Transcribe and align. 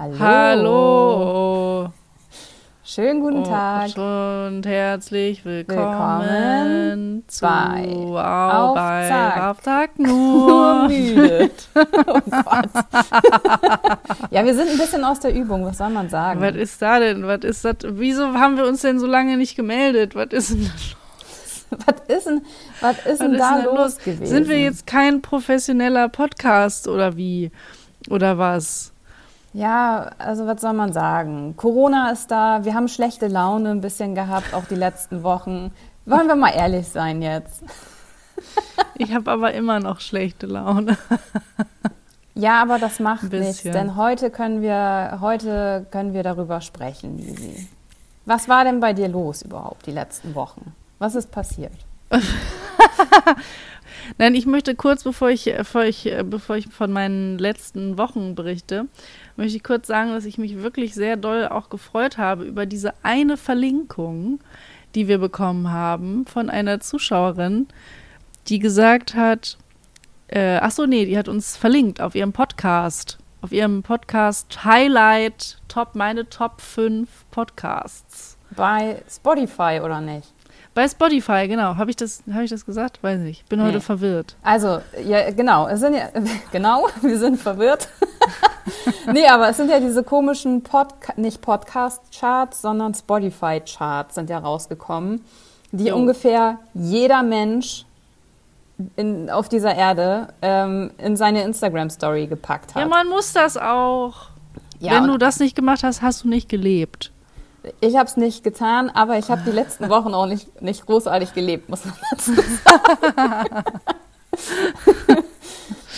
Hallo. 0.00 0.16
Hallo. 0.20 1.92
Schönen 2.84 3.20
guten 3.20 3.40
Oh, 3.42 3.48
Tag. 3.48 3.96
Und 3.96 4.64
herzlich 4.64 5.44
willkommen, 5.44 6.20
Willkommen 6.22 7.24
zu 7.26 7.40
bei 7.44 7.88
Au, 7.90 8.74
bei. 8.74 9.50
Aufzack 9.50 9.98
Nur 9.98 10.86
nur. 10.86 10.88
müde. 10.88 11.50
oh 12.06 12.20
ja, 14.30 14.44
wir 14.44 14.54
sind 14.54 14.68
ein 14.70 14.78
bisschen 14.78 15.02
aus 15.02 15.18
der 15.18 15.34
Übung, 15.34 15.66
was 15.66 15.78
soll 15.78 15.90
man 15.90 16.08
sagen? 16.08 16.40
Was 16.42 16.54
ist 16.54 16.80
da 16.80 17.00
denn? 17.00 17.26
Was 17.26 17.42
ist 17.42 17.64
das? 17.64 17.78
Wieso 17.82 18.34
haben 18.34 18.56
wir 18.56 18.68
uns 18.68 18.82
denn 18.82 19.00
so 19.00 19.06
lange 19.08 19.36
nicht 19.36 19.56
gemeldet? 19.56 20.14
Was 20.14 20.28
ist 20.30 20.50
denn, 20.52 20.70
was 21.70 22.16
ist 22.16 22.26
denn, 22.28 22.42
was 22.80 22.98
ist 22.98 23.06
was 23.08 23.18
denn 23.18 23.32
ist 23.34 23.40
da 23.40 23.56
denn 23.62 23.74
los 23.74 23.98
gewesen? 23.98 24.26
Sind 24.26 24.48
wir 24.48 24.60
jetzt 24.60 24.86
kein 24.86 25.22
professioneller 25.22 26.08
Podcast 26.08 26.86
oder 26.86 27.16
wie? 27.16 27.50
Oder 28.08 28.38
was? 28.38 28.92
Ja, 29.52 30.10
also 30.18 30.46
was 30.46 30.60
soll 30.60 30.74
man 30.74 30.92
sagen? 30.92 31.54
Corona 31.56 32.10
ist 32.10 32.30
da, 32.30 32.64
wir 32.64 32.74
haben 32.74 32.88
schlechte 32.88 33.28
Laune 33.28 33.70
ein 33.70 33.80
bisschen 33.80 34.14
gehabt, 34.14 34.52
auch 34.54 34.64
die 34.64 34.74
letzten 34.74 35.22
Wochen. 35.22 35.72
Wollen 36.04 36.28
wir 36.28 36.36
mal 36.36 36.50
ehrlich 36.54 36.88
sein 36.88 37.22
jetzt? 37.22 37.62
Ich 39.00 39.14
habe 39.14 39.30
aber 39.30 39.54
immer 39.54 39.78
noch 39.78 40.00
schlechte 40.00 40.46
Laune. 40.46 40.96
Ja, 42.38 42.62
aber 42.62 42.78
das 42.78 43.00
macht 43.00 43.32
nichts, 43.32 43.64
denn 43.64 43.96
heute 43.96 44.30
können 44.30 44.62
wir, 44.62 45.18
heute 45.20 45.84
können 45.90 46.14
wir 46.14 46.22
darüber 46.22 46.60
sprechen, 46.60 47.18
Lisi. 47.18 47.68
Was 48.26 48.48
war 48.48 48.62
denn 48.62 48.78
bei 48.78 48.92
dir 48.92 49.08
los 49.08 49.42
überhaupt 49.42 49.86
die 49.86 49.90
letzten 49.90 50.36
Wochen? 50.36 50.72
Was 51.00 51.16
ist 51.16 51.32
passiert? 51.32 51.72
Nein, 54.18 54.36
ich 54.36 54.46
möchte 54.46 54.76
kurz, 54.76 55.02
bevor 55.02 55.30
ich, 55.30 55.46
bevor 55.46 55.82
ich, 55.82 56.08
bevor 56.24 56.56
ich 56.56 56.68
von 56.68 56.92
meinen 56.92 57.38
letzten 57.38 57.98
Wochen 57.98 58.36
berichte, 58.36 58.86
möchte 59.38 59.56
ich 59.56 59.62
kurz 59.62 59.86
sagen, 59.86 60.10
dass 60.10 60.24
ich 60.24 60.36
mich 60.36 60.62
wirklich 60.62 60.94
sehr 60.94 61.16
doll 61.16 61.46
auch 61.46 61.70
gefreut 61.70 62.18
habe 62.18 62.44
über 62.44 62.66
diese 62.66 62.92
eine 63.02 63.36
Verlinkung, 63.36 64.40
die 64.94 65.06
wir 65.06 65.18
bekommen 65.18 65.70
haben 65.70 66.26
von 66.26 66.50
einer 66.50 66.80
Zuschauerin, 66.80 67.68
die 68.48 68.58
gesagt 68.58 69.14
hat, 69.14 69.56
äh, 70.26 70.58
ach 70.60 70.72
so, 70.72 70.86
nee, 70.86 71.06
die 71.06 71.16
hat 71.16 71.28
uns 71.28 71.56
verlinkt 71.56 72.00
auf 72.00 72.14
ihrem 72.14 72.32
Podcast, 72.32 73.18
auf 73.40 73.52
ihrem 73.52 73.82
Podcast 73.82 74.64
Highlight, 74.64 75.58
Top, 75.68 75.94
meine 75.94 76.28
Top 76.28 76.60
5 76.60 77.08
Podcasts. 77.30 78.36
Bei 78.50 79.02
Spotify 79.08 79.80
oder 79.82 80.00
nicht? 80.00 80.34
Bei 80.78 80.86
Spotify, 80.88 81.48
genau. 81.48 81.74
Habe 81.76 81.90
ich, 81.90 81.96
das- 81.96 82.22
hab 82.32 82.40
ich 82.42 82.50
das 82.50 82.64
gesagt? 82.64 83.02
Weiß 83.02 83.18
nicht. 83.18 83.48
Bin 83.48 83.58
Nee. 83.58 83.66
heute 83.66 83.80
verwirrt. 83.80 84.36
Also, 84.44 84.78
ja, 85.04 85.28
genau, 85.32 85.66
es 85.66 85.80
sind 85.80 85.94
ja, 85.94 86.04
genau, 86.52 86.86
wir 87.02 87.18
sind 87.18 87.36
verwirrt. 87.40 87.88
nee, 89.12 89.26
aber 89.26 89.48
es 89.48 89.56
sind 89.56 89.70
ja 89.72 89.80
diese 89.80 90.04
komischen 90.04 90.62
Podca 90.62 91.14
nicht 91.16 91.40
Podcast-Charts, 91.42 92.62
sondern 92.62 92.94
Spotify-Charts 92.94 94.14
sind 94.14 94.30
ja 94.30 94.38
rausgekommen, 94.38 95.24
die 95.72 95.86
Jo. 95.86 95.96
ungefähr 95.96 96.58
jeder 96.74 97.24
Mensch 97.24 97.84
in, 98.94 99.30
auf 99.30 99.48
dieser 99.48 99.74
Erde 99.74 100.28
ähm, 100.42 100.92
in 100.98 101.16
seine 101.16 101.42
Instagram-Story 101.42 102.28
gepackt 102.28 102.76
hat. 102.76 102.82
Ja, 102.82 102.86
man 102.86 103.08
muss 103.08 103.32
das 103.32 103.56
auch. 103.56 104.28
Ja, 104.78 104.92
Wenn 104.92 105.08
du 105.08 105.18
das 105.18 105.40
nicht 105.40 105.56
gemacht 105.56 105.82
hast, 105.82 106.02
hast 106.02 106.22
du 106.22 106.28
nicht 106.28 106.48
gelebt. 106.48 107.10
Ich 107.80 107.96
habe 107.96 108.06
es 108.06 108.16
nicht 108.16 108.44
getan, 108.44 108.90
aber 108.90 109.18
ich 109.18 109.30
habe 109.30 109.42
die 109.44 109.50
letzten 109.50 109.88
Wochen 109.90 110.14
auch 110.14 110.26
nicht, 110.26 110.62
nicht 110.62 110.86
großartig 110.86 111.34
gelebt, 111.34 111.68
muss 111.68 111.84
man 111.84 111.94
dazu 112.10 112.32
sagen. 112.34 113.64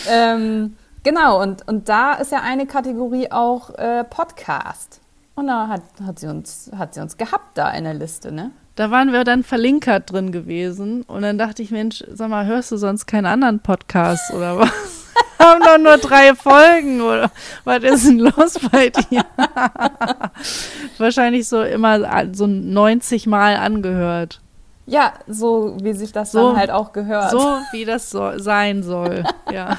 ähm, 0.09 0.77
genau, 1.03 1.41
und, 1.41 1.67
und 1.67 1.89
da 1.89 2.13
ist 2.13 2.31
ja 2.31 2.41
eine 2.41 2.65
Kategorie 2.65 3.31
auch 3.31 3.71
äh, 3.75 4.03
Podcast. 4.03 5.01
Und 5.35 5.47
da 5.47 5.67
hat, 5.67 5.83
hat, 6.05 6.19
sie 6.19 6.27
uns, 6.27 6.69
hat 6.77 6.93
sie 6.93 7.01
uns 7.01 7.17
gehabt 7.17 7.57
da 7.57 7.71
in 7.71 7.83
der 7.83 7.93
Liste, 7.93 8.31
ne? 8.31 8.51
Da 8.75 8.89
waren 8.89 9.11
wir 9.11 9.23
dann 9.23 9.43
verlinkert 9.43 10.11
drin 10.11 10.31
gewesen. 10.31 11.03
Und 11.03 11.21
dann 11.23 11.37
dachte 11.37 11.61
ich, 11.61 11.71
Mensch, 11.71 12.03
sag 12.09 12.29
mal, 12.29 12.45
hörst 12.45 12.71
du 12.71 12.77
sonst 12.77 13.05
keinen 13.05 13.25
anderen 13.25 13.59
Podcast 13.59 14.33
oder 14.33 14.57
was? 14.59 15.00
Haben 15.39 15.61
doch 15.61 15.77
nur 15.77 15.97
drei 15.97 16.35
Folgen 16.35 17.01
oder 17.01 17.31
was 17.63 17.83
ist 17.83 18.07
denn 18.07 18.19
los 18.19 18.59
bei 18.71 18.89
dir? 18.89 19.25
Wahrscheinlich 20.97 21.47
so 21.47 21.61
immer 21.63 21.99
so 22.33 22.47
90 22.47 23.27
Mal 23.27 23.55
angehört. 23.57 24.39
Ja, 24.85 25.13
so 25.27 25.75
wie 25.81 25.93
sich 25.93 26.11
das 26.11 26.31
So- 26.31 26.49
dann 26.49 26.57
halt 26.57 26.71
auch 26.71 26.91
gehört. 26.93 27.31
So 27.31 27.57
wie 27.71 27.85
das 27.85 28.09
so 28.09 28.37
sein 28.37 28.83
soll. 28.83 29.23
Ja. 29.51 29.77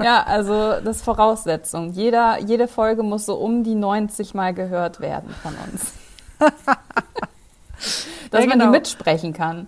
Ja, 0.00 0.22
also 0.22 0.74
das 0.84 0.98
ist 0.98 1.04
Voraussetzung. 1.04 1.90
Jeder, 1.92 2.38
jede 2.38 2.68
Folge 2.68 3.02
muss 3.02 3.26
so 3.26 3.34
um 3.34 3.64
die 3.64 3.74
90 3.74 4.34
Mal 4.34 4.54
gehört 4.54 5.00
werden 5.00 5.34
von 5.42 5.52
uns. 5.68 5.92
Dass 6.38 8.06
Ja, 8.32 8.38
man 8.46 8.50
genau. 8.50 8.64
die 8.66 8.70
mitsprechen 8.70 9.32
kann. 9.32 9.66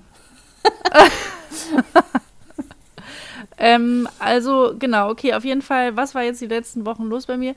Ähm, 3.64 4.06
also, 4.18 4.74
genau, 4.78 5.08
okay, 5.10 5.32
auf 5.34 5.44
jeden 5.44 5.62
Fall, 5.62 5.96
was 5.96 6.14
war 6.14 6.22
jetzt 6.22 6.40
die 6.42 6.46
letzten 6.46 6.84
Wochen 6.84 7.04
los 7.04 7.24
bei 7.26 7.36
mir? 7.38 7.54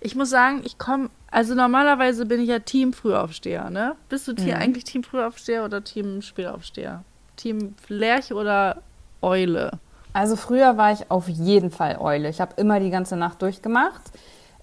Ich 0.00 0.16
muss 0.16 0.30
sagen, 0.30 0.62
ich 0.64 0.78
komme, 0.78 1.10
also 1.30 1.54
normalerweise 1.54 2.24
bin 2.24 2.40
ich 2.40 2.48
ja 2.48 2.60
Team 2.60 2.94
Frühaufsteher, 2.94 3.68
ne? 3.68 3.94
Bist 4.08 4.26
du 4.26 4.32
Mhm. 4.32 4.54
eigentlich 4.54 4.84
Team 4.84 5.02
Frühaufsteher 5.04 5.64
oder 5.64 5.84
Team 5.84 6.22
Spätaufsteher? 6.22 7.04
Team 7.36 7.74
Lerch 7.88 8.32
oder 8.32 8.78
Eule? 9.20 9.72
Also 10.14 10.36
früher 10.36 10.78
war 10.78 10.92
ich 10.92 11.10
auf 11.10 11.28
jeden 11.28 11.70
Fall 11.70 11.98
Eule. 12.00 12.30
Ich 12.30 12.40
habe 12.40 12.54
immer 12.56 12.80
die 12.80 12.90
ganze 12.90 13.16
Nacht 13.16 13.42
durchgemacht. 13.42 14.00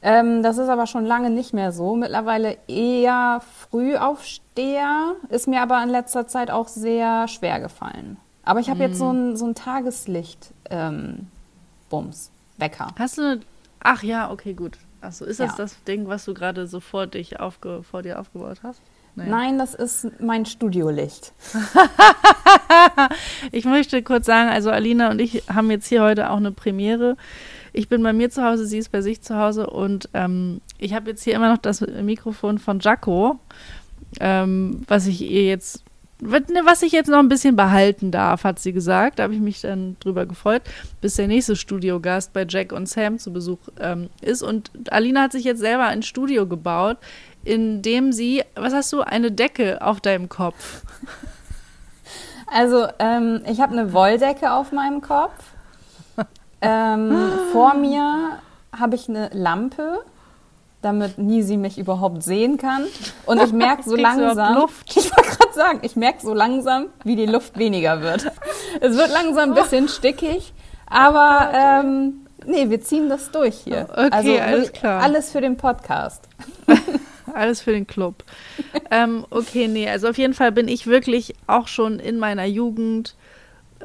Ähm, 0.01 0.41
das 0.41 0.57
ist 0.57 0.69
aber 0.69 0.87
schon 0.87 1.05
lange 1.05 1.29
nicht 1.29 1.53
mehr 1.53 1.71
so. 1.71 1.95
Mittlerweile 1.95 2.57
eher 2.67 3.41
Frühaufsteher. 3.69 5.13
Ist 5.29 5.47
mir 5.47 5.61
aber 5.61 5.81
in 5.83 5.89
letzter 5.89 6.27
Zeit 6.27 6.51
auch 6.51 6.67
sehr 6.67 7.27
schwer 7.27 7.59
gefallen. 7.59 8.17
Aber 8.43 8.59
ich 8.59 8.69
habe 8.69 8.83
jetzt 8.83 8.97
so 8.97 9.11
ein, 9.11 9.35
so 9.35 9.45
ein 9.45 9.55
Tageslicht 9.55 10.51
ähm, 10.69 11.27
Bums, 11.89 12.31
Wecker. 12.57 12.87
Hast 12.97 13.17
du 13.17 13.21
eine, 13.21 13.39
ach 13.79 14.03
ja, 14.03 14.31
okay, 14.31 14.53
gut. 14.53 14.77
Achso, 15.01 15.25
ist 15.25 15.39
das 15.39 15.51
Ja. 15.51 15.57
das 15.57 15.83
Ding, 15.83 16.07
was 16.07 16.25
du 16.25 16.33
gerade 16.33 16.67
so 16.67 16.79
vor, 16.79 17.07
dich 17.07 17.39
aufge, 17.39 17.83
vor 17.83 18.01
dir 18.01 18.19
aufgebaut 18.19 18.59
hast? 18.63 18.81
Nee. 19.15 19.27
Nein, 19.29 19.57
das 19.57 19.73
ist 19.73 20.07
mein 20.19 20.45
Studiolicht. 20.45 21.33
Ich 23.51 23.65
möchte 23.65 24.01
kurz 24.03 24.25
sagen, 24.25 24.49
also 24.49 24.69
Alina 24.71 25.09
und 25.11 25.19
ich 25.19 25.43
haben 25.53 25.71
jetzt 25.71 25.87
hier 25.87 26.01
heute 26.03 26.29
auch 26.29 26.37
eine 26.37 26.51
Premiere. 26.51 27.17
Ich 27.73 27.89
bin 27.89 28.01
bei 28.03 28.13
mir 28.13 28.29
zu 28.29 28.43
Hause, 28.43 28.65
sie 28.65 28.77
ist 28.77 28.91
bei 28.91 29.01
sich 29.01 29.21
zu 29.21 29.35
Hause 29.37 29.69
und 29.69 30.09
ähm, 30.13 30.61
ich 30.77 30.93
habe 30.93 31.09
jetzt 31.09 31.23
hier 31.23 31.35
immer 31.35 31.49
noch 31.51 31.57
das 31.57 31.81
Mikrofon 31.81 32.57
von 32.57 32.79
Jaco, 32.79 33.39
ähm, 34.19 34.83
was 34.87 35.07
ich 35.07 35.21
ihr 35.21 35.45
jetzt, 35.45 35.83
was 36.19 36.47
ne, 36.47 36.61
was 36.63 36.81
ich 36.81 36.91
jetzt 36.91 37.09
noch 37.09 37.19
ein 37.19 37.29
bisschen 37.29 37.55
behalten 37.55 38.11
darf, 38.11 38.43
hat 38.43 38.59
sie 38.59 38.73
gesagt. 38.73 39.19
Da 39.19 39.23
habe 39.23 39.33
ich 39.33 39.39
mich 39.39 39.61
dann 39.61 39.97
drüber 39.99 40.25
gefreut, 40.25 40.63
bis 41.01 41.15
der 41.15 41.27
nächste 41.27 41.55
Studiogast 41.55 42.33
bei 42.33 42.45
Jack 42.47 42.71
und 42.71 42.89
Sam 42.89 43.19
zu 43.19 43.31
Besuch 43.31 43.59
ähm, 43.79 44.09
ist. 44.21 44.41
Und 44.41 44.71
Alina 44.91 45.23
hat 45.23 45.31
sich 45.31 45.43
jetzt 45.43 45.59
selber 45.59 45.85
ein 45.85 46.03
Studio 46.03 46.47
gebaut, 46.47 46.97
in 47.43 47.81
dem 47.81 48.11
sie, 48.11 48.43
was 48.55 48.73
hast 48.73 48.91
du, 48.93 49.01
eine 49.01 49.31
Decke 49.31 49.81
auf 49.81 50.01
deinem 50.01 50.29
Kopf. 50.29 50.81
Also, 52.49 52.87
ähm, 52.99 53.41
ich 53.45 53.59
habe 53.59 53.73
eine 53.73 53.91
Wolldecke 53.91 54.53
auf 54.53 54.71
meinem 54.71 55.01
Kopf. 55.01 55.51
Ähm, 56.61 57.29
vor 57.51 57.75
mir 57.75 58.39
habe 58.77 58.95
ich 58.95 59.09
eine 59.09 59.29
Lampe, 59.33 60.03
damit 60.87 61.17
Nisi 61.17 61.57
mich 61.57 61.77
überhaupt 61.77 62.23
sehen 62.23 62.57
kann. 62.57 62.85
Und 63.25 63.41
ich 63.43 63.51
merke 63.51 63.83
so 63.85 63.95
langsam, 63.95 64.55
Luft? 64.55 64.89
ich 64.95 65.11
wollte 65.11 65.37
gerade 65.37 65.53
sagen, 65.53 65.79
ich 65.81 65.95
merke 65.95 66.21
so 66.21 66.33
langsam, 66.33 66.87
wie 67.03 67.15
die 67.15 67.25
Luft 67.25 67.57
weniger 67.57 68.01
wird. 68.01 68.31
Es 68.79 68.95
wird 68.95 69.11
langsam 69.11 69.49
ein 69.49 69.55
bisschen 69.55 69.89
stickig, 69.89 70.53
aber 70.85 71.51
ähm, 71.53 72.25
nee, 72.45 72.69
wir 72.69 72.81
ziehen 72.81 73.09
das 73.09 73.31
durch 73.31 73.55
hier. 73.65 73.87
Okay, 73.91 74.09
also 74.11 74.37
alles 74.37 74.71
klar. 74.71 75.03
Alles 75.03 75.31
für 75.31 75.41
den 75.41 75.57
Podcast. 75.57 76.23
Alles 77.33 77.61
für 77.61 77.73
den 77.73 77.85
Club. 77.85 78.23
ähm, 78.89 79.25
okay, 79.29 79.67
nee, 79.67 79.87
also 79.87 80.07
auf 80.07 80.17
jeden 80.17 80.33
Fall 80.33 80.53
bin 80.53 80.69
ich 80.69 80.87
wirklich 80.87 81.35
auch 81.45 81.67
schon 81.67 81.99
in 81.99 82.17
meiner 82.19 82.45
Jugend, 82.45 83.15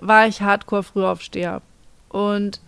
war 0.00 0.28
ich 0.28 0.40
hardcore 0.40 0.84
Frühaufsteher. 0.84 1.60
Und 2.08 2.60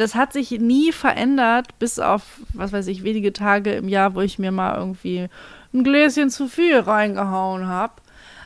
das 0.00 0.14
hat 0.14 0.32
sich 0.32 0.50
nie 0.52 0.92
verändert, 0.92 1.78
bis 1.78 1.98
auf, 1.98 2.22
was 2.54 2.72
weiß 2.72 2.86
ich, 2.86 3.04
wenige 3.04 3.32
Tage 3.32 3.72
im 3.72 3.88
Jahr, 3.88 4.14
wo 4.14 4.20
ich 4.22 4.38
mir 4.38 4.50
mal 4.50 4.76
irgendwie 4.76 5.28
ein 5.74 5.84
Gläschen 5.84 6.30
zu 6.30 6.48
viel 6.48 6.78
reingehauen 6.78 7.66
habe. 7.68 7.92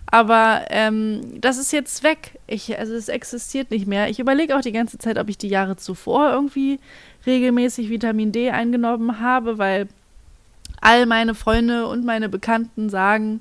Aber 0.06 0.67
ähm, 0.71 1.41
das 1.41 1.59
ist 1.59 1.73
jetzt 1.73 2.03
weg. 2.03 2.39
Ich, 2.47 2.79
also 2.79 2.95
es 2.95 3.09
existiert 3.09 3.71
nicht 3.71 3.87
mehr. 3.87 4.11
Ich 4.11 4.19
überlege 4.19 4.56
auch 4.56 4.61
die 4.61 4.73
ganze 4.73 4.99
Zeit, 4.99 5.19
ob 5.19 5.29
ich 5.29 5.39
die 5.39 5.49
Jahre 5.49 5.77
zuvor 5.77 6.31
irgendwie 6.31 6.79
regelmäßig 7.25 7.89
Vitamin 7.89 8.33
D 8.33 8.51
eingenommen 8.51 9.21
habe, 9.21 9.56
weil 9.56 9.89
all 10.81 11.06
meine 11.06 11.35
Freunde 11.35 11.87
und 11.87 12.05
meine 12.05 12.29
Bekannten 12.29 12.91
sagen, 12.91 13.41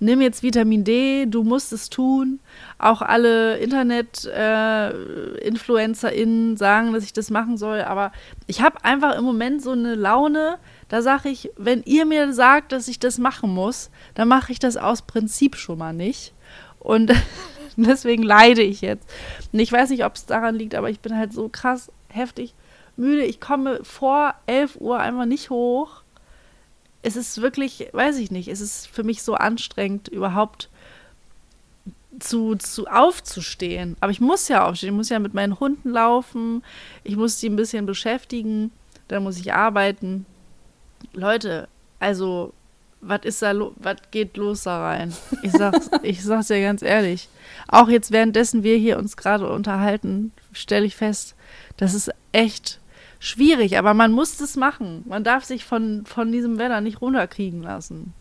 nimm 0.00 0.20
jetzt 0.22 0.42
Vitamin 0.42 0.82
D, 0.82 1.26
du 1.26 1.44
musst 1.44 1.72
es 1.72 1.88
tun. 1.90 2.40
Auch 2.78 3.02
alle 3.02 3.58
Internet-InfluencerInnen 3.58 6.54
äh, 6.54 6.56
sagen, 6.56 6.92
dass 6.92 7.04
ich 7.04 7.12
das 7.12 7.30
machen 7.30 7.56
soll. 7.58 7.82
Aber 7.82 8.10
ich 8.46 8.62
habe 8.62 8.84
einfach 8.84 9.16
im 9.16 9.24
Moment 9.24 9.62
so 9.62 9.70
eine 9.72 9.94
Laune, 9.94 10.58
da 10.88 11.02
sage 11.02 11.28
ich, 11.28 11.50
wenn 11.56 11.82
ihr 11.84 12.06
mir 12.06 12.32
sagt, 12.32 12.72
dass 12.72 12.88
ich 12.88 12.98
das 12.98 13.18
machen 13.18 13.54
muss, 13.54 13.90
dann 14.14 14.26
mache 14.26 14.50
ich 14.52 14.58
das 14.58 14.76
aus 14.76 15.02
Prinzip 15.02 15.54
schon 15.56 15.78
mal 15.78 15.92
nicht. 15.92 16.32
Und 16.78 17.12
deswegen 17.76 18.22
leide 18.22 18.62
ich 18.62 18.80
jetzt. 18.80 19.08
Und 19.52 19.60
ich 19.60 19.70
weiß 19.70 19.90
nicht, 19.90 20.04
ob 20.04 20.16
es 20.16 20.26
daran 20.26 20.56
liegt, 20.56 20.74
aber 20.74 20.90
ich 20.90 20.98
bin 21.00 21.16
halt 21.16 21.32
so 21.32 21.48
krass 21.48 21.92
heftig 22.08 22.54
müde. 22.96 23.24
Ich 23.24 23.40
komme 23.40 23.78
vor 23.82 24.34
11 24.46 24.80
Uhr 24.80 24.98
einfach 24.98 25.26
nicht 25.26 25.50
hoch 25.50 25.99
es 27.02 27.16
ist 27.16 27.40
wirklich, 27.40 27.88
weiß 27.92 28.18
ich 28.18 28.30
nicht, 28.30 28.48
es 28.48 28.60
ist 28.60 28.86
für 28.86 29.02
mich 29.02 29.22
so 29.22 29.34
anstrengend, 29.34 30.08
überhaupt 30.08 30.68
zu, 32.18 32.56
zu 32.56 32.86
aufzustehen. 32.86 33.96
Aber 34.00 34.12
ich 34.12 34.20
muss 34.20 34.48
ja 34.48 34.66
aufstehen. 34.66 34.90
Ich 34.90 34.96
muss 34.96 35.08
ja 35.08 35.18
mit 35.18 35.34
meinen 35.34 35.58
Hunden 35.60 35.90
laufen. 35.90 36.62
Ich 37.04 37.16
muss 37.16 37.38
die 37.38 37.48
ein 37.48 37.56
bisschen 37.56 37.86
beschäftigen. 37.86 38.72
Dann 39.08 39.22
muss 39.22 39.38
ich 39.38 39.52
arbeiten. 39.52 40.26
Leute, 41.12 41.68
also, 41.98 42.52
was 43.00 43.20
ist 43.24 43.42
da 43.42 43.54
was 43.76 43.96
geht 44.10 44.36
los 44.36 44.64
da 44.64 44.82
rein? 44.82 45.14
Ich 45.42 45.52
sag's, 45.52 45.90
ich 46.02 46.22
sag's 46.22 46.48
ja 46.48 46.60
ganz 46.60 46.82
ehrlich. 46.82 47.28
Auch 47.68 47.88
jetzt 47.88 48.10
währenddessen 48.10 48.62
wir 48.62 48.76
hier 48.76 48.98
uns 48.98 49.16
gerade 49.16 49.48
unterhalten, 49.48 50.32
stelle 50.52 50.86
ich 50.86 50.96
fest, 50.96 51.34
das 51.76 51.94
ist 51.94 52.10
echt 52.32 52.80
schwierig, 53.20 53.78
aber 53.78 53.94
man 53.94 54.10
muss 54.10 54.40
es 54.40 54.56
machen. 54.56 55.04
Man 55.06 55.22
darf 55.22 55.44
sich 55.44 55.64
von, 55.64 56.04
von 56.06 56.32
diesem 56.32 56.58
Wetter 56.58 56.80
nicht 56.80 57.00
runterkriegen 57.00 57.62
lassen. 57.62 58.12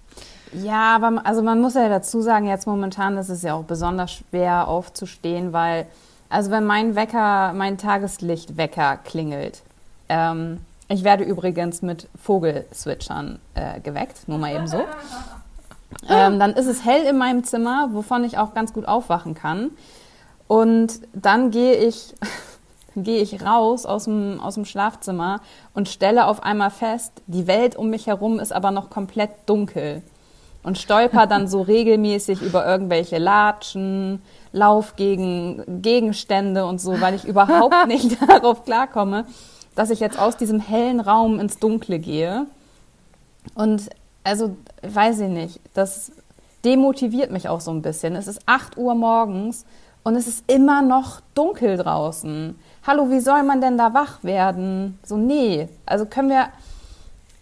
Ja, 0.54 0.96
aber 0.96 1.26
also 1.26 1.42
man 1.42 1.62
muss 1.62 1.74
ja 1.76 1.90
dazu 1.90 2.22
sagen, 2.22 2.48
jetzt 2.48 2.68
momentan 2.68 3.18
ist 3.18 3.30
es 3.30 3.42
ja 3.42 3.54
auch 3.54 3.64
besonders 3.64 4.12
schwer 4.12 4.68
aufzustehen, 4.68 5.54
weil, 5.54 5.88
also 6.30 6.52
wenn 6.52 6.66
mein 6.66 6.96
Wecker, 6.96 7.54
mein 7.54 7.78
Tageslichtwecker 7.78 8.98
klingelt, 8.98 9.62
ähm, 10.10 10.60
ich 10.90 11.04
werde 11.04 11.24
übrigens 11.24 11.82
mit 11.84 12.08
Vogelswitchern 12.22 13.40
äh, 13.54 13.80
geweckt, 13.80 14.28
nur 14.28 14.38
mal 14.38 14.54
eben 14.54 14.68
so. 14.68 14.84
Ähm, 16.08 16.38
dann 16.38 16.54
ist 16.54 16.68
es 16.68 16.86
hell 16.86 17.04
in 17.08 17.18
meinem 17.18 17.44
Zimmer, 17.44 17.90
wovon 17.94 18.24
ich 18.24 18.38
auch 18.38 18.54
ganz 18.54 18.74
gut 18.74 18.88
aufwachen 18.88 19.34
kann. 19.34 19.72
Und 20.48 21.02
dann 21.14 21.50
gehe 21.50 21.74
ich 21.76 22.14
gehe 22.96 23.22
ich 23.22 23.44
raus 23.44 23.86
aus 23.86 24.06
dem, 24.06 24.40
aus 24.40 24.56
dem 24.56 24.66
Schlafzimmer 24.66 25.42
und 25.74 25.90
stelle 25.90 26.28
auf 26.28 26.44
einmal 26.44 26.72
fest, 26.72 27.22
die 27.28 27.48
Welt 27.48 27.76
um 27.76 27.90
mich 27.90 28.08
herum 28.08 28.40
ist 28.40 28.52
aber 28.52 28.72
noch 28.72 28.90
komplett 28.90 29.32
dunkel. 29.46 30.02
Und 30.62 30.78
stolper 30.78 31.28
dann 31.28 31.48
so 31.48 31.62
regelmäßig 31.62 32.42
über 32.42 32.66
irgendwelche 32.66 33.18
Latschen, 33.18 34.22
Laufgegenstände 34.52 36.66
und 36.66 36.82
so, 36.82 37.00
weil 37.00 37.14
ich 37.14 37.26
überhaupt 37.26 37.76
nicht 37.88 38.18
darauf 38.28 38.66
klarkomme, 38.66 39.26
dass 39.76 39.90
ich 39.90 40.00
jetzt 40.00 40.20
aus 40.20 40.38
diesem 40.38 40.60
hellen 40.60 41.00
Raum 41.00 41.40
ins 41.40 41.60
Dunkle 41.60 42.00
gehe. 42.00 42.48
Und 43.56 43.90
also, 44.24 44.58
weiß 44.82 45.22
ich 45.22 45.30
nicht, 45.30 45.60
das 45.74 46.12
demotiviert 46.66 47.32
mich 47.32 47.48
auch 47.48 47.62
so 47.62 47.72
ein 47.72 47.82
bisschen. 47.82 48.16
Es 48.16 48.28
ist 48.28 48.42
8 48.46 48.78
Uhr 48.78 48.96
morgens 48.96 49.66
und 50.04 50.16
es 50.16 50.28
ist 50.28 50.50
immer 50.52 50.82
noch 50.82 51.22
dunkel 51.36 51.78
draußen 51.78 52.60
hallo, 52.90 53.12
wie 53.12 53.20
soll 53.20 53.44
man 53.44 53.62
denn 53.62 53.78
da 53.78 53.94
wach 53.94 54.24
werden? 54.24 54.98
So, 55.06 55.16
nee. 55.16 55.70
Also 55.86 56.08
können 56.08 56.30
wir, 56.30 56.48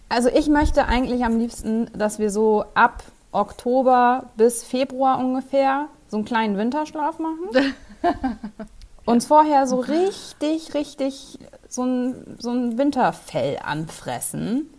also 0.10 0.28
ich 0.28 0.50
möchte 0.50 0.86
eigentlich 0.88 1.24
am 1.24 1.40
liebsten, 1.40 1.90
dass 1.98 2.20
wir 2.20 2.32
so 2.32 2.66
ab 2.74 3.02
Oktober 3.32 4.26
bis 4.36 4.66
Februar 4.66 5.20
ungefähr 5.20 5.88
so 6.10 6.18
einen 6.18 6.26
kleinen 6.26 6.58
Winterschlaf 6.58 7.20
machen. 7.20 7.74
Uns 9.06 9.26
vorher 9.26 9.68
so 9.68 9.80
richtig, 9.80 10.74
richtig 10.74 11.40
so 11.70 11.84
ein, 11.84 12.36
so 12.40 12.52
ein 12.52 12.78
Winterfell 12.78 13.58
anfressen. 13.64 14.70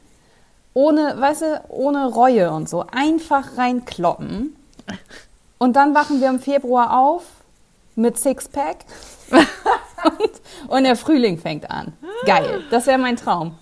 Ohne, 0.75 1.19
weißt 1.19 1.43
du, 1.43 1.65
ohne 1.71 2.13
Reue 2.13 2.51
und 2.51 2.69
so. 2.69 2.85
Einfach 2.93 3.57
reinkloppen. 3.57 4.55
Und 5.57 5.77
dann 5.77 5.95
wachen 5.95 6.21
wir 6.21 6.29
im 6.29 6.41
Februar 6.41 7.01
auf 7.01 7.25
mit 7.95 8.19
Sixpack. 8.19 8.85
und, 10.05 10.69
und 10.69 10.85
der 10.85 10.97
Frühling 10.97 11.39
fängt 11.39 11.71
an. 11.71 11.93
Geil. 12.25 12.65
Das 12.71 12.87
wäre 12.87 12.99
mein 12.99 13.17
Traum. 13.17 13.59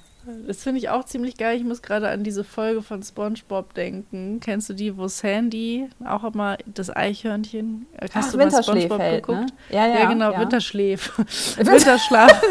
Das 0.47 0.65
finde 0.65 0.79
ich 0.79 0.89
auch 0.89 1.05
ziemlich 1.05 1.37
geil. 1.37 1.57
Ich 1.57 1.65
muss 1.65 1.83
gerade 1.83 2.09
an 2.09 2.25
diese 2.25 2.43
Folge 2.43 2.83
von 2.83 3.03
SpongeBob 3.03 3.75
denken. 3.75 4.41
Kennst 4.41 4.69
du 4.69 4.75
die, 4.75 4.97
wo 4.97 5.07
Sandy 5.07 5.89
auch 6.05 6.25
immer 6.25 6.59
das 6.67 6.95
Eichhörnchen? 6.95 7.87
Äh, 7.97 8.09
hast 8.13 8.29
Ach, 8.29 8.33
du 8.33 8.39
mal 8.39 8.63
SpongeBob 8.63 8.99
hält, 8.99 9.25
geguckt? 9.25 9.51
Ne? 9.51 9.77
Ja, 9.77 9.87
ja, 9.87 9.99
ja, 10.01 10.05
genau, 10.07 10.33
ja. 10.33 10.41
Winterschläf. 10.41 11.17
Winterschlaf. 11.57 12.43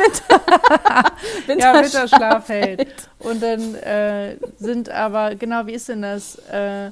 Winter 1.48 1.58
ja, 1.60 1.84
Winterschlaf 1.84 2.48
hält. 2.48 3.10
Und 3.20 3.44
dann 3.44 3.76
äh, 3.76 4.38
sind 4.58 4.90
aber, 4.90 5.36
genau, 5.36 5.68
wie 5.68 5.74
ist 5.74 5.90
denn 5.90 6.02
das? 6.02 6.36
Äh, 6.48 6.92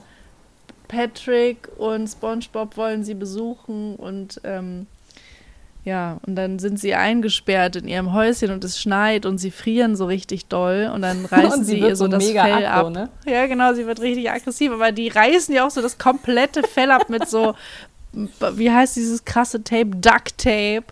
Patrick 0.89 1.69
und 1.77 2.07
SpongeBob 2.07 2.77
wollen 2.77 3.03
sie 3.03 3.15
besuchen 3.15 3.95
und 3.95 4.39
ähm, 4.43 4.85
ja, 5.85 6.18
und 6.25 6.35
dann 6.35 6.59
sind 6.59 6.80
sie 6.80 6.95
eingesperrt 6.95 7.75
in 7.75 7.88
ihrem 7.88 8.13
Häuschen 8.13 8.51
und 8.51 8.63
es 8.63 8.80
schneit 8.80 9.25
und 9.25 9.38
sie 9.38 9.51
frieren 9.51 9.97
so 9.97 10.06
richtig 10.06 10.45
doll 10.45 10.89
und 10.94 11.01
dann 11.01 11.25
reißen 11.31 11.59
und 11.59 11.65
sie, 11.65 11.74
sie 11.74 11.80
ihr 11.80 11.95
so, 11.95 12.06
so 12.06 12.12
das 12.12 12.25
Fell 12.30 12.65
aggro, 12.65 12.88
ab. 12.88 12.94
Ne? 12.94 13.09
Ja, 13.25 13.47
genau, 13.47 13.74
sie 13.74 13.85
wird 13.85 14.00
richtig 14.00 14.31
aggressiv, 14.31 14.71
aber 14.71 14.94
die 14.94 15.09
reißen 15.09 15.53
ja 15.53 15.65
auch 15.65 15.71
so 15.71 15.81
das 15.81 15.97
komplette 15.97 16.63
Fell 16.63 16.91
ab 16.91 17.09
mit 17.09 17.27
so, 17.27 17.56
wie 18.13 18.71
heißt 18.71 18.95
dieses 18.95 19.25
krasse 19.25 19.63
Tape? 19.63 19.91
Duct 19.97 20.38
Tape. 20.38 20.85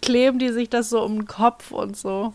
Kleben 0.00 0.38
die 0.38 0.50
sich 0.50 0.70
das 0.70 0.88
so 0.88 1.02
um 1.02 1.16
den 1.16 1.26
Kopf 1.26 1.70
und 1.70 1.96
so. 1.96 2.32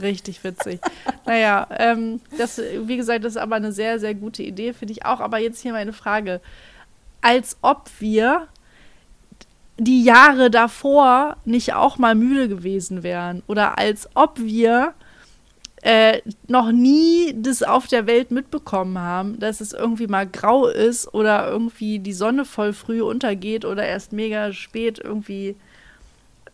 Richtig 0.00 0.42
witzig. 0.44 0.80
naja, 1.24 1.66
ähm, 1.78 2.20
das, 2.36 2.58
wie 2.58 2.96
gesagt, 2.96 3.24
das 3.24 3.34
ist 3.34 3.42
aber 3.42 3.56
eine 3.56 3.72
sehr, 3.72 3.98
sehr 3.98 4.14
gute 4.14 4.42
Idee, 4.42 4.72
finde 4.72 4.92
ich 4.92 5.04
auch. 5.04 5.20
Aber 5.20 5.38
jetzt 5.38 5.60
hier 5.60 5.72
meine 5.72 5.92
Frage. 5.92 6.40
Als 7.22 7.56
ob 7.62 7.88
wir 8.00 8.48
die 9.76 10.04
Jahre 10.04 10.50
davor 10.50 11.36
nicht 11.44 11.74
auch 11.74 11.98
mal 11.98 12.14
müde 12.14 12.48
gewesen 12.48 13.02
wären 13.02 13.42
oder 13.46 13.78
als 13.78 14.08
ob 14.14 14.38
wir 14.38 14.94
äh, 15.82 16.22
noch 16.48 16.72
nie 16.72 17.34
das 17.36 17.62
auf 17.62 17.86
der 17.88 18.06
Welt 18.06 18.30
mitbekommen 18.30 18.98
haben, 18.98 19.38
dass 19.38 19.60
es 19.60 19.72
irgendwie 19.72 20.06
mal 20.06 20.26
grau 20.26 20.66
ist 20.66 21.12
oder 21.12 21.48
irgendwie 21.48 21.98
die 21.98 22.14
Sonne 22.14 22.46
voll 22.46 22.72
früh 22.72 23.02
untergeht 23.02 23.66
oder 23.66 23.84
erst 23.84 24.12
mega 24.12 24.52
spät 24.52 24.98
irgendwie 24.98 25.56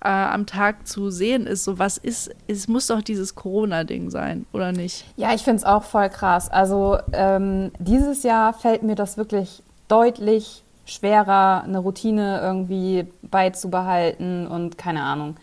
äh, 0.02 0.08
am 0.08 0.46
Tag 0.46 0.88
zu 0.88 1.11
sehen 1.11 1.46
ist. 1.46 1.62
So 1.62 1.78
was 1.78 1.96
ist, 1.96 2.31
es 2.49 2.66
muss 2.66 2.88
doch 2.88 3.02
dieses 3.02 3.37
Corona-Ding 3.37 4.11
sein, 4.11 4.46
oder 4.52 4.73
nicht? 4.73 5.04
Ja, 5.16 5.33
ich 5.33 5.42
finde 5.42 5.59
es 5.59 5.64
auch 5.64 5.85
voll 5.85 6.09
krass. 6.09 6.50
Also 6.50 6.99
ähm, 7.12 7.71
dieses 7.78 8.25
Jahr 8.25 8.52
fällt 8.52 8.83
mir 8.83 8.97
das 8.97 9.16
wirklich 9.16 9.62
deutlich 9.87 10.64
schwerer, 10.90 11.62
eine 11.64 11.78
Routine 11.78 12.40
irgendwie 12.40 13.06
beizubehalten 13.23 14.47
und 14.47 14.78
keine 14.78 15.02
Ahnung. 15.02 15.37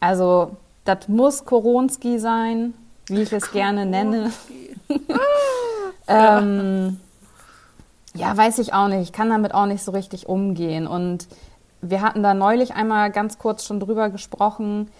Also, 0.00 0.56
das 0.84 1.08
muss 1.08 1.44
Koronski 1.44 2.18
sein, 2.18 2.74
wie 3.06 3.22
ich 3.22 3.32
es 3.32 3.52
gerne 3.52 3.86
nenne. 3.86 4.32
ähm, 6.08 6.98
ja, 8.14 8.36
weiß 8.36 8.58
ich 8.58 8.72
auch 8.72 8.88
nicht. 8.88 9.02
Ich 9.02 9.12
kann 9.12 9.30
damit 9.30 9.54
auch 9.54 9.66
nicht 9.66 9.82
so 9.82 9.92
richtig 9.92 10.28
umgehen. 10.28 10.86
Und 10.86 11.28
wir 11.82 12.00
hatten 12.02 12.22
da 12.22 12.34
neulich 12.34 12.74
einmal 12.74 13.10
ganz 13.10 13.38
kurz 13.38 13.64
schon 13.64 13.80
drüber 13.80 14.10
gesprochen. 14.10 14.90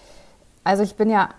Also 0.63 0.83
ich 0.83 0.95
bin 0.95 1.09
ja 1.09 1.29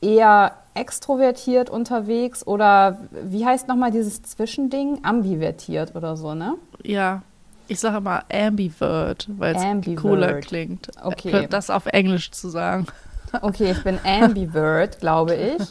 eher 0.00 0.52
extrovertiert 0.74 1.70
unterwegs 1.70 2.46
oder 2.46 2.98
wie 3.10 3.44
heißt 3.44 3.68
nochmal 3.68 3.90
dieses 3.90 4.22
Zwischending? 4.22 5.00
Ambivertiert 5.04 5.94
oder 5.94 6.16
so, 6.16 6.34
ne? 6.34 6.54
Ja. 6.82 7.22
Ich 7.72 7.80
sage 7.80 7.96
immer 7.96 8.24
Ambivert, 8.32 9.28
weil 9.38 9.56
es 9.56 9.96
cooler 10.00 10.40
klingt. 10.40 10.88
Okay. 11.02 11.46
Das 11.48 11.70
auf 11.70 11.86
Englisch 11.86 12.30
zu 12.30 12.48
sagen. 12.48 12.86
Okay, 13.40 13.70
ich 13.70 13.82
bin 13.82 13.98
Ambivert, 14.04 15.00
glaube 15.00 15.34
ich. 15.34 15.62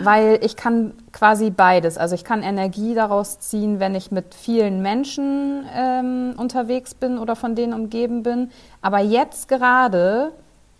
Weil 0.00 0.40
ich 0.42 0.56
kann 0.56 0.94
quasi 1.12 1.50
beides. 1.50 1.96
Also 1.98 2.14
ich 2.14 2.24
kann 2.24 2.42
Energie 2.42 2.94
daraus 2.94 3.38
ziehen, 3.38 3.78
wenn 3.78 3.94
ich 3.94 4.10
mit 4.10 4.34
vielen 4.34 4.82
Menschen 4.82 5.64
ähm, 5.72 6.34
unterwegs 6.38 6.94
bin 6.94 7.18
oder 7.18 7.36
von 7.36 7.54
denen 7.54 7.72
umgeben 7.72 8.22
bin. 8.22 8.50
Aber 8.80 8.98
jetzt 8.98 9.48
gerade 9.48 10.32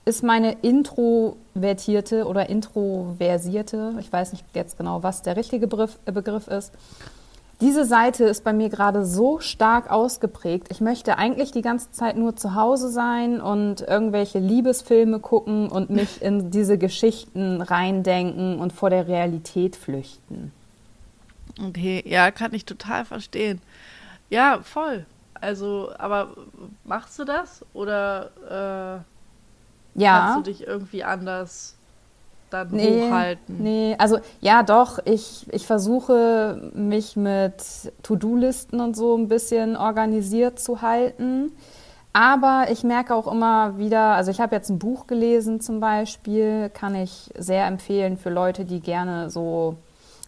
ist 0.04 0.25
meine 0.25 0.52
introvertierte 0.62 2.26
oder 2.26 2.49
introversierte, 2.49 3.94
ich 4.00 4.12
weiß 4.12 4.32
nicht 4.32 4.44
jetzt 4.54 4.76
genau, 4.76 5.02
was 5.04 5.22
der 5.22 5.37
richtige 5.37 5.68
Begriff, 5.68 5.99
Begriff 6.06 6.49
ist, 6.49 6.72
diese 7.62 7.85
Seite 7.85 8.25
ist 8.25 8.42
bei 8.42 8.52
mir 8.52 8.69
gerade 8.69 9.04
so 9.07 9.38
stark 9.38 9.88
ausgeprägt. 9.90 10.66
Ich 10.71 10.81
möchte 10.81 11.16
eigentlich 11.16 11.52
die 11.52 11.62
ganze 11.62 11.92
Zeit 11.92 12.16
nur 12.16 12.35
zu 12.37 12.54
Hause 12.54 12.90
sein 12.90 13.40
und 13.40 13.81
irgendwelche 13.83 14.40
Liebesfilme 14.40 15.21
gucken 15.21 15.69
und 15.69 15.88
mich 15.88 16.21
in 16.21 16.50
diese 16.57 16.76
Geschichten 16.76 17.62
reindenken 17.62 18.59
und 18.59 18.73
vor 18.73 18.90
der 18.90 19.07
Realität 19.07 19.76
flüchten. 19.76 20.52
Okay, 21.69 22.02
ja, 22.04 22.31
kann 22.33 22.52
ich 22.52 22.64
total 22.64 23.04
verstehen. 23.04 23.61
Ja, 24.28 24.61
voll. 24.62 25.07
Also, 25.35 25.92
aber 25.99 26.35
machst 26.85 27.19
du 27.19 27.25
das? 27.25 27.64
Oder 27.75 29.04
äh, 29.97 30.00
Ja. 30.02 30.19
kannst 30.19 30.37
du 30.38 30.50
dich 30.50 30.66
irgendwie 30.66 31.04
anders 31.04 31.76
dann 32.52 32.68
Nee, 32.71 33.09
hochhalten? 33.09 33.56
nee, 33.62 33.94
also 33.99 34.18
ja 34.40 34.62
doch, 34.62 34.99
ich, 35.04 35.47
ich 35.52 35.66
versuche 35.66 36.71
mich 36.75 37.16
mit 37.16 37.54
To-Do-Listen 38.02 38.80
und 38.80 38.97
so 38.97 39.16
ein 39.16 39.28
bisschen 39.28 39.76
organisiert 39.76 40.59
zu 40.59 40.82
halten. 40.82 41.52
Aber 42.14 42.66
ich 42.71 42.85
merke 42.85 43.14
auch 43.14 43.26
immer 43.26 43.78
wieder, 43.78 44.14
also 44.14 44.30
ich 44.30 44.40
habe 44.40 44.54
jetzt 44.54 44.68
ein 44.68 44.78
Buch 44.78 45.06
gelesen 45.06 45.61
zum 45.62 45.80
Beispiel, 45.80 46.68
kann 46.68 46.94
ich 46.94 47.30
sehr 47.38 47.66
empfehlen 47.66 48.18
für 48.18 48.28
Leute, 48.28 48.66
die 48.66 48.80
gerne 48.80 49.30
so, 49.30 49.76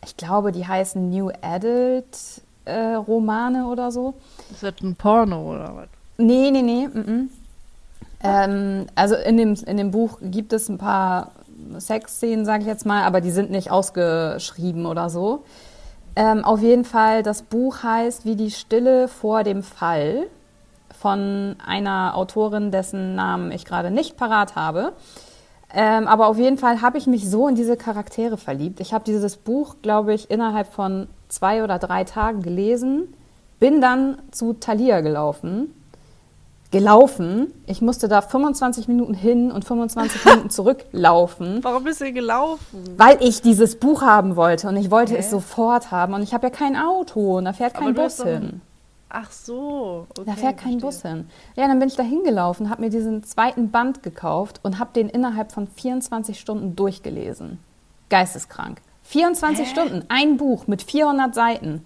ich 0.05 0.17
glaube, 0.17 0.51
die 0.51 0.67
heißen 0.67 1.11
New 1.11 1.31
Adult 1.43 2.07
äh, 2.65 2.95
Romane 2.95 3.67
oder 3.67 3.93
so. 3.93 4.15
Ist 4.51 4.63
das 4.63 4.75
ein 4.83 4.97
Porno 4.97 5.53
oder 5.55 5.77
was? 5.77 5.89
Nee, 6.17 6.51
nee, 6.51 6.63
nee. 6.63 6.87
Mm 6.89 6.99
-mm. 7.01 7.29
Ähm, 8.23 8.87
also 8.95 9.17
in 9.17 9.37
dem, 9.37 9.55
in 9.67 9.77
dem 9.77 9.91
Buch 9.91 10.19
gibt 10.23 10.55
es 10.55 10.71
ein 10.71 10.79
paar 10.79 11.33
Sexszenen, 11.79 12.45
sage 12.45 12.63
ich 12.63 12.69
jetzt 12.69 12.87
mal, 12.87 13.03
aber 13.05 13.21
die 13.21 13.31
sind 13.31 13.51
nicht 13.51 13.71
ausgeschrieben 13.71 14.87
oder 14.87 15.11
so. 15.11 15.45
Ähm, 16.17 16.45
auf 16.45 16.61
jeden 16.61 16.85
Fall, 16.85 17.23
das 17.23 17.43
Buch 17.43 17.83
heißt 17.83 18.25
Wie 18.25 18.37
die 18.37 18.51
Stille 18.51 19.09
vor 19.09 19.43
dem 19.43 19.63
Fall 19.63 20.27
von 20.99 21.57
einer 21.65 22.17
Autorin, 22.17 22.71
dessen 22.71 23.15
Namen 23.15 23.51
ich 23.51 23.65
gerade 23.65 23.91
nicht 23.91 24.17
parat 24.17 24.55
habe. 24.55 24.93
Ähm, 25.75 26.07
aber 26.07 26.29
auf 26.29 26.39
jeden 26.39 26.57
Fall 26.57 26.83
habe 26.83 26.99
ich 26.99 27.09
mich 27.09 27.29
so 27.29 27.49
in 27.49 27.57
diese 27.57 27.77
Charaktere 27.77 28.37
verliebt. 28.37 28.79
Ich 28.79 28.95
habe 28.95 29.05
dieses 29.05 29.37
Buch, 29.37 29.77
glaube 29.83 30.15
ich, 30.15 30.31
innerhalb 30.31 30.73
von 30.73 31.09
zwei 31.29 31.65
oder 31.65 31.81
drei 31.81 32.05
Tagen 32.05 32.43
gelesen, 32.43 33.13
bin 33.59 33.81
dann 33.81 34.19
zu 34.31 34.53
Thalia 34.53 35.01
gelaufen. 35.01 35.75
Gelaufen. 36.79 37.53
Ich 37.67 37.81
musste 37.83 38.09
da 38.09 38.21
25 38.21 38.89
Minuten 38.89 39.15
hin 39.15 39.53
und 39.53 39.65
25 39.65 40.25
Minuten 40.27 40.51
zurücklaufen, 40.51 41.63
Warum 41.63 41.85
bist 41.85 42.01
du 42.01 42.13
gelaufen? 42.13 42.83
weil 42.97 43.17
ich 43.21 43.43
dieses 43.43 43.77
Buch 43.79 44.03
haben 44.03 44.35
wollte 44.35 44.67
und 44.69 44.77
ich 44.77 44.91
wollte 44.91 45.13
Hä? 45.15 45.19
es 45.21 45.31
sofort 45.31 45.93
haben 45.93 46.15
und 46.15 46.23
ich 46.25 46.35
habe 46.35 46.49
ja 46.49 46.51
kein 46.51 46.77
Auto 46.77 47.39
und 47.39 47.45
da 47.45 47.53
fährt 47.53 47.75
kein 47.75 47.95
Bus 47.95 48.21
hin. 48.21 48.61
Ach 49.09 49.31
so. 49.31 50.09
Okay, 50.19 50.23
Da 50.27 50.33
fährt 50.33 50.57
kein 50.59 50.81
verstehe. 50.81 50.81
Bus 50.81 51.03
hin. 51.03 51.29
Ja, 51.55 51.69
dann 51.69 51.79
bin 51.79 51.87
ich 51.87 51.95
da 51.95 52.03
hingelaufen, 52.03 52.69
habe 52.71 52.83
mir 52.83 52.91
diesen 52.91 53.23
zweiten 53.23 53.71
Band 53.71 54.03
gekauft 54.03 54.59
und 54.65 54.81
habe 54.81 54.91
den 54.97 55.09
innerhalb 55.09 55.53
von 55.53 55.69
24 55.69 56.41
Stunden 56.41 56.75
durchgelesen. 56.75 57.61
Geisteskrank. 58.11 58.81
24 59.05 59.67
Hä? 59.67 59.71
Stunden, 59.71 60.05
ein 60.09 60.39
Buch 60.39 60.67
mit 60.67 60.83
400 60.83 61.33
Seiten. 61.37 61.85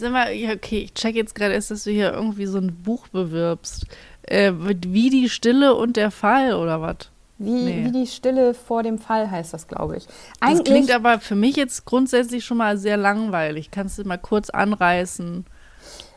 Sag 0.00 0.12
mal, 0.12 0.32
ja, 0.32 0.52
okay, 0.52 0.78
ich 0.84 0.94
check 0.94 1.14
jetzt 1.14 1.34
gerade 1.34 1.54
erst, 1.54 1.70
dass 1.70 1.84
du 1.84 1.90
hier 1.90 2.12
irgendwie 2.12 2.46
so 2.46 2.58
ein 2.58 2.74
Buch 2.82 3.08
bewirbst. 3.08 3.86
Äh, 4.22 4.52
wie 4.56 5.10
die 5.10 5.28
Stille 5.28 5.74
und 5.74 5.96
der 5.96 6.10
Fall 6.10 6.54
oder 6.54 6.80
was? 6.80 6.96
Wie, 7.38 7.50
Nee. 7.50 7.84
wie 7.86 7.92
die 7.92 8.06
Stille 8.06 8.52
vor 8.54 8.82
dem 8.82 8.98
Fall 8.98 9.30
heißt 9.30 9.54
das, 9.54 9.66
glaube 9.66 9.96
ich. 9.96 10.06
Das 10.06 10.14
Eigentlich, 10.40 10.64
klingt 10.64 10.90
aber 10.94 11.20
für 11.20 11.34
mich 11.36 11.56
jetzt 11.56 11.84
grundsätzlich 11.86 12.44
schon 12.44 12.58
mal 12.58 12.76
sehr 12.76 12.96
langweilig. 12.96 13.70
Kannst 13.70 13.98
du 13.98 14.04
mal 14.04 14.18
kurz 14.18 14.50
anreißen? 14.50 15.46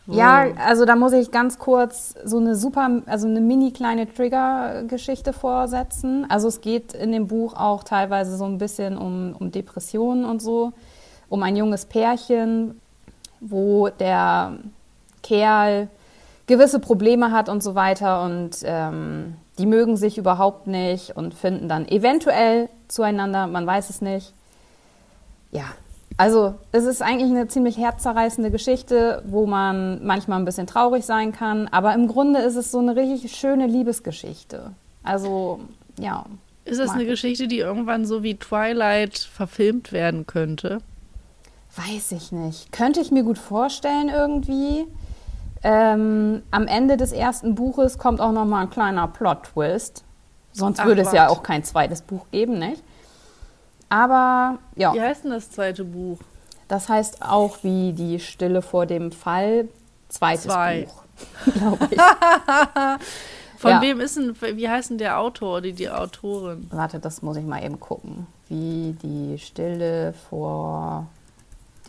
wo- 0.06 0.14
ja, 0.16 0.48
also 0.58 0.84
da 0.86 0.96
muss 0.98 1.14
ich 1.14 1.32
ganz 1.32 1.60
kurz 1.60 2.14
so 2.26 2.38
eine 2.40 2.56
super, 2.56 3.02
also 3.06 3.26
eine 3.28 3.40
mini 3.40 3.72
kleine 3.72 4.12
Trigger-Geschichte 4.14 5.32
vorsetzen. 5.34 6.26
Also 6.30 6.50
es 6.50 6.60
geht 6.60 6.94
in 6.94 7.14
dem 7.14 7.28
Buch 7.28 7.54
auch 7.56 7.84
teilweise 7.86 8.36
so 8.38 8.44
ein 8.46 8.58
bisschen 8.58 8.98
um, 8.98 9.34
um 9.40 9.52
Depressionen 9.52 10.26
und 10.26 10.42
so, 10.42 10.74
um 11.30 11.42
ein 11.42 11.56
junges 11.56 11.86
Pärchen, 11.86 12.82
wo 13.44 13.90
der 13.90 14.58
Kerl 15.22 15.90
gewisse 16.48 16.80
Probleme 16.80 17.32
hat 17.32 17.50
und 17.50 17.64
so 17.64 17.76
weiter 17.76 18.24
und 18.24 18.58
ähm, 18.64 19.36
die 19.58 19.66
mögen 19.66 19.98
sich 19.98 20.18
überhaupt 20.18 20.68
nicht 20.68 21.16
und 21.16 21.34
finden 21.34 21.70
dann 21.70 21.88
eventuell 21.88 22.70
zueinander, 22.88 23.48
man 23.48 23.66
weiß 23.66 23.90
es 23.90 24.02
nicht. 24.02 24.34
Ja, 25.52 25.66
also 26.18 26.56
es 26.72 26.86
ist 26.86 27.02
eigentlich 27.02 27.30
eine 27.30 27.48
ziemlich 27.48 27.78
herzzerreißende 27.78 28.52
Geschichte, 28.52 29.24
wo 29.26 29.46
man 29.46 30.06
manchmal 30.06 30.40
ein 30.40 30.46
bisschen 30.46 30.68
traurig 30.68 31.06
sein 31.06 31.32
kann, 31.32 31.68
aber 31.68 31.94
im 31.94 32.08
Grunde 32.08 32.40
ist 32.40 32.56
es 32.56 32.72
so 32.72 32.80
eine 32.80 32.96
richtig 32.96 33.36
schöne 33.36 33.68
Liebesgeschichte. 33.68 34.72
Also 35.04 35.60
ja, 36.00 36.26
Ist 36.66 36.80
mag 36.80 36.92
eine 36.92 37.04
ich. 37.04 37.10
Geschichte, 37.10 37.48
die 37.48 37.60
irgendwann 37.60 38.06
so 38.06 38.24
wie 38.24 38.36
Twilight 38.36 39.18
verfilmt 39.18 39.92
werden 39.92 40.28
könnte? 40.28 40.80
Weiß 41.76 42.12
ich 42.14 42.32
nicht. 42.32 42.72
Könnte 42.72 43.00
ich 43.00 43.12
mir 43.12 43.24
gut 43.24 43.38
vorstellen 43.38 44.10
irgendwie. 44.10 44.86
Ähm, 45.64 46.44
am 46.52 46.68
Ende 46.68 46.98
des 46.98 47.12
ersten 47.12 47.56
Buches 47.56 47.98
kommt 47.98 48.20
auch 48.22 48.32
noch 48.32 48.46
mal 48.46 48.62
ein 48.64 48.70
kleiner 48.70 49.08
Plot-Twist. 49.08 50.04
Sonst 50.52 50.80
Ach, 50.82 50.86
würde 50.86 51.02
es 51.02 51.12
ja 51.14 51.30
auch 51.30 51.42
kein 51.42 51.64
zweites 51.64 52.02
Buch 52.02 52.26
geben, 52.32 52.60
nicht? 52.60 52.84
Aber 53.90 54.60
ja, 54.76 54.94
Wie 54.94 55.02
heißt 55.02 55.24
denn 55.24 55.32
das 55.32 55.50
zweite 55.52 55.84
Buch? 55.86 56.20
das 56.68 56.90
heißt 56.90 57.22
auch 57.22 57.58
wie 57.64 57.94
die 57.94 58.20
Stille 58.20 58.62
vor 58.64 58.86
dem 58.88 59.12
Fall. 59.12 59.68
Zweites 60.10 60.44
Zwei. 60.46 60.84
Buch, 60.88 61.04
glaube 61.54 61.88
ich. 61.92 62.00
Von 63.58 63.72
Ja. 63.72 63.82
wem 63.82 64.00
ist 64.00 64.18
denn, 64.18 64.36
wie 64.42 64.68
heißt 64.68 64.90
denn 64.90 64.98
der 64.98 65.20
Autor 65.20 65.58
oder 65.58 65.72
die 65.72 65.90
Autorin? 65.90 66.68
Warte, 66.72 67.00
das 67.00 67.22
muss 67.22 67.38
ich 67.38 67.46
mal 67.46 67.64
eben 67.64 67.80
gucken. 67.80 68.28
Wie 68.50 68.96
die 69.04 69.38
Stille 69.40 70.14
vor 70.30 71.08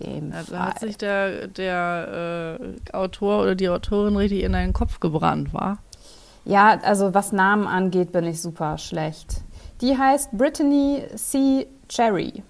dem 0.00 0.30
da 0.30 0.42
Fall. 0.42 0.58
hat 0.60 0.80
sich 0.80 0.98
der, 0.98 1.48
der 1.48 2.58
äh, 2.60 2.92
Autor 2.96 3.42
oder 3.42 3.54
die 3.54 3.68
Autorin 3.68 4.16
richtig 4.16 4.42
in 4.42 4.52
deinen 4.52 4.72
Kopf 4.72 5.00
gebrannt, 5.00 5.52
war? 5.54 5.78
Ja, 6.44 6.78
also 6.82 7.14
was 7.14 7.32
Namen 7.32 7.66
angeht, 7.66 8.12
bin 8.12 8.24
ich 8.24 8.40
super 8.42 8.78
schlecht. 8.78 9.42
Die 9.80 9.96
heißt 9.96 10.32
Brittany 10.32 11.04
C. 11.16 11.66
Cherry. 11.88 12.42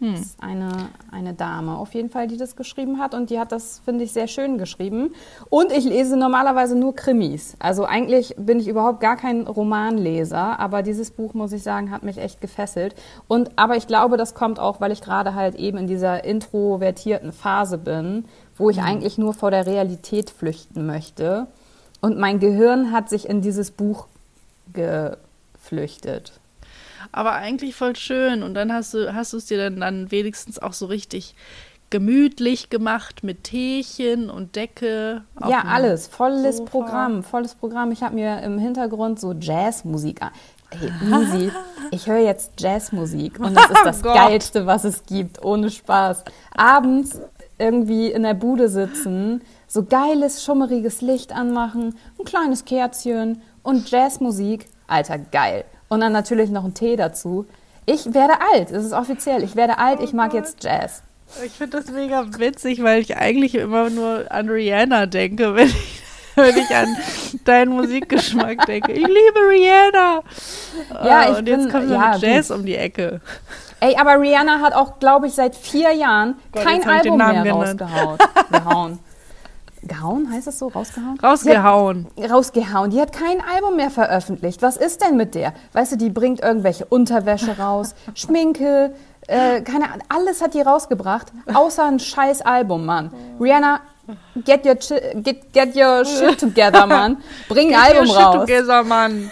Hm. 0.00 0.12
Das 0.12 0.20
ist 0.20 0.42
eine, 0.42 0.70
eine 1.12 1.34
Dame 1.34 1.76
auf 1.76 1.94
jeden 1.94 2.10
Fall, 2.10 2.26
die 2.26 2.36
das 2.36 2.56
geschrieben 2.56 2.98
hat. 2.98 3.14
Und 3.14 3.30
die 3.30 3.38
hat 3.38 3.52
das, 3.52 3.80
finde 3.84 4.04
ich, 4.04 4.12
sehr 4.12 4.26
schön 4.26 4.58
geschrieben. 4.58 5.14
Und 5.50 5.70
ich 5.72 5.84
lese 5.84 6.16
normalerweise 6.16 6.76
nur 6.76 6.94
Krimis. 6.94 7.56
Also 7.60 7.84
eigentlich 7.84 8.34
bin 8.36 8.58
ich 8.58 8.68
überhaupt 8.68 9.00
gar 9.00 9.16
kein 9.16 9.46
Romanleser. 9.46 10.58
Aber 10.58 10.82
dieses 10.82 11.10
Buch, 11.10 11.34
muss 11.34 11.52
ich 11.52 11.62
sagen, 11.62 11.90
hat 11.90 12.02
mich 12.02 12.18
echt 12.18 12.40
gefesselt. 12.40 12.94
Und, 13.28 13.52
aber 13.56 13.76
ich 13.76 13.86
glaube, 13.86 14.16
das 14.16 14.34
kommt 14.34 14.58
auch, 14.58 14.80
weil 14.80 14.92
ich 14.92 15.00
gerade 15.00 15.34
halt 15.34 15.54
eben 15.54 15.78
in 15.78 15.86
dieser 15.86 16.24
introvertierten 16.24 17.32
Phase 17.32 17.78
bin, 17.78 18.24
wo 18.56 18.70
ich 18.70 18.82
eigentlich 18.82 19.18
nur 19.18 19.34
vor 19.34 19.50
der 19.50 19.66
Realität 19.66 20.30
flüchten 20.30 20.86
möchte. 20.86 21.46
Und 22.00 22.18
mein 22.18 22.38
Gehirn 22.38 22.92
hat 22.92 23.08
sich 23.08 23.28
in 23.28 23.40
dieses 23.40 23.70
Buch 23.70 24.06
geflüchtet. 24.72 26.32
Aber 27.12 27.32
eigentlich 27.32 27.74
voll 27.74 27.96
schön. 27.96 28.42
Und 28.42 28.54
dann 28.54 28.72
hast 28.72 28.94
du 28.94 29.14
hast 29.14 29.32
du 29.32 29.36
es 29.36 29.46
dir 29.46 29.58
dann, 29.58 29.80
dann 29.80 30.10
wenigstens 30.10 30.58
auch 30.58 30.72
so 30.72 30.86
richtig 30.86 31.34
gemütlich 31.90 32.70
gemacht 32.70 33.22
mit 33.22 33.44
Teechen 33.44 34.28
und 34.28 34.56
Decke. 34.56 35.22
Ja, 35.48 35.62
alles. 35.68 36.08
Volles 36.08 36.56
Sofa. 36.56 36.70
Programm, 36.70 37.22
volles 37.22 37.54
Programm. 37.54 37.92
Ich 37.92 38.02
habe 38.02 38.16
mir 38.16 38.42
im 38.42 38.58
Hintergrund 38.58 39.20
so 39.20 39.32
Jazzmusik 39.32 40.20
an. 40.22 40.30
Hey, 40.70 40.90
easy. 41.08 41.52
Ich 41.92 42.08
höre 42.08 42.18
jetzt 42.18 42.60
Jazzmusik 42.60 43.38
und 43.38 43.54
das 43.54 43.70
ist 43.70 43.80
das 43.84 44.02
Gott. 44.02 44.14
Geilste, 44.14 44.66
was 44.66 44.82
es 44.84 45.04
gibt, 45.06 45.44
ohne 45.44 45.70
Spaß. 45.70 46.24
Abends 46.56 47.20
irgendwie 47.58 48.10
in 48.10 48.24
der 48.24 48.34
Bude 48.34 48.68
sitzen, 48.68 49.42
so 49.68 49.84
geiles, 49.84 50.44
schummeriges 50.44 51.00
Licht 51.00 51.32
anmachen, 51.32 51.96
ein 52.18 52.24
kleines 52.24 52.64
Kerzchen 52.64 53.42
und 53.62 53.88
Jazzmusik. 53.90 54.66
Alter, 54.88 55.18
geil. 55.18 55.64
Und 55.94 56.00
dann 56.00 56.12
natürlich 56.12 56.50
noch 56.50 56.64
ein 56.64 56.74
Tee 56.74 56.96
dazu. 56.96 57.46
Ich 57.86 58.12
werde 58.14 58.34
alt, 58.52 58.70
es 58.70 58.84
ist 58.84 58.92
offiziell. 58.92 59.42
Ich 59.44 59.54
werde 59.56 59.78
alt, 59.78 60.00
ich 60.00 60.12
mag 60.12 60.30
Gott. 60.32 60.40
jetzt 60.40 60.62
Jazz. 60.64 61.02
Ich 61.44 61.52
finde 61.52 61.78
das 61.78 61.90
mega 61.90 62.24
witzig, 62.38 62.82
weil 62.82 63.00
ich 63.00 63.16
eigentlich 63.16 63.54
immer 63.54 63.90
nur 63.90 64.24
an 64.30 64.48
Rihanna 64.48 65.06
denke, 65.06 65.54
wenn 65.54 65.68
ich, 65.68 66.02
wenn 66.34 66.56
ich 66.56 66.74
an 66.74 66.96
deinen 67.44 67.72
Musikgeschmack 67.76 68.66
denke. 68.66 68.92
Ich 68.92 69.06
liebe 69.06 69.38
Rihanna. 69.48 70.22
Ja, 71.04 71.18
Ah, 71.20 71.30
ich 71.32 71.38
und 71.38 71.46
jetzt 71.48 71.62
bin- 71.64 71.70
kommt 71.72 71.88
so 71.88 71.94
ja, 71.94 72.12
mit 72.14 72.22
Jazz 72.22 72.50
um 72.50 72.64
die 72.66 72.76
Ecke. 72.76 73.20
Ey, 73.80 73.96
aber 73.96 74.18
Rihanna 74.20 74.60
hat 74.60 74.72
auch, 74.74 74.98
glaube 74.98 75.26
ich, 75.26 75.34
seit 75.34 75.54
vier 75.54 75.92
Jahren 75.92 76.36
Gott, 76.52 76.64
kein 76.64 76.88
Album 76.88 77.18
mehr 77.18 77.42
genannt. 77.42 77.82
rausgehauen. 77.82 78.98
Gehauen. 79.86 80.30
Heißt 80.32 80.46
das 80.46 80.58
so? 80.58 80.68
Rausgehauen? 80.68 81.18
Rausgehauen. 81.20 82.06
Die 82.18 82.24
hat, 82.24 82.30
rausgehauen. 82.30 82.90
Die 82.90 83.00
hat 83.00 83.12
kein 83.12 83.40
Album 83.40 83.76
mehr 83.76 83.90
veröffentlicht. 83.90 84.62
Was 84.62 84.76
ist 84.76 85.02
denn 85.02 85.16
mit 85.16 85.34
der? 85.34 85.54
Weißt 85.72 85.92
du, 85.92 85.96
die 85.96 86.10
bringt 86.10 86.40
irgendwelche 86.40 86.84
Unterwäsche 86.84 87.58
raus, 87.58 87.94
Schminke, 88.14 88.94
äh, 89.26 89.60
keine 89.62 89.86
Ahnung. 89.86 90.06
Alles 90.08 90.42
hat 90.42 90.54
die 90.54 90.60
rausgebracht, 90.60 91.32
außer 91.52 91.84
ein 91.84 91.98
scheiß 91.98 92.42
Album, 92.42 92.84
Mann. 92.86 93.10
Rihanna, 93.40 93.80
get 94.44 94.66
your, 94.66 94.74
get, 95.22 95.52
get 95.52 95.76
your 95.76 96.04
shit 96.04 96.38
together, 96.38 96.86
Mann. 96.86 97.18
Bring 97.48 97.74
ein 97.74 97.80
Album 97.80 98.06
Shit 98.06 98.16
raus. 98.16 98.34
together, 98.40 98.82
Mann. 98.84 99.30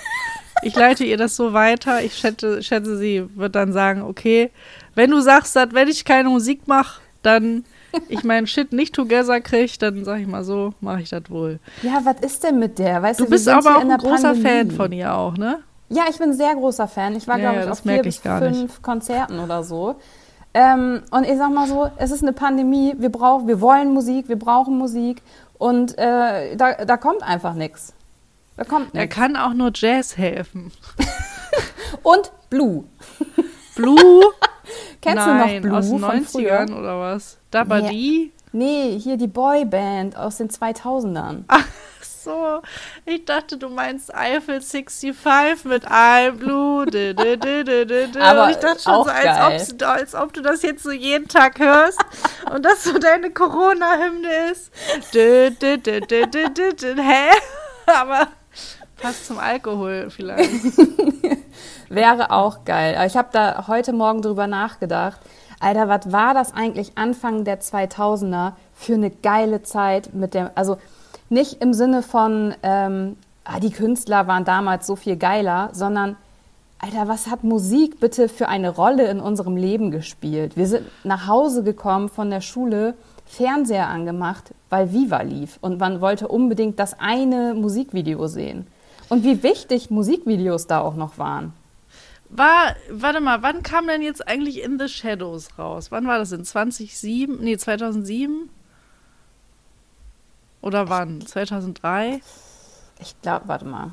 Ich 0.63 0.77
leite 0.77 1.05
ihr 1.05 1.17
das 1.17 1.35
so 1.37 1.53
weiter. 1.53 2.03
Ich 2.03 2.15
schätze, 2.15 2.63
schätze, 2.63 2.97
sie 2.97 3.27
wird 3.37 3.55
dann 3.55 3.73
sagen, 3.73 4.03
okay, 4.03 4.51
wenn 4.95 5.11
du 5.11 5.21
sagst, 5.21 5.57
dass 5.57 5.73
wenn 5.73 5.89
ich 5.89 6.05
keine 6.05 6.29
Musik 6.29 6.69
mache, 6.69 7.01
dann 7.23 7.65
ich 8.09 8.25
meinen 8.25 8.47
Shit 8.47 8.73
nicht 8.73 8.95
together 8.95 9.41
kriege, 9.41 9.73
dann 9.79 10.05
sag 10.05 10.21
ich 10.21 10.27
mal 10.27 10.45
so, 10.45 10.75
mache 10.81 11.03
ich 11.03 11.11
das 11.11 11.29
wohl. 11.29 11.61
Ja, 11.83 12.01
was 12.05 12.21
ist 12.21 12.45
denn 12.45 12.59
mit 12.59 12.79
der? 12.79 13.03
Weißt 13.03 13.21
du, 13.21 13.25
du 13.25 13.31
bist 13.31 13.49
aber 13.49 13.77
auch 13.77 13.81
ein 13.81 13.97
großer 13.97 14.35
Pandemie. 14.35 14.43
Fan 14.43 14.71
von 14.71 14.93
ihr 14.93 15.15
auch, 15.15 15.37
ne? 15.37 15.61
Ja, 15.89 16.05
ich 16.09 16.19
bin 16.19 16.31
ein 16.31 16.37
sehr 16.37 16.55
großer 16.55 16.89
Fan. 16.89 17.17
Ich 17.17 17.29
war, 17.29 17.39
ja, 17.39 17.51
glaube 17.51 17.65
ich, 17.65 17.71
auf 17.71 17.81
vier 17.81 18.03
bis 18.03 18.19
fünf 18.19 18.41
nicht. 18.41 18.83
Konzerten 18.83 19.39
oder 19.39 19.63
so. 19.63 19.97
Ähm, 20.55 21.03
und 21.11 21.25
ich 21.25 21.37
sag 21.37 21.53
mal 21.53 21.67
so, 21.67 21.91
es 21.97 22.11
ist 22.11 22.23
eine 22.23 22.33
Pandemie, 22.33 22.95
wir 22.99 23.11
brauchen, 23.11 23.49
wir 23.49 23.61
wollen 23.61 23.93
Musik, 23.93 24.29
wir 24.29 24.39
brauchen 24.39 24.77
Musik 24.77 25.23
und 25.59 25.97
äh, 25.97 26.57
da, 26.57 26.85
da 26.85 26.97
kommt 26.97 27.23
einfach 27.23 27.55
nichts. 27.55 27.95
Da 28.57 28.65
kommt 28.65 28.95
Er 28.95 29.07
kann 29.07 29.37
auch 29.37 29.55
nur 29.55 29.71
Jazz 29.75 30.19
helfen. 30.19 30.71
und 32.03 32.33
Blue. 32.51 32.85
Blue? 33.75 34.23
Kennst 35.03 35.27
Nein, 35.27 35.63
du 35.63 35.69
noch 35.69 35.79
Blue 35.79 35.79
aus 35.79 36.31
den 36.31 36.47
90ern 36.47 36.79
oder 36.79 37.01
was? 37.01 37.37
Dabadi? 37.51 38.33
Nee, 38.53 38.99
hier 38.99 39.17
die 39.17 39.27
Boyband 39.27 40.17
aus 40.17 40.37
den 40.37 40.49
2000ern. 40.49 41.43
Ach 41.49 41.65
so, 42.01 42.63
ich 43.05 43.25
dachte, 43.25 43.59
du 43.59 43.69
meinst 43.69 44.15
Eiffel 44.15 44.61
65 44.61 45.65
mit 45.65 45.89
I'm 45.89 46.33
Blue. 46.33 46.87
Dü, 46.87 47.15
dü, 47.15 47.37
dü, 47.37 48.21
Aber 48.21 48.51
ich 48.51 48.59
dachte 48.59 48.83
schon 48.83 49.05
so, 49.05 49.11
als, 49.11 49.73
ob, 49.73 49.89
als 49.89 50.15
ob 50.15 50.33
du 50.33 50.41
das 50.41 50.63
jetzt 50.63 50.85
so 50.85 50.93
jeden 50.93 51.27
Tag 51.27 51.59
hörst 51.59 51.99
und 52.55 52.65
das 52.65 52.85
so 52.85 52.97
deine 52.97 53.33
Corona-Hymne 53.33 54.53
ist. 54.53 54.71
Hä? 55.13 57.31
Aber 57.87 58.29
passt 58.99 59.27
zum 59.27 59.39
Alkohol 59.39 60.11
vielleicht. 60.11 60.49
Wäre 61.93 62.31
auch 62.31 62.65
geil. 62.65 62.97
Ich 63.07 63.19
habe 63.19 63.29
da 63.33 63.67
heute 63.69 63.93
Morgen 63.93 64.23
drüber 64.23 64.47
nachgedacht. 64.47 65.21
Alter, 65.61 65.89
was 65.89 66.11
war 66.11 66.33
das 66.33 66.55
eigentlich 66.55 66.93
Anfang 66.97 67.45
der 67.45 67.61
2000er 67.61 68.53
für 68.73 68.95
eine 68.95 69.11
geile 69.11 69.63
Zeit 69.63 70.15
mit 70.15 70.33
dem, 70.33 70.49
also 70.55 70.79
nicht 71.29 71.61
im 71.61 71.75
Sinne 71.75 72.01
von, 72.01 72.55
ähm, 72.63 73.19
ah, 73.45 73.61
die 73.61 73.73
Künstler 73.73 74.27
waren 74.27 74.47
damals 74.47 74.87
so 74.87 74.97
viel 74.97 75.17
geiler, 75.17 75.69
sondern, 75.75 76.17
Alter, 76.79 77.09
was 77.09 77.27
hat 77.27 77.45
Musik 77.45 78.01
bitte 78.01 78.31
für 78.31 78.49
eine 78.49 78.71
Rolle 78.71 79.11
in 79.11 79.21
unserem 79.21 79.59
Leben 79.59 79.91
gespielt? 79.91 80.57
Wir 80.57 80.69
sind 80.69 80.87
nach 81.05 81.27
Hause 81.27 81.63
gekommen 81.63 82.09
von 82.09 82.31
der 82.31 82.41
Schule, 82.41 82.95
Fernseher 83.27 83.89
angemacht, 83.89 84.55
weil 84.71 84.95
Viva 84.95 85.21
lief 85.21 85.59
und 85.61 85.79
man 85.79 86.01
wollte 86.01 86.29
unbedingt 86.29 86.79
das 86.79 86.99
eine 86.99 87.53
Musikvideo 87.53 88.29
sehen. 88.29 88.67
Und 89.11 89.25
wie 89.25 89.43
wichtig 89.43 89.91
Musikvideos 89.91 90.67
da 90.67 90.81
auch 90.81 90.95
noch 90.95 91.19
waren. 91.19 91.53
War, 92.35 92.77
warte 92.89 93.21
mal, 93.21 93.43
wann 93.43 93.63
kam 93.63 93.87
denn 93.87 94.01
jetzt 94.01 94.27
eigentlich 94.27 94.63
In 94.63 94.79
the 94.79 94.89
Shadows 94.89 95.59
raus? 95.59 95.91
Wann 95.91 96.07
war 96.07 96.19
das 96.19 96.33
In 96.33 96.47
2007? 96.47 97.39
Nee, 97.41 97.59
2007? 97.59 98.49
Oder 100.63 100.89
wann? 100.89 101.21
2003? 101.21 102.23
Ich 103.01 103.21
glaube, 103.21 103.49
warte 103.49 103.67
mal. 103.67 103.93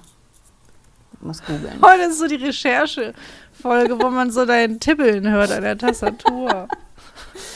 Ich 1.13 1.22
muss 1.22 1.43
googeln. 1.43 1.81
Heute 1.86 2.03
ist 2.03 2.19
so 2.19 2.27
die 2.27 2.36
Recherche-Folge, 2.36 4.00
wo 4.01 4.10
man 4.10 4.31
so 4.31 4.46
dein 4.46 4.79
Tippeln 4.79 5.29
hört 5.29 5.51
an 5.51 5.63
der 5.63 5.77
Tastatur. 5.77 6.69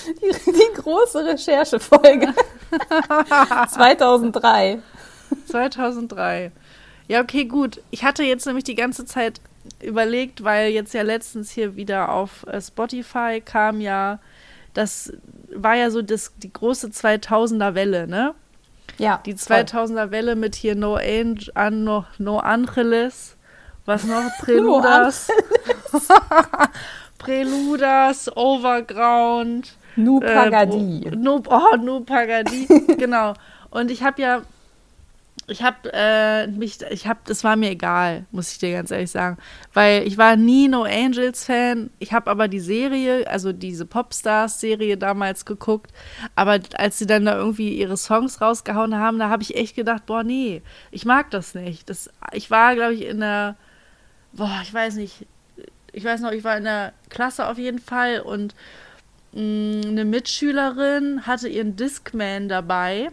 Die, 0.06 0.52
die 0.52 0.82
große 0.82 1.25
Recherche-Folge. 1.25 2.34
2003. 3.70 4.80
2003. 5.48 6.52
Ja, 7.08 7.22
okay, 7.22 7.46
gut. 7.46 7.82
Ich 7.90 8.04
hatte 8.04 8.24
jetzt 8.24 8.46
nämlich 8.46 8.66
die 8.66 8.75
ganze 8.75 9.06
Zeit 9.06 9.40
überlegt, 9.82 10.43
weil 10.43 10.70
jetzt 10.72 10.93
ja 10.93 11.01
letztens 11.01 11.51
hier 11.51 11.75
wieder 11.75 12.12
auf 12.12 12.46
äh, 12.48 12.62
Spotify 12.62 13.41
kam 13.43 13.82
ja, 13.82 14.20
das 14.74 15.13
war 15.53 15.75
ja 15.75 15.89
so 15.89 16.01
das, 16.01 16.34
die 16.38 16.51
große 16.51 16.88
2000er 16.88 17.75
Welle, 17.75 18.08
ne? 18.08 18.34
Ja. 18.98 19.22
Die 19.25 19.36
2000er 19.36 20.12
Welle 20.12 20.36
mit 20.36 20.55
hier 20.55 20.75
No, 20.75 20.96
Angel, 20.96 21.51
an, 21.55 21.84
no, 21.84 22.05
no 22.17 22.39
Angeles, 22.39 23.38
was 23.86 24.03
noch? 24.03 24.24
Preludas. 24.39 25.27
Preludas, 27.17 28.36
Overground. 28.36 29.75
Nu 29.96 30.20
Pagadi. 30.20 31.05
Äh, 31.05 31.16
oh, 31.16 31.77
Nu 31.77 32.01
Pagadi, 32.01 32.68
genau. 32.98 33.33
Und 33.70 33.92
ich 33.92 34.03
habe 34.03 34.22
ja 34.22 34.42
ich 35.48 35.62
habe 35.62 35.92
äh, 35.94 36.48
mich, 36.48 36.82
ich 36.90 37.08
habe, 37.08 37.20
das 37.25 37.44
war 37.44 37.56
mir 37.56 37.72
egal, 37.72 38.25
muss 38.32 38.51
ich 38.53 38.60
dir 38.60 38.72
ganz 38.72 38.92
ehrlich 38.92 39.12
sagen, 39.12 39.38
weil 39.74 40.08
ich 40.08 40.18
war 40.18 40.38
nie 40.38 40.70
No 40.70 40.84
Angels 40.84 41.46
Fan. 41.46 41.90
Ich 42.00 42.14
habe 42.14 42.32
aber 42.32 42.48
die 42.48 42.62
Serie, 42.62 43.27
also 43.27 43.51
diese 43.51 43.86
Popstars 43.86 44.62
Serie 44.62 44.98
damals 44.98 45.46
geguckt, 45.46 45.92
aber 46.36 46.60
als 46.75 46.98
sie 46.98 47.08
dann 47.08 47.25
da 47.25 47.36
irgendwie 47.36 47.77
ihre 47.77 47.98
Songs 47.98 48.40
rausgehauen 48.40 48.96
haben, 48.96 49.20
da 49.20 49.29
habe 49.29 49.44
ich 49.44 49.56
echt 49.56 49.75
gedacht, 49.75 50.06
boah 50.06 50.24
nee, 50.24 50.62
ich 50.92 51.06
mag 51.06 51.29
das 51.32 51.56
nicht. 51.56 51.90
Das, 51.90 52.10
ich 52.32 52.50
war, 52.50 52.75
glaube 52.75 52.94
ich, 52.94 53.06
in 53.06 53.20
der, 53.20 53.58
boah, 54.32 54.60
ich 54.64 54.74
weiß 54.74 54.96
nicht, 54.96 55.25
ich 55.92 56.06
weiß 56.06 56.22
noch, 56.22 56.32
ich 56.32 56.44
war 56.44 56.58
in 56.58 56.64
der 56.64 56.94
Klasse 57.10 57.48
auf 57.48 57.58
jeden 57.58 57.79
Fall 57.79 58.22
und 58.22 58.56
mh, 59.34 59.42
mm, 59.42 59.82
eine 59.88 60.06
Mitschülerin 60.06 61.27
hatte 61.27 61.50
ihren 61.50 61.75
Discman 61.75 62.48
dabei 62.48 63.10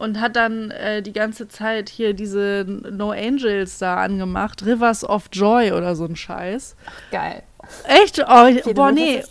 und 0.00 0.18
hat 0.18 0.34
dann 0.34 0.70
äh, 0.70 1.02
die 1.02 1.12
ganze 1.12 1.46
Zeit 1.46 1.90
hier 1.90 2.14
diese 2.14 2.64
No 2.66 3.10
Angels 3.10 3.78
da 3.78 3.96
angemacht, 3.96 4.64
Rivers 4.64 5.04
of 5.04 5.24
Joy 5.30 5.72
oder 5.72 5.94
so 5.94 6.06
ein 6.06 6.16
Scheiß. 6.16 6.74
Geil. 7.10 7.42
Echt? 7.84 8.18
Oh, 8.26 8.46
ich, 8.46 8.62
boah, 8.74 8.92
nee. 8.92 9.18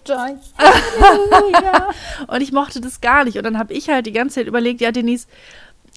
und 2.28 2.42
ich 2.42 2.52
mochte 2.52 2.82
das 2.82 3.02
gar 3.02 3.24
nicht. 3.24 3.38
Und 3.38 3.46
dann 3.46 3.58
habe 3.58 3.74
ich 3.74 3.90
halt 3.90 4.06
die 4.06 4.12
ganze 4.12 4.36
Zeit 4.36 4.48
überlegt, 4.48 4.80
ja, 4.80 4.92
Denise, 4.92 5.28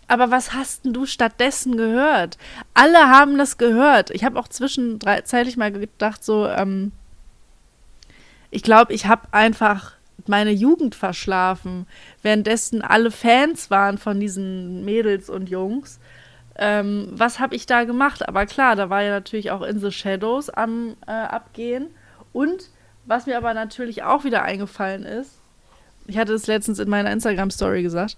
aber 0.09 0.31
was 0.31 0.55
hast 0.55 0.87
denn 0.87 0.95
du 0.95 1.05
stattdessen 1.05 1.77
gehört? 1.77 2.39
Alle 2.73 3.11
haben 3.11 3.37
das 3.37 3.59
gehört. 3.59 4.11
Ich 4.11 4.25
habe 4.25 4.41
auch 4.41 4.49
zwischenzeitlich 4.49 5.59
mal 5.59 5.71
gedacht, 5.71 6.25
so, 6.25 6.49
ähm, 6.49 6.93
ich 8.51 8.63
glaube, 8.63 8.95
ich 8.95 9.05
habe 9.05 9.29
einfach 9.33 9.93
meine 10.29 10.51
Jugend 10.51 10.95
verschlafen, 10.95 11.87
währenddessen 12.23 12.83
alle 12.83 13.11
Fans 13.11 13.71
waren 13.71 13.99
von 13.99 14.21
diesen 14.21 14.85
Mädels 14.85 15.29
und 15.31 15.49
Jungs. 15.49 15.99
Ähm, 16.57 17.09
was 17.13 17.41
habe 17.41 17.55
ich 17.55 17.67
da 17.67 17.85
gemacht? 17.85 18.29
Aber 18.29 18.47
klar, 18.47 18.77
da 18.77 18.91
war 18.91 19.03
ja 19.03 19.11
natürlich 19.11 19.51
auch 19.51 19.63
In 19.63 19.81
the 19.81 19.91
Shadows 19.91 20.51
am 20.51 20.97
äh, 21.07 21.11
Abgehen. 21.11 21.89
Und 22.33 22.71
was 23.05 23.27
mir 23.27 23.37
aber 23.37 23.55
natürlich 23.55 24.03
auch 24.03 24.25
wieder 24.25 24.43
eingefallen 24.43 25.05
ist, 25.05 25.39
ich 26.07 26.19
hatte 26.19 26.35
es 26.35 26.47
letztens 26.47 26.79
in 26.79 26.89
meiner 26.89 27.11
Instagram-Story 27.11 27.83
gesagt, 27.83 28.17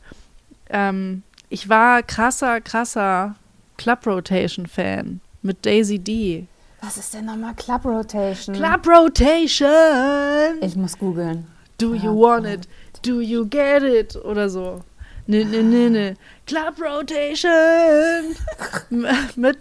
ähm, 0.70 1.22
ich 1.48 1.68
war 1.68 2.02
krasser, 2.02 2.60
krasser 2.60 3.36
Club 3.76 4.06
Rotation-Fan 4.06 5.20
mit 5.42 5.64
Daisy 5.66 5.98
D. 5.98 6.46
Was 6.80 6.96
ist 6.96 7.14
denn 7.14 7.26
nochmal 7.26 7.54
Club 7.54 7.84
Rotation? 7.84 8.56
Club 8.56 8.86
Rotation! 8.86 10.58
Ich 10.60 10.76
muss 10.76 10.98
googeln. 10.98 11.46
Do 11.78 11.94
you 11.94 12.12
want 12.12 12.46
it? 12.46 12.68
Do 13.02 13.20
you 13.20 13.46
get 13.46 13.82
it? 13.82 14.16
Oder 14.16 14.48
so. 14.48 14.82
Ne, 15.26 15.44
ne, 15.44 15.62
ne, 15.62 15.90
ne. 15.90 16.16
Club 16.46 16.80
Rotation! 16.80 18.36
mit 19.36 19.58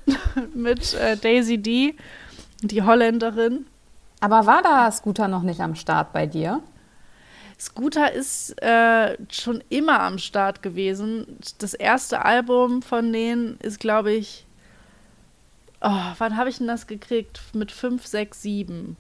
mit 0.53 0.93
äh, 0.93 1.15
Daisy 1.17 1.57
D, 1.57 1.95
die 2.61 2.81
Holländerin. 2.81 3.65
Aber 4.19 4.45
war 4.45 4.61
da 4.61 4.91
Scooter 4.91 5.27
noch 5.27 5.43
nicht 5.43 5.61
am 5.61 5.75
Start 5.75 6.13
bei 6.13 6.25
dir? 6.25 6.61
Scooter 7.59 8.11
ist 8.11 8.61
äh, 8.61 9.17
schon 9.29 9.63
immer 9.69 10.01
am 10.01 10.17
Start 10.17 10.61
gewesen. 10.61 11.37
Das 11.59 11.73
erste 11.73 12.25
Album 12.25 12.81
von 12.81 13.13
denen 13.13 13.57
ist, 13.57 13.79
glaube 13.79 14.11
ich, 14.11 14.45
oh, 15.81 16.11
wann 16.17 16.35
habe 16.35 16.49
ich 16.49 16.57
denn 16.57 16.67
das 16.67 16.87
gekriegt? 16.87 17.41
Mit 17.53 17.71
5, 17.71 18.05
6, 18.05 18.41
7. 18.41 18.97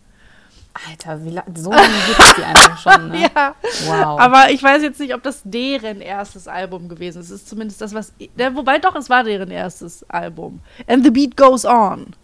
Alter, 0.89 1.23
wie 1.23 1.39
so 1.55 1.71
lange 1.71 1.93
gibt 2.07 2.19
es 2.19 2.33
die 2.35 2.43
einfach 2.43 2.77
schon, 2.79 3.09
ne? 3.11 3.29
ja. 3.35 3.55
Wow. 3.85 4.19
Aber 4.19 4.49
ich 4.49 4.61
weiß 4.61 4.81
jetzt 4.81 4.99
nicht, 4.99 5.13
ob 5.13 5.21
das 5.21 5.41
deren 5.43 6.01
erstes 6.01 6.47
Album 6.47 6.89
gewesen 6.89 7.19
ist. 7.19 7.29
Es 7.29 7.41
ist 7.41 7.49
zumindest 7.49 7.81
das, 7.81 7.93
was. 7.93 8.13
Wobei 8.53 8.79
doch, 8.79 8.95
es 8.95 9.09
war 9.09 9.23
deren 9.23 9.51
erstes 9.51 10.03
Album. 10.09 10.61
And 10.87 11.03
the 11.03 11.11
beat 11.11 11.37
goes 11.37 11.63
on. 11.65 12.15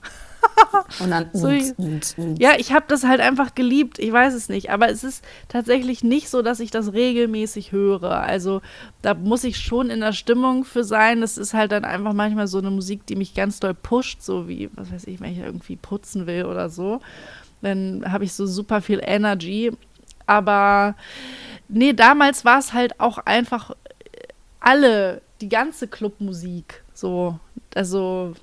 Und 1.00 1.12
dann. 1.12 1.30
so, 1.34 1.50
ja, 2.40 2.54
ich 2.58 2.74
habe 2.74 2.86
das 2.88 3.04
halt 3.04 3.20
einfach 3.20 3.56
geliebt. 3.56 4.00
Ich 4.00 4.12
weiß 4.12 4.34
es 4.34 4.50
nicht. 4.50 4.72
Aber 4.72 4.90
es 4.90 5.04
ist 5.04 5.24
tatsächlich 5.48 6.04
nicht 6.04 6.30
so, 6.30 6.42
dass 6.42 6.60
ich 6.60 6.72
das 6.72 6.94
regelmäßig 6.94 7.72
höre. 7.72 8.12
Also 8.12 8.62
da 9.02 9.14
muss 9.14 9.44
ich 9.44 9.58
schon 9.58 9.90
in 9.90 10.00
der 10.00 10.14
Stimmung 10.14 10.66
für 10.66 10.84
sein. 10.84 11.22
Das 11.22 11.38
ist 11.38 11.54
halt 11.54 11.72
dann 11.72 11.86
einfach 11.86 12.14
manchmal 12.14 12.48
so 12.48 12.58
eine 12.58 12.72
Musik, 12.72 13.06
die 13.06 13.16
mich 13.16 13.34
ganz 13.36 13.60
doll 13.60 13.74
pusht. 13.74 14.22
So 14.22 14.48
wie, 14.48 14.70
was 14.74 14.92
weiß 14.92 15.08
ich, 15.08 15.20
wenn 15.20 15.34
ich 15.34 15.40
irgendwie 15.40 15.76
putzen 15.76 16.26
will 16.26 16.46
oder 16.46 16.70
so 16.70 17.00
dann 17.62 18.04
habe 18.12 18.24
ich 18.24 18.34
so 18.34 18.46
super 18.46 18.82
viel 18.82 19.02
Energy. 19.04 19.72
Aber 20.26 20.96
nee, 21.68 21.94
damals 21.94 22.46
war 22.46 22.60
es 22.60 22.74
halt 22.74 23.00
auch 23.00 23.18
einfach 23.20 23.72
alle, 24.60 25.22
die 25.42 25.50
ganze 25.50 25.88
Clubmusik. 25.88 26.84
So, 26.94 27.40
also, 27.74 28.34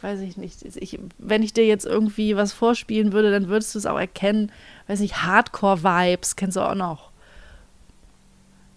weiß 0.00 0.20
ich 0.20 0.36
nicht. 0.36 0.64
Ich, 0.76 0.98
wenn 1.18 1.42
ich 1.42 1.52
dir 1.52 1.66
jetzt 1.66 1.86
irgendwie 1.86 2.36
was 2.36 2.52
vorspielen 2.52 3.12
würde, 3.12 3.30
dann 3.30 3.48
würdest 3.48 3.74
du 3.74 3.78
es 3.78 3.86
auch 3.86 3.98
erkennen. 3.98 4.52
Weiß 4.86 5.00
nicht, 5.00 5.22
Hardcore-Vibes 5.22 6.36
kennst 6.36 6.56
du 6.56 6.60
auch 6.60 6.74
noch. 6.74 7.10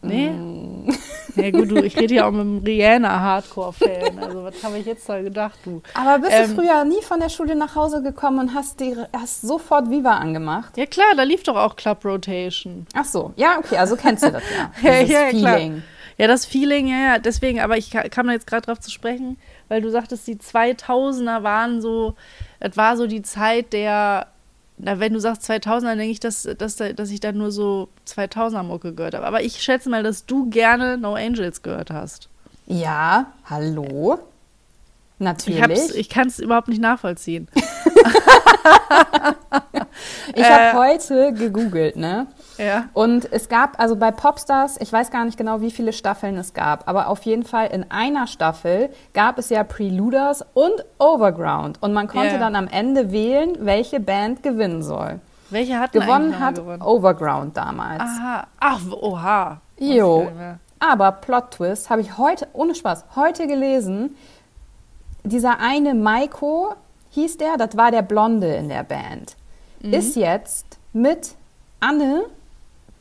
Nee? 0.02 0.30
Mm. 0.30 0.90
Ja 1.36 1.52
gut, 1.52 1.72
du, 1.72 1.84
ich 1.84 1.98
rede 1.98 2.16
ja 2.16 2.28
auch 2.28 2.32
mit 2.32 2.42
einem 2.42 2.64
Rihanna-Hardcore-Fan. 2.64 4.20
Also 4.20 4.44
was 4.44 4.64
habe 4.64 4.78
ich 4.78 4.86
jetzt 4.86 5.08
da 5.08 5.22
gedacht, 5.22 5.60
du? 5.66 5.82
Aber 5.94 6.20
bist 6.20 6.34
ähm, 6.34 6.56
du 6.56 6.62
früher 6.62 6.84
nie 6.84 7.02
von 7.02 7.20
der 7.20 7.30
Schule 7.30 7.56
nach 7.56 7.76
Hause 7.76 8.02
gekommen 8.02 8.40
und 8.40 8.54
hast, 8.54 8.80
die, 8.80 8.96
hast 9.14 9.42
sofort 9.42 9.90
Viva 9.90 10.18
angemacht? 10.18 10.78
Ja 10.78 10.86
klar, 10.86 11.14
da 11.16 11.24
lief 11.24 11.44
doch 11.44 11.56
auch 11.56 11.76
Club 11.76 12.04
Rotation. 12.06 12.86
Ach 12.94 13.06
so, 13.06 13.34
ja 13.36 13.58
okay, 13.58 13.78
also 13.78 13.96
kennst 13.96 14.24
du 14.24 14.32
das 14.32 14.44
ja. 14.56 14.72
ja, 14.90 15.02
ja, 15.02 15.30
Feeling. 15.30 15.72
Klar. 15.72 15.84
Ja, 16.20 16.28
das 16.28 16.46
Feeling, 16.46 16.88
ja, 16.88 16.98
ja, 16.98 17.18
deswegen, 17.18 17.62
aber 17.62 17.78
ich 17.78 17.92
kam 17.92 18.28
da 18.28 18.34
jetzt 18.34 18.46
gerade 18.46 18.66
drauf 18.66 18.82
zu 18.82 18.92
sprechen, 18.92 19.38
weil 19.70 19.82
du 19.82 19.90
sagtest, 19.90 20.28
die 20.28 20.36
2000er 20.36 21.44
waren 21.44 21.82
so, 21.82 22.16
das 22.60 22.76
war 22.76 22.98
so 22.98 23.08
die 23.08 23.22
Zeit 23.22 23.72
der 23.72 24.28
na, 24.82 25.00
wenn 25.00 25.14
du 25.14 25.20
sagst 25.20 25.44
2000, 25.44 25.92
dann 25.92 25.98
denke 25.98 26.12
ich, 26.12 26.22
dass, 26.22 26.48
dass, 26.58 26.78
dass 26.78 27.12
ich 27.12 27.20
dann 27.20 27.38
nur 27.38 27.52
so 27.52 27.90
2000er 28.08 28.64
Mucke 28.64 28.94
gehört 28.94 29.14
habe. 29.14 29.26
Aber 29.26 29.44
ich 29.44 29.62
schätze 29.62 29.90
mal, 29.90 30.04
dass 30.04 30.26
du 30.26 30.50
gerne 30.50 30.98
No 30.98 31.16
Angels 31.16 31.62
gehört 31.62 31.92
hast. 31.92 32.30
Ja, 32.66 33.34
hallo. 33.46 34.20
Natürlich. 35.18 35.90
Ich, 35.90 35.96
ich 35.96 36.10
kann 36.10 36.30
es 36.30 36.40
überhaupt 36.40 36.70
nicht 36.70 36.82
nachvollziehen. 36.82 37.50
ich 40.34 40.46
habe 40.46 40.64
äh, 40.64 40.74
heute 40.74 41.34
gegoogelt, 41.34 41.98
ne? 41.98 42.28
Ja. 42.60 42.86
Und 42.94 43.32
es 43.32 43.50
gab, 43.50 43.80
also 43.80 43.96
bei 43.96 44.12
Popstars, 44.12 44.78
ich 44.80 44.92
weiß 44.92 45.12
gar 45.12 45.26
nicht 45.26 45.38
genau, 45.38 45.62
wie 45.62 45.72
viele 45.72 45.94
Staffeln 45.94 46.38
es 46.38 46.54
gab, 46.54 46.88
aber 46.88 47.08
auf 47.08 47.24
jeden 47.24 47.44
Fall 47.44 47.68
in 47.68 47.90
einer 47.90 48.28
Staffel 48.28 48.90
gab 49.14 49.40
es 49.40 49.50
ja 49.50 49.64
Preluders 49.64 50.46
und 50.54 50.86
Overground. 51.00 51.82
Und 51.82 51.94
man 51.94 52.08
konnte 52.08 52.32
yeah. 52.32 52.40
dann 52.40 52.56
am 52.56 52.68
Ende 52.68 53.12
wählen, 53.12 53.56
welche 53.62 54.00
Band 54.00 54.44
gewinnen 54.44 54.84
soll. 54.84 55.20
Welche 55.50 55.80
hat 55.80 55.94
gewonnen? 55.94 56.40
hat 56.40 56.56
gewonnen? 56.56 56.82
Overground 56.82 57.58
damals. 57.58 58.02
Aha. 58.02 58.48
Ach, 58.60 58.82
oha. 58.92 59.62
Jo. 59.80 60.28
Aber 60.80 61.12
Plot 61.14 61.52
Twist 61.52 61.90
habe 61.90 62.02
ich 62.02 62.18
heute, 62.18 62.48
ohne 62.54 62.76
Spaß, 62.76 63.06
heute 63.16 63.48
gelesen. 63.48 64.16
Dieser 65.24 65.60
eine 65.60 65.94
Maiko 65.94 66.74
hieß 67.12 67.38
der, 67.38 67.58
das 67.58 67.76
war 67.76 67.92
der 67.92 68.02
Blonde 68.02 68.56
in 68.56 68.70
der 68.70 68.84
Band, 68.84 69.36
mhm. 69.82 69.94
ist 69.94 70.16
jetzt 70.16 70.78
mit 70.94 71.36
Anne, 71.80 72.26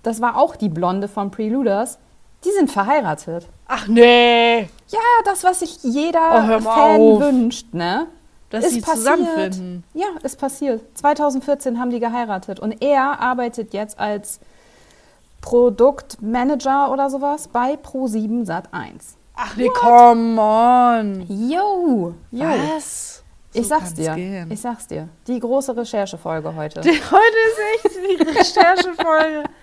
das 0.09 0.21
war 0.21 0.37
auch 0.37 0.57
die 0.57 0.69
Blonde 0.71 1.07
von 1.07 1.31
Preluders, 1.31 1.99
die 2.45 2.51
sind 2.51 2.71
verheiratet. 2.71 3.47
Ach 3.67 3.87
nee. 3.89 4.61
Ja, 4.89 5.01
das, 5.25 5.45
was 5.45 5.61
sich 5.61 5.83
jeder 5.83 6.59
oh, 6.59 6.61
Fan 6.61 7.01
auf. 7.01 7.21
wünscht, 7.21 7.75
ne? 7.75 8.07
Dass 8.51 8.65
ist 8.65 8.73
sie 8.73 8.81
passiert. 8.81 8.97
zusammenfinden. 8.97 9.85
Ja, 9.93 10.07
ist 10.23 10.41
passiert. 10.41 10.83
2014 10.97 11.79
haben 11.79 11.91
die 11.91 12.01
geheiratet 12.01 12.59
und 12.59 12.81
er 12.83 13.21
arbeitet 13.21 13.75
jetzt 13.75 13.99
als 13.99 14.41
Produktmanager 15.43 16.91
oder 16.91 17.11
sowas 17.11 17.49
bei 17.49 17.75
Pro7 17.75 18.47
Sat1. 18.47 19.17
Ach 19.37 19.55
nee, 19.57 19.69
come 19.69 20.41
on. 20.41 21.27
Yo, 21.29 22.15
yo. 22.31 22.47
Was? 22.47 23.23
So 23.53 23.61
ich 23.61 23.69
sag's 23.69 23.95
dir. 23.95 24.15
Gehen. 24.15 24.51
Ich 24.51 24.61
sag's 24.61 24.87
dir. 24.87 25.09
Die 25.27 25.39
große 25.39 25.77
Recherchefolge 25.77 26.55
heute. 26.55 26.81
Die, 26.81 26.89
heute 27.11 27.37
ist 27.51 27.85
echt 27.85 27.97
die 27.97 28.23
Recherchefolge. 28.23 29.45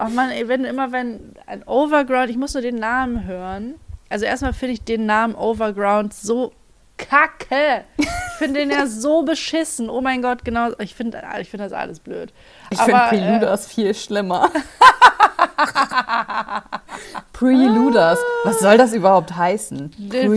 Ach 0.00 0.10
man, 0.10 0.30
wenn 0.30 0.64
immer 0.64 0.92
wenn 0.92 1.34
ein 1.46 1.64
Overground, 1.64 2.30
ich 2.30 2.36
muss 2.36 2.54
nur 2.54 2.62
den 2.62 2.76
Namen 2.76 3.26
hören. 3.26 3.74
Also 4.08 4.24
erstmal 4.24 4.52
finde 4.52 4.74
ich 4.74 4.84
den 4.84 5.06
Namen 5.06 5.34
Overground 5.34 6.14
so 6.14 6.52
kacke. 6.96 7.84
Ich 7.96 8.06
finde 8.38 8.60
den 8.60 8.70
ja 8.70 8.86
so 8.86 9.22
beschissen. 9.22 9.90
Oh 9.90 10.00
mein 10.00 10.22
Gott, 10.22 10.44
genau. 10.44 10.70
Ich 10.78 10.94
finde 10.94 11.20
ich 11.40 11.50
find 11.50 11.60
das 11.60 11.72
alles 11.72 11.98
blöd. 11.98 12.32
Ich 12.70 12.80
finde 12.80 13.00
Preluders 13.08 13.66
äh, 13.66 13.70
viel 13.70 13.94
schlimmer. 13.94 14.48
Preluders. 17.32 18.20
Was 18.44 18.60
soll 18.60 18.78
das 18.78 18.92
überhaupt 18.92 19.34
heißen? 19.34 19.90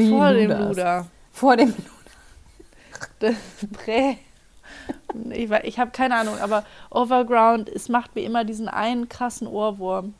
Vor 0.09 0.33
dem 0.33 0.51
Luder. 0.51 1.05
Vor 1.31 1.55
dem 1.55 1.75
Luder. 3.19 3.35
Prä. 3.73 4.17
Ich, 5.31 5.51
ich 5.51 5.79
habe 5.79 5.91
keine 5.91 6.15
Ahnung, 6.15 6.37
aber 6.39 6.63
Overground, 6.89 7.69
es 7.69 7.89
macht 7.89 8.15
mir 8.15 8.21
immer 8.21 8.43
diesen 8.43 8.67
einen 8.67 9.09
krassen 9.09 9.47
Ohrwurm. 9.47 10.13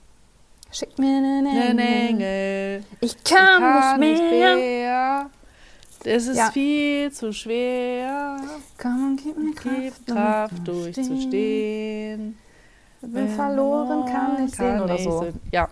Schick 0.72 0.98
mir 0.98 1.18
einen 1.18 1.80
Engel. 1.80 2.84
Ich 3.02 3.24
kann, 3.24 3.38
ich 3.56 3.60
kann 3.60 4.00
nicht 4.00 4.22
mehr. 4.22 4.56
mehr. 4.56 5.30
Es 6.04 6.28
ist 6.28 6.38
ja. 6.38 6.52
viel 6.52 7.12
zu 7.12 7.32
schwer. 7.32 8.38
Komm 8.82 9.12
und 9.12 9.24
gib 9.24 9.38
mir 9.38 9.54
Kraft, 9.54 10.02
gib 10.06 10.16
Kraft 10.16 10.68
durchzustehen. 10.68 12.38
Bin 13.02 13.30
verloren, 13.30 14.06
kann 14.06 14.44
nicht 14.44 14.58
kann 14.58 14.78
sehen 14.78 14.82
oder 14.82 14.98
so. 14.98 15.24
Sehen. 15.24 15.40
Ja. 15.52 15.70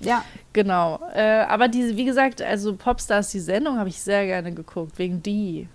Ja. 0.00 0.24
Genau. 0.52 1.00
Äh, 1.14 1.44
aber 1.48 1.68
diese, 1.68 1.96
wie 1.96 2.04
gesagt, 2.04 2.42
also 2.42 2.76
Popstars, 2.76 3.30
die 3.30 3.40
Sendung 3.40 3.78
habe 3.78 3.88
ich 3.88 4.00
sehr 4.00 4.26
gerne 4.26 4.52
geguckt, 4.52 4.98
wegen 4.98 5.22
die. 5.22 5.68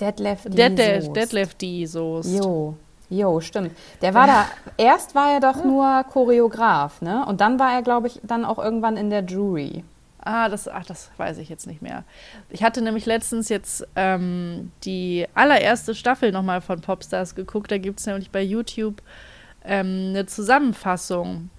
Detlef 0.00 0.42
D. 0.44 0.50
Detlef, 0.50 1.12
Detlef 1.12 1.54
D. 1.54 1.86
Soest. 1.86 2.30
Jo. 2.38 2.76
Jo, 3.10 3.40
stimmt. 3.40 3.72
Der 4.00 4.14
war 4.14 4.26
da, 4.26 4.46
erst 4.76 5.14
war 5.14 5.34
er 5.34 5.40
doch 5.40 5.62
nur 5.62 6.04
Choreograf, 6.04 7.02
ne? 7.02 7.24
Und 7.26 7.40
dann 7.40 7.58
war 7.58 7.72
er, 7.72 7.82
glaube 7.82 8.06
ich, 8.06 8.18
dann 8.22 8.44
auch 8.44 8.58
irgendwann 8.58 8.96
in 8.96 9.10
der 9.10 9.22
Jury. 9.22 9.84
Ah, 10.18 10.48
das, 10.48 10.68
ach, 10.68 10.86
das 10.86 11.10
weiß 11.18 11.36
ich 11.38 11.50
jetzt 11.50 11.66
nicht 11.66 11.82
mehr. 11.82 12.04
Ich 12.48 12.62
hatte 12.62 12.80
nämlich 12.80 13.04
letztens 13.04 13.50
jetzt 13.50 13.86
ähm, 13.94 14.72
die 14.84 15.26
allererste 15.34 15.94
Staffel 15.94 16.32
nochmal 16.32 16.62
von 16.62 16.80
Popstars 16.80 17.34
geguckt. 17.34 17.70
Da 17.70 17.76
gibt 17.76 18.00
es 18.00 18.06
nämlich 18.06 18.30
bei 18.30 18.42
YouTube 18.42 19.02
ähm, 19.64 20.08
eine 20.10 20.24
Zusammenfassung 20.24 21.50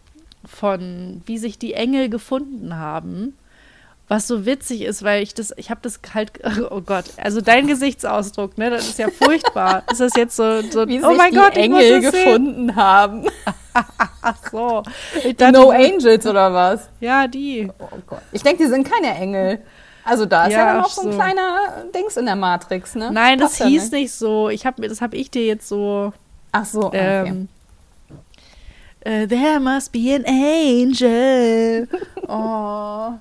von, 0.43 1.21
wie 1.27 1.37
sich 1.37 1.59
die 1.59 1.75
Engel 1.75 2.09
gefunden 2.09 2.75
haben. 2.75 3.37
Was 4.07 4.27
so 4.27 4.45
witzig 4.45 4.81
ist, 4.83 5.01
weil 5.01 5.23
ich 5.23 5.33
das, 5.33 5.51
ich 5.57 5.71
habe 5.71 5.79
das 5.81 5.99
halt, 6.13 6.31
oh 6.69 6.81
Gott, 6.81 7.05
also 7.17 7.41
dein 7.41 7.65
Gesichtsausdruck, 7.65 8.57
ne, 8.57 8.69
das 8.69 8.87
ist 8.87 8.99
ja 8.99 9.09
furchtbar. 9.09 9.83
ist 9.91 9.99
das 9.99 10.15
jetzt 10.15 10.35
so, 10.35 10.61
so 10.61 10.87
wie 10.87 11.03
oh 11.03 11.13
mein 11.15 11.31
die 11.31 11.37
Gott, 11.37 11.57
Engel 11.57 12.01
gefunden 12.01 12.67
sehen. 12.67 12.75
haben? 12.75 13.27
Ach 14.21 14.37
so. 14.51 14.83
Ich 15.23 15.35
dachte, 15.35 15.53
no 15.53 15.71
Angels 15.71 16.25
oder 16.25 16.53
was? 16.53 16.87
Ja, 16.99 17.27
die. 17.27 17.69
Oh 17.79 17.97
Gott. 18.05 18.21
Ich 18.31 18.43
denke, 18.43 18.63
die 18.63 18.69
sind 18.69 18.89
keine 18.89 19.13
Engel. 19.15 19.59
Also 20.03 20.27
da 20.27 20.45
ist 20.45 20.53
ja, 20.53 20.59
ja 20.59 20.73
dann 20.73 20.83
auch 20.83 20.89
so 20.89 21.01
ein 21.01 21.11
so. 21.11 21.17
kleiner 21.17 21.85
Dings 21.93 22.15
in 22.15 22.25
der 22.25 22.35
Matrix, 22.35 22.93
ne? 22.93 23.11
Nein, 23.11 23.39
das 23.39 23.57
Passt 23.57 23.67
hieß 23.67 23.83
nicht. 23.91 24.01
nicht 24.03 24.11
so. 24.13 24.49
Ich 24.49 24.65
hab, 24.67 24.77
das 24.77 25.01
habe 25.01 25.17
ich 25.17 25.31
dir 25.31 25.45
jetzt 25.45 25.67
so. 25.67 26.13
Ach 26.51 26.65
so, 26.65 26.91
ähm, 26.93 27.49
okay. 29.03 29.23
uh, 29.23 29.27
there 29.27 29.59
must 29.59 29.91
be 29.91 30.13
an 30.13 30.23
angel. 30.25 31.87
oh. 32.27 33.15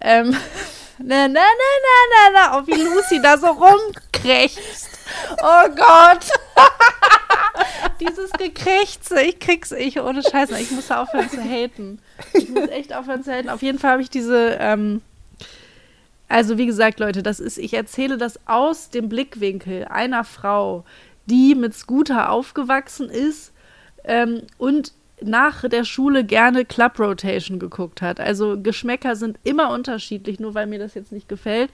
Ähm, 0.00 0.30
na, 0.98 1.28
na, 1.28 1.28
na, 1.28 1.40
na, 1.84 1.96
na, 2.10 2.30
na. 2.32 2.58
Oh, 2.58 2.66
wie 2.66 2.82
Lucy 2.82 3.20
da 3.22 3.38
so 3.38 3.48
rumkrächzt. 3.48 4.90
Oh 5.42 5.68
Gott. 5.74 6.30
Dieses 8.00 8.30
Gekrächze, 8.32 9.22
ich 9.22 9.38
krieg's 9.38 9.72
ich 9.72 10.00
ohne 10.00 10.22
Scheiße. 10.22 10.58
Ich 10.60 10.70
muss 10.70 10.90
aufhören 10.90 11.30
zu 11.30 11.40
haten. 11.42 12.00
Ich 12.34 12.48
muss 12.48 12.68
echt 12.68 12.92
aufhören 12.92 13.22
zu 13.24 13.32
haten. 13.32 13.48
Auf 13.48 13.62
jeden 13.62 13.78
Fall 13.78 13.92
habe 13.92 14.02
ich 14.02 14.10
diese, 14.10 14.56
ähm, 14.60 15.00
also 16.28 16.58
wie 16.58 16.66
gesagt, 16.66 17.00
Leute, 17.00 17.22
das 17.22 17.40
ist, 17.40 17.56
ich 17.58 17.72
erzähle 17.74 18.18
das 18.18 18.38
aus 18.46 18.90
dem 18.90 19.08
Blickwinkel 19.08 19.86
einer 19.86 20.24
Frau, 20.24 20.84
die 21.26 21.54
mit 21.54 21.74
Scooter 21.74 22.30
aufgewachsen 22.30 23.08
ist 23.08 23.52
ähm, 24.04 24.42
und 24.58 24.92
nach 25.22 25.66
der 25.68 25.84
Schule 25.84 26.24
gerne 26.24 26.64
Club 26.64 26.98
Rotation 26.98 27.58
geguckt 27.58 28.02
hat. 28.02 28.20
Also 28.20 28.60
Geschmäcker 28.60 29.16
sind 29.16 29.38
immer 29.44 29.70
unterschiedlich, 29.70 30.40
nur 30.40 30.54
weil 30.54 30.66
mir 30.66 30.78
das 30.78 30.94
jetzt 30.94 31.12
nicht 31.12 31.28
gefällt, 31.28 31.70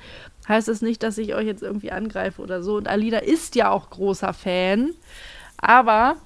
heißt 0.48 0.68
es 0.68 0.78
das 0.78 0.82
nicht, 0.82 1.02
dass 1.02 1.18
ich 1.18 1.34
euch 1.34 1.46
jetzt 1.46 1.62
irgendwie 1.62 1.90
angreife 1.90 2.40
oder 2.40 2.62
so. 2.62 2.76
Und 2.76 2.88
Alida 2.88 3.18
ist 3.18 3.56
ja 3.56 3.70
auch 3.70 3.90
großer 3.90 4.32
Fan. 4.32 4.90
Aber 5.56 6.16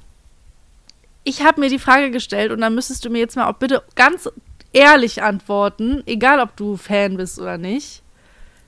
ich 1.25 1.43
habe 1.43 1.61
mir 1.61 1.71
die 1.71 1.79
Frage 1.79 2.11
gestellt 2.11 2.53
und 2.53 2.61
dann 2.61 2.75
müsstest 2.75 3.05
du 3.05 3.11
mir 3.11 3.19
jetzt 3.19 3.37
mal 3.37 3.49
auch 3.49 3.57
bitte 3.57 3.83
ganz 3.95 4.29
ehrlich 4.73 5.23
antworten, 5.23 6.03
egal 6.07 6.41
ob 6.41 6.55
du 6.57 6.77
Fan 6.77 7.17
bist 7.17 7.39
oder 7.39 7.57
nicht. 7.57 8.03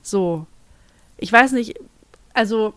So. 0.01 0.47
Ich 1.17 1.31
weiß 1.31 1.51
nicht, 1.51 1.75
also 2.33 2.73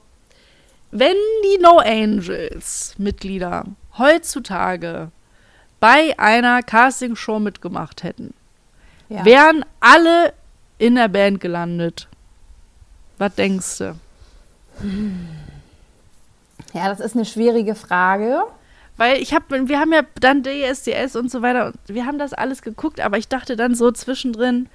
wenn 0.91 1.17
die 1.45 1.63
No 1.63 1.79
Angels 1.79 2.95
Mitglieder 2.99 3.65
heutzutage 3.97 5.11
bei 5.83 6.17
einer 6.17 6.63
Castingshow 6.63 7.41
mitgemacht 7.41 8.05
hätten, 8.05 8.35
ja. 9.09 9.25
wären 9.25 9.65
alle 9.81 10.33
in 10.79 10.95
der 10.95 11.09
Band 11.09 11.41
gelandet. 11.41 12.07
Was 13.19 13.35
denkst 13.35 13.79
du? 13.79 13.97
Ja, 16.73 16.89
das 16.89 17.01
ist 17.01 17.17
eine 17.17 17.25
schwierige 17.25 17.75
Frage. 17.75 18.45
Weil 18.97 19.21
ich 19.21 19.35
habe, 19.35 19.69
wir 19.69 19.81
haben 19.81 19.93
ja 19.93 20.03
dann 20.21 20.45
DSDS 20.45 21.17
und 21.17 21.33
so 21.33 21.43
weiter 21.43 21.67
und 21.67 21.75
wir 21.89 22.07
haben 22.07 22.19
das 22.21 22.33
alles 22.33 22.63
geguckt, 22.63 23.01
aber 23.01 23.19
ich 23.19 23.27
dachte 23.27 23.57
dann 23.57 23.75
so 23.75 23.91
zwischendrin, 23.91 24.69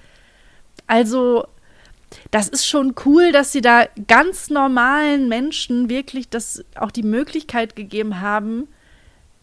also 0.87 1.47
das 2.31 2.49
ist 2.49 2.67
schon 2.67 2.95
cool, 3.05 3.31
dass 3.31 3.53
sie 3.53 3.61
da 3.61 3.85
ganz 4.09 4.49
normalen 4.49 5.29
Menschen 5.29 5.89
wirklich 5.89 6.27
das 6.27 6.65
auch 6.75 6.91
die 6.91 7.03
Möglichkeit 7.03 7.77
gegeben 7.77 8.19
haben, 8.19 8.67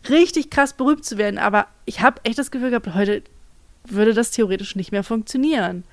richtig 0.09 0.51
krass 0.51 0.73
berühmt 0.73 1.05
zu 1.05 1.19
werden. 1.19 1.38
Aber 1.38 1.67
ich 1.85 2.01
habe 2.01 2.21
echt 2.25 2.38
das 2.38 2.51
Gefühl 2.51 2.71
gehabt, 2.71 2.95
heute, 2.95 3.23
würde 3.87 4.14
das 4.14 4.31
theoretisch 4.31 4.77
nicht 4.77 4.93
mehr 4.93 5.05
funktionieren. 5.05 5.85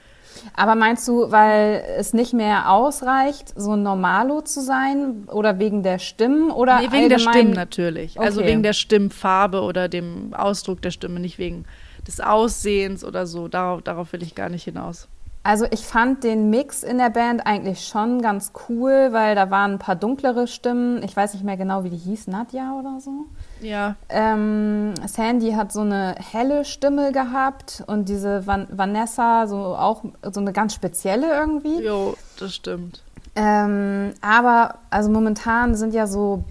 Aber 0.55 0.75
meinst 0.75 1.07
du, 1.07 1.31
weil 1.31 1.83
es 1.97 2.13
nicht 2.13 2.33
mehr 2.33 2.71
ausreicht, 2.71 3.53
so 3.55 3.73
ein 3.73 3.83
Normalo 3.83 4.41
zu 4.41 4.61
sein 4.61 5.25
oder 5.27 5.59
wegen 5.59 5.83
der 5.83 5.99
Stimmen 5.99 6.51
oder 6.51 6.79
nee, 6.79 6.85
wegen 6.85 7.03
allgemein? 7.03 7.09
der 7.09 7.19
Stimmen 7.19 7.53
natürlich. 7.53 8.11
Also 8.11 8.19
okay. 8.19 8.27
Also 8.27 8.45
wegen 8.45 8.63
der 8.63 8.73
Stimmfarbe 8.73 9.61
oder 9.61 9.89
dem 9.89 10.33
Ausdruck 10.33 10.81
der 10.81 10.91
Stimme, 10.91 11.19
nicht 11.19 11.37
wegen 11.37 11.65
des 12.07 12.19
Aussehens 12.19 13.03
oder 13.03 13.27
so. 13.27 13.47
Darauf, 13.47 13.81
darauf 13.81 14.13
will 14.13 14.23
ich 14.23 14.35
gar 14.35 14.49
nicht 14.49 14.63
hinaus. 14.63 15.07
Also 15.43 15.65
ich 15.71 15.81
fand 15.81 16.23
den 16.23 16.49
Mix 16.51 16.83
in 16.83 16.99
der 16.99 17.09
Band 17.09 17.45
eigentlich 17.45 17.87
schon 17.87 18.21
ganz 18.21 18.53
cool, 18.69 19.09
weil 19.11 19.35
da 19.35 19.49
waren 19.49 19.73
ein 19.73 19.79
paar 19.79 19.95
dunklere 19.95 20.47
Stimmen. 20.47 21.01
Ich 21.03 21.15
weiß 21.15 21.33
nicht 21.33 21.43
mehr 21.43 21.57
genau, 21.57 21.83
wie 21.83 21.89
die 21.89 21.97
hieß, 21.97 22.27
Nadja 22.27 22.77
oder 22.79 22.99
so. 22.99 23.25
Ja. 23.61 23.95
Ähm, 24.09 24.93
Sandy 25.05 25.51
hat 25.51 25.71
so 25.71 25.81
eine 25.81 26.15
helle 26.31 26.65
Stimme 26.65 27.11
gehabt 27.11 27.83
und 27.87 28.09
diese 28.09 28.45
Van 28.45 28.67
Vanessa 28.71 29.47
so 29.47 29.75
auch 29.75 30.03
so 30.31 30.39
eine 30.39 30.53
ganz 30.53 30.73
spezielle 30.73 31.31
irgendwie. 31.31 31.83
Jo, 31.83 32.15
das 32.39 32.55
stimmt. 32.55 33.03
Ähm, 33.35 34.13
aber 34.21 34.75
also 34.89 35.09
momentan 35.09 35.75
sind 35.75 35.93
ja 35.93 36.07
so 36.07 36.43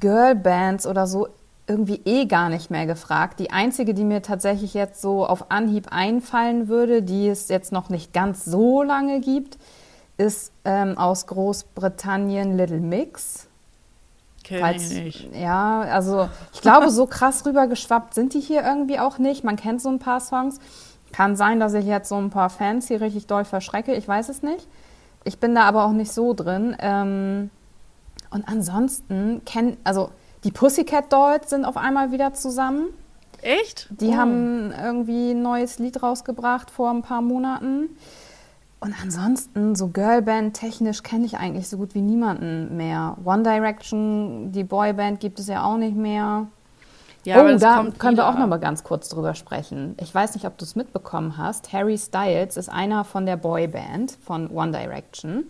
Girlbands 0.00 0.86
oder 0.86 1.06
so 1.06 1.28
irgendwie 1.66 2.00
eh 2.04 2.26
gar 2.26 2.48
nicht 2.48 2.70
mehr 2.70 2.86
gefragt. 2.86 3.38
Die 3.38 3.52
einzige, 3.52 3.94
die 3.94 4.04
mir 4.04 4.22
tatsächlich 4.22 4.74
jetzt 4.74 5.00
so 5.00 5.24
auf 5.24 5.50
Anhieb 5.50 5.86
einfallen 5.92 6.68
würde, 6.68 7.02
die 7.02 7.28
es 7.28 7.48
jetzt 7.48 7.70
noch 7.70 7.88
nicht 7.90 8.12
ganz 8.12 8.44
so 8.44 8.82
lange 8.82 9.20
gibt, 9.20 9.56
ist 10.18 10.52
ähm, 10.64 10.98
aus 10.98 11.26
Großbritannien 11.26 12.56
Little 12.56 12.80
Mix. 12.80 13.46
Kenn 14.58 14.74
ich 14.74 14.90
nicht. 14.90 15.34
Ja, 15.34 15.82
also 15.82 16.28
ich 16.52 16.60
glaube, 16.60 16.90
so 16.90 17.06
krass 17.06 17.46
rübergeschwappt 17.46 18.14
sind 18.14 18.34
die 18.34 18.40
hier 18.40 18.64
irgendwie 18.64 18.98
auch 18.98 19.18
nicht. 19.18 19.44
Man 19.44 19.56
kennt 19.56 19.80
so 19.80 19.88
ein 19.88 20.00
paar 20.00 20.20
Songs. 20.20 20.58
Kann 21.12 21.36
sein, 21.36 21.60
dass 21.60 21.74
ich 21.74 21.86
jetzt 21.86 22.08
so 22.08 22.16
ein 22.16 22.30
paar 22.30 22.50
Fans 22.50 22.88
hier 22.88 23.00
richtig 23.00 23.26
doll 23.26 23.44
verschrecke. 23.44 23.94
Ich 23.94 24.06
weiß 24.06 24.28
es 24.28 24.42
nicht. 24.42 24.66
Ich 25.24 25.38
bin 25.38 25.54
da 25.54 25.62
aber 25.62 25.84
auch 25.84 25.92
nicht 25.92 26.12
so 26.12 26.34
drin. 26.34 26.76
Ähm, 26.80 27.50
und 28.30 28.48
ansonsten 28.48 29.42
kennen, 29.44 29.76
also 29.84 30.10
die 30.44 30.50
Pussycat 30.50 31.12
Dolls 31.12 31.50
sind 31.50 31.64
auf 31.64 31.76
einmal 31.76 32.10
wieder 32.10 32.32
zusammen. 32.32 32.88
Echt? 33.42 33.88
Die 33.90 34.08
oh. 34.08 34.16
haben 34.16 34.72
irgendwie 34.72 35.30
ein 35.30 35.42
neues 35.42 35.78
Lied 35.78 36.02
rausgebracht 36.02 36.70
vor 36.70 36.90
ein 36.90 37.02
paar 37.02 37.22
Monaten. 37.22 37.96
Und 38.80 38.94
ansonsten, 39.02 39.74
so 39.74 39.88
Girlband 39.88 40.54
technisch 40.54 41.02
kenne 41.02 41.26
ich 41.26 41.36
eigentlich 41.36 41.68
so 41.68 41.76
gut 41.76 41.94
wie 41.94 42.00
niemanden 42.00 42.78
mehr. 42.78 43.18
One 43.24 43.42
Direction, 43.42 44.52
die 44.52 44.64
Boyband 44.64 45.20
gibt 45.20 45.38
es 45.38 45.48
ja 45.48 45.64
auch 45.64 45.76
nicht 45.76 45.96
mehr. 45.96 46.46
Ja, 47.24 47.44
oh, 47.44 47.58
da 47.58 47.86
können 47.98 48.16
wir 48.16 48.26
auch 48.26 48.38
noch 48.38 48.46
mal 48.46 48.58
ganz 48.58 48.82
kurz 48.82 49.10
drüber 49.10 49.34
sprechen. 49.34 49.94
Ich 50.00 50.14
weiß 50.14 50.32
nicht, 50.34 50.46
ob 50.46 50.56
du 50.56 50.64
es 50.64 50.74
mitbekommen 50.74 51.36
hast. 51.36 51.74
Harry 51.74 51.98
Styles 51.98 52.56
ist 52.56 52.70
einer 52.70 53.04
von 53.04 53.26
der 53.26 53.36
Boyband 53.36 54.12
von 54.24 54.50
One 54.50 54.72
Direction. 54.72 55.44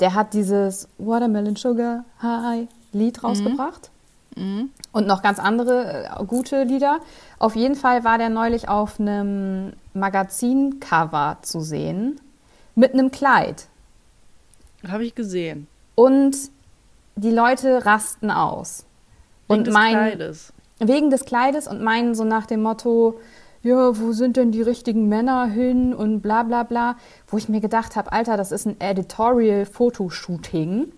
Der 0.00 0.14
hat 0.14 0.34
dieses 0.34 0.88
Watermelon 0.98 1.54
Sugar 1.54 2.04
High 2.20 2.66
Lied 2.90 3.22
mhm. 3.22 3.28
rausgebracht. 3.28 3.92
Mhm. 4.36 4.70
Und 4.92 5.06
noch 5.06 5.22
ganz 5.22 5.38
andere 5.38 6.04
äh, 6.04 6.24
gute 6.24 6.64
Lieder. 6.64 7.00
Auf 7.38 7.56
jeden 7.56 7.74
Fall 7.74 8.04
war 8.04 8.18
der 8.18 8.30
neulich 8.30 8.68
auf 8.68 8.98
einem 8.98 9.72
Magazincover 9.92 11.38
zu 11.42 11.60
sehen 11.60 12.20
mit 12.74 12.92
einem 12.92 13.10
Kleid. 13.10 13.66
Habe 14.86 15.04
ich 15.04 15.14
gesehen. 15.14 15.66
Und 15.94 16.36
die 17.16 17.30
Leute 17.30 17.86
rasten 17.86 18.30
aus. 18.30 18.84
Wegen 19.48 19.58
und 19.58 19.66
des 19.66 19.74
meinen, 19.74 19.92
Kleides. 19.92 20.52
Wegen 20.78 21.10
des 21.10 21.24
Kleides 21.24 21.68
und 21.68 21.82
meinen 21.82 22.14
so 22.14 22.24
nach 22.24 22.46
dem 22.46 22.62
Motto, 22.62 23.20
ja, 23.62 23.98
wo 23.98 24.12
sind 24.12 24.36
denn 24.36 24.52
die 24.52 24.62
richtigen 24.62 25.08
Männer 25.08 25.46
hin 25.46 25.94
und 25.94 26.20
bla 26.20 26.42
bla 26.42 26.64
bla. 26.64 26.96
Wo 27.28 27.38
ich 27.38 27.48
mir 27.48 27.60
gedacht 27.60 27.96
habe, 27.96 28.12
Alter, 28.12 28.36
das 28.36 28.52
ist 28.52 28.66
ein 28.66 28.78
Editorial-Fotoshooting, 28.80 30.92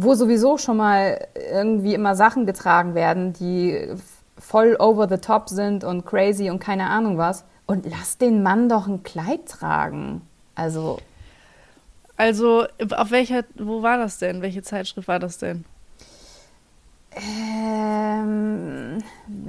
wo 0.00 0.14
sowieso 0.14 0.58
schon 0.58 0.76
mal 0.76 1.26
irgendwie 1.50 1.92
immer 1.92 2.14
Sachen 2.14 2.46
getragen 2.46 2.94
werden, 2.94 3.32
die 3.32 3.88
voll 4.38 4.76
over 4.78 5.08
the 5.08 5.16
top 5.16 5.48
sind 5.48 5.82
und 5.82 6.06
crazy 6.06 6.50
und 6.50 6.60
keine 6.60 6.88
Ahnung 6.88 7.18
was. 7.18 7.44
Und 7.66 7.84
lass 7.84 8.16
den 8.16 8.44
Mann 8.44 8.68
doch 8.68 8.86
ein 8.86 9.02
Kleid 9.02 9.46
tragen. 9.46 10.22
Also. 10.54 10.98
Also, 12.16 12.66
auf 12.96 13.10
welcher, 13.10 13.42
wo 13.56 13.82
war 13.82 13.98
das 13.98 14.18
denn? 14.18 14.40
Welche 14.40 14.62
Zeitschrift 14.62 15.08
war 15.08 15.18
das 15.18 15.38
denn? 15.38 15.64
Ähm, 17.12 18.98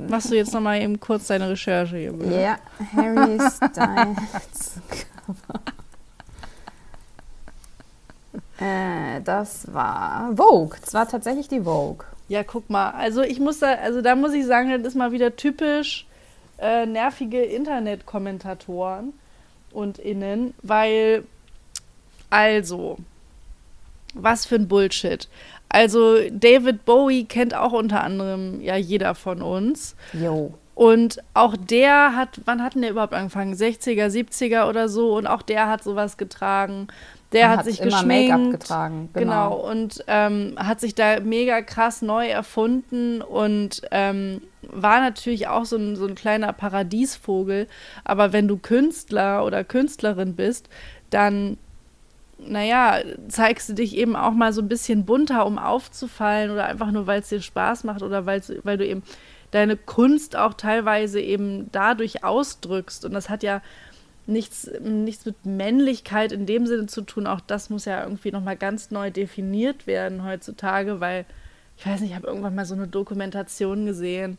Machst 0.09 0.31
du 0.31 0.35
jetzt 0.35 0.53
nochmal 0.53 0.81
eben 0.81 0.99
kurz 0.99 1.27
deine 1.27 1.49
Recherche 1.49 1.97
hier, 1.97 2.13
bitte? 2.13 2.41
Ja, 2.41 2.57
Harry 2.95 3.37
Styles 3.51 4.81
äh, 8.59 9.21
das 9.23 9.73
war 9.73 10.31
Vogue. 10.35 10.77
Das 10.81 10.93
war 10.93 11.07
tatsächlich 11.07 11.47
die 11.47 11.61
Vogue. 11.61 12.05
Ja, 12.27 12.43
guck 12.43 12.69
mal. 12.69 12.91
Also 12.91 13.21
ich 13.21 13.39
muss 13.39 13.59
da, 13.59 13.73
also 13.75 14.01
da 14.01 14.15
muss 14.15 14.33
ich 14.33 14.45
sagen, 14.45 14.69
das 14.69 14.93
ist 14.93 14.95
mal 14.95 15.11
wieder 15.11 15.35
typisch 15.35 16.05
äh, 16.59 16.85
nervige 16.85 17.41
Internetkommentatoren 17.41 19.13
und 19.71 19.97
innen, 19.97 20.53
weil, 20.61 21.23
also, 22.29 22.97
was 24.13 24.45
für 24.45 24.55
ein 24.55 24.67
Bullshit. 24.67 25.27
Also, 25.69 26.17
David 26.31 26.85
Bowie 26.85 27.25
kennt 27.25 27.53
auch 27.53 27.73
unter 27.73 28.03
anderem 28.03 28.59
ja 28.61 28.75
jeder 28.75 29.13
von 29.13 29.41
uns. 29.41 29.95
Jo. 30.13 30.53
Und 30.73 31.21
auch 31.33 31.55
der 31.57 32.15
hat, 32.15 32.41
wann 32.45 32.63
hat 32.63 32.73
denn 32.73 32.81
der 32.81 32.91
überhaupt 32.91 33.13
angefangen? 33.13 33.53
60er, 33.53 34.07
70er 34.07 34.67
oder 34.67 34.89
so. 34.89 35.15
Und 35.15 35.27
auch 35.27 35.41
der 35.41 35.67
hat 35.67 35.83
sowas 35.83 36.17
getragen. 36.17 36.87
Der 37.31 37.49
hat, 37.49 37.59
hat, 37.59 37.65
sich 37.65 37.79
immer 37.79 37.91
geschminkt. 37.91 38.59
getragen. 38.59 39.09
Genau. 39.13 39.51
genau. 39.51 39.71
Und 39.71 40.03
ähm, 40.07 40.55
hat 40.57 40.79
sich 40.79 40.95
da 40.95 41.19
mega 41.19 41.61
krass 41.61 42.01
neu 42.01 42.27
erfunden 42.27 43.21
und 43.21 43.83
ähm, 43.91 44.41
war 44.63 44.99
natürlich 44.99 45.47
auch 45.47 45.65
so 45.65 45.77
ein, 45.77 45.95
so 45.95 46.07
ein 46.07 46.15
kleiner 46.15 46.53
Paradiesvogel. 46.53 47.67
Aber 48.03 48.33
wenn 48.33 48.47
du 48.47 48.57
Künstler 48.57 49.45
oder 49.45 49.63
Künstlerin 49.63 50.35
bist, 50.35 50.69
dann, 51.11 51.57
naja, 52.39 52.99
zeigst 53.27 53.69
du 53.69 53.73
dich 53.73 53.95
eben 53.95 54.15
auch 54.15 54.33
mal 54.33 54.51
so 54.51 54.61
ein 54.61 54.69
bisschen 54.69 55.05
bunter, 55.05 55.45
um 55.45 55.59
aufzufallen 55.59 56.49
oder 56.49 56.65
einfach 56.65 56.91
nur, 56.91 57.05
weil 57.05 57.21
es 57.21 57.29
dir 57.29 57.41
Spaß 57.41 57.83
macht 57.83 58.01
oder 58.01 58.25
weil 58.25 58.41
du 58.41 58.85
eben 58.85 59.03
deine 59.51 59.77
Kunst 59.77 60.35
auch 60.35 60.53
teilweise 60.53 61.19
eben 61.21 61.71
dadurch 61.71 62.23
ausdrückst. 62.23 63.05
Und 63.05 63.13
das 63.13 63.29
hat 63.29 63.43
ja 63.43 63.61
nichts, 64.29 64.69
nichts 64.81 65.25
mit 65.25 65.45
Männlichkeit 65.45 66.31
in 66.31 66.45
dem 66.45 66.67
Sinne 66.67 66.87
zu 66.87 67.01
tun. 67.01 67.27
Auch 67.27 67.41
das 67.41 67.69
muss 67.69 67.85
ja 67.85 68.03
irgendwie 68.03 68.31
nochmal 68.31 68.55
ganz 68.57 68.91
neu 68.91 69.11
definiert 69.11 69.87
werden 69.87 70.23
heutzutage, 70.23 70.99
weil 70.99 71.25
ich 71.77 71.85
weiß 71.85 72.01
nicht, 72.01 72.11
ich 72.11 72.15
habe 72.15 72.27
irgendwann 72.27 72.55
mal 72.55 72.65
so 72.65 72.75
eine 72.75 72.87
Dokumentation 72.87 73.85
gesehen 73.85 74.37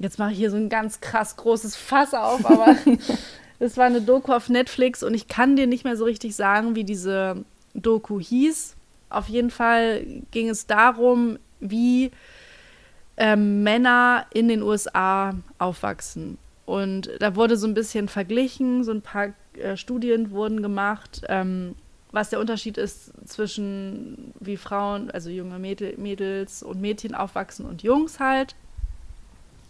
Jetzt 0.00 0.18
mache 0.18 0.32
ich 0.32 0.38
hier 0.38 0.50
so 0.50 0.56
ein 0.56 0.70
ganz 0.70 1.02
krass 1.02 1.36
großes 1.36 1.76
Fass 1.76 2.14
auf, 2.14 2.46
aber 2.46 2.74
es 3.58 3.76
war 3.76 3.84
eine 3.84 4.00
Doku 4.00 4.32
auf 4.32 4.48
Netflix 4.48 5.02
und 5.02 5.12
ich 5.12 5.28
kann 5.28 5.56
dir 5.56 5.66
nicht 5.66 5.84
mehr 5.84 5.96
so 5.98 6.04
richtig 6.04 6.34
sagen, 6.34 6.74
wie 6.74 6.84
diese 6.84 7.44
Doku 7.74 8.18
hieß. 8.18 8.76
Auf 9.10 9.28
jeden 9.28 9.50
Fall 9.50 10.02
ging 10.30 10.48
es 10.48 10.66
darum, 10.66 11.38
wie 11.60 12.12
ähm, 13.18 13.62
Männer 13.62 14.24
in 14.32 14.48
den 14.48 14.62
USA 14.62 15.34
aufwachsen. 15.58 16.38
Und 16.66 17.10
da 17.18 17.34
wurde 17.34 17.56
so 17.56 17.66
ein 17.66 17.74
bisschen 17.74 18.08
verglichen, 18.08 18.84
so 18.84 18.92
ein 18.92 19.02
paar 19.02 19.30
äh, 19.54 19.76
Studien 19.76 20.30
wurden 20.30 20.62
gemacht, 20.62 21.22
ähm, 21.28 21.74
was 22.12 22.30
der 22.30 22.40
Unterschied 22.40 22.76
ist 22.76 23.12
zwischen 23.26 24.32
wie 24.40 24.56
Frauen, 24.56 25.10
also 25.10 25.30
junge 25.30 25.58
Mädels 25.58 26.62
und 26.62 26.80
Mädchen 26.80 27.14
aufwachsen 27.14 27.66
und 27.66 27.82
Jungs 27.82 28.18
halt. 28.20 28.54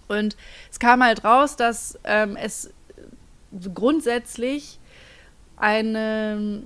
Und 0.09 0.37
es 0.70 0.79
kam 0.79 1.03
halt 1.05 1.24
raus, 1.24 1.57
dass 1.57 1.98
ähm, 2.05 2.37
es 2.37 2.70
grundsätzlich 3.74 4.79
eine, 5.57 6.62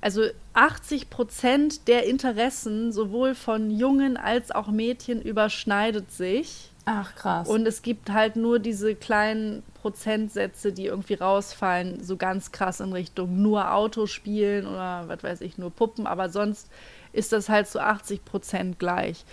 also 0.00 0.22
80 0.54 1.10
Prozent 1.10 1.88
der 1.88 2.06
Interessen 2.06 2.92
sowohl 2.92 3.34
von 3.34 3.70
Jungen 3.70 4.16
als 4.16 4.50
auch 4.50 4.68
Mädchen 4.68 5.22
überschneidet 5.22 6.12
sich. 6.12 6.69
Ach 6.84 7.14
krass. 7.14 7.48
Und 7.48 7.66
es 7.66 7.82
gibt 7.82 8.10
halt 8.10 8.36
nur 8.36 8.58
diese 8.58 8.94
kleinen 8.94 9.62
Prozentsätze, 9.74 10.72
die 10.72 10.86
irgendwie 10.86 11.14
rausfallen, 11.14 12.02
so 12.02 12.16
ganz 12.16 12.52
krass 12.52 12.80
in 12.80 12.92
Richtung 12.92 13.40
nur 13.40 13.72
Autospielen 13.72 14.66
oder 14.66 15.04
was 15.06 15.22
weiß 15.22 15.40
ich, 15.42 15.58
nur 15.58 15.70
Puppen, 15.70 16.06
aber 16.06 16.28
sonst 16.28 16.68
ist 17.12 17.32
das 17.32 17.48
halt 17.48 17.66
zu 17.66 17.74
so 17.74 17.78
80 17.80 18.24
Prozent 18.24 18.78
gleich. 18.78 19.24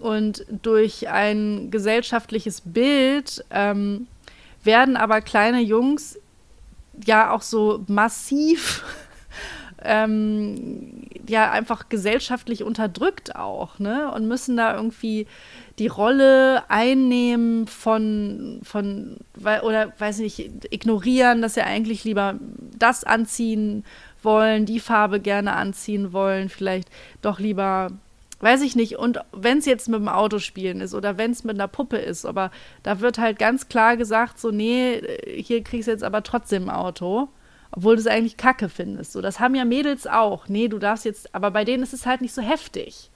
Und 0.00 0.46
durch 0.62 1.08
ein 1.08 1.70
gesellschaftliches 1.70 2.62
Bild 2.64 3.44
ähm, 3.50 4.06
werden 4.64 4.96
aber 4.96 5.20
kleine 5.20 5.60
Jungs 5.60 6.18
ja 7.04 7.30
auch 7.32 7.42
so 7.42 7.84
massiv 7.86 8.84
ähm, 9.84 11.06
ja 11.28 11.50
einfach 11.50 11.88
gesellschaftlich 11.88 12.62
unterdrückt 12.62 13.36
auch, 13.36 13.78
ne? 13.78 14.10
Und 14.12 14.28
müssen 14.28 14.56
da 14.56 14.74
irgendwie 14.74 15.26
die 15.78 15.86
Rolle 15.86 16.68
einnehmen 16.68 17.66
von, 17.66 18.60
von 18.62 19.18
oder 19.62 19.92
weiß 19.98 20.18
nicht, 20.18 20.50
ignorieren, 20.70 21.42
dass 21.42 21.54
sie 21.54 21.62
eigentlich 21.62 22.04
lieber 22.04 22.38
das 22.78 23.04
anziehen 23.04 23.84
wollen, 24.22 24.66
die 24.66 24.80
Farbe 24.80 25.20
gerne 25.20 25.54
anziehen 25.54 26.12
wollen, 26.12 26.48
vielleicht 26.48 26.88
doch 27.22 27.38
lieber 27.38 27.90
weiß 28.40 28.62
ich 28.62 28.74
nicht. 28.74 28.96
Und 28.96 29.20
wenn 29.32 29.58
es 29.58 29.66
jetzt 29.66 29.88
mit 29.88 30.00
dem 30.00 30.08
Autospielen 30.08 30.80
ist 30.80 30.94
oder 30.94 31.18
wenn 31.18 31.30
es 31.30 31.44
mit 31.44 31.56
einer 31.56 31.68
Puppe 31.68 31.98
ist, 31.98 32.24
aber 32.24 32.50
da 32.82 33.00
wird 33.00 33.18
halt 33.18 33.38
ganz 33.38 33.68
klar 33.68 33.96
gesagt, 33.96 34.38
so, 34.38 34.50
nee, 34.50 35.00
hier 35.26 35.62
kriegst 35.62 35.88
du 35.88 35.92
jetzt 35.92 36.04
aber 36.04 36.22
trotzdem 36.22 36.64
ein 36.64 36.74
Auto, 36.74 37.28
obwohl 37.72 37.96
du 37.96 38.00
es 38.00 38.06
eigentlich 38.06 38.36
kacke 38.36 38.68
findest. 38.68 39.12
So, 39.12 39.20
das 39.20 39.40
haben 39.40 39.54
ja 39.54 39.64
Mädels 39.64 40.06
auch. 40.06 40.48
Nee, 40.48 40.68
du 40.68 40.78
darfst 40.78 41.04
jetzt, 41.04 41.34
aber 41.34 41.50
bei 41.50 41.64
denen 41.64 41.82
ist 41.82 41.92
es 41.92 42.06
halt 42.06 42.20
nicht 42.20 42.34
so 42.34 42.42
heftig. 42.42 43.10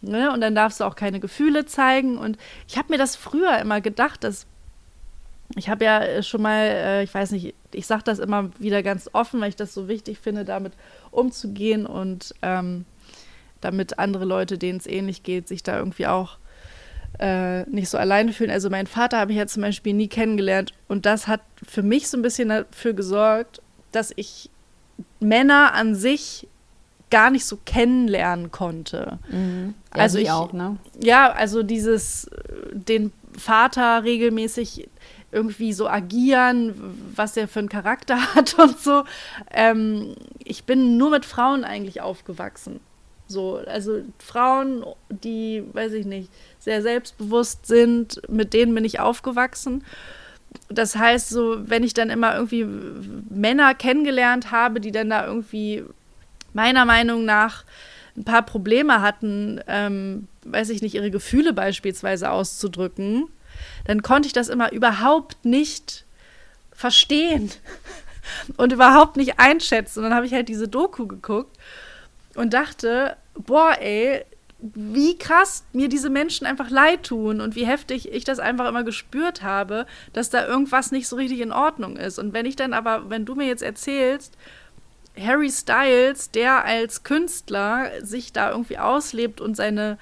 Ne? 0.00 0.32
Und 0.32 0.40
dann 0.40 0.54
darfst 0.54 0.80
du 0.80 0.84
auch 0.84 0.96
keine 0.96 1.20
Gefühle 1.20 1.66
zeigen. 1.66 2.18
Und 2.18 2.38
ich 2.68 2.78
habe 2.78 2.92
mir 2.92 2.98
das 2.98 3.16
früher 3.16 3.58
immer 3.58 3.80
gedacht, 3.80 4.24
dass 4.24 4.46
ich 5.56 5.68
habe 5.68 5.84
ja 5.84 6.22
schon 6.22 6.42
mal, 6.42 6.60
äh, 6.62 7.02
ich 7.02 7.12
weiß 7.12 7.30
nicht, 7.32 7.54
ich 7.72 7.86
sage 7.86 8.02
das 8.04 8.18
immer 8.18 8.50
wieder 8.58 8.82
ganz 8.82 9.10
offen, 9.12 9.40
weil 9.40 9.50
ich 9.50 9.56
das 9.56 9.74
so 9.74 9.88
wichtig 9.88 10.18
finde, 10.18 10.44
damit 10.44 10.72
umzugehen 11.10 11.86
und 11.86 12.34
ähm, 12.42 12.86
damit 13.60 13.98
andere 13.98 14.24
Leute, 14.24 14.58
denen 14.58 14.78
es 14.78 14.86
ähnlich 14.86 15.22
geht, 15.22 15.46
sich 15.46 15.62
da 15.62 15.78
irgendwie 15.78 16.06
auch 16.06 16.38
äh, 17.18 17.62
nicht 17.64 17.88
so 17.88 17.98
alleine 17.98 18.32
fühlen. 18.32 18.50
Also 18.50 18.70
mein 18.70 18.86
Vater 18.86 19.18
habe 19.18 19.32
ich 19.32 19.38
ja 19.38 19.46
zum 19.46 19.62
Beispiel 19.62 19.92
nie 19.92 20.08
kennengelernt 20.08 20.72
und 20.88 21.06
das 21.06 21.28
hat 21.28 21.42
für 21.62 21.82
mich 21.82 22.08
so 22.08 22.16
ein 22.16 22.22
bisschen 22.22 22.48
dafür 22.48 22.94
gesorgt, 22.94 23.60
dass 23.94 24.12
ich 24.16 24.50
Männer 25.20 25.74
an 25.74 25.94
sich 25.94 26.48
gar 27.10 27.30
nicht 27.30 27.44
so 27.44 27.58
kennenlernen 27.64 28.50
konnte. 28.50 29.18
Mhm. 29.30 29.74
Ja, 29.94 30.00
also 30.02 30.18
ich 30.18 30.30
auch, 30.30 30.52
ne? 30.52 30.76
Ja, 31.00 31.30
also 31.30 31.62
dieses 31.62 32.28
den 32.72 33.12
Vater 33.36 34.04
regelmäßig 34.04 34.88
irgendwie 35.30 35.72
so 35.72 35.88
agieren, 35.88 36.74
was 37.14 37.34
der 37.34 37.48
für 37.48 37.58
einen 37.58 37.68
Charakter 37.68 38.16
hat 38.34 38.58
und 38.58 38.78
so. 38.78 39.04
Ähm, 39.52 40.14
ich 40.44 40.64
bin 40.64 40.96
nur 40.96 41.10
mit 41.10 41.24
Frauen 41.24 41.64
eigentlich 41.64 42.00
aufgewachsen. 42.00 42.80
So, 43.26 43.56
also 43.66 44.02
Frauen, 44.18 44.84
die, 45.08 45.64
weiß 45.72 45.92
ich 45.92 46.06
nicht, 46.06 46.30
sehr 46.58 46.82
selbstbewusst 46.82 47.66
sind, 47.66 48.20
mit 48.28 48.52
denen 48.52 48.74
bin 48.74 48.84
ich 48.84 49.00
aufgewachsen. 49.00 49.82
Das 50.68 50.96
heißt, 50.96 51.28
so, 51.28 51.68
wenn 51.68 51.82
ich 51.82 51.94
dann 51.94 52.10
immer 52.10 52.34
irgendwie 52.34 52.66
Männer 53.28 53.74
kennengelernt 53.74 54.50
habe, 54.50 54.80
die 54.80 54.92
dann 54.92 55.10
da 55.10 55.26
irgendwie 55.26 55.84
meiner 56.52 56.84
Meinung 56.84 57.24
nach 57.24 57.64
ein 58.16 58.24
paar 58.24 58.42
Probleme 58.42 59.02
hatten, 59.02 59.60
ähm, 59.66 60.28
weiß 60.44 60.70
ich 60.70 60.82
nicht, 60.82 60.94
ihre 60.94 61.10
Gefühle 61.10 61.52
beispielsweise 61.52 62.30
auszudrücken, 62.30 63.28
dann 63.86 64.02
konnte 64.02 64.26
ich 64.26 64.32
das 64.32 64.48
immer 64.48 64.72
überhaupt 64.72 65.44
nicht 65.44 66.04
verstehen 66.72 67.50
und 68.56 68.72
überhaupt 68.72 69.16
nicht 69.16 69.38
einschätzen. 69.38 70.00
Und 70.00 70.04
dann 70.04 70.14
habe 70.14 70.26
ich 70.26 70.32
halt 70.32 70.48
diese 70.48 70.68
Doku 70.68 71.06
geguckt 71.06 71.56
und 72.34 72.54
dachte, 72.54 73.16
boah, 73.34 73.76
ey, 73.80 74.24
wie 74.72 75.18
krass 75.18 75.64
mir 75.74 75.90
diese 75.90 76.08
Menschen 76.08 76.46
einfach 76.46 76.70
leid 76.70 77.02
tun 77.04 77.42
und 77.42 77.54
wie 77.54 77.66
heftig 77.66 78.10
ich 78.10 78.24
das 78.24 78.38
einfach 78.38 78.66
immer 78.66 78.82
gespürt 78.82 79.42
habe, 79.42 79.84
dass 80.14 80.30
da 80.30 80.46
irgendwas 80.46 80.90
nicht 80.90 81.06
so 81.06 81.16
richtig 81.16 81.40
in 81.40 81.52
Ordnung 81.52 81.96
ist. 81.96 82.18
Und 82.18 82.32
wenn 82.32 82.46
ich 82.46 82.56
dann 82.56 82.72
aber, 82.72 83.10
wenn 83.10 83.26
du 83.26 83.34
mir 83.34 83.46
jetzt 83.46 83.62
erzählst, 83.62 84.38
Harry 85.20 85.50
Styles, 85.50 86.30
der 86.30 86.64
als 86.64 87.02
Künstler 87.02 87.90
sich 88.00 88.32
da 88.32 88.50
irgendwie 88.50 88.78
auslebt 88.78 89.42
und 89.42 89.54
seine, 89.54 89.98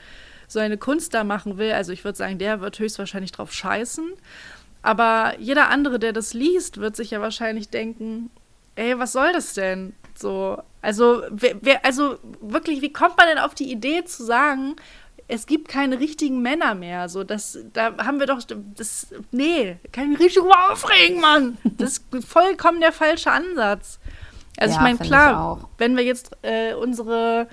seine 0.46 0.78
Kunst 0.78 1.12
da 1.12 1.24
machen 1.24 1.58
will, 1.58 1.72
also 1.72 1.90
ich 1.90 2.04
würde 2.04 2.16
sagen, 2.16 2.38
der 2.38 2.60
wird 2.60 2.78
höchstwahrscheinlich 2.78 3.32
drauf 3.32 3.52
scheißen. 3.52 4.12
Aber 4.82 5.34
jeder 5.40 5.70
andere, 5.70 5.98
der 5.98 6.12
das 6.12 6.34
liest, 6.34 6.78
wird 6.78 6.94
sich 6.94 7.10
ja 7.10 7.20
wahrscheinlich 7.20 7.68
denken, 7.68 8.30
ey, 8.76 8.96
was 8.96 9.12
soll 9.12 9.32
das 9.32 9.54
denn? 9.54 9.92
So, 10.14 10.62
also, 10.82 11.22
wer, 11.30 11.54
wer, 11.60 11.84
also 11.84 12.18
wirklich, 12.40 12.82
wie 12.82 12.92
kommt 12.92 13.16
man 13.16 13.28
denn 13.28 13.38
auf 13.38 13.54
die 13.54 13.70
Idee 13.70 14.04
zu 14.04 14.24
sagen, 14.24 14.76
es 15.28 15.46
gibt 15.46 15.68
keine 15.68 16.00
richtigen 16.00 16.42
Männer 16.42 16.74
mehr. 16.74 17.08
So, 17.08 17.24
das, 17.24 17.58
da 17.72 17.96
haben 18.04 18.18
wir 18.18 18.26
doch, 18.26 18.42
das, 18.76 19.06
nee, 19.30 19.78
kann 19.92 20.04
ich 20.04 20.18
mich 20.18 20.20
richtig 20.20 20.42
aufregen, 20.70 21.20
Mann. 21.20 21.56
Das 21.64 22.02
ist 22.10 22.28
vollkommen 22.28 22.80
der 22.80 22.92
falsche 22.92 23.30
Ansatz. 23.30 23.98
Also 24.58 24.74
ja, 24.74 24.80
ich 24.80 24.82
meine, 24.82 24.98
klar, 24.98 25.58
ich 25.60 25.68
wenn 25.78 25.96
wir 25.96 26.04
jetzt 26.04 26.32
äh, 26.42 26.74
unsere, 26.74 27.48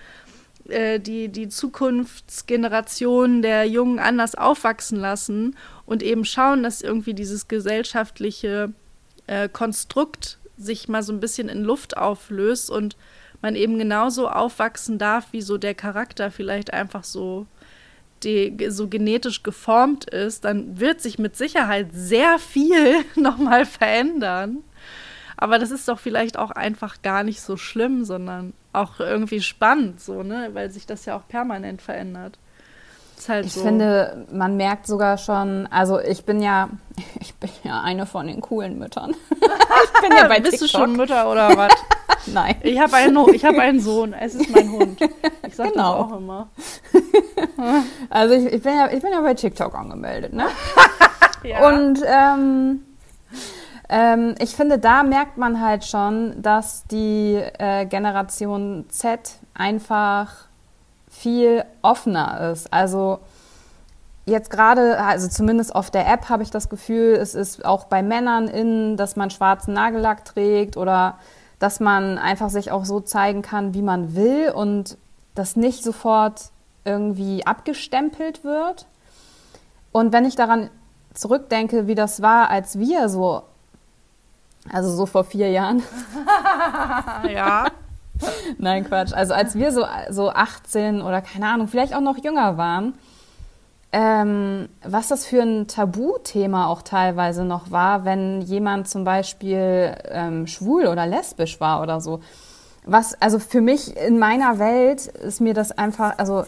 äh, 0.67 0.99
die, 0.99 1.29
die 1.29 1.47
Zukunftsgeneration 1.47 3.41
der 3.41 3.65
Jungen 3.65 3.99
anders 3.99 4.35
aufwachsen 4.35 4.99
lassen 4.99 5.55
und 5.85 6.03
eben 6.03 6.25
schauen, 6.25 6.63
dass 6.63 6.81
irgendwie 6.81 7.13
dieses 7.13 7.47
gesellschaftliche 7.47 8.73
äh, 9.27 9.47
Konstrukt 9.47 10.39
sich 10.57 10.89
mal 10.89 11.03
so 11.03 11.13
ein 11.13 11.21
bisschen 11.21 11.47
in 11.47 11.63
Luft 11.63 11.95
auflöst 11.95 12.69
und 12.69 12.97
man 13.41 13.55
eben 13.55 13.77
genauso 13.77 14.29
aufwachsen 14.29 14.97
darf, 14.97 15.27
wie 15.31 15.41
so 15.41 15.57
der 15.57 15.73
Charakter 15.73 16.31
vielleicht 16.31 16.73
einfach 16.73 17.03
so, 17.03 17.45
die, 18.23 18.67
so 18.69 18.87
genetisch 18.87 19.43
geformt 19.43 20.09
ist, 20.09 20.45
dann 20.45 20.79
wird 20.79 21.01
sich 21.01 21.19
mit 21.19 21.35
Sicherheit 21.35 21.87
sehr 21.93 22.39
viel 22.39 23.05
nochmal 23.15 23.65
verändern. 23.65 24.63
Aber 25.37 25.57
das 25.57 25.71
ist 25.71 25.87
doch 25.87 25.99
vielleicht 25.99 26.37
auch 26.37 26.51
einfach 26.51 27.01
gar 27.01 27.23
nicht 27.23 27.39
so 27.39 27.55
schlimm, 27.55 28.03
sondern 28.03 28.53
auch 28.73 28.99
irgendwie 28.99 29.41
spannend, 29.41 30.01
so, 30.01 30.21
ne? 30.21 30.49
Weil 30.53 30.69
sich 30.69 30.85
das 30.85 31.05
ja 31.05 31.15
auch 31.15 31.27
permanent 31.29 31.81
verändert. 31.81 32.37
Halt 33.27 33.45
ich 33.45 33.53
so. 33.53 33.61
finde, 33.61 34.25
man 34.31 34.55
merkt 34.57 34.87
sogar 34.87 35.17
schon, 35.17 35.67
also 35.67 35.99
ich 35.99 36.25
bin 36.25 36.41
ja, 36.41 36.69
ich 37.19 37.35
bin 37.35 37.49
ja 37.63 37.81
eine 37.81 38.05
von 38.05 38.27
den 38.27 38.41
coolen 38.41 38.77
Müttern. 38.77 39.15
ich 39.31 40.01
bin 40.01 40.15
ja 40.15 40.27
bei 40.27 40.39
Bist 40.39 40.59
TikTok. 40.59 40.69
du 40.69 40.77
schon 40.77 40.95
Mutter 40.95 41.29
oder 41.29 41.57
was? 41.57 41.73
Nein. 42.27 42.55
Ich 42.61 42.79
habe 42.79 42.95
einen, 42.95 43.17
hab 43.17 43.57
einen 43.57 43.79
Sohn, 43.79 44.13
es 44.13 44.35
ist 44.35 44.49
mein 44.49 44.71
Hund. 44.71 45.01
Ich 45.47 45.55
sage 45.55 45.71
genau. 45.71 46.03
das 46.03 46.11
auch 46.11 46.17
immer. 46.17 46.49
also 48.09 48.35
ich, 48.35 48.53
ich, 48.53 48.61
bin 48.61 48.75
ja, 48.75 48.89
ich 48.91 49.01
bin 49.01 49.11
ja 49.11 49.21
bei 49.21 49.33
TikTok 49.33 49.73
angemeldet, 49.73 50.33
ne? 50.33 50.45
ja. 51.43 51.67
Und 51.67 52.01
ähm, 52.05 52.83
ähm, 53.89 54.35
ich 54.39 54.55
finde, 54.55 54.77
da 54.77 55.01
merkt 55.03 55.37
man 55.37 55.59
halt 55.59 55.83
schon, 55.83 56.39
dass 56.41 56.85
die 56.85 57.41
äh, 57.57 57.85
Generation 57.85 58.85
Z 58.89 59.39
einfach 59.55 60.48
viel 61.19 61.65
offener 61.81 62.51
ist. 62.51 62.71
Also 62.71 63.19
jetzt 64.25 64.49
gerade, 64.49 64.99
also 64.99 65.27
zumindest 65.27 65.75
auf 65.75 65.91
der 65.91 66.07
App 66.07 66.29
habe 66.29 66.43
ich 66.43 66.49
das 66.49 66.69
Gefühl, 66.69 67.15
es 67.15 67.35
ist 67.35 67.65
auch 67.65 67.85
bei 67.85 68.01
Männern 68.01 68.47
in, 68.47 68.95
dass 68.95 69.17
man 69.17 69.29
schwarzen 69.29 69.73
Nagellack 69.73 70.23
trägt 70.23 70.77
oder 70.77 71.17
dass 71.59 71.81
man 71.81 72.17
einfach 72.17 72.49
sich 72.49 72.71
auch 72.71 72.85
so 72.85 73.01
zeigen 73.01 73.41
kann, 73.41 73.73
wie 73.73 73.81
man 73.81 74.15
will 74.15 74.51
und 74.51 74.97
das 75.35 75.57
nicht 75.57 75.83
sofort 75.83 76.51
irgendwie 76.85 77.45
abgestempelt 77.45 78.45
wird. 78.45 78.85
Und 79.91 80.13
wenn 80.13 80.23
ich 80.23 80.37
daran 80.37 80.69
zurückdenke, 81.13 81.87
wie 81.87 81.95
das 81.95 82.21
war, 82.21 82.49
als 82.49 82.79
wir 82.79 83.09
so, 83.09 83.43
also 84.71 84.89
so 84.89 85.05
vor 85.05 85.25
vier 85.25 85.51
Jahren. 85.51 85.83
ja. 87.29 87.65
Nein, 88.57 88.85
Quatsch. 88.85 89.13
Also 89.13 89.33
als 89.33 89.55
wir 89.55 89.71
so, 89.71 89.85
so 90.09 90.29
18 90.29 91.01
oder 91.01 91.21
keine 91.21 91.47
Ahnung, 91.47 91.67
vielleicht 91.67 91.95
auch 91.95 92.01
noch 92.01 92.23
jünger 92.23 92.57
waren, 92.57 92.93
ähm, 93.91 94.69
was 94.83 95.07
das 95.07 95.25
für 95.25 95.41
ein 95.41 95.67
Tabuthema 95.67 96.67
auch 96.67 96.83
teilweise 96.83 97.43
noch 97.43 97.71
war, 97.71 98.05
wenn 98.05 98.41
jemand 98.41 98.87
zum 98.87 99.03
Beispiel 99.03 99.95
ähm, 100.09 100.45
schwul 100.45 100.85
oder 100.85 101.07
lesbisch 101.07 101.59
war 101.59 101.81
oder 101.81 101.99
so. 101.99 102.19
Was, 102.85 103.19
also 103.19 103.39
für 103.39 103.61
mich 103.61 103.97
in 103.97 104.19
meiner 104.19 104.59
Welt 104.59 105.07
ist 105.07 105.41
mir 105.41 105.53
das 105.53 105.71
einfach, 105.71 106.17
also 106.17 106.45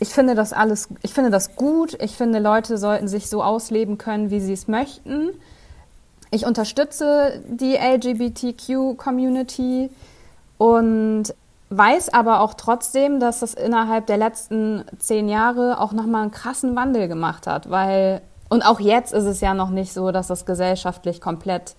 ich 0.00 0.08
finde 0.08 0.34
das 0.34 0.52
alles, 0.54 0.88
ich 1.02 1.12
finde 1.12 1.28
das 1.30 1.56
gut. 1.56 1.98
Ich 2.00 2.16
finde, 2.16 2.38
Leute 2.38 2.78
sollten 2.78 3.06
sich 3.06 3.28
so 3.28 3.42
ausleben 3.42 3.98
können, 3.98 4.30
wie 4.30 4.40
sie 4.40 4.54
es 4.54 4.66
möchten. 4.66 5.32
Ich 6.30 6.46
unterstütze 6.46 7.42
die 7.46 7.76
LGBTQ-Community 7.76 9.90
und 10.60 11.34
weiß 11.70 12.12
aber 12.12 12.40
auch 12.40 12.52
trotzdem, 12.52 13.18
dass 13.18 13.40
das 13.40 13.54
innerhalb 13.54 14.06
der 14.08 14.18
letzten 14.18 14.84
zehn 14.98 15.26
Jahre 15.26 15.80
auch 15.80 15.92
nochmal 15.92 16.20
einen 16.20 16.32
krassen 16.32 16.76
Wandel 16.76 17.08
gemacht 17.08 17.46
hat, 17.46 17.70
weil, 17.70 18.20
und 18.50 18.60
auch 18.60 18.78
jetzt 18.78 19.14
ist 19.14 19.24
es 19.24 19.40
ja 19.40 19.54
noch 19.54 19.70
nicht 19.70 19.94
so, 19.94 20.12
dass 20.12 20.26
das 20.26 20.44
gesellschaftlich 20.44 21.22
komplett 21.22 21.76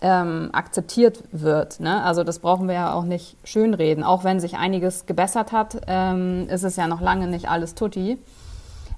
ähm, 0.00 0.48
akzeptiert 0.52 1.24
wird. 1.30 1.80
Ne? 1.80 2.02
Also 2.02 2.24
das 2.24 2.38
brauchen 2.38 2.68
wir 2.68 2.74
ja 2.74 2.94
auch 2.94 3.04
nicht 3.04 3.36
schönreden. 3.44 4.02
Auch 4.02 4.24
wenn 4.24 4.40
sich 4.40 4.56
einiges 4.56 5.04
gebessert 5.04 5.52
hat, 5.52 5.82
ähm, 5.86 6.48
ist 6.48 6.62
es 6.62 6.76
ja 6.76 6.86
noch 6.86 7.02
lange 7.02 7.26
nicht 7.26 7.50
alles 7.50 7.74
tutti. 7.74 8.16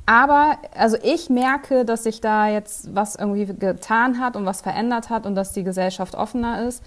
Aber 0.07 0.59
also 0.77 0.97
ich 1.03 1.29
merke, 1.29 1.85
dass 1.85 2.05
sich 2.05 2.21
da 2.21 2.47
jetzt 2.47 2.95
was 2.95 3.17
irgendwie 3.17 3.47
getan 3.47 4.21
hat 4.21 4.37
und 4.37 4.47
was 4.47 4.61
verändert 4.61 5.11
hat 5.11 5.27
und 5.27 5.35
dass 5.35 5.51
die 5.51 5.65
Gesellschaft 5.65 6.15
offener 6.15 6.69
ist. 6.69 6.85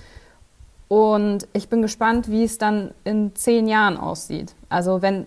Und 0.87 1.47
ich 1.53 1.67
bin 1.69 1.81
gespannt, 1.81 2.29
wie 2.29 2.43
es 2.43 2.57
dann 2.57 2.91
in 3.03 3.35
zehn 3.35 3.67
Jahren 3.67 3.97
aussieht. 3.97 4.53
Also 4.69 5.01
wenn 5.01 5.25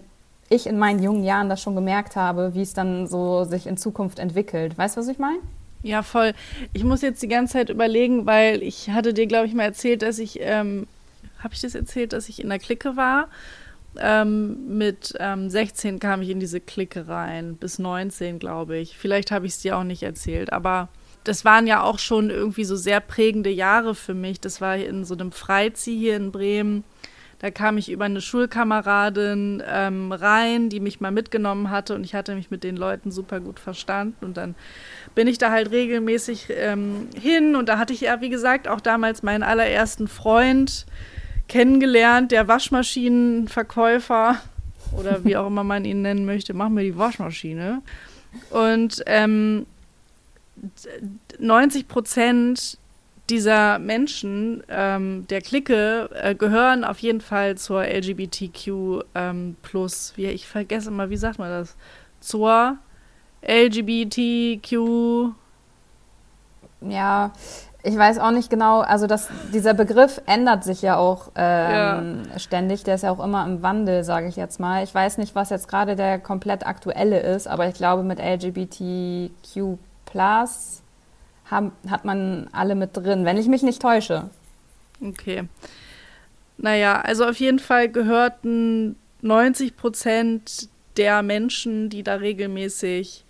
ich 0.50 0.66
in 0.66 0.78
meinen 0.78 1.02
jungen 1.02 1.24
Jahren 1.24 1.48
das 1.48 1.60
schon 1.60 1.74
gemerkt 1.74 2.16
habe, 2.16 2.54
wie 2.54 2.62
es 2.62 2.72
dann 2.72 3.06
so 3.06 3.44
sich 3.44 3.66
in 3.66 3.76
Zukunft 3.76 4.18
entwickelt. 4.18 4.78
Weißt 4.78 4.96
du, 4.96 5.00
was 5.00 5.08
ich 5.08 5.18
meine? 5.18 5.38
Ja, 5.82 6.02
voll. 6.02 6.32
Ich 6.72 6.84
muss 6.84 7.02
jetzt 7.02 7.22
die 7.22 7.28
ganze 7.28 7.54
Zeit 7.54 7.70
überlegen, 7.70 8.26
weil 8.26 8.62
ich 8.62 8.90
hatte 8.90 9.14
dir, 9.14 9.26
glaube 9.26 9.46
ich, 9.46 9.54
mal 9.54 9.64
erzählt, 9.64 10.02
dass 10.02 10.18
ich, 10.18 10.38
ähm, 10.40 10.86
habe 11.38 11.54
ich 11.54 11.60
das 11.60 11.74
erzählt, 11.74 12.12
dass 12.12 12.28
ich 12.28 12.42
in 12.42 12.48
der 12.48 12.58
Clique 12.58 12.96
war? 12.96 13.28
Ähm, 14.00 14.76
mit 14.78 15.14
ähm, 15.18 15.50
16 15.50 15.98
kam 15.98 16.22
ich 16.22 16.30
in 16.30 16.40
diese 16.40 16.60
Clique 16.60 17.08
rein, 17.08 17.56
bis 17.56 17.78
19, 17.78 18.38
glaube 18.38 18.78
ich. 18.78 18.96
Vielleicht 18.96 19.30
habe 19.30 19.46
ich 19.46 19.52
es 19.52 19.60
dir 19.60 19.76
auch 19.76 19.84
nicht 19.84 20.02
erzählt, 20.02 20.52
aber 20.52 20.88
das 21.24 21.44
waren 21.44 21.66
ja 21.66 21.82
auch 21.82 21.98
schon 21.98 22.30
irgendwie 22.30 22.64
so 22.64 22.76
sehr 22.76 23.00
prägende 23.00 23.50
Jahre 23.50 23.94
für 23.94 24.14
mich. 24.14 24.40
Das 24.40 24.60
war 24.60 24.76
in 24.76 25.04
so 25.04 25.14
einem 25.14 25.32
Freizieh 25.32 25.98
hier 25.98 26.16
in 26.16 26.32
Bremen. 26.32 26.84
Da 27.40 27.52
kam 27.52 27.78
ich 27.78 27.90
über 27.90 28.04
eine 28.04 28.20
Schulkameradin 28.20 29.62
ähm, 29.64 30.10
rein, 30.10 30.70
die 30.70 30.80
mich 30.80 31.00
mal 31.00 31.12
mitgenommen 31.12 31.70
hatte 31.70 31.94
und 31.94 32.02
ich 32.02 32.14
hatte 32.14 32.34
mich 32.34 32.50
mit 32.50 32.64
den 32.64 32.76
Leuten 32.76 33.12
super 33.12 33.38
gut 33.38 33.60
verstanden. 33.60 34.24
Und 34.24 34.36
dann 34.36 34.56
bin 35.14 35.28
ich 35.28 35.38
da 35.38 35.52
halt 35.52 35.70
regelmäßig 35.70 36.48
ähm, 36.50 37.08
hin 37.14 37.54
und 37.54 37.68
da 37.68 37.78
hatte 37.78 37.92
ich 37.92 38.00
ja, 38.00 38.20
wie 38.20 38.28
gesagt, 38.28 38.66
auch 38.66 38.80
damals 38.80 39.22
meinen 39.22 39.44
allerersten 39.44 40.08
Freund 40.08 40.84
kennengelernt, 41.46 42.32
der 42.32 42.48
Waschmaschinenverkäufer 42.48 44.36
oder 44.98 45.24
wie 45.24 45.36
auch 45.36 45.46
immer 45.46 45.64
man 45.64 45.84
ihn 45.84 46.02
nennen 46.02 46.26
möchte, 46.26 46.54
mach 46.54 46.68
mir 46.68 46.82
die 46.82 46.98
Waschmaschine. 46.98 47.82
Und 48.50 49.02
ähm, 49.06 49.66
90 51.38 51.88
Prozent 51.88 52.78
dieser 53.30 53.78
Menschen, 53.78 54.62
ähm, 54.68 55.26
der 55.28 55.40
Clique, 55.40 56.08
äh, 56.14 56.34
gehören 56.34 56.84
auf 56.84 56.98
jeden 57.00 57.20
Fall 57.20 57.56
zur 57.56 57.84
LGBTQ 57.84 59.04
ähm, 59.14 59.56
plus, 59.62 60.14
wie 60.16 60.26
ich 60.26 60.46
vergesse 60.46 60.88
immer, 60.88 61.10
wie 61.10 61.16
sagt 61.16 61.38
man 61.38 61.50
das? 61.50 61.76
Zur 62.20 62.78
LGBTQ. 63.42 65.32
Ja, 66.80 67.32
ich 67.82 67.96
weiß 67.96 68.18
auch 68.18 68.30
nicht 68.30 68.50
genau, 68.50 68.80
also 68.80 69.06
das, 69.06 69.28
dieser 69.52 69.74
Begriff 69.74 70.20
ändert 70.26 70.64
sich 70.64 70.82
ja 70.82 70.96
auch 70.96 71.30
ähm, 71.36 72.22
ja. 72.30 72.38
ständig, 72.38 72.82
der 72.84 72.96
ist 72.96 73.02
ja 73.02 73.10
auch 73.10 73.22
immer 73.22 73.44
im 73.46 73.62
Wandel, 73.62 74.04
sage 74.04 74.26
ich 74.26 74.36
jetzt 74.36 74.58
mal. 74.58 74.82
Ich 74.82 74.94
weiß 74.94 75.18
nicht, 75.18 75.34
was 75.34 75.50
jetzt 75.50 75.68
gerade 75.68 75.96
der 75.96 76.18
komplett 76.18 76.66
aktuelle 76.66 77.20
ist, 77.20 77.46
aber 77.46 77.68
ich 77.68 77.74
glaube 77.74 78.02
mit 78.02 78.18
LGBTQ 78.20 79.78
plus 80.10 80.82
haben, 81.50 81.72
hat 81.88 82.04
man 82.04 82.48
alle 82.52 82.74
mit 82.74 82.96
drin, 82.96 83.24
wenn 83.24 83.36
ich 83.36 83.46
mich 83.48 83.62
nicht 83.62 83.80
täusche. 83.80 84.30
Okay. 85.00 85.44
Naja, 86.56 87.00
also 87.00 87.24
auf 87.24 87.36
jeden 87.36 87.60
Fall 87.60 87.88
gehörten 87.88 88.96
90 89.22 89.76
Prozent 89.76 90.68
der 90.96 91.22
Menschen, 91.22 91.88
die 91.88 92.02
da 92.02 92.16
regelmäßig 92.16 93.24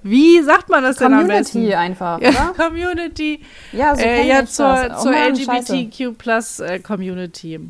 Wie 0.03 0.43
sagt 0.43 0.69
man 0.69 0.83
das 0.83 0.97
Community 0.97 1.27
denn 1.27 1.31
am 1.31 1.39
besten? 1.39 1.59
Community 1.59 1.77
einfach, 1.77 2.21
ja, 2.21 2.53
Community. 2.57 3.41
Ja, 3.73 3.95
so 3.95 4.03
äh, 4.03 4.27
ja, 4.27 4.45
zur, 4.47 4.97
zur 4.97 5.13
LGBTQ-Plus-Community. 5.13 7.55
Äh, 7.55 7.61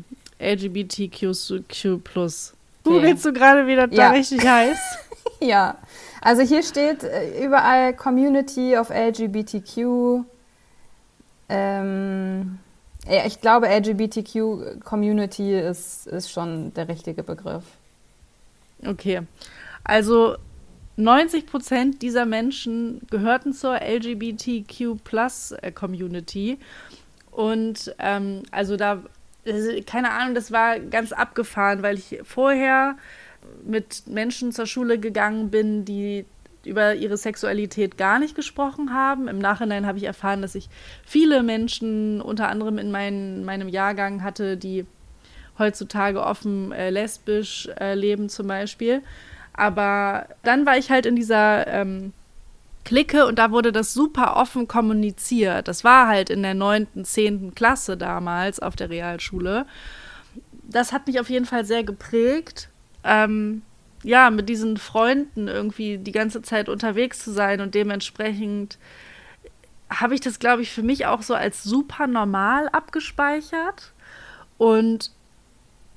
LGBTQ 0.41 2.03
plus. 2.03 2.53
Du 2.83 2.97
okay. 2.97 3.15
du 3.23 3.33
gerade 3.33 3.67
wieder 3.67 3.87
da 3.87 4.11
richtig 4.11 4.45
heiß? 4.45 4.77
ja. 5.39 5.77
Also 6.21 6.41
hier 6.41 6.63
steht 6.63 7.03
äh, 7.03 7.45
überall 7.45 7.93
Community 7.95 8.77
of 8.77 8.89
LGBTQ. 8.89 10.25
Ähm, 11.49 12.59
ja, 13.07 13.25
ich 13.25 13.41
glaube, 13.41 13.67
LGBTQ 13.67 14.83
Community 14.83 15.57
ist, 15.59 16.07
ist 16.07 16.31
schon 16.31 16.73
der 16.73 16.87
richtige 16.87 17.23
Begriff. 17.23 17.63
Okay. 18.85 19.21
Also 19.83 20.37
90 20.97 21.45
Prozent 21.47 22.01
dieser 22.01 22.25
Menschen 22.25 23.01
gehörten 23.09 23.53
zur 23.53 23.79
LGBTQ 23.81 25.03
Plus 25.03 25.51
äh, 25.51 25.71
Community. 25.71 26.59
Und 27.31 27.95
ähm, 27.97 28.43
also 28.51 28.77
da 28.77 29.01
keine 29.85 30.11
Ahnung, 30.11 30.35
das 30.35 30.51
war 30.51 30.79
ganz 30.79 31.11
abgefahren, 31.11 31.81
weil 31.81 31.97
ich 31.97 32.19
vorher 32.23 32.95
mit 33.63 34.07
Menschen 34.07 34.51
zur 34.51 34.65
Schule 34.65 34.99
gegangen 34.99 35.49
bin, 35.49 35.85
die 35.85 36.25
über 36.63 36.93
ihre 36.93 37.17
Sexualität 37.17 37.97
gar 37.97 38.19
nicht 38.19 38.35
gesprochen 38.35 38.93
haben. 38.93 39.27
Im 39.27 39.39
Nachhinein 39.39 39.87
habe 39.87 39.97
ich 39.97 40.03
erfahren, 40.03 40.41
dass 40.41 40.53
ich 40.53 40.69
viele 41.03 41.41
Menschen, 41.41 42.21
unter 42.21 42.49
anderem 42.49 42.77
in 42.77 42.91
mein, 42.91 43.43
meinem 43.43 43.67
Jahrgang, 43.67 44.23
hatte, 44.23 44.57
die 44.57 44.85
heutzutage 45.57 46.23
offen 46.23 46.71
äh, 46.71 46.89
lesbisch 46.89 47.67
äh, 47.79 47.95
leben 47.95 48.29
zum 48.29 48.47
Beispiel. 48.47 49.01
Aber 49.53 50.27
dann 50.43 50.65
war 50.65 50.77
ich 50.77 50.91
halt 50.91 51.05
in 51.05 51.15
dieser 51.15 51.67
ähm, 51.67 52.13
Clique 52.83 53.25
und 53.25 53.37
da 53.37 53.51
wurde 53.51 53.71
das 53.71 53.93
super 53.93 54.37
offen 54.37 54.67
kommuniziert. 54.67 55.67
Das 55.67 55.83
war 55.83 56.07
halt 56.07 56.29
in 56.29 56.41
der 56.41 56.53
neunten, 56.53 57.05
zehnten 57.05 57.53
Klasse 57.53 57.97
damals 57.97 58.59
auf 58.59 58.75
der 58.75 58.89
Realschule. 58.89 59.65
Das 60.63 60.91
hat 60.91 61.07
mich 61.07 61.19
auf 61.19 61.29
jeden 61.29 61.45
Fall 61.45 61.65
sehr 61.65 61.83
geprägt. 61.83 62.69
Ähm, 63.03 63.61
ja, 64.03 64.29
mit 64.29 64.49
diesen 64.49 64.77
Freunden 64.77 65.47
irgendwie 65.47 65.97
die 65.97 66.11
ganze 66.11 66.41
Zeit 66.41 66.69
unterwegs 66.69 67.23
zu 67.23 67.31
sein 67.31 67.61
und 67.61 67.75
dementsprechend 67.75 68.77
habe 69.91 70.15
ich 70.15 70.21
das, 70.21 70.39
glaube 70.39 70.61
ich, 70.61 70.71
für 70.71 70.83
mich 70.83 71.05
auch 71.05 71.21
so 71.21 71.33
als 71.35 71.63
super 71.63 72.07
normal 72.07 72.69
abgespeichert. 72.69 73.91
Und 74.57 75.11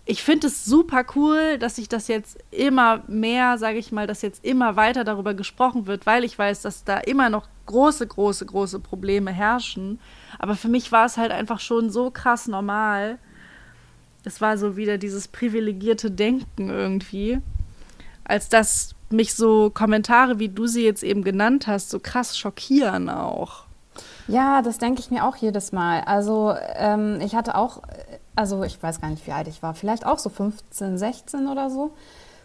ich 0.07 0.22
finde 0.22 0.48
es 0.48 0.64
super 0.64 1.05
cool, 1.14 1.59
dass 1.59 1.76
sich 1.76 1.88
das 1.88 2.09
jetzt 2.09 2.38
immer 2.50 3.02
mehr, 3.07 3.57
sage 3.57 3.78
ich 3.78 3.90
mal, 3.90 4.07
dass 4.07 4.20
jetzt 4.20 4.44
immer 4.44 4.76
weiter 4.76 5.02
darüber 5.02 5.32
gesprochen 5.32 5.86
wird, 5.86 6.05
weil 6.05 6.24
ich 6.24 6.38
weiß, 6.38 6.61
dass 6.61 6.84
da 6.84 6.98
immer 6.98 7.30
noch 7.30 7.48
große, 7.66 8.07
große, 8.07 8.44
große 8.44 8.80
Probleme 8.80 9.32
herrschen. 9.32 9.98
Aber 10.38 10.57
für 10.57 10.68
mich 10.68 10.92
war 10.92 11.07
es 11.07 11.16
halt 11.16 11.32
einfach 11.32 11.59
schon 11.59 11.88
so 11.88 12.11
krass 12.11 12.48
normal. 12.48 13.18
Es 14.24 14.42
war 14.42 14.59
so 14.59 14.76
wieder 14.76 14.98
dieses 14.98 15.26
privilegierte 15.28 16.11
Denken 16.11 16.68
irgendwie, 16.68 17.40
als 18.24 18.50
dass 18.50 18.94
mich 19.09 19.34
so 19.34 19.70
Kommentare, 19.70 20.38
wie 20.38 20.48
du 20.50 20.66
sie 20.66 20.84
jetzt 20.84 21.02
eben 21.02 21.24
genannt 21.24 21.66
hast, 21.66 21.88
so 21.88 21.98
krass 21.98 22.36
schockieren 22.38 23.09
auch. 23.09 23.64
Ja, 24.27 24.62
das 24.62 24.79
denke 24.79 25.01
ich 25.01 25.11
mir 25.11 25.27
auch 25.27 25.37
jedes 25.37 25.72
Mal. 25.72 26.01
Also 26.03 26.55
ähm, 26.77 27.20
ich 27.20 27.35
hatte 27.35 27.57
auch 27.57 27.83
also 28.37 28.62
ich 28.64 28.83
weiß 28.83 29.01
gar 29.01 29.09
nicht, 29.09 29.27
wie 29.27 29.33
alt 29.33 29.49
ich 29.49 29.62
war, 29.62 29.75
vielleicht 29.75 30.07
auch 30.07 30.18
so 30.18 30.29
15, 30.29 30.99
16 30.99 31.49
oder 31.49 31.70
so, 31.70 31.93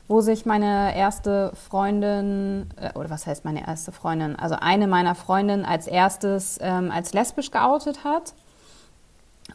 wo 0.08 0.22
sich 0.22 0.46
meine 0.46 0.96
erste 0.96 1.52
Freundin, 1.70 2.70
äh, 2.78 2.98
oder 2.98 3.10
was 3.10 3.28
heißt 3.28 3.46
meine 3.46 3.68
erste 3.68 3.92
Freundin, 3.92 4.36
also 4.36 4.56
eine 4.56 4.88
meiner 4.88 5.16
Freundinnen 5.16 5.66
als 5.66 5.88
erstes 5.88 6.58
ähm, 6.62 6.92
als 6.92 7.14
lesbisch 7.14 7.52
geoutet 7.52 8.04
hat 8.04 8.34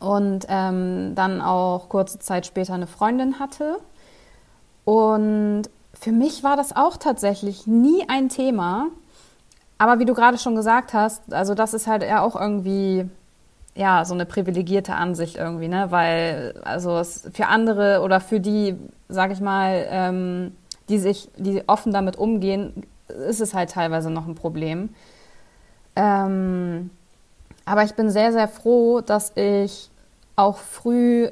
und 0.01 0.47
ähm, 0.49 1.15
dann 1.15 1.41
auch 1.41 1.89
kurze 1.89 2.19
Zeit 2.19 2.47
später 2.47 2.75
eine 2.75 2.87
Freundin 2.87 3.39
hatte. 3.39 3.79
Und 4.85 5.71
für 5.95 6.13
mich 6.13 6.43
war 6.43 6.57
das 6.57 6.75
auch 6.75 6.97
tatsächlich 6.97 7.67
nie 7.67 8.07
ein 8.09 8.29
Thema. 8.29 8.89
Aber 9.79 9.99
wie 9.99 10.05
du 10.05 10.15
gerade 10.15 10.39
schon 10.39 10.55
gesagt 10.55 10.95
hast, 10.95 11.33
also 11.33 11.55
das 11.55 11.75
ist 11.75 11.87
halt 11.87 12.03
ja 12.03 12.23
auch 12.23 12.41
irgendwie 12.41 13.09
ja, 13.75 14.05
so 14.05 14.15
eine 14.15 14.25
privilegierte 14.25 14.95
Ansicht 14.95 15.37
irgendwie, 15.37 15.69
ne? 15.69 15.87
Weil, 15.91 16.55
also 16.65 17.03
für 17.33 17.47
andere 17.47 18.01
oder 18.03 18.21
für 18.21 18.41
die, 18.41 18.77
sag 19.09 19.33
ich 19.33 19.41
mal, 19.41 19.87
ähm, 19.91 20.57
die 20.89 20.99
sich, 20.99 21.29
die 21.37 21.63
offen 21.67 21.93
damit 21.93 22.17
umgehen, 22.17 22.85
ist 23.09 23.41
es 23.41 23.53
halt 23.53 23.71
teilweise 23.71 24.11
noch 24.11 24.27
ein 24.27 24.37
Problem. 24.37 24.91
Ähm, 25.97 26.91
aber 27.65 27.83
ich 27.83 27.95
bin 27.95 28.11
sehr, 28.11 28.33
sehr 28.33 28.49
froh, 28.49 29.01
dass 29.01 29.33
ich 29.37 29.91
auch 30.37 30.59
früh 30.59 31.31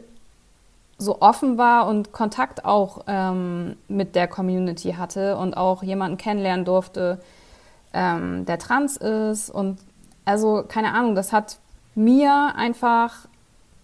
so 0.98 1.20
offen 1.20 1.58
war 1.58 1.86
und 1.86 2.12
Kontakt 2.12 2.64
auch 2.64 3.04
ähm, 3.06 3.76
mit 3.88 4.14
der 4.14 4.28
Community 4.28 4.92
hatte 4.92 5.36
und 5.36 5.56
auch 5.56 5.82
jemanden 5.82 6.16
kennenlernen 6.16 6.64
durfte, 6.64 7.20
ähm, 7.92 8.44
der 8.46 8.58
trans 8.58 8.96
ist. 8.96 9.50
Und 9.50 9.78
also, 10.24 10.64
keine 10.66 10.92
Ahnung, 10.92 11.14
das 11.14 11.32
hat 11.32 11.58
mir 11.94 12.54
einfach 12.56 13.26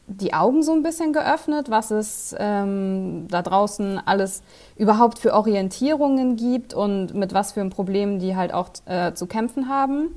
die 0.08 0.32
Augen 0.32 0.62
so 0.62 0.72
ein 0.72 0.82
bisschen 0.82 1.12
geöffnet, 1.12 1.70
was 1.70 1.90
es 1.90 2.34
ähm, 2.38 3.26
da 3.28 3.42
draußen 3.42 4.00
alles 4.06 4.42
überhaupt 4.76 5.18
für 5.18 5.34
Orientierungen 5.34 6.36
gibt 6.36 6.72
und 6.72 7.14
mit 7.14 7.34
was 7.34 7.52
für 7.52 7.64
Problemen 7.68 8.18
die 8.18 8.34
halt 8.34 8.54
auch 8.54 8.70
äh, 8.86 9.12
zu 9.12 9.26
kämpfen 9.26 9.68
haben. 9.68 10.14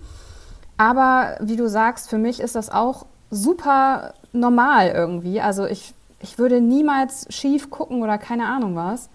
Aber 0.77 1.35
wie 1.41 1.57
du 1.57 1.67
sagst, 1.67 2.09
für 2.09 2.17
mich 2.17 2.39
ist 2.39 2.55
das 2.55 2.69
auch 2.69 3.05
super 3.29 4.13
normal 4.31 4.89
irgendwie. 4.89 5.41
Also 5.41 5.65
ich, 5.65 5.93
ich 6.21 6.39
würde 6.39 6.61
niemals 6.61 7.27
schief 7.29 7.69
gucken 7.69 8.01
oder 8.01 8.17
keine 8.17 8.45
Ahnung 8.45 8.75
was. 8.75 9.09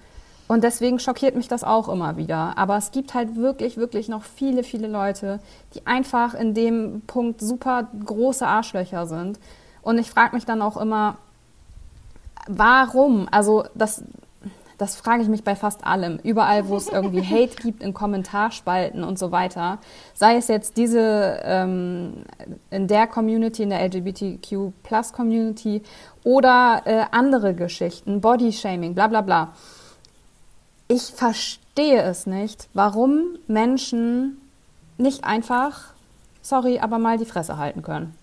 Und 0.48 0.62
deswegen 0.62 1.00
schockiert 1.00 1.34
mich 1.34 1.48
das 1.48 1.64
auch 1.64 1.88
immer 1.88 2.16
wieder. 2.16 2.56
Aber 2.56 2.76
es 2.76 2.92
gibt 2.92 3.14
halt 3.14 3.36
wirklich, 3.36 3.76
wirklich 3.76 4.08
noch 4.08 4.22
viele, 4.22 4.62
viele 4.62 4.86
Leute, 4.86 5.40
die 5.74 5.86
einfach 5.86 6.34
in 6.34 6.54
dem 6.54 7.02
Punkt 7.06 7.40
super 7.40 7.88
große 8.04 8.46
Arschlöcher 8.46 9.06
sind. 9.06 9.40
Und 9.82 9.98
ich 9.98 10.10
frage 10.10 10.36
mich 10.36 10.44
dann 10.44 10.62
auch 10.62 10.76
immer, 10.76 11.16
warum? 12.46 13.26
Also 13.30 13.64
das, 13.74 14.04
das 14.78 14.94
frage 14.94 15.22
ich 15.22 15.28
mich 15.28 15.42
bei 15.42 15.56
fast 15.56 15.84
allem. 15.84 16.20
Überall, 16.22 16.68
wo 16.68 16.76
es 16.76 16.86
irgendwie 16.88 17.22
Hate 17.28 17.56
gibt 17.56 17.82
in 17.82 17.92
Kommentarspalten 17.92 19.02
und 19.02 19.18
so 19.18 19.32
weiter. 19.32 19.78
Sei 20.14 20.36
es 20.36 20.46
jetzt 20.46 20.76
diese 20.76 21.40
ähm, 21.42 22.24
in 22.70 22.86
der 22.86 23.08
Community, 23.08 23.64
in 23.64 23.70
der 23.70 23.82
LGBTQ-Plus-Community 23.84 25.82
oder 26.22 26.82
äh, 26.84 27.04
andere 27.10 27.52
Geschichten, 27.54 28.20
Bodyshaming, 28.20 28.94
bla 28.94 29.08
bla 29.08 29.22
bla 29.22 29.52
ich 30.88 31.02
verstehe 31.02 32.02
es 32.02 32.26
nicht, 32.26 32.68
warum 32.74 33.38
Menschen 33.46 34.40
nicht 34.98 35.24
einfach, 35.24 35.92
sorry, 36.42 36.78
aber 36.78 36.98
mal 36.98 37.18
die 37.18 37.24
Fresse 37.24 37.58
halten 37.58 37.82
können. 37.82 38.14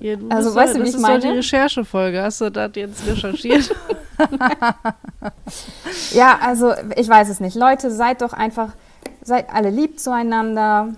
Ja, 0.00 0.16
also, 0.30 0.54
weißt 0.54 0.76
du, 0.76 0.82
wie 0.82 0.88
ich 0.88 0.96
meine? 0.96 1.16
Das 1.16 1.24
ist 1.24 1.30
die 1.30 1.56
Recherchefolge. 1.56 2.22
Hast 2.22 2.40
du 2.40 2.50
das 2.50 2.70
jetzt 2.74 3.06
recherchiert? 3.06 3.70
ja, 6.12 6.38
also, 6.42 6.72
ich 6.96 7.06
weiß 7.06 7.28
es 7.28 7.40
nicht. 7.40 7.54
Leute, 7.54 7.90
seid 7.90 8.22
doch 8.22 8.32
einfach, 8.32 8.72
seid 9.22 9.52
alle 9.52 9.68
lieb 9.68 10.00
zueinander 10.00 10.94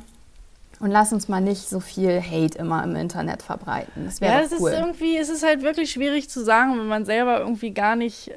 und 0.78 0.90
lass 0.92 1.12
uns 1.12 1.28
mal 1.28 1.40
nicht 1.40 1.68
so 1.68 1.80
viel 1.80 2.22
Hate 2.22 2.58
immer 2.58 2.84
im 2.84 2.94
Internet 2.94 3.42
verbreiten. 3.42 4.04
Das 4.04 4.20
wäre 4.20 4.34
ja, 4.34 4.40
es 4.40 4.52
cool. 4.60 4.70
ist 4.70 4.78
irgendwie, 4.78 5.16
es 5.16 5.28
ist 5.30 5.44
halt 5.44 5.62
wirklich 5.62 5.90
schwierig 5.90 6.30
zu 6.30 6.44
sagen, 6.44 6.78
wenn 6.78 6.88
man 6.88 7.04
selber 7.04 7.40
irgendwie 7.40 7.72
gar 7.72 7.96
nicht 7.96 8.30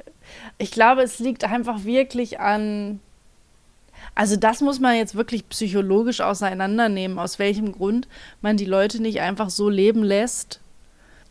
ich 0.58 0.70
glaube, 0.70 1.02
es 1.02 1.18
liegt 1.18 1.44
einfach 1.44 1.84
wirklich 1.84 2.40
an. 2.40 3.00
Also 4.14 4.36
das 4.36 4.60
muss 4.60 4.80
man 4.80 4.96
jetzt 4.96 5.14
wirklich 5.14 5.48
psychologisch 5.48 6.20
auseinandernehmen, 6.20 7.18
aus 7.18 7.38
welchem 7.38 7.72
Grund 7.72 8.08
man 8.40 8.56
die 8.56 8.64
Leute 8.64 9.02
nicht 9.02 9.20
einfach 9.20 9.50
so 9.50 9.68
leben 9.68 10.02
lässt, 10.02 10.60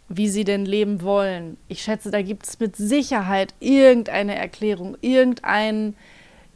wie 0.07 0.29
sie 0.29 0.43
denn 0.43 0.65
leben 0.65 1.01
wollen. 1.01 1.57
Ich 1.67 1.81
schätze, 1.81 2.11
da 2.11 2.21
gibt 2.21 2.45
es 2.45 2.59
mit 2.59 2.75
Sicherheit 2.75 3.53
irgendeine 3.59 4.35
Erklärung, 4.35 4.97
irgendein, 5.01 5.95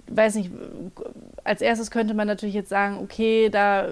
weiß 0.08 0.36
nicht, 0.36 0.52
als 1.44 1.62
erstes 1.62 1.90
könnte 1.90 2.14
man 2.14 2.28
natürlich 2.28 2.56
jetzt 2.56 2.70
sagen, 2.70 3.00
okay, 3.02 3.50
da 3.50 3.88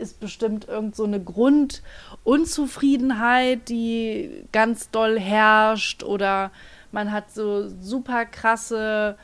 ist 0.00 0.20
bestimmt 0.20 0.66
irgend 0.66 0.96
so 0.96 1.04
eine 1.04 1.22
Grundunzufriedenheit, 1.22 3.68
die 3.68 4.44
ganz 4.50 4.90
doll 4.90 5.20
herrscht 5.20 6.02
oder 6.02 6.50
man 6.92 7.12
hat 7.12 7.32
so 7.32 7.68
super 7.80 8.24
krasse, 8.24 9.16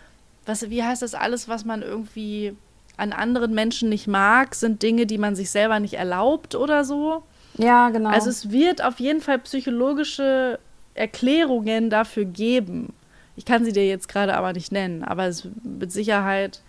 was, 0.44 0.70
wie 0.70 0.82
heißt 0.82 1.02
das 1.02 1.14
alles, 1.14 1.48
was 1.48 1.64
man 1.64 1.82
irgendwie 1.82 2.56
an 2.96 3.12
anderen 3.12 3.54
Menschen 3.54 3.88
nicht 3.88 4.06
mag, 4.06 4.54
sind 4.54 4.82
Dinge, 4.82 5.06
die 5.06 5.18
man 5.18 5.36
sich 5.36 5.50
selber 5.50 5.80
nicht 5.80 5.94
erlaubt 5.94 6.54
oder 6.54 6.84
so. 6.84 7.22
Ja, 7.58 7.90
genau. 7.90 8.10
Also 8.10 8.30
es 8.30 8.50
wird 8.50 8.82
auf 8.82 9.00
jeden 9.00 9.20
Fall 9.20 9.38
psychologische 9.40 10.58
Erklärungen 10.94 11.90
dafür 11.90 12.24
geben. 12.24 12.92
Ich 13.36 13.44
kann 13.44 13.64
sie 13.64 13.72
dir 13.72 13.86
jetzt 13.86 14.08
gerade 14.08 14.34
aber 14.34 14.52
nicht 14.52 14.72
nennen, 14.72 15.04
aber 15.04 15.26
es 15.26 15.46
mit 15.62 15.92
Sicherheit, 15.92 16.62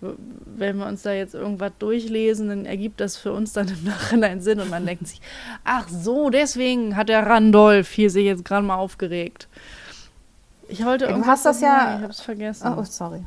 wenn 0.00 0.76
wir 0.76 0.86
uns 0.86 1.02
da 1.02 1.12
jetzt 1.12 1.34
irgendwas 1.34 1.72
durchlesen, 1.78 2.48
dann 2.48 2.66
ergibt 2.66 3.00
das 3.00 3.16
für 3.16 3.32
uns 3.32 3.52
dann 3.52 3.68
im 3.68 3.84
Nachhinein 3.84 4.40
Sinn 4.40 4.60
und 4.60 4.70
man 4.70 4.84
denkt 4.84 5.08
sich, 5.08 5.20
ach 5.64 5.88
so, 5.88 6.30
deswegen 6.30 6.96
hat 6.96 7.08
der 7.08 7.26
Randolph 7.26 7.90
hier 7.90 8.10
sich 8.10 8.24
jetzt 8.24 8.44
gerade 8.44 8.66
mal 8.66 8.76
aufgeregt. 8.76 9.48
Ich 10.70 10.84
wollte 10.84 11.06
Du 11.08 11.26
hast 11.26 11.44
das 11.44 11.60
ja. 11.60 11.96
Ich 11.98 12.04
hab's 12.04 12.20
vergessen. 12.20 12.74
Oh, 12.76 12.84
sorry. 12.84 13.24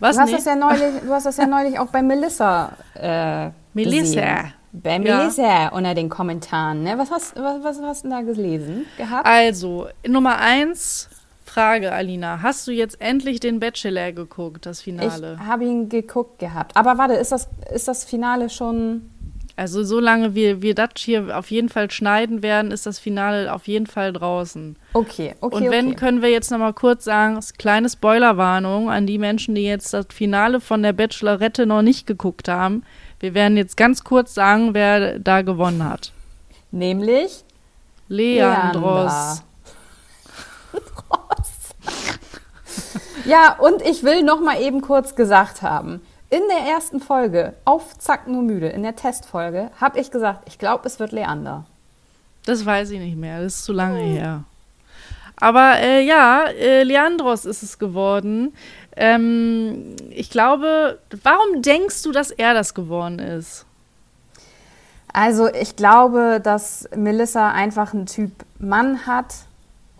Was? 0.00 0.16
Du 0.16 0.22
hast, 0.22 0.30
nee? 0.30 0.36
das 0.36 0.44
ja 0.44 0.56
neulich, 0.56 1.02
du 1.02 1.12
hast 1.12 1.26
das 1.26 1.36
ja 1.36 1.46
neulich 1.48 1.78
auch 1.78 1.86
bei 1.86 2.02
Melissa. 2.02 2.72
Äh, 2.94 3.50
Melissa. 3.72 4.00
Gesehen. 4.00 4.52
Bei 4.72 4.98
Melissa 4.98 5.42
ja. 5.42 5.68
unter 5.68 5.94
den 5.94 6.08
Kommentaren. 6.08 6.82
Ne? 6.82 6.98
Was, 6.98 7.10
hast, 7.10 7.36
was, 7.36 7.62
was 7.62 7.80
hast 7.80 8.04
du 8.04 8.08
da 8.10 8.22
gelesen 8.22 8.86
gehabt? 8.98 9.24
Also, 9.24 9.86
Nummer 10.06 10.38
eins, 10.38 11.08
Frage, 11.44 11.92
Alina. 11.92 12.42
Hast 12.42 12.66
du 12.66 12.72
jetzt 12.72 13.00
endlich 13.00 13.38
den 13.38 13.60
Bachelor 13.60 14.10
geguckt, 14.10 14.66
das 14.66 14.80
Finale? 14.80 15.38
Ich 15.40 15.46
habe 15.46 15.64
ihn 15.64 15.88
geguckt 15.88 16.40
gehabt. 16.40 16.76
Aber 16.76 16.98
warte, 16.98 17.14
ist 17.14 17.30
das, 17.30 17.48
ist 17.72 17.86
das 17.86 18.04
Finale 18.04 18.50
schon 18.50 19.10
also 19.56 19.84
solange 19.84 20.34
wir, 20.34 20.62
wir 20.62 20.74
das 20.74 20.90
hier 20.96 21.38
auf 21.38 21.50
jeden 21.50 21.68
Fall 21.68 21.90
schneiden 21.90 22.42
werden, 22.42 22.72
ist 22.72 22.86
das 22.86 22.98
Finale 22.98 23.52
auf 23.52 23.68
jeden 23.68 23.86
Fall 23.86 24.12
draußen. 24.12 24.76
Okay, 24.94 25.34
okay. 25.40 25.56
Und 25.56 25.70
wenn, 25.70 25.88
okay. 25.88 25.96
können 25.96 26.22
wir 26.22 26.30
jetzt 26.30 26.50
nochmal 26.50 26.72
kurz 26.72 27.04
sagen, 27.04 27.38
kleine 27.56 27.88
Spoilerwarnung 27.88 28.90
an 28.90 29.06
die 29.06 29.18
Menschen, 29.18 29.54
die 29.54 29.62
jetzt 29.62 29.94
das 29.94 30.06
Finale 30.12 30.60
von 30.60 30.82
der 30.82 30.92
Bachelorette 30.92 31.66
noch 31.66 31.82
nicht 31.82 32.06
geguckt 32.06 32.48
haben. 32.48 32.82
Wir 33.20 33.34
werden 33.34 33.56
jetzt 33.56 33.76
ganz 33.76 34.02
kurz 34.02 34.34
sagen, 34.34 34.74
wer 34.74 35.20
da 35.20 35.42
gewonnen 35.42 35.88
hat. 35.88 36.10
Nämlich 36.72 37.44
Leandros. 38.08 39.42
ja, 43.24 43.56
und 43.58 43.82
ich 43.82 44.02
will 44.02 44.24
noch 44.24 44.40
mal 44.40 44.60
eben 44.60 44.80
kurz 44.80 45.14
gesagt 45.14 45.62
haben, 45.62 46.00
in 46.34 46.42
der 46.48 46.72
ersten 46.74 46.98
Folge, 46.98 47.54
auf 47.64 47.96
Zack 47.98 48.26
nur 48.26 48.42
müde, 48.42 48.68
in 48.68 48.82
der 48.82 48.96
Testfolge, 48.96 49.70
habe 49.80 50.00
ich 50.00 50.10
gesagt, 50.10 50.42
ich 50.46 50.58
glaube, 50.58 50.86
es 50.86 50.98
wird 50.98 51.12
Leander. 51.12 51.64
Das 52.44 52.66
weiß 52.66 52.90
ich 52.90 52.98
nicht 52.98 53.16
mehr, 53.16 53.40
das 53.40 53.54
ist 53.54 53.64
zu 53.64 53.72
lange 53.72 54.00
hm. 54.00 54.06
her. 54.06 54.44
Aber 55.36 55.78
äh, 55.78 56.04
ja, 56.04 56.44
äh, 56.44 56.82
Leandros 56.82 57.44
ist 57.44 57.62
es 57.62 57.78
geworden. 57.78 58.52
Ähm, 58.96 59.94
ich 60.10 60.30
glaube, 60.30 60.98
warum 61.22 61.62
denkst 61.62 62.02
du, 62.02 62.10
dass 62.10 62.32
er 62.32 62.52
das 62.54 62.74
geworden 62.74 63.20
ist? 63.20 63.64
Also 65.12 65.52
ich 65.52 65.76
glaube, 65.76 66.40
dass 66.42 66.88
Melissa 66.96 67.50
einfach 67.50 67.94
einen 67.94 68.06
Typ 68.06 68.32
Mann 68.58 69.06
hat 69.06 69.34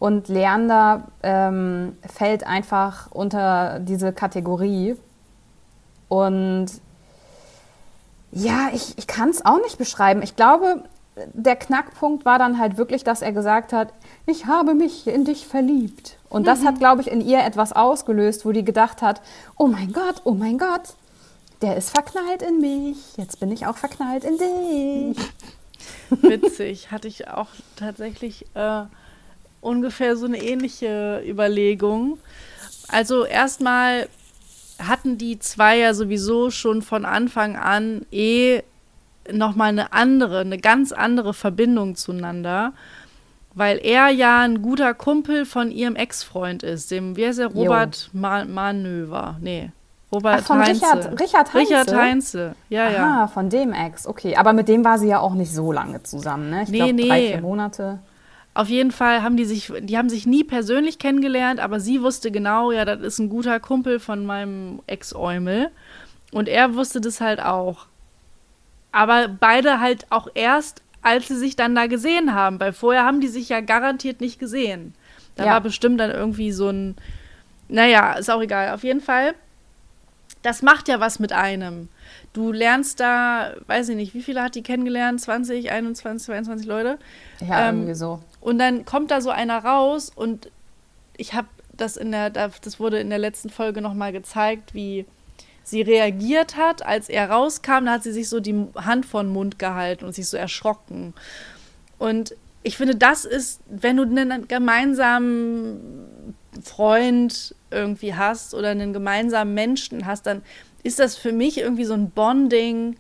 und 0.01 0.27
Leander 0.27 1.05
ähm, 1.23 1.97
fällt 2.13 2.45
einfach 2.45 3.13
unter 3.13 3.79
diese 3.79 4.13
Kategorie. 4.13 4.97
Und 6.09 6.67
ja, 8.33 8.71
ich, 8.73 8.99
ich 8.99 9.07
kann 9.07 9.31
es 9.31 9.45
auch 9.45 9.61
nicht 9.63 9.79
beschreiben. 9.79 10.23
Ich 10.23 10.37
glaube, 10.37 10.83
der 11.33 11.57
Knackpunkt 11.57 12.25
war 12.25 12.39
dann 12.39 12.59
halt 12.59 12.77
wirklich, 12.77 13.05
dass 13.05 13.23
er 13.23 13.33
gesagt 13.33 13.73
hat, 13.73 13.93
ich 14.27 14.47
habe 14.47 14.75
mich 14.75 15.07
in 15.07 15.25
dich 15.25 15.47
verliebt. 15.47 16.17
Und 16.29 16.43
mhm. 16.43 16.47
das 16.47 16.65
hat, 16.65 16.79
glaube 16.79 17.03
ich, 17.03 17.11
in 17.11 17.21
ihr 17.21 17.45
etwas 17.45 17.73
ausgelöst, 17.73 18.45
wo 18.45 18.53
die 18.53 18.65
gedacht 18.65 19.03
hat, 19.03 19.21
oh 19.57 19.67
mein 19.67 19.93
Gott, 19.93 20.23
oh 20.25 20.33
mein 20.33 20.59
Gott, 20.59 20.95
der 21.63 21.77
ist 21.77 21.91
verknallt 21.91 22.43
in 22.43 22.61
mich, 22.61 23.17
jetzt 23.17 23.39
bin 23.41 23.53
ich 23.53 23.67
auch 23.67 23.77
verknallt 23.77 24.25
in 24.25 24.39
dich. 24.39 25.17
Witzig, 26.23 26.91
hatte 26.91 27.09
ich 27.09 27.29
auch 27.29 27.49
tatsächlich 27.77 28.47
äh, 28.55 28.83
ungefähr 29.61 30.17
so 30.17 30.27
eine 30.27 30.43
ähnliche 30.43 31.23
Überlegung. 31.27 32.19
Also 32.89 33.25
erstmal 33.25 34.09
hatten 34.79 35.19
die 35.19 35.39
zwei 35.39 35.79
ja 35.79 35.95
sowieso 35.95 36.51
schon 36.51 36.83
von 36.83 37.05
Anfang 37.05 37.57
an 37.57 38.07
eh 38.11 38.63
nochmal 39.33 39.71
eine 39.71 39.93
andere, 39.93 40.41
eine 40.41 40.59
ganz 40.59 40.93
andere 40.93 41.35
Verbindung 41.35 41.97
zueinander, 41.97 42.73
weil 43.55 43.79
er 43.79 44.09
ja 44.09 44.43
ein 44.43 44.63
guter 44.63 44.95
Kumpel 44.95 45.47
von 45.47 45.71
ihrem 45.71 45.97
Ex-Freund 45.97 46.63
ist, 46.63 46.91
dem, 46.91 47.17
wie 47.17 47.27
heißt 47.27 47.39
er, 47.39 47.49
Robert 47.49 48.11
Ma 48.13 48.45
Manöver, 48.45 49.37
nee. 49.41 49.71
Robert 50.13 50.41
Ach, 50.43 50.47
von 50.47 50.61
Heinze. 50.61 50.85
Richard, 50.85 51.21
Richard 51.21 51.55
Heinze? 51.55 51.71
Richard 51.71 51.97
Heinze, 51.97 52.55
ja, 52.69 52.87
Aha, 52.87 52.93
ja. 52.93 53.27
von 53.27 53.51
dem 53.51 53.73
Ex, 53.73 54.07
okay. 54.07 54.37
Aber 54.37 54.53
mit 54.53 54.69
dem 54.69 54.85
war 54.85 54.99
sie 54.99 55.09
ja 55.09 55.19
auch 55.19 55.35
nicht 55.35 55.53
so 55.53 55.73
lange 55.73 56.03
zusammen, 56.03 56.51
ne? 56.51 56.63
Ich 56.63 56.69
nee, 56.69 56.79
glaube, 56.79 56.93
nee. 56.95 57.09
drei, 57.09 57.27
vier 57.33 57.41
Monate. 57.41 57.99
Auf 58.55 58.69
jeden 58.69 58.93
Fall 58.93 59.23
haben 59.23 59.37
die 59.37 59.45
sich, 59.45 59.73
die 59.81 59.99
haben 59.99 60.09
sich 60.09 60.27
nie 60.27 60.45
persönlich 60.45 61.01
kennengelernt, 61.01 61.59
aber 61.59 61.81
sie 61.81 62.03
wusste 62.03 62.31
genau, 62.31 62.71
ja, 62.71 62.85
das 62.85 63.01
ist 63.01 63.19
ein 63.19 63.29
guter 63.29 63.59
Kumpel 63.59 63.99
von 63.99 64.25
meinem 64.25 64.81
Ex-Eumel. 64.87 65.71
Und 66.31 66.49
er 66.49 66.75
wusste 66.75 67.01
das 67.01 67.21
halt 67.21 67.41
auch. 67.41 67.87
Aber 68.93 69.27
beide 69.29 69.81
halt 69.81 70.07
auch 70.11 70.29
erst, 70.35 70.83
als 71.03 71.27
sie 71.27 71.37
sich 71.37 71.57
dann 71.57 71.75
da 71.75 71.87
gesehen 71.87 72.33
haben, 72.33 72.61
weil 72.61 72.73
vorher 72.73 73.05
haben 73.05 73.21
die 73.21 73.29
sich 73.29 73.49
ja 73.49 73.61
garantiert 73.61 74.21
nicht 74.21 74.39
gesehen. 74.39 74.95
Da 75.35 75.47
ja. 75.47 75.51
war 75.53 75.61
bestimmt 75.61 75.99
dann 75.99 76.11
irgendwie 76.11 76.53
so 76.53 76.69
ein, 76.69 76.97
naja, 77.69 78.13
ist 78.13 78.31
auch 78.31 78.41
egal. 78.41 78.73
Auf 78.73 78.85
jeden 78.85 79.01
Fall, 79.01 79.35
das 80.43 80.63
macht 80.63 80.89
ja 80.89 81.01
was 81.01 81.19
mit 81.19 81.33
einem. 81.33 81.89
Du 82.33 82.53
lernst 82.53 83.01
da, 83.01 83.55
weiß 83.67 83.91
ich 83.91 83.97
nicht, 83.97 84.15
wie 84.15 84.23
viele 84.23 84.43
hat 84.43 84.55
die 84.55 84.63
kennengelernt? 84.63 85.21
20, 85.21 85.71
21, 85.71 86.27
22 86.27 86.67
Leute? 86.67 86.99
Ja, 87.41 87.69
ähm, 87.69 87.77
irgendwie 87.77 87.95
so. 87.95 88.21
Und 88.45 88.59
dann 88.59 88.85
kommt 88.85 89.11
da 89.11 89.23
so 89.23 89.31
einer 89.31 89.65
raus 89.65 90.13
und 90.15 90.51
ich 91.17 91.33
habe 91.33 91.49
das 91.73 91.97
in 91.97 92.13
der, 92.13 92.29
das 92.29 92.79
wurde 92.79 93.01
in 93.01 93.09
der 93.09 93.19
letzten 93.19 93.49
Folge 93.49 93.81
nochmal 93.81 94.13
gezeigt, 94.13 94.75
wie 94.75 95.07
sie 95.63 95.81
reagiert 95.81 96.55
hat, 96.55 96.85
als 96.85 97.09
er 97.09 97.31
rauskam. 97.31 97.87
Da 97.87 97.93
hat 97.93 98.03
sie 98.03 98.13
sich 98.13 98.29
so 98.29 98.41
die 98.41 98.67
Hand 98.77 99.07
vor 99.07 99.23
den 99.23 99.33
Mund 99.33 99.59
gehalten 99.59 100.05
und 100.05 100.15
sich 100.15 100.29
so 100.29 100.37
erschrocken. 100.37 101.15
Und 101.99 102.37
ich 102.63 102.77
finde, 102.77 102.97
das 102.97 103.25
ist, 103.25 103.63
wenn 103.67 103.97
du 103.97 104.03
einen 104.03 104.47
gemeinsamen 104.47 106.35
Freund 106.63 107.55
irgendwie 107.71 108.15
hast 108.15 108.53
oder 108.53 108.69
einen 108.69 108.93
gemeinsamen 108.93 109.55
Menschen 109.55 110.05
hast, 110.05 110.27
dann 110.27 110.43
ist 110.83 110.99
das 110.99 111.17
für 111.17 111.33
mich 111.33 111.57
irgendwie 111.57 111.87
so 111.87 111.95
ein 111.95 112.11
Bonding, 112.11 112.97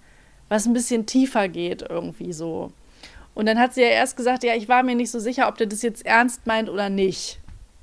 was 0.49 0.64
ein 0.64 0.72
bisschen 0.72 1.05
tiefer 1.05 1.49
geht 1.49 1.82
irgendwie 1.82 2.32
so. 2.32 2.72
Und 3.35 3.47
dann 3.47 3.59
hat 3.59 3.74
sie 3.74 3.82
ja 3.82 3.89
erst 3.89 4.16
gesagt, 4.16 4.45
ja, 4.45 4.55
ich 4.55 4.68
war 4.68 4.82
mir 4.82 4.95
nicht 4.95 5.11
so 5.11 5.18
sicher, 5.18 5.49
ob 5.49 5.59
der 5.59 5.66
das 5.66 5.82
jetzt 5.82 6.07
ernst 6.07 6.47
meint 6.47 6.68
oder 6.68 6.89
nicht. 6.89 7.41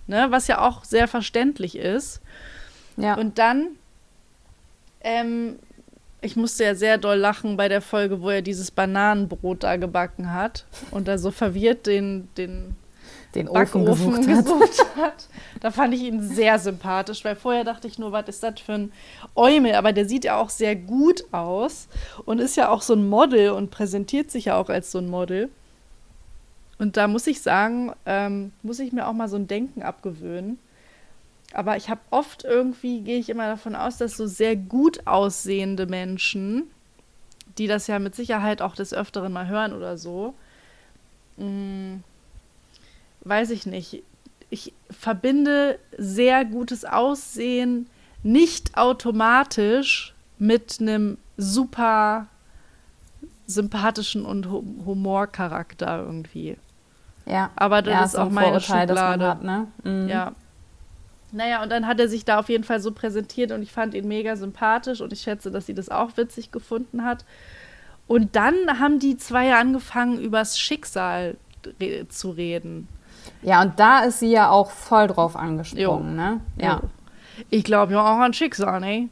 Ne? 0.08 0.28
Was 0.30 0.48
ja 0.48 0.66
auch 0.66 0.84
sehr 0.86 1.08
verständlich 1.08 1.78
ist. 1.78 2.22
Ja. 2.98 3.16
Und 3.16 3.38
dann, 3.38 3.70
ähm, 5.02 5.60
ich 6.22 6.36
musste 6.36 6.64
ja 6.64 6.76
sehr 6.76 6.98
doll 6.98 7.18
lachen 7.18 7.58
bei 7.58 7.68
der 7.68 7.82
Folge, 7.82 8.22
wo 8.22 8.30
er 8.30 8.42
dieses 8.42 8.72
Bananenbrot 8.72 9.64
da 9.64 9.76
gebacken 9.76 10.34
hat 10.34 10.66
und 10.92 11.08
da 11.08 11.18
so 11.18 11.32
verwirrt 11.32 11.88
den, 11.88 12.30
den 12.38 12.76
den 13.36 13.48
Ofen 13.48 13.86
gesucht, 13.86 14.28
gesucht 14.28 14.86
hat. 14.98 15.28
Da 15.62 15.72
fand 15.72 15.94
ich 15.94 16.02
ihn 16.02 16.22
sehr 16.22 16.60
sympathisch, 16.60 17.24
weil 17.24 17.36
vorher 17.36 17.64
dachte 17.64 17.88
ich 17.88 17.98
nur, 17.98 18.12
was 18.12 18.28
ist 18.28 18.44
das 18.44 18.60
für 18.60 18.74
ein 18.74 18.92
Eumel? 19.36 19.76
Aber 19.76 19.94
der 19.94 20.08
sieht 20.08 20.26
ja 20.26 20.38
auch 20.38 20.50
sehr 20.50 20.76
gut 20.76 21.24
aus 21.32 21.88
und 22.26 22.40
ist 22.40 22.58
ja 22.58 22.70
auch 22.70 22.82
so 22.82 22.94
ein 22.94 23.08
Model 23.08 23.52
und 23.52 23.72
präsentiert 23.72 24.32
sich 24.32 24.46
ja 24.46 24.58
auch 24.58 24.70
als 24.70 24.92
so 24.92 24.98
ein 24.98 25.10
Model. 25.10 25.50
Und 26.78 26.98
da 26.98 27.08
muss 27.08 27.28
ich 27.28 27.42
sagen, 27.42 27.94
ähm, 28.06 28.52
muss 28.64 28.80
ich 28.80 28.92
mir 28.92 29.08
auch 29.08 29.14
mal 29.14 29.30
so 29.30 29.36
ein 29.36 29.48
Denken 29.48 29.84
abgewöhnen. 29.84 30.58
Aber 31.54 31.78
ich 31.78 31.90
habe 31.90 32.02
oft 32.10 32.44
irgendwie, 32.44 33.02
gehe 33.02 33.20
ich 33.20 33.30
immer 33.30 33.48
davon 33.48 33.76
aus, 33.76 33.98
dass 33.98 34.18
so 34.18 34.26
sehr 34.26 34.56
gut 34.56 35.06
aussehende 35.06 35.86
Menschen, 35.86 36.64
die 37.58 37.68
das 37.68 37.88
ja 37.88 38.00
mit 38.00 38.16
Sicherheit 38.16 38.62
auch 38.62 38.76
des 38.76 38.94
Öfteren 38.94 39.34
mal 39.34 39.48
hören 39.48 39.74
oder 39.74 39.98
so, 39.98 40.34
mh, 41.38 41.46
mm, 41.46 42.04
weiß 43.22 43.52
ich 43.52 43.66
nicht, 43.66 44.04
ich 44.50 44.74
verbinde 44.90 45.80
sehr 45.98 46.46
gutes 46.46 46.86
Aussehen 46.86 47.88
nicht 48.24 48.78
automatisch 48.78 50.14
mit 50.38 50.78
einem 50.80 51.18
super 51.38 52.28
sympathischen 53.48 54.26
und 54.26 54.48
Humorcharakter 54.48 56.04
irgendwie. 56.04 56.58
Ja. 57.26 57.52
Aber 57.56 57.82
das 57.82 57.94
ja, 57.94 58.06
ist 58.06 58.16
auch 58.16 58.30
meine 58.30 58.60
Vorurteil, 58.60 58.88
Schublade. 58.88 59.28
Hat, 59.28 59.44
ne? 59.44 59.68
mhm. 59.84 60.08
Ja. 60.08 60.34
Naja, 61.32 61.64
und 61.64 61.70
dann 61.70 61.88
hat 61.88 62.00
er 62.00 62.10
sich 62.10 62.26
da 62.26 62.40
auf 62.40 62.50
jeden 62.50 62.66
Fall 62.66 62.82
so 62.82 62.92
präsentiert 62.92 63.52
und 63.54 63.62
ich 63.62 63.72
fand 63.72 63.94
ihn 63.94 64.08
mega 64.08 64.36
sympathisch 64.36 65.00
und 65.00 65.14
ich 65.14 65.22
schätze, 65.22 65.50
dass 65.50 65.66
sie 65.66 65.74
das 65.74 65.88
auch 65.88 66.18
witzig 66.18 66.52
gefunden 66.52 67.06
hat. 67.06 67.24
Und 68.08 68.36
dann 68.36 68.80
haben 68.80 69.00
die 69.00 69.16
zwei 69.16 69.56
angefangen, 69.56 70.20
übers 70.20 70.60
Schicksal 70.60 71.38
zu 72.10 72.32
reden. 72.32 72.90
Ja, 73.42 73.62
und 73.62 73.80
da 73.80 74.02
ist 74.02 74.20
sie 74.20 74.32
ja 74.32 74.50
auch 74.50 74.72
voll 74.72 75.08
drauf 75.08 75.36
angesprungen, 75.36 76.10
jo. 76.10 76.22
ne? 76.22 76.42
Ja. 76.58 76.74
Jo. 76.76 76.90
Ich 77.50 77.64
glaube 77.64 77.94
ja 77.94 78.02
auch 78.02 78.20
an 78.20 78.34
Schicksal, 78.34 78.80
ne? 78.80 79.10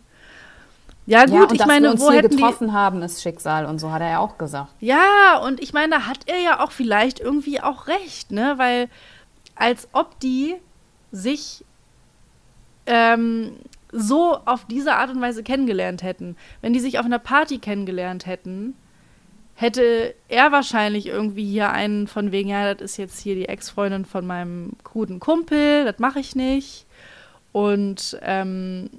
Ja, 1.06 1.26
gut, 1.26 1.34
ja, 1.34 1.42
und 1.42 1.52
ich 1.54 1.58
dass 1.58 1.68
meine, 1.68 1.88
wir 1.88 1.92
uns 1.92 2.02
wo 2.02 2.12
hier 2.12 2.22
getroffen 2.22 2.68
die... 2.68 2.74
haben, 2.74 3.02
ist 3.02 3.24
Schicksal 3.24 3.66
und 3.66 3.80
so 3.80 3.92
hat 3.92 4.02
er 4.02 4.10
ja 4.10 4.20
auch 4.20 4.38
gesagt. 4.38 4.70
Ja, 4.80 5.40
und 5.44 5.60
ich 5.60 5.74
meine, 5.74 5.96
da 5.96 6.06
hat 6.06 6.20
er 6.28 6.40
ja 6.40 6.64
auch 6.64 6.72
vielleicht 6.72 7.20
irgendwie 7.20 7.62
auch 7.62 7.88
recht, 7.88 8.32
ne? 8.32 8.54
Weil 8.58 8.90
als 9.56 9.88
ob 9.92 10.20
die 10.20 10.56
sich 11.12 11.66
ähm, 12.86 13.54
so 13.92 14.38
auf 14.46 14.66
diese 14.66 14.96
Art 14.96 15.10
und 15.10 15.22
Weise 15.22 15.44
kennengelernt 15.44 16.04
hätten. 16.04 16.36
Wenn 16.62 16.74
die 16.74 16.80
sich 16.80 17.00
auf 17.00 17.06
einer 17.06 17.20
Party 17.20 17.58
kennengelernt 17.58 18.26
hätten, 18.26 18.76
hätte 19.60 20.16
er 20.30 20.54
wahrscheinlich 20.54 21.06
irgendwie 21.08 21.44
hier 21.44 21.72
einen 21.72 22.08
von 22.08 22.32
wegen, 22.32 22.48
ja, 22.48 22.74
das 22.74 22.92
ist 22.92 22.98
jetzt 22.98 23.20
hier 23.20 23.36
die 23.36 23.50
Ex-Freundin 23.50 24.06
von 24.06 24.26
meinem 24.26 24.72
guten 24.86 25.20
Kumpel, 25.20 25.84
das 25.84 26.00
mache 26.00 26.22
ich 26.22 26.34
nicht. 26.34 26.86
Und 27.52 28.18
ähm, 28.22 28.90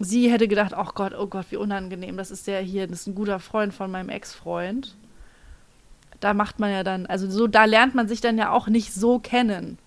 sie 0.00 0.28
hätte 0.28 0.48
gedacht, 0.48 0.72
oh 0.76 0.90
Gott, 0.92 1.14
oh 1.16 1.28
Gott, 1.28 1.46
wie 1.50 1.56
unangenehm, 1.56 2.16
das 2.16 2.32
ist 2.32 2.48
der 2.48 2.60
hier, 2.62 2.88
das 2.88 3.02
ist 3.02 3.06
ein 3.06 3.14
guter 3.14 3.38
Freund 3.38 3.72
von 3.72 3.92
meinem 3.92 4.08
Ex-Freund. 4.08 4.96
Da 6.18 6.34
macht 6.34 6.58
man 6.58 6.72
ja 6.72 6.82
dann, 6.82 7.06
also 7.06 7.30
so, 7.30 7.46
da 7.46 7.64
lernt 7.64 7.94
man 7.94 8.08
sich 8.08 8.20
dann 8.20 8.38
ja 8.38 8.50
auch 8.50 8.66
nicht 8.66 8.92
so 8.92 9.20
kennen. 9.20 9.78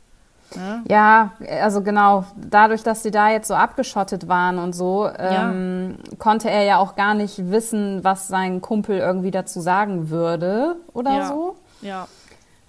Ne? 0.55 0.83
Ja, 0.87 1.31
also 1.61 1.81
genau, 1.81 2.25
dadurch, 2.37 2.83
dass 2.83 3.03
sie 3.03 3.11
da 3.11 3.29
jetzt 3.29 3.47
so 3.47 3.55
abgeschottet 3.55 4.27
waren 4.27 4.57
und 4.57 4.73
so, 4.73 5.09
ähm, 5.17 5.97
ja. 5.97 6.15
konnte 6.17 6.49
er 6.49 6.63
ja 6.63 6.77
auch 6.77 6.95
gar 6.95 7.13
nicht 7.13 7.51
wissen, 7.51 8.03
was 8.03 8.27
sein 8.27 8.61
Kumpel 8.61 8.99
irgendwie 8.99 9.31
dazu 9.31 9.59
sagen 9.59 10.09
würde 10.09 10.75
oder 10.93 11.11
ja. 11.11 11.27
so. 11.27 11.55
Ja. 11.81 12.07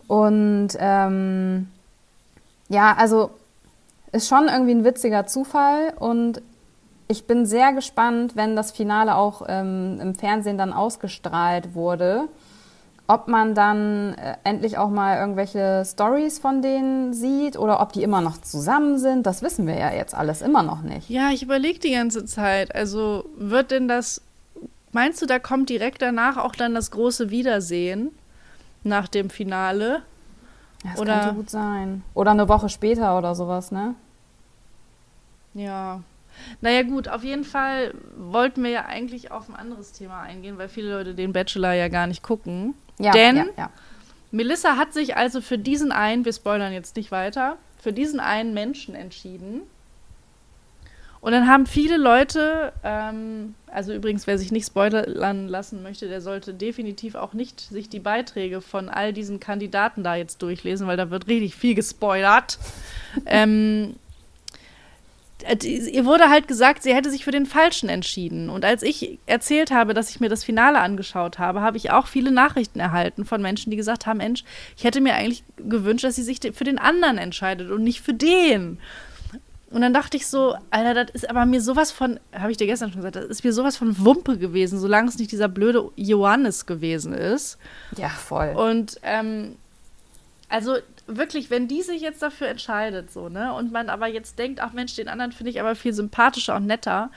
Und 0.09 0.68
ähm, 0.79 1.68
ja, 2.68 2.95
also 2.99 3.31
ist 4.12 4.29
schon 4.29 4.49
irgendwie 4.49 4.72
ein 4.72 4.85
witziger 4.85 5.27
Zufall 5.27 5.93
und 5.99 6.41
ich 7.09 7.27
bin 7.27 7.47
sehr 7.47 7.72
gespannt, 7.72 8.35
wenn 8.35 8.57
das 8.57 8.72
Finale 8.72 9.14
auch 9.14 9.43
ähm, 9.47 10.01
im 10.01 10.14
Fernsehen 10.14 10.59
dann 10.59 10.72
ausgestrahlt 10.72 11.74
wurde 11.74 12.29
ob 13.09 13.29
man 13.29 13.55
dann 13.55 14.15
äh, 14.15 14.37
endlich 14.45 14.79
auch 14.79 14.91
mal 14.91 15.19
irgendwelche 15.19 15.85
Stories 15.87 16.39
von 16.39 16.61
denen 16.61 17.15
sieht 17.15 17.57
oder 17.57 17.81
ob 17.81 17.93
die 17.93 18.03
immer 18.03 18.21
noch 18.21 18.41
zusammen 18.41 18.99
sind, 18.99 19.27
das 19.27 19.43
wissen 19.43 19.67
wir 19.67 19.79
ja 19.79 19.93
jetzt 19.93 20.15
alles 20.15 20.43
immer 20.43 20.63
noch 20.63 20.83
nicht. 20.83 21.09
Ja, 21.09 21.31
ich 21.31 21.43
überlege 21.43 21.79
die 21.79 21.93
ganze 21.93 22.25
Zeit. 22.25 22.75
Also 22.75 23.29
wird 23.37 23.71
denn 23.71 23.87
das, 23.87 24.23
meinst 24.93 25.23
du, 25.23 25.27
da 25.27 25.39
kommt 25.39 25.71
direkt 25.71 26.03
danach 26.03 26.37
auch 26.37 26.57
dann 26.57 26.75
das 26.75 26.91
große 26.91 27.31
Wiedersehen 27.31 28.11
nach 28.83 29.07
dem 29.07 29.31
Finale? 29.31 30.03
Ja, 30.83 30.91
das 30.91 31.01
oder, 31.01 31.21
könnte 31.21 31.35
gut 31.37 31.51
sein. 31.51 32.03
Oder 32.15 32.33
eine 32.33 32.49
Woche 32.49 32.69
später 32.69 33.17
oder 33.17 33.35
sowas, 33.35 33.71
ne? 33.71 33.95
Ja. 35.55 36.01
Naja 36.61 36.83
gut, 36.83 37.09
auf 37.09 37.25
jeden 37.25 37.45
Fall 37.45 37.95
wollten 38.17 38.63
wir 38.63 38.71
ja 38.71 38.85
eigentlich 38.85 39.31
auf 39.31 39.49
ein 39.49 39.55
anderes 39.55 39.93
Thema 39.93 40.21
eingehen, 40.21 40.59
weil 40.59 40.69
viele 40.69 40.93
Leute 40.93 41.15
den 41.15 41.33
Bachelor 41.33 41.73
ja 41.73 41.89
gar 41.89 42.07
nicht 42.07 42.23
gucken. 42.23 42.75
Ja, 42.99 43.12
Denn 43.12 43.36
ja, 43.36 43.44
ja. 43.57 43.70
Melissa 44.30 44.76
hat 44.76 44.92
sich 44.92 45.16
also 45.16 45.40
für 45.40 45.59
diesen 45.59 45.92
einen, 45.92 46.24
wir 46.24 46.32
spoilern 46.32 46.72
jetzt 46.72 46.97
nicht 46.97 47.11
weiter, 47.11 47.57
für 47.80 47.92
diesen 47.92 48.20
einen 48.20 48.55
Menschen 48.55 48.94
entschieden. 48.94 49.62
Und 51.20 51.32
dann 51.32 51.49
haben 51.49 51.66
viele 51.66 51.97
Leute, 51.97 52.72
ähm, 52.84 53.55
also 53.66 53.92
übrigens, 53.92 54.26
wer 54.26 54.38
sich 54.38 54.53
nicht 54.53 54.66
spoilern 54.66 55.49
lassen 55.49 55.82
möchte, 55.82 56.09
der 56.09 56.20
sollte 56.20 56.55
definitiv 56.55 57.16
auch 57.16 57.32
nicht 57.32 57.61
sich 57.61 57.88
die 57.88 57.99
Beiträge 57.99 58.61
von 58.61 58.88
all 58.88 59.12
diesen 59.12 59.40
Kandidaten 59.40 60.05
da 60.05 60.14
jetzt 60.14 60.40
durchlesen, 60.42 60.86
weil 60.86 60.97
da 60.97 61.11
wird 61.11 61.26
richtig 61.26 61.57
viel 61.57 61.74
gespoilert. 61.74 62.59
ähm, 63.26 63.97
äh, 63.97 64.06
ihr 65.62 66.05
wurde 66.05 66.30
halt 66.30 66.49
gesagt, 66.49 66.82
sie 66.82 66.95
hätte 66.95 67.11
sich 67.11 67.24
für 67.24 67.30
den 67.30 67.47
Falschen 67.47 67.89
entschieden. 67.89 68.49
Und 68.49 68.64
als 68.64 68.82
ich 68.82 69.18
erzählt 69.26 69.70
habe, 69.70 69.95
dass 69.95 70.11
ich 70.11 70.20
mir 70.20 70.28
das 70.28 70.45
Finale 70.45 70.78
angeschaut 70.78 71.39
habe, 71.39 71.61
habe 71.61 71.76
ich 71.76 71.91
auch 71.91 72.07
viele 72.07 72.30
Nachrichten 72.30 72.80
erhalten 72.80 73.24
von 73.24 73.43
Menschen, 73.43 73.70
die 73.70 73.76
gesagt 73.76 74.07
haben: 74.07 74.18
Mensch, 74.18 74.45
ich 74.76 74.84
hätte 74.84 75.01
mir 75.01 75.14
eigentlich 75.14 75.45
gewünscht, 75.57 76.05
dass 76.05 76.16
sie 76.16 76.22
sich 76.22 76.41
für 76.55 76.64
den 76.64 76.78
anderen 76.78 77.18
entscheidet 77.18 77.70
und 77.70 77.82
nicht 77.82 78.01
für 78.01 78.14
den. 78.14 78.78
Und 79.70 79.80
dann 79.80 79.93
dachte 79.93 80.16
ich 80.16 80.26
so, 80.28 80.57
Alter, 80.70 81.05
das 81.05 81.14
ist 81.14 81.28
aber 81.28 81.45
mir 81.45 81.61
sowas 81.61 81.91
von, 81.91 82.20
habe 82.32 82.53
ich 82.53 82.57
dir 82.57 82.66
gestern 82.66 82.93
schon 82.93 83.01
gesagt, 83.03 83.16
das 83.16 83.24
ist 83.26 83.45
mir 83.45 83.53
sowas 83.53 83.76
von 83.76 83.99
Wumpe 84.05 84.39
gewesen, 84.39 84.78
solange 84.78 85.09
es 85.09 85.18
nicht 85.18 85.32
dieser 85.32 85.49
blöde 85.49 85.91
Johannes 85.97 86.66
gewesen 86.66 87.12
ist. 87.12 87.59
Ja, 87.97 88.09
voll. 88.09 88.55
Und 88.57 88.99
ähm, 89.03 89.57
also 90.49 90.76
wirklich, 91.07 91.51
wenn 91.51 91.69
die 91.69 91.83
sich 91.83 92.03
jetzt 92.03 92.23
dafür 92.23 92.49
entscheidet, 92.49 93.13
so, 93.13 93.29
ne, 93.29 93.53
und 93.53 93.73
man 93.73 93.89
aber 93.89 94.07
jetzt 94.07 94.39
denkt, 94.39 94.61
ach 94.61 94.73
Mensch, 94.73 94.95
den 94.95 95.09
anderen 95.09 95.33
finde 95.33 95.51
ich 95.51 95.61
aber 95.61 95.75
viel 95.75 95.93
sympathischer 95.93 96.57
und 96.57 96.67
netter, 96.67 97.11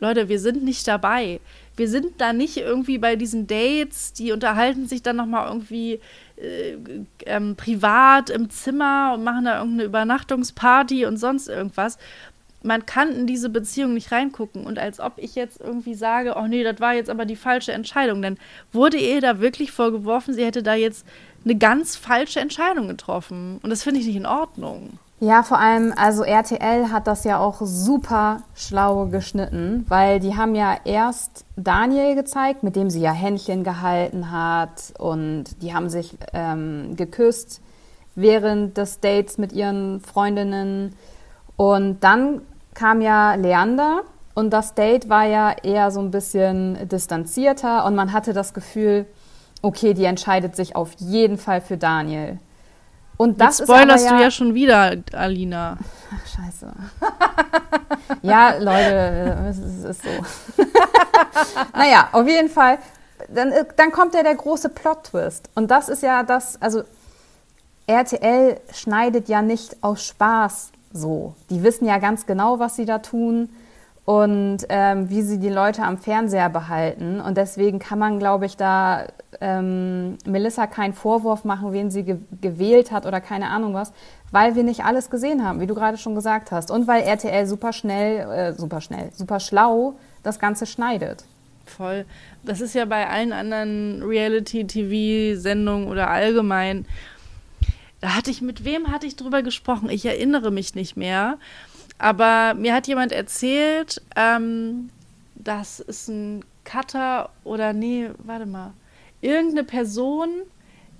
Leute, 0.00 0.28
wir 0.28 0.38
sind 0.38 0.62
nicht 0.62 0.86
dabei. 0.86 1.40
Wir 1.76 1.88
sind 1.88 2.20
da 2.20 2.32
nicht 2.32 2.56
irgendwie 2.56 2.98
bei 2.98 3.16
diesen 3.16 3.48
Dates, 3.48 4.12
die 4.12 4.30
unterhalten 4.30 4.86
sich 4.86 5.02
dann 5.02 5.16
nochmal 5.16 5.48
irgendwie 5.48 6.00
äh, 6.36 6.76
ähm, 7.26 7.56
privat 7.56 8.30
im 8.30 8.48
Zimmer 8.48 9.12
und 9.14 9.24
machen 9.24 9.44
da 9.44 9.58
irgendeine 9.58 9.84
Übernachtungsparty 9.84 11.04
und 11.04 11.16
sonst 11.16 11.48
irgendwas. 11.48 11.98
Man 12.62 12.86
kann 12.86 13.12
in 13.12 13.26
diese 13.26 13.48
Beziehung 13.48 13.94
nicht 13.94 14.12
reingucken 14.12 14.66
und 14.66 14.78
als 14.78 15.00
ob 15.00 15.14
ich 15.16 15.34
jetzt 15.34 15.60
irgendwie 15.60 15.94
sage, 15.94 16.34
oh 16.36 16.46
nee, 16.46 16.62
das 16.62 16.80
war 16.80 16.94
jetzt 16.94 17.10
aber 17.10 17.24
die 17.24 17.36
falsche 17.36 17.72
Entscheidung. 17.72 18.22
Denn 18.22 18.38
wurde 18.72 18.98
ihr 18.98 19.20
da 19.20 19.40
wirklich 19.40 19.72
vorgeworfen, 19.72 20.34
sie 20.34 20.44
hätte 20.44 20.62
da 20.62 20.74
jetzt 20.74 21.06
eine 21.44 21.56
ganz 21.56 21.96
falsche 21.96 22.40
Entscheidung 22.40 22.88
getroffen. 22.88 23.58
Und 23.62 23.70
das 23.70 23.82
finde 23.82 24.00
ich 24.00 24.06
nicht 24.06 24.16
in 24.16 24.26
Ordnung. 24.26 24.98
Ja, 25.20 25.42
vor 25.42 25.58
allem, 25.58 25.92
also 25.96 26.22
RTL 26.22 26.92
hat 26.92 27.08
das 27.08 27.24
ja 27.24 27.40
auch 27.40 27.56
super 27.62 28.42
schlau 28.54 29.06
geschnitten, 29.06 29.84
weil 29.88 30.20
die 30.20 30.36
haben 30.36 30.54
ja 30.54 30.76
erst 30.84 31.44
Daniel 31.56 32.14
gezeigt, 32.14 32.62
mit 32.62 32.76
dem 32.76 32.88
sie 32.88 33.00
ja 33.00 33.10
Händchen 33.10 33.64
gehalten 33.64 34.30
hat 34.30 34.92
und 34.96 35.60
die 35.60 35.74
haben 35.74 35.88
sich 35.88 36.16
ähm, 36.32 36.94
geküsst 36.94 37.60
während 38.14 38.76
des 38.76 39.00
Dates 39.00 39.38
mit 39.38 39.52
ihren 39.52 40.00
Freundinnen. 40.00 40.94
Und 41.56 42.04
dann 42.04 42.42
kam 42.74 43.00
ja 43.00 43.34
Leander 43.34 44.02
und 44.34 44.50
das 44.50 44.74
Date 44.74 45.08
war 45.08 45.24
ja 45.24 45.50
eher 45.50 45.90
so 45.90 45.98
ein 45.98 46.12
bisschen 46.12 46.88
distanzierter 46.88 47.84
und 47.86 47.96
man 47.96 48.12
hatte 48.12 48.32
das 48.32 48.54
Gefühl, 48.54 49.04
okay, 49.62 49.94
die 49.94 50.04
entscheidet 50.04 50.56
sich 50.56 50.76
auf 50.76 50.92
jeden 50.98 51.38
Fall 51.38 51.60
für 51.60 51.76
Daniel. 51.76 52.38
Und 53.16 53.40
das 53.40 53.58
Jetzt 53.58 53.68
spoilerst 53.68 54.04
ja, 54.04 54.16
du 54.16 54.22
ja 54.22 54.30
schon 54.30 54.54
wieder, 54.54 54.96
Alina. 55.12 55.76
Ach, 56.14 56.26
scheiße. 56.26 56.72
ja, 58.22 58.56
Leute, 58.58 59.46
es 59.50 59.58
ist, 59.58 59.84
ist 59.84 60.02
so. 60.02 60.62
naja, 61.74 62.08
auf 62.12 62.28
jeden 62.28 62.48
Fall. 62.48 62.78
Dann, 63.28 63.52
dann 63.76 63.90
kommt 63.90 64.14
ja 64.14 64.22
der 64.22 64.36
große 64.36 64.68
Plot-Twist. 64.68 65.50
Und 65.56 65.68
das 65.70 65.88
ist 65.88 66.04
ja 66.04 66.22
das, 66.22 66.62
also 66.62 66.84
RTL 67.88 68.60
schneidet 68.72 69.28
ja 69.28 69.42
nicht 69.42 69.82
aus 69.82 70.06
Spaß 70.06 70.70
so. 70.92 71.34
Die 71.50 71.64
wissen 71.64 71.86
ja 71.86 71.98
ganz 71.98 72.24
genau, 72.26 72.60
was 72.60 72.76
sie 72.76 72.84
da 72.84 72.98
tun 72.98 73.48
und 74.08 74.60
ähm, 74.70 75.10
wie 75.10 75.20
sie 75.20 75.38
die 75.38 75.50
Leute 75.50 75.82
am 75.82 75.98
Fernseher 75.98 76.48
behalten. 76.48 77.20
Und 77.20 77.36
deswegen 77.36 77.78
kann 77.78 77.98
man, 77.98 78.18
glaube 78.18 78.46
ich, 78.46 78.56
da 78.56 79.04
ähm, 79.38 80.16
Melissa 80.24 80.66
keinen 80.66 80.94
Vorwurf 80.94 81.44
machen, 81.44 81.74
wen 81.74 81.90
sie 81.90 82.04
ge 82.04 82.16
gewählt 82.40 82.90
hat 82.90 83.04
oder 83.04 83.20
keine 83.20 83.50
Ahnung 83.50 83.74
was, 83.74 83.92
weil 84.30 84.54
wir 84.54 84.62
nicht 84.62 84.82
alles 84.82 85.10
gesehen 85.10 85.44
haben, 85.44 85.60
wie 85.60 85.66
du 85.66 85.74
gerade 85.74 85.98
schon 85.98 86.14
gesagt 86.14 86.52
hast. 86.52 86.70
Und 86.70 86.86
weil 86.86 87.02
RTL 87.02 87.46
super 87.46 87.74
schnell, 87.74 88.20
äh, 88.30 88.52
super 88.54 88.80
schnell, 88.80 89.10
super 89.12 89.40
schlau 89.40 89.92
das 90.22 90.38
Ganze 90.38 90.64
schneidet. 90.64 91.26
Voll. 91.66 92.06
Das 92.44 92.62
ist 92.62 92.74
ja 92.74 92.86
bei 92.86 93.10
allen 93.10 93.34
anderen 93.34 94.02
Reality-TV-Sendungen 94.02 95.86
oder 95.86 96.08
allgemein. 96.08 96.86
Da 98.00 98.16
hatte 98.16 98.30
ich, 98.30 98.40
mit 98.40 98.64
wem 98.64 98.90
hatte 98.90 99.06
ich 99.06 99.16
drüber 99.16 99.42
gesprochen? 99.42 99.90
Ich 99.90 100.06
erinnere 100.06 100.50
mich 100.50 100.74
nicht 100.74 100.96
mehr. 100.96 101.36
Aber 101.98 102.54
mir 102.54 102.74
hat 102.74 102.86
jemand 102.86 103.12
erzählt, 103.12 104.00
ähm, 104.14 104.90
das 105.34 105.80
ist 105.80 106.08
ein 106.08 106.44
Cutter 106.64 107.30
oder 107.44 107.72
nee, 107.72 108.10
warte 108.18 108.46
mal. 108.46 108.72
Irgendeine 109.20 109.64
Person, 109.64 110.28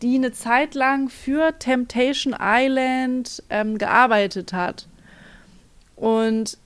die 0.02 0.16
eine 0.16 0.32
Zeit 0.32 0.74
lang 0.74 1.08
für 1.08 1.58
Temptation 1.58 2.34
Island 2.40 3.42
ähm, 3.50 3.78
gearbeitet 3.78 4.52
hat. 4.52 4.88
Und 5.94 6.58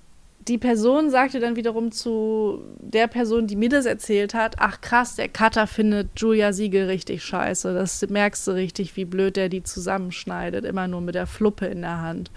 die 0.48 0.58
Person 0.58 1.10
sagte 1.10 1.38
dann 1.38 1.54
wiederum 1.56 1.92
zu 1.92 2.64
der 2.78 3.06
Person, 3.06 3.46
die 3.46 3.54
mir 3.54 3.68
das 3.68 3.86
erzählt 3.86 4.34
hat, 4.34 4.56
ach 4.58 4.80
krass, 4.80 5.14
der 5.14 5.28
Cutter 5.28 5.66
findet 5.66 6.08
Julia 6.16 6.52
Siegel 6.52 6.86
richtig 6.86 7.22
scheiße. 7.22 7.72
Das 7.74 8.04
merkst 8.08 8.46
du 8.48 8.52
richtig, 8.52 8.96
wie 8.96 9.04
blöd 9.04 9.36
der 9.36 9.48
die 9.48 9.62
zusammenschneidet, 9.62 10.64
immer 10.64 10.88
nur 10.88 11.00
mit 11.00 11.14
der 11.14 11.26
Fluppe 11.26 11.66
in 11.66 11.82
der 11.82 12.00
Hand. 12.00 12.30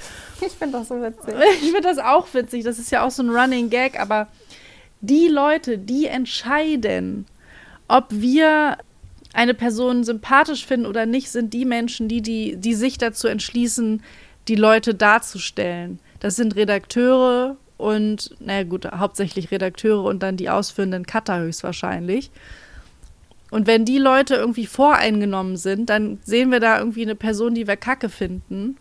Ich 0.46 0.52
finde 0.54 0.80
das 0.80 0.90
so 0.90 1.02
witzig. 1.02 1.34
Ich 1.62 1.72
finde 1.72 1.82
das 1.82 1.98
auch 1.98 2.32
witzig, 2.34 2.64
das 2.64 2.78
ist 2.78 2.92
ja 2.92 3.04
auch 3.04 3.12
so 3.12 3.24
ein 3.24 3.30
Running 3.30 3.70
Gag, 3.70 4.00
aber 4.00 4.28
die 5.02 5.28
Leute, 5.28 5.78
die 5.78 6.06
entscheiden, 6.06 7.26
ob 7.88 8.06
wir 8.10 8.78
eine 9.34 9.54
Person 9.54 10.04
sympathisch 10.04 10.66
finden 10.66 10.86
oder 10.86 11.06
nicht, 11.06 11.30
sind 11.30 11.54
die 11.54 11.66
Menschen, 11.66 12.08
die, 12.08 12.22
die, 12.22 12.56
die 12.56 12.74
sich 12.76 12.98
dazu 12.98 13.28
entschließen, 13.28 14.04
die 14.48 14.56
Leute 14.56 14.94
darzustellen. 14.94 16.00
Das 16.20 16.36
sind 16.36 16.56
Redakteure 16.56 17.58
und, 17.78 18.36
naja 18.40 18.64
gut, 18.64 18.86
hauptsächlich 18.86 19.52
Redakteure 19.52 20.04
und 20.04 20.24
dann 20.24 20.38
die 20.38 20.50
ausführenden 20.50 21.06
Cutter 21.06 21.40
höchstwahrscheinlich. 21.40 22.32
Und 23.52 23.68
wenn 23.68 23.86
die 23.86 23.98
Leute 23.98 24.36
irgendwie 24.36 24.66
voreingenommen 24.66 25.58
sind, 25.58 25.90
dann 25.90 26.20
sehen 26.24 26.52
wir 26.52 26.60
da 26.60 26.80
irgendwie 26.80 27.04
eine 27.04 27.16
Person, 27.16 27.54
die 27.54 27.68
wir 27.68 27.78
kacke 27.78 28.10
finden. 28.10 28.78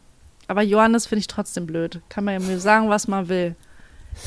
Aber 0.48 0.62
Johannes 0.62 1.06
finde 1.06 1.20
ich 1.20 1.26
trotzdem 1.26 1.66
blöd. 1.66 2.00
Kann 2.08 2.24
man 2.24 2.34
ja 2.34 2.40
mir 2.40 2.58
sagen, 2.58 2.88
was 2.88 3.08
man 3.08 3.28
will. 3.28 3.56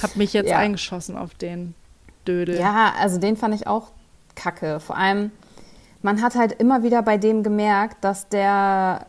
Hab 0.01 0.15
mich 0.15 0.33
jetzt 0.33 0.49
ja. 0.49 0.57
eingeschossen 0.57 1.17
auf 1.17 1.33
den 1.33 1.73
Dödel. 2.27 2.59
Ja, 2.59 2.93
also 2.99 3.19
den 3.19 3.37
fand 3.37 3.55
ich 3.55 3.67
auch 3.67 3.91
kacke. 4.35 4.79
Vor 4.79 4.97
allem, 4.97 5.31
man 6.01 6.21
hat 6.21 6.35
halt 6.35 6.53
immer 6.53 6.83
wieder 6.83 7.01
bei 7.01 7.17
dem 7.17 7.43
gemerkt, 7.43 8.03
dass 8.03 8.29
der 8.29 9.05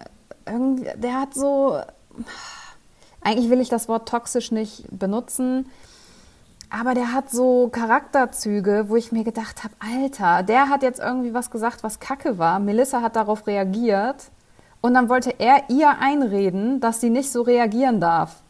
irgendwie, 0.47 0.89
der 0.97 1.15
hat 1.15 1.35
so 1.35 1.81
eigentlich 3.23 3.51
will 3.51 3.61
ich 3.61 3.69
das 3.69 3.89
Wort 3.89 4.09
toxisch 4.09 4.53
nicht 4.53 4.85
benutzen, 4.91 5.67
aber 6.71 6.95
der 6.95 7.13
hat 7.13 7.31
so 7.31 7.69
Charakterzüge, 7.69 8.87
wo 8.89 8.97
ich 8.97 9.11
mir 9.11 9.25
gedacht 9.25 9.65
habe, 9.65 9.75
Alter, 9.79 10.43
der 10.43 10.69
hat 10.69 10.83
jetzt 10.83 11.01
irgendwie 11.01 11.33
was 11.33 11.51
gesagt, 11.51 11.83
was 11.83 11.99
Kacke 11.99 12.37
war. 12.39 12.59
Melissa 12.59 13.01
hat 13.01 13.17
darauf 13.17 13.47
reagiert 13.47 14.31
und 14.81 14.95
dann 14.95 15.09
wollte 15.09 15.35
er 15.39 15.71
ihr 15.71 15.99
einreden, 15.99 16.81
dass 16.81 17.01
sie 17.01 17.11
nicht 17.11 17.33
so 17.33 17.43
reagieren 17.43 18.01
darf. 18.01 18.43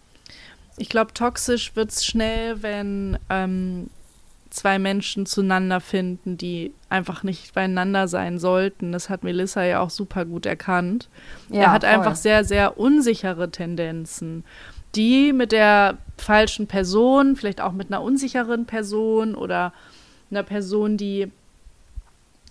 Ich 0.77 0.89
glaube, 0.89 1.15
toxisch 1.15 1.75
wird 1.77 1.91
es 1.91 2.05
schnell, 2.05 2.63
wenn 2.63 3.19
ähm, 3.31 3.89
zwei 4.51 4.79
Menschen 4.79 5.27
zueinander 5.27 5.81
finden, 5.81 6.37
die 6.37 6.73
einfach 6.89 7.23
nicht 7.23 7.55
beieinander 7.55 8.09
sein 8.09 8.39
sollten. 8.39 8.93
Das 8.93 9.11
hat 9.11 9.23
Melissa 9.23 9.65
ja 9.65 9.81
auch 9.81 9.91
super 9.91 10.25
gut 10.25 10.47
erkannt. 10.47 11.09
Ja, 11.51 11.63
er 11.63 11.73
hat 11.73 11.85
voll. 11.85 11.93
einfach 11.93 12.17
sehr, 12.17 12.45
sehr 12.45 12.79
unsichere 12.79 13.51
Tendenzen, 13.51 14.45
die 14.95 15.33
mit 15.33 15.53
der 15.53 15.99
falschen 16.17 16.67
Person, 16.67 17.37
vielleicht 17.37 17.61
auch 17.61 17.73
mit 17.73 17.89
einer 17.89 18.03
unsicheren 18.03 18.67
Person 18.67 19.35
oder 19.35 19.73
einer 20.31 20.43
Person, 20.43 20.97
die 20.97 21.31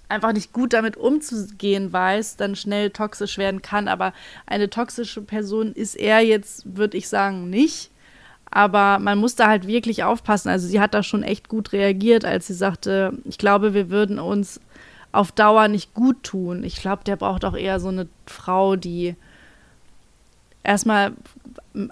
einfach 0.09 0.33
nicht 0.33 0.53
gut 0.53 0.73
damit 0.73 0.97
umzugehen 0.97 1.91
weiß, 1.91 2.37
dann 2.37 2.55
schnell 2.55 2.91
toxisch 2.91 3.37
werden 3.37 3.61
kann. 3.61 3.87
Aber 3.87 4.13
eine 4.45 4.69
toxische 4.69 5.21
Person 5.21 5.73
ist 5.73 5.95
er 5.95 6.21
jetzt, 6.21 6.77
würde 6.77 6.97
ich 6.97 7.07
sagen, 7.07 7.49
nicht. 7.49 7.91
Aber 8.49 8.99
man 8.99 9.17
muss 9.17 9.35
da 9.35 9.47
halt 9.47 9.67
wirklich 9.67 10.03
aufpassen. 10.03 10.49
Also 10.49 10.67
sie 10.67 10.79
hat 10.79 10.93
da 10.93 11.03
schon 11.03 11.23
echt 11.23 11.49
gut 11.49 11.73
reagiert, 11.73 12.25
als 12.25 12.47
sie 12.47 12.53
sagte, 12.53 13.13
ich 13.25 13.37
glaube, 13.37 13.73
wir 13.73 13.89
würden 13.89 14.19
uns 14.19 14.59
auf 15.11 15.31
Dauer 15.31 15.67
nicht 15.67 15.93
gut 15.93 16.23
tun. 16.23 16.63
Ich 16.63 16.81
glaube, 16.81 17.03
der 17.03 17.15
braucht 17.15 17.45
auch 17.45 17.55
eher 17.55 17.79
so 17.79 17.89
eine 17.89 18.07
Frau, 18.25 18.75
die 18.75 19.15
erstmal 20.63 21.13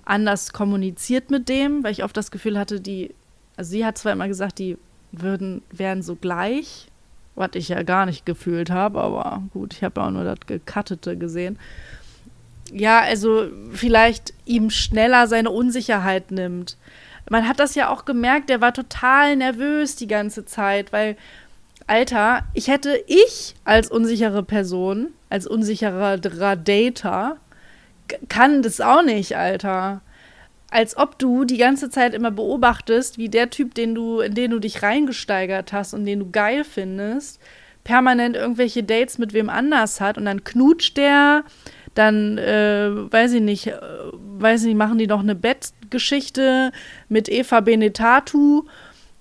anders 0.04 0.54
kommuniziert 0.54 1.32
mit 1.32 1.50
dem, 1.50 1.84
weil 1.84 1.92
ich 1.92 2.04
oft 2.04 2.16
das 2.16 2.32
Gefühl 2.32 2.58
hatte, 2.58 2.82
die, 2.82 3.14
also 3.58 3.72
sie 3.72 3.86
hat 3.86 3.98
zwar 3.98 4.14
immer 4.14 4.28
gesagt, 4.28 4.60
die 4.60 4.78
würden, 5.12 5.62
wären 5.72 6.02
so 6.02 6.16
gleich, 6.16 6.88
was 7.36 7.52
ich 7.54 7.70
ja 7.70 7.84
gar 7.84 8.06
nicht 8.06 8.26
gefühlt 8.26 8.70
habe, 8.70 9.02
aber 9.02 9.44
gut, 9.54 9.74
ich 9.74 9.84
habe 9.84 10.02
auch 10.02 10.12
nur 10.12 10.24
das 10.24 10.40
Gekattete 10.46 11.18
gesehen 11.18 11.58
ja, 12.72 13.02
also 13.02 13.48
vielleicht 13.72 14.34
ihm 14.46 14.70
schneller 14.70 15.28
seine 15.28 15.52
Unsicherheit 15.52 16.32
nimmt. 16.32 16.78
Man 17.30 17.48
hat 17.48 17.60
das 17.60 17.76
ja 17.76 17.90
auch 17.90 18.06
gemerkt, 18.06 18.50
der 18.50 18.62
war 18.62 18.74
total 18.74 19.36
nervös 19.36 19.96
die 19.96 20.08
ganze 20.08 20.46
Zeit, 20.46 20.94
weil, 20.94 21.18
Alter, 21.88 22.44
ich 22.54 22.68
hätte 22.68 23.04
ich 23.08 23.56
als 23.64 23.90
unsichere 23.90 24.44
Person, 24.44 25.10
als 25.30 25.48
unsicherer 25.48 26.18
Dater, 26.18 27.38
kann 28.30 28.62
das 28.62 28.82
auch 28.82 29.04
nicht, 29.04 29.36
Alter. 29.36 30.02
Als 30.70 30.98
ob 30.98 31.18
du 31.18 31.46
die 31.46 31.58
ganze 31.58 31.90
Zeit 31.90 32.14
immer 32.14 32.32
beobachtest, 32.32 33.18
wie 33.18 33.30
der 33.30 33.50
Typ, 33.50 33.74
den 33.74 33.96
du, 33.96 34.20
in 34.20 34.36
den 34.36 34.52
du 34.52 34.60
dich 34.60 34.84
reingesteigert 34.84 35.74
hast 35.74 35.94
und 35.94 36.06
den 36.06 36.20
du 36.20 36.32
geil 36.32 36.64
findest, 36.64 37.40
permanent 37.84 38.36
irgendwelche 38.36 38.84
Dates 38.84 39.18
mit 39.18 39.34
wem 39.34 39.50
anders 39.50 40.02
hat 40.02 40.18
und 40.18 40.26
dann 40.26 40.44
knutscht 40.44 40.98
der, 40.98 41.44
dann, 41.96 42.38
äh, 42.38 42.90
weiß 43.12 43.34
ich 43.34 43.42
nicht, 43.42 43.68
äh, 43.68 43.74
weiß 44.38 44.62
ich 44.62 44.68
nicht, 44.68 44.78
machen 44.78 45.00
die 45.00 45.08
noch 45.08 45.22
eine 45.22 45.34
Bettgeschichte 45.34 46.72
mit 47.10 47.30
Eva 47.30 47.62
Benetatu. 47.62 48.66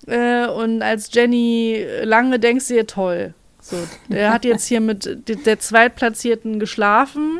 Äh, 0.07 0.47
und 0.47 0.83
als 0.83 1.09
Jenny 1.11 1.83
lange 2.03 2.39
denkst 2.39 2.67
du 2.67 2.75
dir, 2.75 2.87
toll. 2.87 3.33
So, 3.61 3.77
der 4.09 4.31
hat 4.31 4.45
jetzt 4.45 4.67
hier 4.67 4.79
mit 4.79 5.27
der 5.27 5.59
Zweitplatzierten 5.59 6.59
geschlafen. 6.59 7.39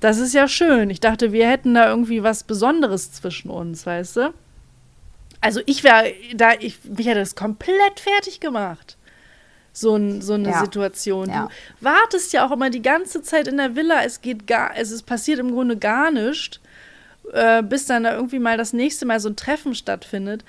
Das 0.00 0.18
ist 0.18 0.34
ja 0.34 0.48
schön. 0.48 0.90
Ich 0.90 0.98
dachte, 0.98 1.32
wir 1.32 1.48
hätten 1.48 1.74
da 1.74 1.88
irgendwie 1.88 2.24
was 2.24 2.42
Besonderes 2.42 3.12
zwischen 3.12 3.50
uns, 3.50 3.86
weißt 3.86 4.16
du? 4.16 4.34
Also 5.40 5.60
ich 5.66 5.84
wäre 5.84 6.12
da, 6.34 6.52
ich, 6.58 6.78
mich 6.84 7.06
hätte 7.06 7.20
das 7.20 7.36
komplett 7.36 8.00
fertig 8.00 8.40
gemacht 8.40 8.96
so, 9.74 9.96
ein, 9.96 10.22
so 10.22 10.34
eine 10.34 10.50
ja. 10.50 10.60
Situation. 10.60 11.28
Ja. 11.28 11.48
Du 11.80 11.84
wartest 11.84 12.32
ja 12.32 12.46
auch 12.46 12.52
immer 12.52 12.70
die 12.70 12.80
ganze 12.80 13.22
Zeit 13.22 13.48
in 13.48 13.58
der 13.58 13.76
Villa, 13.76 14.04
es 14.04 14.22
geht 14.22 14.46
gar, 14.46 14.70
es 14.76 14.90
ist 14.90 15.02
passiert 15.02 15.40
im 15.40 15.50
Grunde 15.50 15.76
gar 15.76 16.10
nichts, 16.10 16.60
äh, 17.32 17.62
bis 17.62 17.86
dann 17.86 18.04
da 18.04 18.14
irgendwie 18.14 18.38
mal 18.38 18.56
das 18.56 18.72
nächste 18.72 19.04
Mal 19.04 19.20
so 19.20 19.28
ein 19.28 19.36
Treffen 19.36 19.74
stattfindet. 19.74 20.44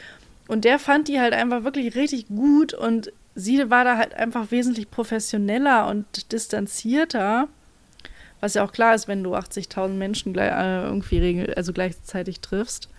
Und 0.47 0.63
der 0.63 0.77
fand 0.77 1.07
die 1.07 1.19
halt 1.19 1.33
einfach 1.33 1.63
wirklich 1.63 1.95
richtig 1.95 2.27
gut 2.27 2.75
und 2.75 3.11
sie 3.33 3.69
war 3.71 3.83
da 3.83 3.97
halt 3.97 4.13
einfach 4.13 4.51
wesentlich 4.51 4.91
professioneller 4.91 5.87
und 5.87 6.31
distanzierter. 6.31 7.47
Was 8.41 8.53
ja 8.53 8.63
auch 8.63 8.71
klar 8.71 8.93
ist, 8.93 9.07
wenn 9.07 9.23
du 9.23 9.33
80.000 9.35 9.89
Menschen 9.89 10.33
gleich, 10.33 10.51
äh, 10.51 10.83
irgendwie 10.83 11.17
regel 11.17 11.53
also 11.55 11.73
gleichzeitig 11.73 12.41
triffst. 12.41 12.89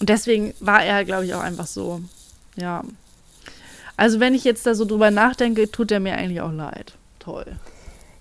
Und 0.00 0.08
deswegen 0.08 0.52
war 0.58 0.84
er, 0.84 1.04
glaube 1.04 1.26
ich, 1.26 1.34
auch 1.34 1.40
einfach 1.40 1.68
so, 1.68 2.02
ja, 2.56 2.82
also 3.96 4.20
wenn 4.20 4.34
ich 4.34 4.44
jetzt 4.44 4.66
da 4.66 4.74
so 4.74 4.84
drüber 4.84 5.10
nachdenke, 5.10 5.70
tut 5.70 5.90
er 5.92 6.00
mir 6.00 6.14
eigentlich 6.14 6.40
auch 6.40 6.52
leid. 6.52 6.94
Toll. 7.18 7.46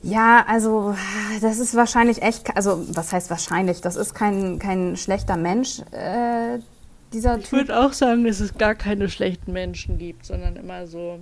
Ja, 0.02 0.44
also 0.48 0.96
das 1.42 1.60
ist 1.60 1.76
wahrscheinlich 1.76 2.22
echt, 2.22 2.56
also 2.58 2.84
was 2.90 3.14
heißt 3.14 3.30
wahrscheinlich, 3.30 3.80
das 3.80 3.96
ist 3.96 4.14
kein, 4.14 4.60
kein 4.60 4.98
schlechter 4.98 5.38
Mensch, 5.38 5.80
äh, 5.92 6.60
dieser 7.14 7.36
Typ. 7.36 7.46
Ich 7.46 7.52
würde 7.54 7.80
auch 7.80 7.94
sagen, 7.94 8.26
dass 8.26 8.42
es 8.42 8.58
gar 8.58 8.76
keine 8.76 9.10
schlechten 9.10 9.54
Menschen 9.54 9.98
gibt, 9.98 10.26
sondern 10.26 10.58
immer 10.58 10.88
so 10.88 11.20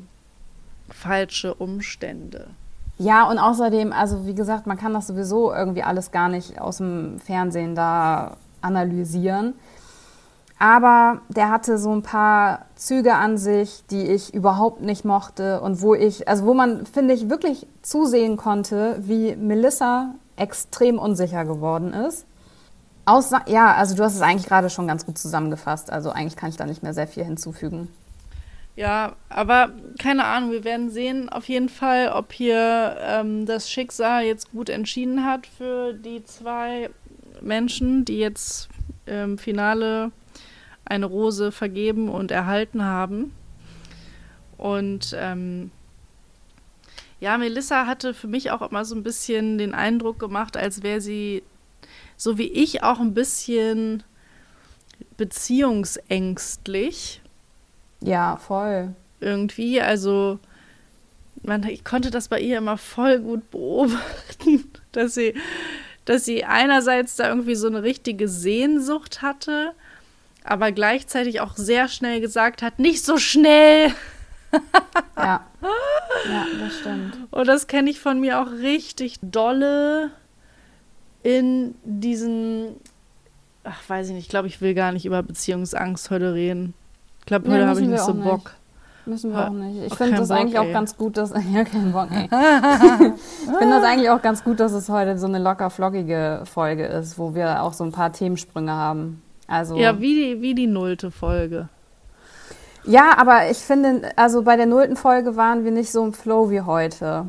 falsche 0.89 1.54
Umstände. 1.54 2.47
Ja, 2.97 3.30
und 3.30 3.38
außerdem, 3.38 3.93
also 3.93 4.26
wie 4.26 4.36
gesagt, 4.36 4.68
man 4.68 4.78
kann 4.78 4.93
das 4.93 5.08
sowieso 5.08 5.54
irgendwie 5.54 5.84
alles 5.84 6.12
gar 6.12 6.30
nicht 6.30 6.60
aus 6.60 6.78
dem 6.78 7.20
Fernsehen 7.20 7.76
da 7.76 8.38
analysieren. 8.62 9.54
Aber 10.62 11.22
der 11.28 11.49
hatte 11.49 11.80
so 11.80 11.91
ein 11.91 12.03
paar 12.03 12.68
Züge 12.76 13.16
an 13.16 13.39
sich, 13.39 13.82
die 13.89 14.05
ich 14.05 14.32
überhaupt 14.32 14.80
nicht 14.82 15.03
mochte 15.03 15.59
und 15.59 15.82
wo 15.82 15.95
ich, 15.95 16.28
also 16.28 16.45
wo 16.45 16.53
man, 16.53 16.86
finde 16.86 17.16
ich, 17.16 17.32
wirklich 17.32 17.66
zusehen 17.82 18.38
konnte, 18.38 18.97
wie 18.99 19.36
Melissa 19.36 20.14
extrem 20.36 20.99
unsicher 20.99 21.45
geworden 21.45 21.95
ist. 21.95 22.28
Außer, 23.05 23.41
ja, 23.47 23.74
also 23.74 23.95
du 23.95 24.03
hast 24.03 24.14
es 24.14 24.22
eigentlich 24.22 24.45
gerade 24.45 24.70
schon 24.70 24.86
ganz 24.86 25.03
gut 25.03 25.18
zusammengefasst. 25.18 25.91
Also 25.91 26.12
eigentlich 26.12 26.36
kann 26.36 26.51
ich 26.51 26.57
da 26.57 26.68
nicht 26.68 26.84
mehr 26.84 26.93
sehr 26.93 27.07
viel 27.07 27.24
hinzufügen. 27.24 27.88
Ja, 28.76 29.14
aber 29.30 29.72
keine 29.97 30.26
Ahnung, 30.26 30.51
wir 30.51 30.64
werden 30.64 30.91
sehen 30.91 31.28
auf 31.28 31.49
jeden 31.49 31.70
Fall, 31.70 32.09
ob 32.09 32.32
hier 32.34 32.97
ähm, 32.99 33.47
das 33.47 33.68
Schicksal 33.68 34.26
jetzt 34.26 34.51
gut 34.51 34.70
entschieden 34.70 35.26
hat 35.26 35.47
für 35.47 35.93
die 35.93 36.24
zwei 36.24 36.91
Menschen, 37.41 38.05
die 38.05 38.20
jetzt 38.20 38.70
im 39.07 39.39
Finale 39.39 40.12
eine 40.92 41.06
Rose 41.06 41.52
vergeben 41.52 42.10
und 42.10 42.32
erhalten 42.32 42.84
haben. 42.84 43.34
Und 44.58 45.16
ähm, 45.18 45.72
ja, 47.22 47.38
Melissa 47.38 47.88
hatte 47.88 48.14
für 48.14 48.28
mich 48.28 48.52
auch 48.52 48.62
immer 48.62 48.84
so 48.84 48.96
ein 48.96 49.04
bisschen 49.04 49.58
den 49.58 49.74
Eindruck 49.74 50.20
gemacht, 50.20 50.58
als 50.58 50.84
wäre 50.84 51.02
sie, 51.02 51.44
so 52.18 52.38
wie 52.38 52.52
ich, 52.52 52.84
auch 52.84 53.00
ein 53.00 53.14
bisschen 53.14 54.04
beziehungsängstlich. 55.18 57.22
Ja, 58.02 58.38
voll. 58.38 58.94
Irgendwie, 59.20 59.82
also 59.82 60.39
man, 61.44 61.64
ich 61.64 61.84
konnte 61.84 62.12
das 62.12 62.28
bei 62.28 62.39
ihr 62.39 62.58
immer 62.58 62.78
voll 62.78 63.20
gut 63.20 63.50
beobachten, 63.50 64.70
dass 64.92 65.14
sie, 65.14 65.36
dass 66.06 66.26
sie 66.26 66.44
einerseits 66.44 67.16
da 67.16 67.30
irgendwie 67.30 67.56
so 67.56 67.68
eine 67.68 67.84
richtige 67.84 68.28
Sehnsucht 68.28 69.22
hatte, 69.22 69.74
aber 70.44 70.72
gleichzeitig 70.72 71.42
auch 71.42 71.56
sehr 71.56 71.88
schnell 71.88 72.22
gesagt 72.22 72.62
hat, 72.62 72.80
nicht 72.80 73.06
so 73.06 73.18
schnell. 73.18 73.94
ja. 75.18 75.46
ja, 76.30 76.46
das 76.60 76.80
stimmt. 76.80 77.18
Und 77.32 77.48
das 77.48 77.68
kenne 77.68 77.89
ich 77.89 78.00
von 78.00 78.20
mir 78.20 78.42
auch 78.42 78.52
richtig 78.52 79.20
dolle 79.22 80.12
in 81.24 81.76
diesen, 81.84 82.76
ach, 83.64 83.82
weiß 83.88 84.08
ich 84.08 84.14
nicht, 84.14 84.24
ich 84.24 84.30
glaube, 84.30 84.48
ich 84.48 84.62
will 84.62 84.74
gar 84.74 84.92
nicht 84.92 85.06
über 85.06 85.22
Beziehungsangst 85.24 86.10
heute 86.10 86.34
reden. 86.34 86.74
Ich 87.20 87.26
glaube, 87.28 87.50
heute 87.50 87.64
nee, 87.64 87.68
habe 87.68 87.82
ich 87.82 87.88
nicht 87.88 88.02
so 88.02 88.14
Bock. 88.14 88.46
Nicht. 88.46 88.56
Müssen 89.06 89.32
wir 89.32 89.48
auch 89.48 89.52
nicht. 89.52 89.86
Ich 89.88 89.96
finde 89.96 90.18
das 90.18 90.30
Bock, 90.30 90.38
eigentlich 90.38 90.60
ey. 90.60 90.70
auch 90.70 90.74
ganz 90.74 90.98
gut, 90.98 91.18
dass. 91.18 91.32
Ja, 91.54 91.64
kein 91.64 91.92
Bock, 91.92 92.10
ey. 92.12 92.26
ich 92.26 93.58
finde 93.58 93.70
das 93.70 93.84
eigentlich 93.84 94.10
auch 94.10 94.22
ganz 94.22 94.44
gut, 94.44 94.60
dass 94.60 94.74
es 94.74 94.89
heute 94.89 95.18
so 95.18 95.28
eine 95.28 95.39
locker 95.39 95.70
flockige 95.70 96.44
Folge 96.46 96.86
ist, 96.86 97.18
wo 97.18 97.34
wir 97.34 97.64
auch 97.64 97.74
so 97.74 97.84
ein 97.84 97.92
paar 97.92 98.12
Themensprünge 98.12 98.72
haben. 98.72 99.22
Also, 99.52 99.76
ja, 99.76 99.99
wie 99.99 100.16
die, 100.16 100.41
wie 100.41 100.56
die 100.56 100.68
nullte 100.68 101.12
Folge. 101.12 101.68
Ja, 102.86 103.18
aber 103.18 103.52
ich 103.52 103.58
finde, 103.58 104.12
also 104.16 104.43
bei 104.43 104.56
der 104.56 104.66
nullten 104.66 104.95
Folge 104.95 105.36
waren 105.36 105.66
wir 105.66 105.72
nicht 105.72 105.91
so 105.91 106.06
im 106.06 106.14
Flow 106.14 106.49
wie 106.49 106.62
heute. 106.62 107.28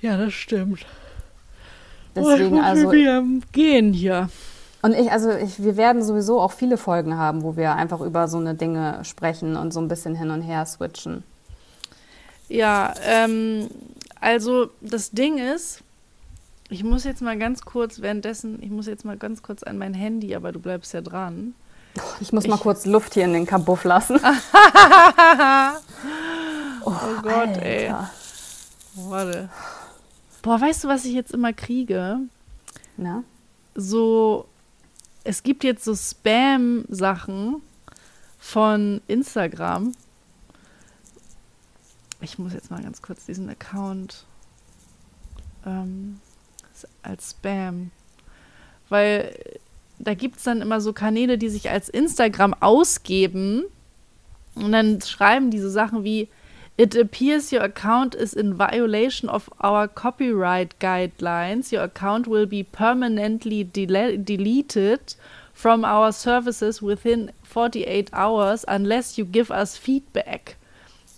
Ja, 0.00 0.16
das 0.16 0.32
stimmt. 0.32 0.86
Deswegen, 2.16 2.58
oh, 2.58 2.62
also. 2.62 2.90
Wir 2.90 3.22
gehen 3.52 3.92
hier. 3.92 4.30
Und 4.80 4.94
ich, 4.94 5.12
also 5.12 5.30
ich, 5.30 5.62
wir 5.62 5.76
werden 5.76 6.02
sowieso 6.02 6.40
auch 6.40 6.52
viele 6.52 6.78
Folgen 6.78 7.18
haben, 7.18 7.42
wo 7.42 7.54
wir 7.54 7.74
einfach 7.74 8.00
über 8.00 8.26
so 8.26 8.38
eine 8.38 8.54
Dinge 8.54 9.00
sprechen 9.04 9.56
und 9.56 9.74
so 9.74 9.80
ein 9.80 9.88
bisschen 9.88 10.14
hin 10.14 10.30
und 10.30 10.40
her 10.40 10.64
switchen. 10.64 11.22
Ja, 12.48 12.94
ähm, 13.06 13.68
also 14.20 14.70
das 14.80 15.10
Ding 15.10 15.36
ist, 15.36 15.82
ich 16.70 16.84
muss 16.84 17.04
jetzt 17.04 17.20
mal 17.20 17.36
ganz 17.36 17.62
kurz 17.62 18.00
währenddessen, 18.00 18.62
ich 18.62 18.70
muss 18.70 18.86
jetzt 18.86 19.04
mal 19.04 19.16
ganz 19.16 19.42
kurz 19.42 19.64
an 19.64 19.76
mein 19.76 19.92
Handy, 19.92 20.34
aber 20.36 20.52
du 20.52 20.60
bleibst 20.60 20.94
ja 20.94 21.00
dran. 21.00 21.54
Ich 22.20 22.32
muss 22.32 22.44
ich, 22.44 22.50
mal 22.50 22.58
kurz 22.58 22.86
Luft 22.86 23.14
hier 23.14 23.24
in 23.24 23.32
den 23.32 23.46
Kabuff 23.46 23.82
lassen. 23.82 24.20
oh, 26.84 26.92
oh, 26.92 27.22
Gott, 27.22 27.48
Alter. 27.48 27.62
ey. 27.62 27.92
Warte. 28.94 29.48
Boah, 30.42 30.60
weißt 30.60 30.84
du, 30.84 30.88
was 30.88 31.04
ich 31.04 31.12
jetzt 31.12 31.32
immer 31.32 31.52
kriege? 31.52 32.20
Na? 32.96 33.24
So, 33.74 34.46
es 35.24 35.42
gibt 35.42 35.64
jetzt 35.64 35.84
so 35.84 35.96
Spam-Sachen 35.96 37.60
von 38.38 39.00
Instagram. 39.08 39.92
Ich 42.20 42.38
muss 42.38 42.52
jetzt 42.52 42.70
mal 42.70 42.82
ganz 42.82 43.02
kurz 43.02 43.26
diesen 43.26 43.50
Account 43.50 44.24
ähm, 45.66 46.20
als 47.02 47.30
Spam. 47.30 47.90
Weil 48.88 49.34
da 49.98 50.14
gibt 50.14 50.38
es 50.38 50.44
dann 50.44 50.62
immer 50.62 50.80
so 50.80 50.92
Kanäle, 50.92 51.38
die 51.38 51.48
sich 51.48 51.70
als 51.70 51.88
Instagram 51.88 52.54
ausgeben 52.54 53.64
und 54.54 54.72
dann 54.72 55.00
schreiben 55.00 55.50
diese 55.50 55.70
Sachen 55.70 56.04
wie 56.04 56.28
It 56.76 56.96
appears 56.96 57.52
your 57.52 57.62
account 57.62 58.14
is 58.14 58.32
in 58.32 58.58
violation 58.58 59.28
of 59.28 59.50
our 59.62 59.86
copyright 59.86 60.80
guidelines. 60.80 61.72
Your 61.72 61.82
account 61.82 62.26
will 62.26 62.46
be 62.46 62.64
permanently 62.64 63.64
dele 63.64 64.16
deleted 64.16 65.14
from 65.52 65.84
our 65.84 66.10
services 66.10 66.80
within 66.80 67.32
48 67.42 68.08
hours 68.14 68.64
unless 68.66 69.18
you 69.18 69.26
give 69.26 69.50
us 69.50 69.76
feedback. 69.76 70.56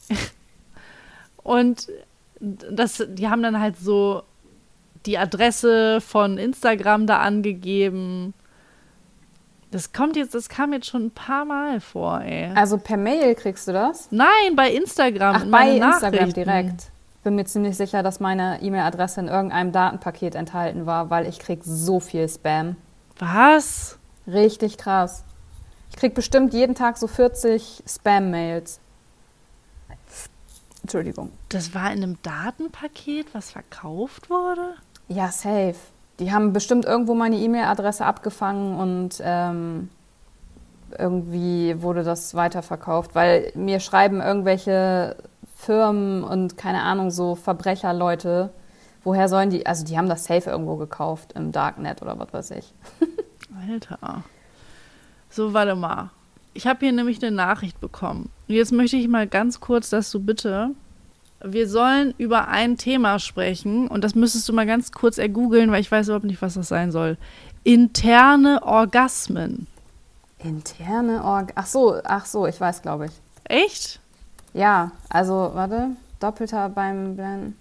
Und 1.44 1.88
das, 2.40 3.04
die 3.08 3.28
haben 3.28 3.44
dann 3.44 3.60
halt 3.60 3.76
so 3.76 4.24
die 5.06 5.18
Adresse 5.18 6.00
von 6.00 6.38
Instagram 6.38 7.06
da 7.06 7.18
angegeben. 7.18 8.34
Das 9.70 9.92
kommt 9.92 10.16
jetzt, 10.16 10.34
das 10.34 10.48
kam 10.48 10.72
jetzt 10.72 10.86
schon 10.86 11.06
ein 11.06 11.10
paar 11.10 11.44
Mal 11.44 11.80
vor, 11.80 12.20
ey. 12.20 12.52
Also 12.54 12.76
per 12.76 12.98
Mail 12.98 13.34
kriegst 13.34 13.66
du 13.68 13.72
das? 13.72 14.08
Nein, 14.10 14.54
bei 14.54 14.70
Instagram. 14.70 15.36
Ach, 15.36 15.44
bei 15.46 15.76
Instagram 15.76 16.32
direkt. 16.32 16.90
Bin 17.24 17.36
mir 17.36 17.44
ziemlich 17.44 17.76
sicher, 17.76 18.02
dass 18.02 18.20
meine 18.20 18.60
E-Mail-Adresse 18.60 19.20
in 19.20 19.28
irgendeinem 19.28 19.72
Datenpaket 19.72 20.34
enthalten 20.34 20.86
war, 20.86 21.08
weil 21.08 21.26
ich 21.26 21.38
krieg 21.38 21.60
so 21.64 22.00
viel 22.00 22.28
Spam. 22.28 22.76
Was? 23.18 23.98
Richtig 24.26 24.76
krass. 24.76 25.24
Ich 25.90 25.96
krieg 25.96 26.14
bestimmt 26.14 26.52
jeden 26.52 26.74
Tag 26.74 26.98
so 26.98 27.06
40 27.06 27.84
Spam-Mails. 27.86 28.80
Entschuldigung. 30.82 31.30
Das 31.48 31.74
war 31.74 31.92
in 31.92 32.02
einem 32.02 32.18
Datenpaket, 32.22 33.32
was 33.34 33.52
verkauft 33.52 34.30
wurde? 34.30 34.74
Ja, 35.12 35.30
safe. 35.30 35.74
Die 36.18 36.32
haben 36.32 36.52
bestimmt 36.52 36.84
irgendwo 36.84 37.14
meine 37.14 37.36
E-Mail-Adresse 37.36 38.04
abgefangen 38.04 38.78
und 38.78 39.20
ähm, 39.22 39.90
irgendwie 40.98 41.82
wurde 41.82 42.02
das 42.02 42.34
weiterverkauft, 42.34 43.14
weil 43.14 43.52
mir 43.54 43.80
schreiben 43.80 44.20
irgendwelche 44.20 45.16
Firmen 45.56 46.24
und 46.24 46.56
keine 46.56 46.82
Ahnung, 46.82 47.10
so 47.10 47.34
Verbrecherleute, 47.34 48.50
woher 49.04 49.28
sollen 49.28 49.50
die, 49.50 49.66
also 49.66 49.84
die 49.84 49.98
haben 49.98 50.08
das 50.08 50.24
safe 50.24 50.48
irgendwo 50.48 50.76
gekauft 50.76 51.32
im 51.34 51.52
Darknet 51.52 52.00
oder 52.00 52.18
was 52.18 52.32
weiß 52.32 52.50
ich. 52.52 52.72
Alter. 53.68 54.24
So, 55.28 55.52
warte 55.52 55.74
mal. 55.74 56.10
Ich 56.54 56.66
habe 56.66 56.80
hier 56.80 56.92
nämlich 56.92 57.22
eine 57.22 57.34
Nachricht 57.34 57.80
bekommen. 57.80 58.30
Und 58.48 58.54
jetzt 58.54 58.72
möchte 58.72 58.96
ich 58.96 59.08
mal 59.08 59.26
ganz 59.26 59.60
kurz, 59.60 59.90
dass 59.90 60.10
du 60.10 60.20
bitte 60.20 60.70
wir 61.44 61.68
sollen 61.68 62.14
über 62.18 62.48
ein 62.48 62.76
Thema 62.76 63.18
sprechen 63.18 63.88
und 63.88 64.04
das 64.04 64.14
müsstest 64.14 64.48
du 64.48 64.52
mal 64.52 64.66
ganz 64.66 64.92
kurz 64.92 65.18
ergoogeln, 65.18 65.70
weil 65.70 65.80
ich 65.80 65.90
weiß 65.90 66.08
überhaupt 66.08 66.24
nicht, 66.24 66.42
was 66.42 66.54
das 66.54 66.68
sein 66.68 66.92
soll. 66.92 67.16
Interne 67.64 68.62
Orgasmen. 68.62 69.66
Interne 70.38 71.22
Orgasmen. 71.24 71.54
Ach 71.56 71.66
so, 71.66 71.96
ach 72.04 72.26
so, 72.26 72.46
ich 72.46 72.60
weiß, 72.60 72.82
glaube 72.82 73.06
ich. 73.06 73.12
Echt? 73.44 74.00
Ja, 74.54 74.92
also, 75.08 75.50
warte, 75.54 75.90
doppelter 76.20 76.68
beim 76.68 77.16
Blenden. 77.16 77.56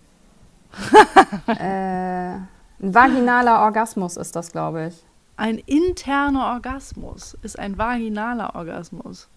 äh, 1.47 2.33
ein 2.33 2.95
vaginaler 2.95 3.61
Orgasmus 3.61 4.17
ist 4.17 4.35
das, 4.35 4.51
glaube 4.51 4.87
ich. 4.87 5.03
Ein 5.37 5.57
interner 5.57 6.53
Orgasmus 6.53 7.37
ist 7.41 7.57
ein 7.57 7.77
vaginaler 7.77 8.55
Orgasmus. 8.55 9.27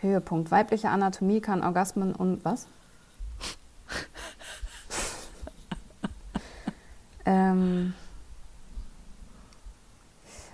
Höhepunkt. 0.00 0.50
Weibliche 0.50 0.88
Anatomie 0.88 1.40
kann 1.40 1.62
Orgasmen 1.62 2.14
und 2.14 2.44
was? 2.44 2.66
ähm, 7.24 7.94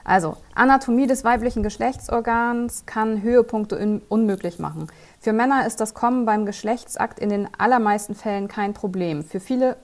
also, 0.04 0.36
Anatomie 0.54 1.06
des 1.06 1.24
weiblichen 1.24 1.62
Geschlechtsorgans 1.62 2.84
kann 2.86 3.22
Höhepunkte 3.22 3.78
un 3.78 4.02
unmöglich 4.08 4.58
machen. 4.58 4.88
Für 5.20 5.32
Männer 5.32 5.66
ist 5.66 5.80
das 5.80 5.94
Kommen 5.94 6.26
beim 6.26 6.44
Geschlechtsakt 6.44 7.20
in 7.20 7.28
den 7.28 7.48
allermeisten 7.56 8.14
Fällen 8.14 8.48
kein 8.48 8.74
Problem. 8.74 9.22
Für 9.22 9.40
viele. 9.40 9.76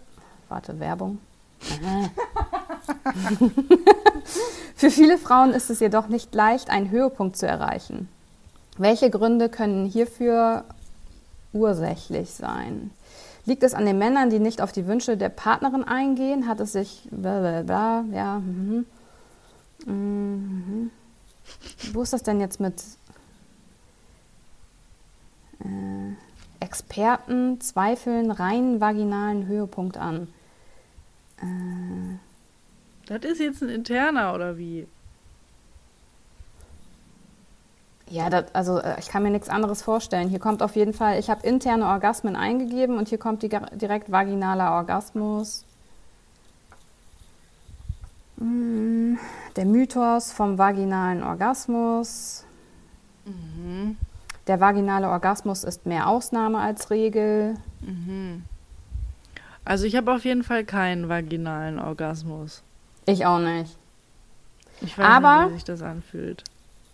Warte, 0.49 0.81
Werbung. 0.81 1.19
Für 4.75 4.91
viele 4.91 5.19
Frauen 5.19 5.53
ist 5.53 5.71
es 5.71 5.81
jedoch 5.81 6.09
nicht 6.09 6.35
leicht, 6.35 6.71
einen 6.71 6.91
Höhepunkt 6.91 7.37
zu 7.37 7.47
erreichen. 7.47 8.09
Welche 8.77 9.11
Gründe 9.11 9.49
können 9.49 9.87
hierfür 9.87 10.65
ursächlich 11.53 12.31
sein? 12.31 12.91
Liegt 13.49 13.63
es 13.63 13.73
an 13.73 13.87
den 13.87 13.97
Männern, 13.97 14.29
die 14.29 14.41
nicht 14.41 14.61
auf 14.61 14.73
die 14.73 14.87
Wünsche 14.87 15.17
der 15.17 15.31
Partnerin 15.31 15.83
eingehen? 15.83 16.47
Hat 16.47 16.61
es 16.61 16.73
sich. 16.73 17.09
Blablabla, 17.11 18.05
ja. 18.13 18.41
Mhm. 18.41 18.85
Mhm. 19.87 20.91
Wo 21.95 22.03
ist 22.03 22.13
das 22.13 22.23
denn 22.23 22.41
jetzt 22.41 22.61
mit 22.61 22.75
äh, 25.61 26.13
Experten 26.61 27.59
zweifeln 27.63 28.31
reinen 28.31 28.83
vaginalen 28.83 29.47
Höhepunkt 29.47 29.97
an? 29.97 30.29
Äh, 31.41 32.19
das 33.07 33.25
ist 33.33 33.41
jetzt 33.41 33.63
ein 33.63 33.71
interner 33.71 34.35
oder 34.35 34.59
wie? 34.59 34.87
Ja, 38.11 38.31
das, 38.31 38.55
also 38.55 38.79
äh, 38.79 38.97
ich 38.99 39.09
kann 39.09 39.23
mir 39.23 39.31
nichts 39.31 39.49
anderes 39.49 39.83
vorstellen. 39.83 40.29
Hier 40.29 40.39
kommt 40.39 40.63
auf 40.63 40.77
jeden 40.77 40.95
Fall, 40.95 41.19
ich 41.19 41.29
habe 41.31 41.47
interne 41.47 41.87
Orgasmen 41.87 42.37
eingegeben 42.37 42.97
und 42.97 43.09
hier 43.09 43.19
kommt 43.19 43.43
die, 43.43 43.49
direkt 43.49 44.11
vaginaler 44.11 44.73
Orgasmus. 44.73 45.65
Hm, 48.39 49.19
der 49.57 49.65
Mythos 49.65 50.33
vom 50.33 50.59
vaginalen 50.59 51.23
Orgasmus. 51.23 52.45
Mhm. 53.25 53.97
Der 54.47 54.61
vaginale 54.61 55.09
Orgasmus 55.09 55.65
ist 55.65 55.85
mehr 55.85 56.09
Ausnahme 56.09 56.59
als 56.61 56.91
Regel. 56.91 57.57
Mhm. 57.81 58.45
Also 59.65 59.85
ich 59.85 59.97
habe 59.97 60.15
auf 60.15 60.25
jeden 60.25 60.45
Fall 60.45 60.65
keinen 60.65 61.11
vaginalen 61.11 61.79
Orgasmus. 61.79 62.63
Ich 63.05 63.27
auch 63.27 63.39
nicht. 63.39 63.77
Ich 64.81 64.97
weiß 64.97 65.07
Aber, 65.07 65.41
nicht, 65.41 65.51
wie 65.51 65.55
sich 65.55 65.65
das 65.65 65.83
anfühlt. 65.83 66.45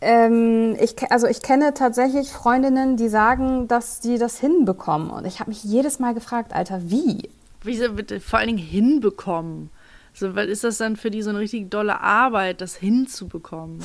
Ähm, 0.04 0.76
ich, 0.78 0.94
also 1.10 1.26
ich 1.26 1.40
kenne 1.40 1.72
tatsächlich 1.72 2.30
Freundinnen, 2.30 2.98
die 2.98 3.08
sagen, 3.08 3.68
dass 3.68 4.00
die 4.00 4.18
das 4.18 4.38
hinbekommen. 4.38 5.08
Und 5.08 5.26
ich 5.26 5.40
habe 5.40 5.48
mich 5.48 5.64
jedes 5.64 5.98
Mal 5.98 6.12
gefragt, 6.12 6.54
Alter, 6.54 6.90
wie? 6.90 7.30
Wie 7.62 7.74
sie 7.74 7.88
bitte 7.88 8.20
vor 8.20 8.38
allen 8.38 8.48
Dingen 8.48 8.58
hinbekommen? 8.58 9.70
So, 10.12 10.36
was 10.36 10.46
ist 10.46 10.62
das 10.62 10.76
dann 10.76 10.96
für 10.96 11.10
die 11.10 11.22
so 11.22 11.30
eine 11.30 11.38
richtig 11.38 11.70
dolle 11.70 12.00
Arbeit, 12.00 12.60
das 12.60 12.76
hinzubekommen? 12.76 13.82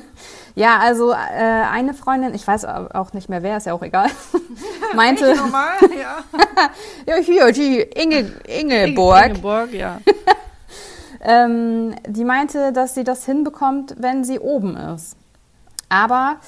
ja, 0.54 0.78
also 0.78 1.12
äh, 1.12 1.14
eine 1.14 1.92
Freundin, 1.92 2.34
ich 2.34 2.46
weiß 2.46 2.64
auch 2.64 3.12
nicht 3.12 3.28
mehr 3.28 3.42
wer, 3.42 3.58
ist 3.58 3.66
ja 3.66 3.74
auch 3.74 3.82
egal, 3.82 4.08
meinte. 4.96 5.36
Normal, 5.36 5.76
ja. 6.00 6.24
ja, 7.06 7.16
hier, 7.22 7.52
die 7.52 7.80
Inge, 7.82 8.32
Ingeborg. 8.46 9.26
Ingeborg, 9.26 9.72
ja. 9.74 10.00
ähm, 11.20 11.94
die 12.06 12.24
meinte, 12.24 12.72
dass 12.72 12.94
sie 12.94 13.04
das 13.04 13.26
hinbekommt, 13.26 13.96
wenn 13.98 14.24
sie 14.24 14.38
oben 14.40 14.76
ist. 14.76 15.17
Aber 15.88 16.38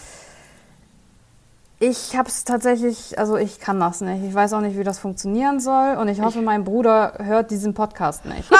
ich 1.78 2.14
habe 2.14 2.28
es 2.28 2.44
tatsächlich, 2.44 3.18
also 3.18 3.38
ich 3.38 3.58
kann 3.58 3.80
das 3.80 4.02
nicht. 4.02 4.22
Ich 4.22 4.34
weiß 4.34 4.52
auch 4.52 4.60
nicht, 4.60 4.76
wie 4.76 4.84
das 4.84 4.98
funktionieren 4.98 5.60
soll. 5.60 5.96
Und 5.96 6.08
ich 6.08 6.20
hoffe, 6.20 6.40
ich 6.40 6.44
mein 6.44 6.64
Bruder 6.64 7.14
hört 7.18 7.50
diesen 7.50 7.72
Podcast 7.72 8.26
nicht. 8.26 8.50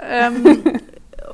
ähm, 0.00 0.80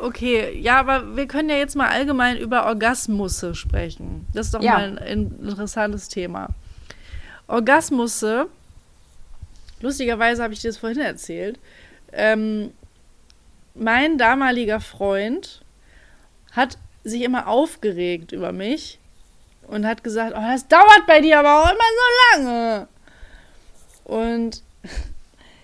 okay, 0.03 0.59
ja, 0.59 0.79
aber 0.79 1.17
wir 1.17 1.27
können 1.27 1.51
ja 1.51 1.57
jetzt 1.57 1.77
mal 1.77 1.89
allgemein 1.89 2.39
über 2.39 2.65
Orgasmusse 2.65 3.55
sprechen. 3.55 4.27
Das 4.33 4.47
ist 4.47 4.55
doch 4.55 4.63
ja. 4.63 4.73
mal 4.73 4.99
ein 4.99 5.29
interessantes 5.37 6.09
Thema. 6.09 6.49
Orgasmusse, 7.47 8.47
lustigerweise 9.81 10.43
habe 10.43 10.55
ich 10.55 10.61
dir 10.61 10.71
das 10.71 10.79
vorhin 10.79 11.01
erzählt, 11.01 11.59
ähm, 12.13 12.73
mein 13.75 14.19
damaliger 14.19 14.81
Freund 14.81 15.63
hat 16.53 16.79
sich 17.05 17.23
immer 17.23 17.47
aufgeregt 17.49 18.33
über 18.33 18.53
mich 18.53 18.99
und 19.67 19.87
hat 19.87 20.05
gesagt, 20.05 20.35
oh, 20.37 20.41
das 20.41 20.69
dauert 20.69 21.07
bei 21.07 21.21
dir 21.21 21.39
aber 21.39 21.63
auch 21.63 21.71
immer 21.71 21.81
so 21.97 22.43
lange. 22.43 22.89
Und 24.05 24.63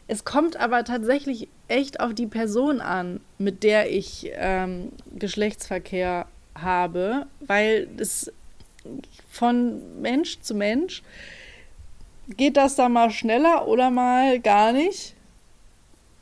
es 0.07 0.25
kommt 0.25 0.57
aber 0.57 0.85
tatsächlich 0.85 1.49
echt 1.69 2.01
auf 2.01 2.15
die 2.15 2.29
Person 2.29 2.81
an, 2.81 3.21
mit 3.39 3.65
der 3.65 3.91
ich 3.91 4.31
ähm, 4.35 4.93
Geschlechtsverkehr 5.19 6.27
habe, 6.55 7.27
weil 7.41 7.89
es 7.99 8.33
von 9.29 10.01
Mensch 10.01 10.41
zu 10.41 10.55
Mensch 10.55 11.03
geht 12.29 12.57
das 12.57 12.77
da 12.77 12.89
mal 12.89 13.11
schneller 13.11 13.67
oder 13.67 13.91
mal 13.91 14.41
gar 14.41 14.73
nicht. 14.73 15.16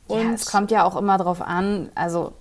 Und 0.07 0.23
ja, 0.23 0.33
es 0.33 0.45
kommt 0.45 0.71
ja 0.71 0.83
auch 0.83 0.95
immer 0.95 1.17
darauf 1.17 1.41
an, 1.41 1.89
also 1.95 2.33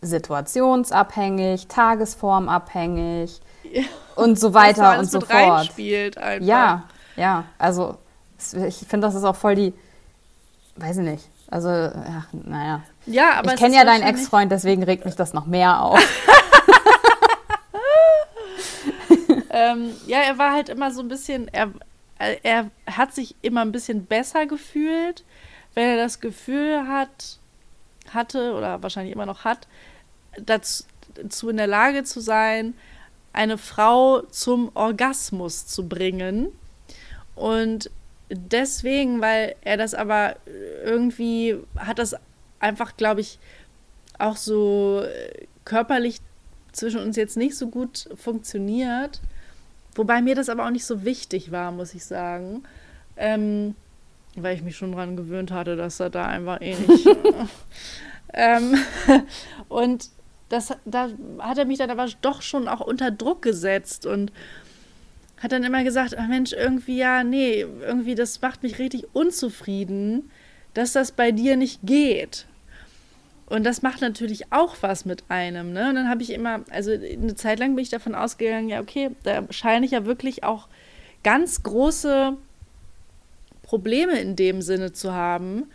situationsabhängig, 0.00 1.68
tagesformabhängig 1.68 3.40
ja. 3.72 3.82
und 4.16 4.38
so 4.38 4.52
weiter 4.52 4.98
und 4.98 5.10
so 5.10 5.20
fort. 5.20 5.30
Reinspielt 5.30 6.18
einfach. 6.18 6.46
Ja, 6.46 6.84
ja, 7.16 7.44
also 7.58 7.98
ich 8.66 8.78
finde, 8.88 9.06
das 9.06 9.14
ist 9.14 9.24
auch 9.24 9.36
voll 9.36 9.54
die, 9.54 9.74
weiß 10.76 10.98
ich 10.98 11.04
nicht, 11.04 11.28
also 11.50 11.68
ja, 11.68 12.24
naja. 12.32 12.82
Ja, 13.06 13.34
aber 13.34 13.54
ich 13.54 13.60
kenne 13.60 13.76
ja 13.76 13.84
deinen 13.84 14.02
Ex-Freund, 14.02 14.50
deswegen 14.50 14.82
regt 14.82 15.04
mich 15.04 15.14
das 15.14 15.32
noch 15.32 15.46
mehr 15.46 15.80
auf. 15.82 16.00
ähm, 19.50 19.90
ja, 20.06 20.18
er 20.18 20.38
war 20.38 20.52
halt 20.52 20.68
immer 20.68 20.90
so 20.90 21.00
ein 21.00 21.08
bisschen, 21.08 21.48
er, 21.48 21.70
er 22.18 22.70
hat 22.90 23.14
sich 23.14 23.36
immer 23.42 23.60
ein 23.62 23.72
bisschen 23.72 24.06
besser 24.06 24.46
gefühlt, 24.46 25.24
wenn 25.74 25.88
er 25.88 25.96
das 25.96 26.20
Gefühl 26.20 26.86
hat, 26.86 27.38
hatte 28.10 28.54
oder 28.54 28.82
wahrscheinlich 28.82 29.14
immer 29.14 29.26
noch 29.26 29.44
hat, 29.44 29.68
dazu 30.38 31.48
in 31.48 31.56
der 31.56 31.66
Lage 31.66 32.04
zu 32.04 32.20
sein, 32.20 32.74
eine 33.32 33.58
Frau 33.58 34.22
zum 34.22 34.70
Orgasmus 34.74 35.66
zu 35.66 35.88
bringen. 35.88 36.48
Und 37.34 37.90
deswegen, 38.30 39.20
weil 39.20 39.54
er 39.62 39.76
das 39.76 39.94
aber 39.94 40.36
irgendwie 40.84 41.58
hat 41.76 41.98
das 41.98 42.16
einfach, 42.60 42.96
glaube 42.96 43.20
ich, 43.20 43.38
auch 44.18 44.36
so 44.36 45.02
körperlich 45.64 46.18
zwischen 46.72 47.00
uns 47.00 47.16
jetzt 47.16 47.36
nicht 47.36 47.56
so 47.56 47.68
gut 47.68 48.08
funktioniert. 48.16 49.20
Wobei 49.94 50.22
mir 50.22 50.34
das 50.34 50.48
aber 50.48 50.66
auch 50.66 50.70
nicht 50.70 50.86
so 50.86 51.04
wichtig 51.04 51.52
war, 51.52 51.70
muss 51.72 51.94
ich 51.94 52.04
sagen. 52.04 52.62
Ähm, 53.16 53.74
weil 54.36 54.56
ich 54.56 54.62
mich 54.62 54.76
schon 54.76 54.92
daran 54.92 55.16
gewöhnt 55.16 55.50
hatte, 55.50 55.76
dass 55.76 56.00
er 56.00 56.10
da 56.10 56.26
einfach 56.26 56.60
eh 56.60 56.74
nicht. 56.74 57.06
ähm, 58.34 58.76
und 59.68 60.10
das, 60.48 60.74
da 60.84 61.08
hat 61.38 61.58
er 61.58 61.64
mich 61.64 61.78
dann 61.78 61.90
aber 61.90 62.06
doch 62.20 62.42
schon 62.42 62.68
auch 62.68 62.80
unter 62.80 63.10
Druck 63.10 63.42
gesetzt 63.42 64.06
und 64.06 64.32
hat 65.42 65.52
dann 65.52 65.64
immer 65.64 65.82
gesagt, 65.82 66.16
ach 66.16 66.28
Mensch, 66.28 66.52
irgendwie 66.52 66.98
ja, 66.98 67.24
nee, 67.24 67.60
irgendwie 67.60 68.14
das 68.14 68.40
macht 68.40 68.62
mich 68.62 68.78
richtig 68.78 69.06
unzufrieden, 69.12 70.30
dass 70.74 70.92
das 70.92 71.12
bei 71.12 71.32
dir 71.32 71.56
nicht 71.56 71.80
geht. 71.82 72.46
Und 73.46 73.64
das 73.64 73.82
macht 73.82 74.00
natürlich 74.00 74.52
auch 74.52 74.76
was 74.80 75.04
mit 75.04 75.24
einem. 75.28 75.72
Ne? 75.72 75.90
Und 75.90 75.96
dann 75.96 76.08
habe 76.08 76.22
ich 76.22 76.30
immer, 76.30 76.60
also 76.70 76.92
eine 76.92 77.34
Zeit 77.34 77.58
lang 77.58 77.74
bin 77.74 77.82
ich 77.82 77.90
davon 77.90 78.14
ausgegangen, 78.14 78.68
ja, 78.68 78.80
okay, 78.80 79.10
da 79.24 79.44
scheine 79.50 79.84
ich 79.84 79.92
ja 79.92 80.06
wirklich 80.06 80.44
auch 80.44 80.68
ganz 81.22 81.62
große 81.62 82.36
Probleme 83.72 84.20
in 84.20 84.36
dem 84.36 84.60
Sinne 84.60 84.92
zu 84.92 85.14
haben, 85.14 85.70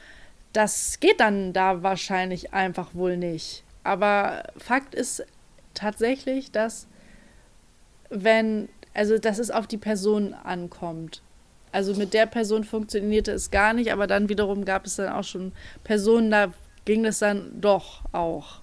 das 0.53 0.99
geht 0.99 1.19
dann 1.19 1.51
da 1.51 1.81
wahrscheinlich 1.81 2.53
einfach 2.53 2.93
wohl 2.93 3.17
nicht. 3.17 3.63
Aber 3.83 4.43
Fakt 4.55 4.93
ist 4.93 5.25
tatsächlich, 5.73 6.51
dass 6.51 6.85
wenn, 8.11 8.69
also 8.93 9.17
dass 9.17 9.39
es 9.39 9.49
auf 9.49 9.65
die 9.65 9.79
Person 9.79 10.35
ankommt. 10.35 11.23
Also 11.71 11.95
mit 11.95 12.13
der 12.13 12.27
Person 12.27 12.63
funktionierte 12.63 13.31
es 13.31 13.49
gar 13.49 13.73
nicht, 13.73 13.91
aber 13.91 14.05
dann 14.05 14.29
wiederum 14.29 14.63
gab 14.63 14.85
es 14.85 14.97
dann 14.97 15.11
auch 15.11 15.23
schon 15.23 15.51
Personen, 15.83 16.29
da 16.29 16.53
ging 16.85 17.03
es 17.03 17.17
dann 17.17 17.49
doch 17.59 18.03
auch. 18.11 18.61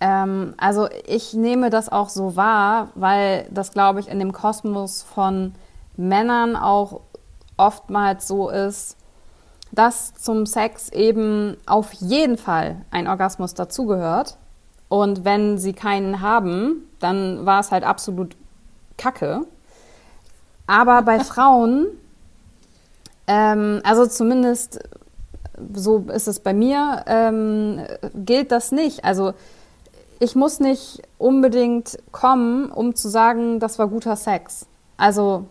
Ähm, 0.00 0.54
also 0.56 0.88
ich 1.06 1.34
nehme 1.34 1.68
das 1.68 1.90
auch 1.92 2.08
so 2.08 2.36
wahr, 2.36 2.90
weil 2.94 3.46
das, 3.50 3.72
glaube 3.72 4.00
ich, 4.00 4.08
in 4.08 4.18
dem 4.18 4.32
Kosmos 4.32 5.02
von 5.02 5.52
Männern 5.98 6.56
auch 6.56 7.02
oftmals 7.56 8.26
so 8.28 8.48
ist, 8.48 8.96
dass 9.72 10.14
zum 10.14 10.46
Sex 10.46 10.88
eben 10.90 11.56
auf 11.66 11.92
jeden 11.94 12.38
Fall 12.38 12.84
ein 12.90 13.08
Orgasmus 13.08 13.54
dazugehört. 13.54 14.38
Und 14.88 15.24
wenn 15.24 15.58
sie 15.58 15.72
keinen 15.72 16.20
haben, 16.20 16.88
dann 17.00 17.44
war 17.46 17.60
es 17.60 17.72
halt 17.72 17.84
absolut 17.84 18.36
Kacke. 18.96 19.42
Aber 20.66 21.02
bei 21.02 21.20
Frauen, 21.24 21.86
ähm, 23.26 23.80
also 23.84 24.06
zumindest 24.06 24.80
so 25.72 25.98
ist 26.12 26.28
es 26.28 26.40
bei 26.40 26.52
mir, 26.52 27.04
ähm, 27.06 27.80
gilt 28.14 28.52
das 28.52 28.72
nicht. 28.72 29.04
Also 29.04 29.34
ich 30.20 30.34
muss 30.34 30.60
nicht 30.60 31.02
unbedingt 31.18 31.98
kommen, 32.12 32.70
um 32.70 32.94
zu 32.94 33.08
sagen, 33.08 33.60
das 33.60 33.78
war 33.78 33.88
guter 33.88 34.16
Sex. 34.16 34.66
Also 34.96 35.46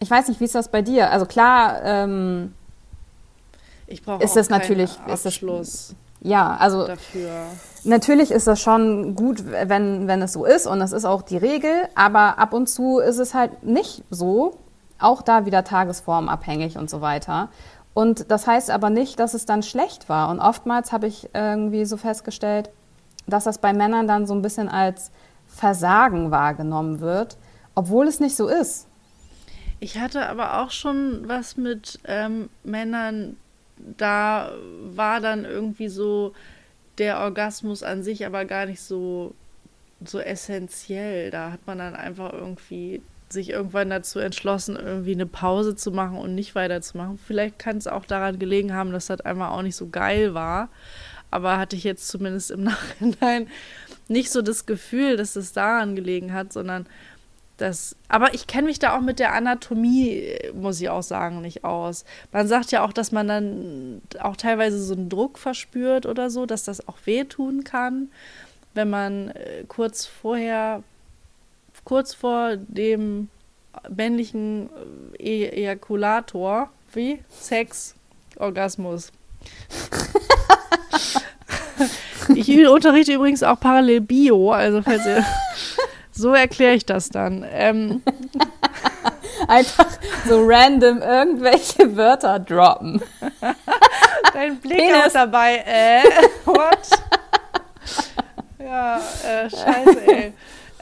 ich 0.00 0.10
weiß 0.10 0.28
nicht, 0.28 0.40
wie 0.40 0.44
ist 0.44 0.54
das 0.54 0.68
bei 0.68 0.82
dir? 0.82 1.10
Also 1.10 1.26
klar, 1.26 1.80
ähm, 1.84 2.54
ich 3.86 4.02
brauche 4.02 4.22
ist 4.22 4.36
das 4.36 4.48
natürlich 4.48 4.98
Abschluss. 5.06 5.68
Ist 5.68 5.90
das, 5.90 5.94
ja, 6.22 6.56
also 6.56 6.86
dafür. 6.86 7.30
natürlich 7.84 8.30
ist 8.30 8.46
das 8.46 8.60
schon 8.60 9.14
gut, 9.14 9.44
wenn, 9.46 10.08
wenn 10.08 10.22
es 10.22 10.32
so 10.32 10.44
ist 10.44 10.66
und 10.66 10.80
das 10.80 10.92
ist 10.92 11.04
auch 11.04 11.22
die 11.22 11.36
Regel, 11.36 11.72
aber 11.94 12.38
ab 12.38 12.52
und 12.52 12.68
zu 12.68 12.98
ist 12.98 13.18
es 13.18 13.34
halt 13.34 13.62
nicht 13.62 14.02
so 14.10 14.56
auch 14.98 15.22
da 15.22 15.46
wieder 15.46 15.64
tagesformabhängig 15.64 16.76
und 16.76 16.90
so 16.90 17.00
weiter. 17.00 17.48
Und 17.94 18.30
das 18.30 18.46
heißt 18.46 18.70
aber 18.70 18.90
nicht, 18.90 19.18
dass 19.18 19.34
es 19.34 19.46
dann 19.46 19.62
schlecht 19.62 20.08
war. 20.08 20.30
Und 20.30 20.40
oftmals 20.40 20.92
habe 20.92 21.06
ich 21.06 21.28
irgendwie 21.34 21.84
so 21.84 21.96
festgestellt, 21.96 22.70
dass 23.26 23.44
das 23.44 23.58
bei 23.58 23.72
Männern 23.72 24.06
dann 24.06 24.26
so 24.26 24.34
ein 24.34 24.42
bisschen 24.42 24.68
als 24.68 25.10
Versagen 25.46 26.30
wahrgenommen 26.30 27.00
wird, 27.00 27.36
obwohl 27.74 28.06
es 28.06 28.20
nicht 28.20 28.36
so 28.36 28.48
ist. 28.48 28.86
Ich 29.80 29.98
hatte 29.98 30.28
aber 30.28 30.60
auch 30.60 30.70
schon 30.70 31.26
was 31.26 31.56
mit 31.56 31.98
ähm, 32.04 32.50
Männern, 32.64 33.36
da 33.96 34.52
war 34.82 35.20
dann 35.20 35.46
irgendwie 35.46 35.88
so 35.88 36.34
der 36.98 37.20
Orgasmus 37.20 37.82
an 37.82 38.02
sich 38.02 38.26
aber 38.26 38.44
gar 38.44 38.66
nicht 38.66 38.82
so, 38.82 39.34
so 40.04 40.20
essentiell. 40.20 41.30
Da 41.30 41.50
hat 41.50 41.66
man 41.66 41.78
dann 41.78 41.96
einfach 41.96 42.32
irgendwie 42.32 43.00
sich 43.30 43.50
irgendwann 43.50 43.88
dazu 43.90 44.18
entschlossen, 44.18 44.76
irgendwie 44.76 45.12
eine 45.12 45.26
Pause 45.26 45.76
zu 45.76 45.92
machen 45.92 46.18
und 46.18 46.34
nicht 46.34 46.54
weiterzumachen. 46.54 47.18
Vielleicht 47.18 47.58
kann 47.58 47.78
es 47.78 47.86
auch 47.86 48.04
daran 48.04 48.38
gelegen 48.38 48.74
haben, 48.74 48.92
dass 48.92 49.06
das 49.06 49.20
einmal 49.22 49.50
auch 49.50 49.62
nicht 49.62 49.76
so 49.76 49.88
geil 49.88 50.34
war. 50.34 50.68
Aber 51.30 51.58
hatte 51.58 51.76
ich 51.76 51.84
jetzt 51.84 52.08
zumindest 52.08 52.50
im 52.50 52.64
Nachhinein 52.64 53.48
nicht 54.08 54.30
so 54.30 54.42
das 54.42 54.66
Gefühl, 54.66 55.16
dass 55.16 55.36
es 55.36 55.52
daran 55.52 55.94
gelegen 55.94 56.34
hat, 56.34 56.52
sondern 56.52 56.86
das, 57.60 57.96
aber 58.08 58.34
ich 58.34 58.46
kenne 58.46 58.68
mich 58.68 58.78
da 58.78 58.96
auch 58.96 59.00
mit 59.00 59.18
der 59.18 59.34
Anatomie, 59.34 60.36
muss 60.54 60.80
ich 60.80 60.88
auch 60.88 61.02
sagen, 61.02 61.40
nicht 61.40 61.64
aus. 61.64 62.04
Man 62.32 62.46
sagt 62.46 62.72
ja 62.72 62.84
auch, 62.84 62.92
dass 62.92 63.12
man 63.12 63.28
dann 63.28 64.02
auch 64.20 64.36
teilweise 64.36 64.82
so 64.82 64.94
einen 64.94 65.08
Druck 65.08 65.38
verspürt 65.38 66.06
oder 66.06 66.30
so, 66.30 66.46
dass 66.46 66.64
das 66.64 66.88
auch 66.88 66.98
wehtun 67.04 67.64
kann, 67.64 68.10
wenn 68.74 68.88
man 68.88 69.28
äh, 69.28 69.64
kurz 69.68 70.06
vorher, 70.06 70.82
kurz 71.84 72.14
vor 72.14 72.56
dem 72.56 73.28
männlichen 73.88 74.70
äh, 75.18 75.44
e 75.44 75.48
Ejakulator, 75.62 76.70
wie 76.92 77.20
Sex, 77.28 77.94
Orgasmus. 78.36 79.12
ich 82.34 82.66
unterrichte 82.66 83.12
übrigens 83.12 83.42
auch 83.42 83.60
parallel 83.60 84.00
Bio, 84.00 84.50
also 84.50 84.82
falls 84.82 85.04
ihr 85.06 85.24
so 86.20 86.34
erkläre 86.34 86.74
ich 86.74 86.86
das 86.86 87.08
dann. 87.08 87.44
Ähm. 87.50 88.02
Einfach 89.48 89.88
so 90.28 90.44
random 90.44 91.00
irgendwelche 91.00 91.96
Wörter 91.96 92.38
droppen. 92.38 93.02
Dein 94.34 94.58
Blick 94.58 94.78
Penis. 94.78 95.06
auch 95.06 95.12
dabei, 95.12 95.64
äh, 95.66 96.02
what? 96.44 96.90
ja, 98.58 99.00
äh, 99.24 99.48
scheiße, 99.50 100.06
ey. 100.06 100.32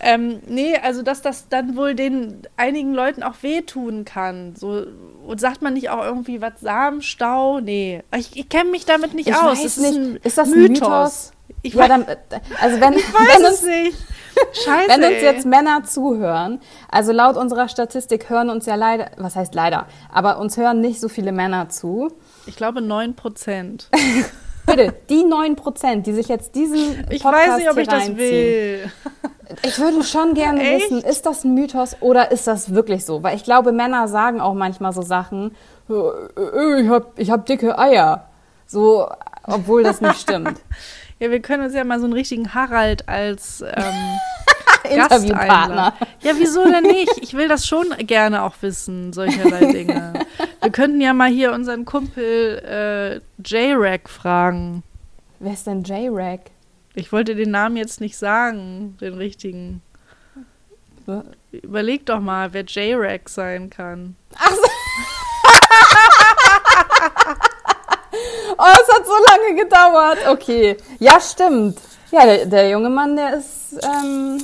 Ähm, 0.01 0.41
nee, 0.47 0.77
also 0.77 1.03
dass 1.03 1.23
das 1.23 1.49
dann 1.49 1.77
wohl 1.77 1.95
den 1.95 2.43
einigen 2.57 2.95
Leuten 2.95 3.23
auch 3.23 3.43
wehtun 3.43 4.05
kann. 4.05 4.55
So, 4.55 4.87
und 5.27 5.41
sagt 5.41 5.63
man 5.63 5.75
nicht 5.75 5.91
auch 5.91 6.05
irgendwie 6.05 6.41
was 6.41 6.61
Samenstau? 6.61 7.61
Nee. 7.61 8.03
Ich, 8.17 8.37
ich 8.37 8.49
kenne 8.49 8.71
mich 8.71 8.85
damit 8.85 9.15
nicht 9.15 9.29
ich 9.29 9.35
aus. 9.35 9.59
Weiß 9.59 9.63
das 9.63 9.77
nicht. 9.79 9.99
Ist, 9.99 10.27
ist 10.27 10.39
das 10.39 10.53
ein 10.53 10.59
Mythos? 10.59 11.33
Ich 11.63 11.75
ja, 11.75 11.89
dann, 11.89 12.05
also 12.61 12.81
wenn, 12.81 12.95
wenn 12.95 13.45
es 13.45 13.63
nicht. 13.63 13.99
Scheiße. 14.53 14.89
Wenn 15.01 15.03
uns 15.03 15.21
jetzt 15.21 15.47
Männer 15.47 15.83
zuhören, 15.83 16.61
also 16.89 17.11
laut 17.11 17.37
unserer 17.37 17.69
Statistik 17.69 18.31
hören 18.31 18.51
uns 18.51 18.67
ja 18.67 18.77
leider, 18.77 19.11
was 19.17 19.35
heißt 19.35 19.53
leider, 19.53 19.87
aber 20.13 20.39
uns 20.39 20.57
hören 20.57 20.81
nicht 20.81 21.01
so 21.01 21.09
viele 21.09 21.33
Männer 21.33 21.69
zu. 21.71 22.13
Ich 22.47 22.55
glaube 22.55 22.81
9 22.81 23.17
Prozent. 23.17 23.91
Bitte, 24.67 24.95
die 25.09 25.25
9 25.25 25.57
Prozent, 25.57 26.07
die 26.07 26.13
sich 26.13 26.29
jetzt 26.29 26.55
diesen 26.55 27.07
ich 27.11 27.23
Podcast 27.23 27.49
weiß 27.49 27.59
nicht, 27.59 27.71
ob 27.71 27.79
ich 27.79 27.89
das 27.89 28.17
will. 28.17 28.93
Ich 29.63 29.79
würde 29.79 30.05
schon 30.05 30.35
gerne 30.35 30.61
Echt? 30.61 30.91
wissen, 30.91 31.03
ist 31.03 31.25
das 31.25 31.45
ein 31.45 31.55
Mythos 31.55 31.97
oder 32.01 32.31
ist 32.31 32.47
das 32.47 32.75
wirklich 32.75 33.05
so? 33.07 33.23
Weil 33.23 33.35
ich 33.35 33.45
glaube, 33.45 33.73
Männer 33.73 34.07
sagen 34.07 34.41
auch 34.41 34.55
manchmal 34.55 34.93
so 34.93 35.01
Sachen, 35.01 35.57
äh, 35.89 36.83
ich 36.83 36.89
habe 36.89 37.07
ich 37.17 37.31
hab 37.31 37.47
dicke 37.47 37.79
Eier. 37.79 38.29
So, 38.67 39.09
obwohl 39.45 39.83
das 39.83 40.03
nicht 40.03 40.21
stimmt. 40.21 40.61
Ja, 41.21 41.31
wir 41.31 41.41
können 41.41 41.65
uns 41.65 41.75
ja 41.75 41.85
mal 41.85 41.99
so 41.99 42.05
einen 42.05 42.13
richtigen 42.13 42.55
Harald 42.55 43.09
als 43.09 43.63
ähm, 43.63 44.19
Interviewpartner. 44.91 45.95
Ja, 46.23 46.33
wieso 46.37 46.65
denn 46.65 46.85
nicht? 46.85 47.13
Ich 47.21 47.35
will 47.35 47.49
das 47.49 47.67
schon 47.67 47.89
gerne 47.99 48.45
auch 48.45 48.55
wissen, 48.61 49.13
solcherlei 49.13 49.73
Dinge. 49.73 50.13
wir 50.63 50.71
könnten 50.71 51.01
ja 51.01 51.13
mal 51.13 51.29
hier 51.29 51.53
unseren 51.53 51.85
Kumpel 51.85 52.59
äh, 52.65 53.21
J-Rack 53.45 54.09
fragen. 54.09 54.85
Wer 55.41 55.53
ist 55.53 55.67
denn 55.67 55.83
J-Rack? 55.83 56.51
Ich 56.95 57.13
wollte 57.13 57.35
den 57.35 57.51
Namen 57.51 57.77
jetzt 57.77 58.01
nicht 58.01 58.17
sagen, 58.17 58.97
den 59.01 59.15
richtigen. 59.15 59.83
Überleg 61.53 62.07
doch 62.07 62.21
mal, 62.21 62.53
wer 62.53 62.65
J-Rack 62.65 63.29
sein 63.29 63.71
kann. 63.71 64.15
Ach 64.37 64.51
so. 64.51 64.63
Oh, 68.57 68.65
es 68.73 68.95
hat 68.95 69.07
so 69.07 69.13
lange 69.31 69.63
gedauert. 69.63 70.19
Okay. 70.29 70.77
Ja, 70.99 71.21
stimmt. 71.21 71.79
Ja, 72.11 72.25
der, 72.25 72.47
der 72.47 72.71
junge 72.71 72.91
Mann, 72.91 73.17
der 73.17 73.35
ist. 73.35 73.79
Ähm, 73.83 74.43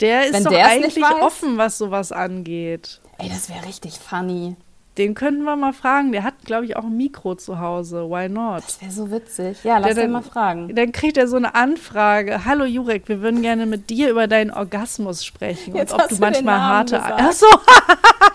der 0.00 0.26
ist 0.26 0.44
doch 0.44 0.52
eigentlich 0.52 1.00
weiß, 1.00 1.22
offen, 1.22 1.58
was 1.58 1.78
sowas 1.78 2.10
angeht. 2.10 3.00
Ey, 3.18 3.28
das 3.28 3.48
wäre 3.48 3.64
richtig 3.66 3.98
funny. 3.98 4.56
Den 4.98 5.14
könnten 5.14 5.44
wir 5.44 5.56
mal 5.56 5.72
fragen. 5.72 6.12
Der 6.12 6.22
hat, 6.22 6.34
glaube 6.44 6.66
ich, 6.66 6.76
auch 6.76 6.84
ein 6.84 6.96
Mikro 6.96 7.34
zu 7.34 7.58
Hause. 7.58 8.10
Why 8.10 8.28
not? 8.28 8.62
Das 8.66 8.82
wäre 8.82 8.90
so 8.90 9.10
witzig. 9.10 9.64
Ja, 9.64 9.78
lass 9.78 9.94
den 9.94 10.10
mal 10.10 10.22
fragen. 10.22 10.74
Dann 10.74 10.92
kriegt 10.92 11.16
er 11.16 11.28
so 11.28 11.36
eine 11.36 11.54
Anfrage. 11.54 12.44
Hallo 12.44 12.64
Jurek, 12.64 13.08
wir 13.08 13.22
würden 13.22 13.40
gerne 13.40 13.64
mit 13.64 13.88
dir 13.88 14.10
über 14.10 14.26
deinen 14.26 14.50
Orgasmus 14.50 15.24
sprechen. 15.24 15.74
Jetzt 15.74 15.94
und 15.94 16.02
ob 16.02 16.08
du 16.08 16.16
manchmal 16.16 16.60
harte. 16.60 17.02
Achso. 17.02 17.46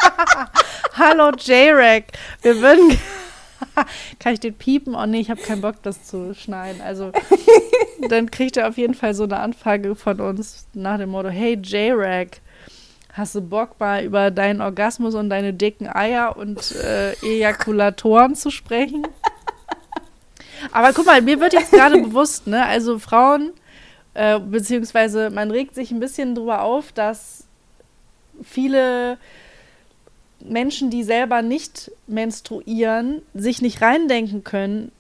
Hallo 0.98 1.30
J-Rack. 1.30 2.06
Wir 2.42 2.60
würden. 2.60 2.98
Kann 4.20 4.34
ich 4.34 4.40
den 4.40 4.54
piepen? 4.54 4.96
Oh 4.96 5.06
nee, 5.06 5.20
ich 5.20 5.30
habe 5.30 5.42
keinen 5.42 5.62
Bock, 5.62 5.76
das 5.84 6.04
zu 6.04 6.34
schneiden. 6.34 6.82
Also, 6.82 7.12
dann 8.10 8.32
kriegt 8.32 8.58
er 8.58 8.68
auf 8.68 8.78
jeden 8.78 8.94
Fall 8.94 9.14
so 9.14 9.24
eine 9.24 9.40
Anfrage 9.40 9.96
von 9.96 10.20
uns 10.20 10.68
nach 10.74 10.98
dem 10.98 11.10
Motto: 11.10 11.30
Hey 11.30 11.56
J-Rack, 11.56 12.42
hast 13.14 13.36
du 13.36 13.42
Bock 13.42 13.80
mal 13.80 14.04
über 14.04 14.32
deinen 14.32 14.62
Orgasmus 14.62 15.16
und 15.16 15.30
deine 15.30 15.54
dicken 15.54 15.88
Eier 15.88 16.38
und 16.38 16.74
äh, 16.76 17.14
Ejakulatoren 17.22 18.36
zu 18.36 18.50
sprechen? 18.52 19.08
Aber 20.72 20.94
guck 20.94 21.06
mal, 21.06 21.22
mir 21.22 21.40
wird 21.40 21.54
jetzt 21.54 21.72
gerade 21.72 22.02
bewusst, 22.02 22.48
ne? 22.48 22.66
Also 22.66 22.98
Frauen, 23.00 23.54
äh, 24.14 24.40
beziehungsweise 24.40 25.30
man 25.30 25.52
regt 25.52 25.76
sich 25.76 25.92
ein 25.92 26.00
bisschen 26.00 26.34
drüber 26.36 26.64
auf, 26.64 26.92
dass 26.92 27.46
viele 28.44 29.18
Menschen, 30.40 30.90
die 30.90 31.04
selber 31.04 31.42
nicht 31.42 31.92
menstruieren, 32.08 33.22
sich 33.34 33.62
nicht 33.62 33.82
reindenken 33.82 34.44
können 34.44 34.92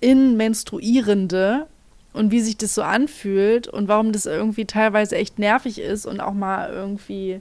in 0.00 0.36
Menstruierende 0.36 1.66
und 2.12 2.30
wie 2.30 2.40
sich 2.40 2.56
das 2.56 2.74
so 2.74 2.82
anfühlt 2.82 3.68
und 3.68 3.88
warum 3.88 4.12
das 4.12 4.26
irgendwie 4.26 4.64
teilweise 4.64 5.16
echt 5.16 5.38
nervig 5.38 5.80
ist 5.80 6.06
und 6.06 6.20
auch 6.20 6.34
mal 6.34 6.70
irgendwie 6.70 7.40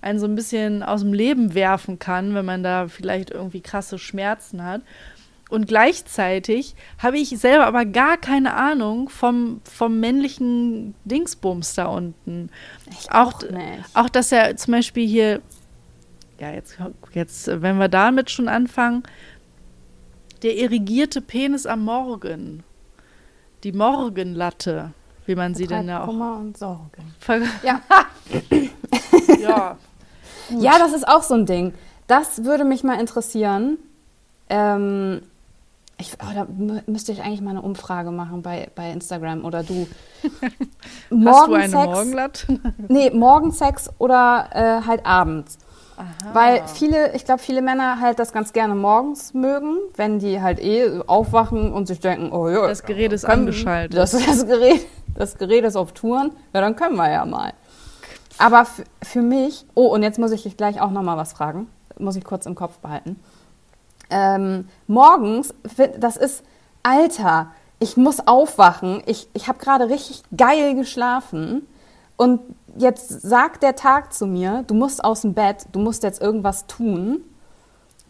einen 0.00 0.18
so 0.18 0.26
ein 0.26 0.34
bisschen 0.34 0.82
aus 0.82 1.00
dem 1.00 1.12
Leben 1.12 1.54
werfen 1.54 1.98
kann, 1.98 2.34
wenn 2.34 2.44
man 2.44 2.62
da 2.62 2.88
vielleicht 2.88 3.30
irgendwie 3.30 3.60
krasse 3.60 3.98
Schmerzen 3.98 4.64
hat. 4.64 4.82
Und 5.48 5.68
gleichzeitig 5.68 6.74
habe 6.98 7.18
ich 7.18 7.28
selber 7.28 7.66
aber 7.66 7.84
gar 7.84 8.16
keine 8.16 8.54
Ahnung 8.54 9.10
vom, 9.10 9.60
vom 9.64 10.00
männlichen 10.00 10.94
Dingsbums 11.04 11.74
da 11.74 11.86
unten. 11.86 12.48
Ich 12.90 13.12
auch, 13.12 13.34
auch, 13.34 14.04
auch, 14.04 14.08
dass 14.08 14.32
er 14.32 14.56
zum 14.56 14.72
Beispiel 14.72 15.06
hier 15.06 15.42
ja, 16.42 16.50
jetzt, 16.50 16.76
jetzt, 17.12 17.62
wenn 17.62 17.78
wir 17.78 17.88
damit 17.88 18.28
schon 18.28 18.48
anfangen, 18.48 19.04
der 20.42 20.56
irrigierte 20.56 21.20
Penis 21.20 21.66
am 21.66 21.84
Morgen. 21.84 22.64
Die 23.62 23.70
Morgenlatte, 23.70 24.90
wie 25.24 25.36
man 25.36 25.54
sie 25.54 25.68
denn 25.68 25.86
ja 25.86 26.02
auch. 26.02 26.06
Kummer 26.06 26.36
und 26.38 26.58
Sorgen. 26.58 27.14
Ja. 27.62 27.80
ja. 29.38 29.78
ja, 30.50 30.78
das 30.80 30.92
ist 30.94 31.06
auch 31.06 31.22
so 31.22 31.34
ein 31.34 31.46
Ding. 31.46 31.74
Das 32.08 32.42
würde 32.42 32.64
mich 32.64 32.82
mal 32.82 32.98
interessieren. 32.98 33.78
Ähm, 34.48 35.22
ich, 35.98 36.14
oh, 36.14 36.34
da 36.34 36.48
müsste 36.86 37.12
ich 37.12 37.22
eigentlich 37.22 37.40
mal 37.40 37.50
eine 37.50 37.62
Umfrage 37.62 38.10
machen 38.10 38.42
bei, 38.42 38.68
bei 38.74 38.90
Instagram 38.90 39.44
oder 39.44 39.62
du. 39.62 39.86
Hast 41.24 41.46
du 41.46 41.54
eine 41.54 41.68
Morgenlatte? 41.68 42.58
nee, 42.88 43.10
Morgensex 43.10 43.90
oder 43.98 44.48
äh, 44.52 44.84
halt 44.84 45.06
abends. 45.06 45.58
Aha. 46.02 46.34
Weil 46.34 46.62
viele, 46.66 47.14
ich 47.14 47.24
glaube, 47.24 47.40
viele 47.40 47.62
Männer 47.62 48.00
halt 48.00 48.18
das 48.18 48.32
ganz 48.32 48.52
gerne 48.52 48.74
morgens 48.74 49.34
mögen, 49.34 49.76
wenn 49.96 50.18
die 50.18 50.40
halt 50.40 50.60
eh 50.60 51.00
aufwachen 51.06 51.72
und 51.72 51.86
sich 51.86 52.00
denken, 52.00 52.32
oh 52.32 52.48
ja, 52.48 52.66
das 52.66 52.82
Gerät 52.82 53.12
ist 53.12 53.24
können, 53.24 53.42
angeschaltet. 53.42 53.96
Das, 53.96 54.10
das, 54.26 54.46
Gerät, 54.46 54.86
das 55.14 55.38
Gerät 55.38 55.64
ist 55.64 55.76
auf 55.76 55.92
Touren, 55.92 56.32
ja, 56.52 56.60
dann 56.60 56.76
können 56.76 56.96
wir 56.96 57.10
ja 57.10 57.24
mal. 57.24 57.52
Aber 58.38 58.66
für 59.02 59.22
mich, 59.22 59.66
oh, 59.74 59.86
und 59.86 60.02
jetzt 60.02 60.18
muss 60.18 60.32
ich 60.32 60.42
dich 60.42 60.56
gleich 60.56 60.80
auch 60.80 60.90
nochmal 60.90 61.16
was 61.16 61.32
fragen, 61.32 61.68
muss 61.98 62.16
ich 62.16 62.24
kurz 62.24 62.46
im 62.46 62.54
Kopf 62.54 62.78
behalten. 62.78 63.20
Ähm, 64.10 64.68
morgens, 64.86 65.54
das 65.98 66.16
ist, 66.16 66.42
Alter, 66.82 67.50
ich 67.78 67.96
muss 67.96 68.26
aufwachen, 68.26 69.02
ich, 69.06 69.28
ich 69.34 69.48
habe 69.48 69.58
gerade 69.58 69.88
richtig 69.88 70.22
geil 70.36 70.74
geschlafen 70.74 71.66
und 72.16 72.40
jetzt 72.76 73.08
sagt 73.08 73.62
der 73.62 73.76
Tag 73.76 74.12
zu 74.12 74.26
mir, 74.26 74.64
du 74.66 74.74
musst 74.74 75.04
aus 75.04 75.22
dem 75.22 75.34
Bett, 75.34 75.66
du 75.72 75.80
musst 75.80 76.02
jetzt 76.02 76.20
irgendwas 76.20 76.66
tun. 76.66 77.22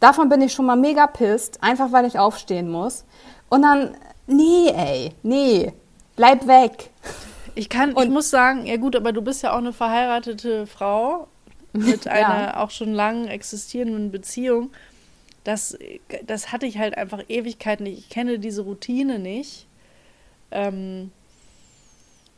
Davon 0.01 0.29
bin 0.29 0.41
ich 0.41 0.53
schon 0.53 0.67
mal 0.67 0.77
mega 0.77 1.07
pisst, 1.07 1.63
einfach 1.63 1.93
weil 1.93 2.07
ich 2.07 2.19
aufstehen 2.19 2.69
muss. 2.69 3.05
Und 3.49 3.63
dann, 3.63 3.95
nee, 4.27 4.69
ey, 4.75 5.13
nee, 5.23 5.73
bleib 6.17 6.47
weg. 6.47 6.91
Ich 7.55 7.69
kann, 7.69 7.93
und 7.93 8.05
ich 8.05 8.11
muss 8.11 8.31
sagen, 8.31 8.67
ja 8.67 8.77
gut, 8.77 8.97
aber 8.97 9.13
du 9.13 9.23
bist 9.23 9.43
ja 9.43 9.53
auch 9.53 9.59
eine 9.59 9.73
verheiratete 9.73 10.67
Frau 10.67 11.29
mit 11.73 12.07
einer 12.09 12.45
ja. 12.45 12.57
auch 12.57 12.71
schon 12.71 12.93
lang 12.93 13.27
existierenden 13.27 14.11
Beziehung. 14.11 14.71
Das, 15.45 15.77
das 16.25 16.53
hatte 16.53 16.67
ich 16.67 16.79
halt 16.79 16.97
einfach 16.97 17.23
Ewigkeiten 17.29 17.85
nicht. 17.85 17.99
Ich 17.99 18.09
kenne 18.09 18.39
diese 18.39 18.63
Routine 18.63 19.19
nicht. 19.19 19.67
Ähm, 20.51 21.11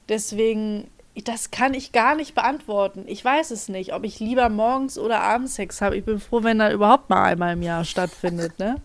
deswegen, 0.09 0.89
das 1.23 1.53
kann 1.53 1.75
ich 1.75 1.93
gar 1.93 2.17
nicht 2.17 2.35
beantworten. 2.35 3.05
Ich 3.07 3.25
weiß 3.25 3.53
es 3.53 3.69
nicht, 3.69 3.95
ob 3.95 4.05
ich 4.05 4.19
lieber 4.19 4.49
morgens 4.49 4.99
oder 4.99 5.21
abends 5.21 5.55
Sex 5.55 5.81
habe. 5.81 5.97
Ich 5.97 6.05
bin 6.05 6.19
froh, 6.19 6.43
wenn 6.43 6.59
er 6.59 6.73
überhaupt 6.73 7.09
mal 7.09 7.23
einmal 7.23 7.53
im 7.53 7.63
Jahr 7.63 7.85
stattfindet, 7.85 8.59
ne? 8.59 8.77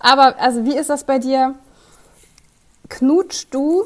Aber, 0.00 0.38
also, 0.40 0.64
wie 0.64 0.76
ist 0.76 0.90
das 0.90 1.04
bei 1.04 1.20
dir? 1.20 1.54
Knutschst 2.88 3.54
du 3.54 3.84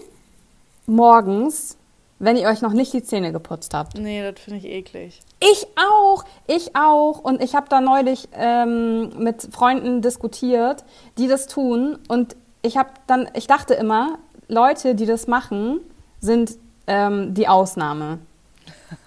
morgens, 0.87 1.77
wenn 2.19 2.37
ihr 2.37 2.49
euch 2.49 2.63
noch 2.63 2.73
nicht 2.73 2.93
die 2.93 3.03
Zähne 3.03 3.33
geputzt 3.33 3.75
habt? 3.75 3.99
Nee, 3.99 4.23
das 4.23 4.41
finde 4.41 4.59
ich 4.59 4.67
eklig. 4.67 5.21
Ich 5.41 5.67
auch, 5.77 6.25
ich 6.47 6.75
auch. 6.75 7.19
Und 7.19 7.43
ich 7.43 7.55
habe 7.55 7.69
da 7.69 7.83
neulich 7.83 8.29
ähm, 8.35 9.11
mit 9.19 9.49
Freunden 9.53 10.01
diskutiert, 10.01 10.85
die 11.19 11.29
das 11.29 11.47
tun. 11.47 11.99
Und 12.09 12.37
ich 12.63 12.79
habe 12.79 12.91
dann, 13.07 13.29
ich 13.35 13.47
dachte 13.47 13.75
immer, 13.75 14.19
Leute, 14.49 14.95
die 14.95 15.07
das 15.07 15.27
machen, 15.27 15.81
sind 16.21 16.59
ähm, 16.91 17.33
die 17.35 17.47
Ausnahme. 17.49 18.19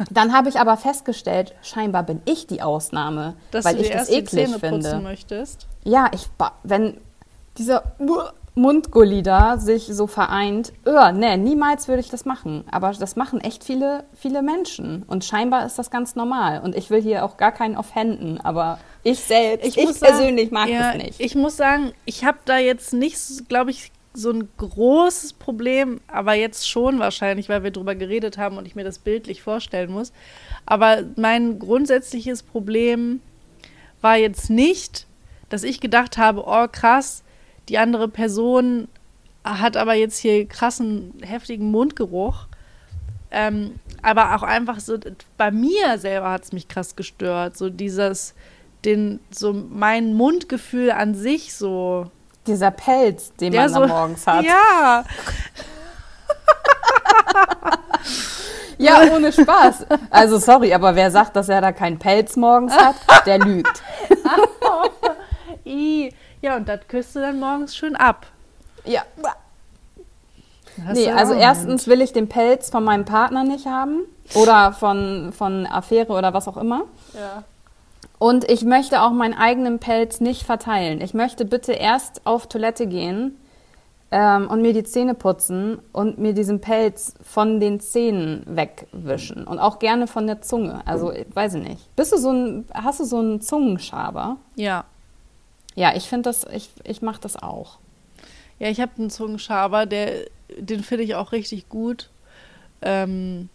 Dann 0.10 0.34
habe 0.34 0.48
ich 0.48 0.60
aber 0.60 0.78
festgestellt, 0.78 1.54
scheinbar 1.62 2.04
bin 2.04 2.22
ich 2.24 2.48
die 2.48 2.62
Ausnahme, 2.62 3.36
Dass 3.52 3.66
weil 3.66 3.82
ich 3.82 3.90
das 3.90 4.10
eklig 4.10 4.48
Zähne 4.48 4.60
finde. 4.60 5.00
Möchtest. 5.00 5.68
Ja, 5.84 6.10
ich 6.14 6.30
wenn 6.64 6.98
dieser 7.58 7.84
Mundgulli 8.56 9.24
da 9.24 9.58
sich 9.58 9.88
so 9.88 10.08
vereint, 10.08 10.72
öh, 10.86 11.12
nee, 11.12 11.38
niemals 11.38 11.88
würde 11.88 12.00
ich 12.00 12.10
das 12.10 12.24
machen. 12.24 12.64
Aber 12.72 12.92
das 12.92 13.16
machen 13.16 13.42
echt 13.42 13.64
viele, 13.64 14.06
viele 14.14 14.42
Menschen. 14.42 15.04
Und 15.04 15.26
scheinbar 15.26 15.66
ist 15.66 15.78
das 15.78 15.92
ganz 15.92 16.16
normal. 16.16 16.62
Und 16.62 16.76
ich 16.76 16.90
will 16.90 17.02
hier 17.02 17.26
auch 17.26 17.38
gar 17.38 17.52
keinen 17.52 17.76
offenden, 17.76 18.40
aber 18.40 18.80
ich 19.04 19.20
selbst, 19.20 19.68
ich, 19.68 19.78
ich 19.78 20.00
persönlich 20.00 20.50
sagen, 20.50 20.54
mag 20.54 20.70
ja, 20.70 20.94
das 20.94 21.04
nicht. 21.04 21.20
Ich 21.20 21.36
muss 21.36 21.58
sagen, 21.58 21.92
ich 22.06 22.24
habe 22.24 22.38
da 22.46 22.58
jetzt 22.58 22.94
nicht, 22.94 23.18
glaube 23.50 23.72
ich, 23.72 23.92
so 24.14 24.32
ein 24.32 24.48
großes 24.58 25.34
Problem, 25.34 26.00
aber 26.08 26.34
jetzt 26.34 26.70
schon 26.70 27.00
wahrscheinlich, 27.00 27.50
weil 27.50 27.64
wir 27.64 27.72
drüber 27.72 27.96
geredet 27.96 28.38
haben 28.38 28.58
und 28.58 28.68
ich 28.68 28.76
mir 28.76 28.84
das 28.84 29.00
bildlich 29.00 29.42
vorstellen 29.42 29.92
muss. 29.92 30.14
Aber 30.66 31.04
mein 31.16 31.60
grundsätzliches 31.60 32.44
Problem 32.44 33.22
war 34.02 34.18
jetzt 34.18 34.50
nicht, 34.50 35.08
dass 35.50 35.64
ich 35.64 35.80
gedacht 35.80 36.18
habe, 36.18 36.44
oh 36.46 36.68
krass, 36.72 37.24
die 37.70 37.78
andere 37.78 38.08
Person 38.08 38.88
hat 39.44 39.78
aber 39.78 39.94
jetzt 39.94 40.20
hier 40.20 40.48
krassen, 40.48 41.14
heftigen 41.22 41.72
Mundgeruch. 41.72 42.48
Ähm, 43.32 43.80
aber 44.02 44.36
auch 44.36 44.44
einfach 44.44 44.80
so, 44.80 44.98
bei 45.38 45.52
mir 45.52 45.98
selber 45.98 46.32
hat 46.32 46.44
es 46.44 46.54
mich 46.54 46.68
krass 46.68 46.96
gestört. 46.96 47.58
So 47.58 47.70
dieses, 47.70 48.36
den, 48.86 49.20
so 49.32 49.54
mein 49.54 50.14
Mundgefühl 50.14 50.92
an 50.92 51.16
sich 51.16 51.54
so. 51.54 52.12
Dieser 52.46 52.72
Pelz, 52.72 53.34
den 53.36 53.56
man 53.56 53.70
so, 53.70 53.86
morgens 53.88 54.28
hat. 54.28 54.44
Ja. 54.44 55.04
ja, 58.78 59.14
ohne 59.14 59.32
Spaß. 59.32 59.86
Also 60.10 60.40
sorry, 60.40 60.74
aber 60.74 60.96
wer 60.96 61.10
sagt, 61.12 61.36
dass 61.36 61.48
er 61.48 61.62
da 61.62 61.72
keinen 61.72 62.00
Pelz 62.00 62.36
morgens 62.36 62.76
hat, 62.76 62.96
der 63.26 63.40
lügt. 63.40 63.82
Ja, 66.44 66.58
und 66.58 66.68
das 66.68 66.82
küsst 66.90 67.16
du 67.16 67.22
dann 67.22 67.40
morgens 67.40 67.74
schön 67.74 67.96
ab. 67.96 68.28
Ja. 68.84 69.04
Nee, 70.92 71.10
also 71.10 71.34
erstens 71.34 71.88
will 71.88 72.02
ich 72.02 72.12
den 72.12 72.28
Pelz 72.28 72.70
von 72.70 72.84
meinem 72.84 73.06
Partner 73.06 73.46
nicht 73.46 73.66
haben 73.66 74.02
oder 74.36 74.74
von, 74.74 75.32
von 75.32 75.66
Affäre 75.66 76.12
oder 76.12 76.34
was 76.34 76.50
auch 76.50 76.58
immer. 76.58 76.84
Ja. 77.14 77.44
Und 78.20 78.50
ich 78.50 78.64
möchte 78.64 79.02
auch 79.02 79.12
meinen 79.12 79.34
eigenen 79.34 79.80
Pelz 79.80 80.20
nicht 80.20 80.44
verteilen. 80.44 81.02
Ich 81.02 81.14
möchte 81.14 81.46
bitte 81.46 81.74
erst 81.74 82.26
auf 82.26 82.48
Toilette 82.48 82.88
gehen 82.88 83.38
ähm, 84.12 84.48
und 84.48 84.62
mir 84.62 84.74
die 84.74 84.84
Zähne 84.84 85.16
putzen 85.16 85.80
und 85.92 86.20
mir 86.20 86.34
diesen 86.34 86.62
Pelz 86.62 87.16
von 87.22 87.60
den 87.60 87.80
Zähnen 87.80 88.44
wegwischen. 88.46 89.46
Und 89.46 89.60
auch 89.60 89.80
gerne 89.80 90.08
von 90.08 90.28
der 90.28 90.42
Zunge. 90.42 90.82
Also, 90.86 91.12
weiß 91.34 91.56
ich 91.56 91.64
nicht. 91.64 91.96
Bist 91.96 92.14
du 92.14 92.18
so 92.18 92.32
ein, 92.32 92.66
hast 92.74 93.00
du 93.00 93.06
so 93.06 93.18
einen 93.18 93.42
Zungenschaber? 93.42 94.38
Ja. 94.56 94.86
Ja, 95.76 95.96
ich 95.96 96.08
finde 96.08 96.30
das, 96.30 96.46
ich, 96.54 96.70
ich 96.84 97.02
mache 97.02 97.22
das 97.22 97.42
auch. 97.42 97.80
Ja, 98.60 98.70
ich 98.70 98.80
habe 98.80 98.92
einen 99.00 99.10
Zungenschaber, 99.10 99.86
der, 99.86 100.28
den 100.58 100.84
finde 100.84 101.04
ich 101.04 101.16
auch 101.16 101.32
richtig 101.32 101.68
gut. 101.70 102.10
Ähm, 102.84 103.50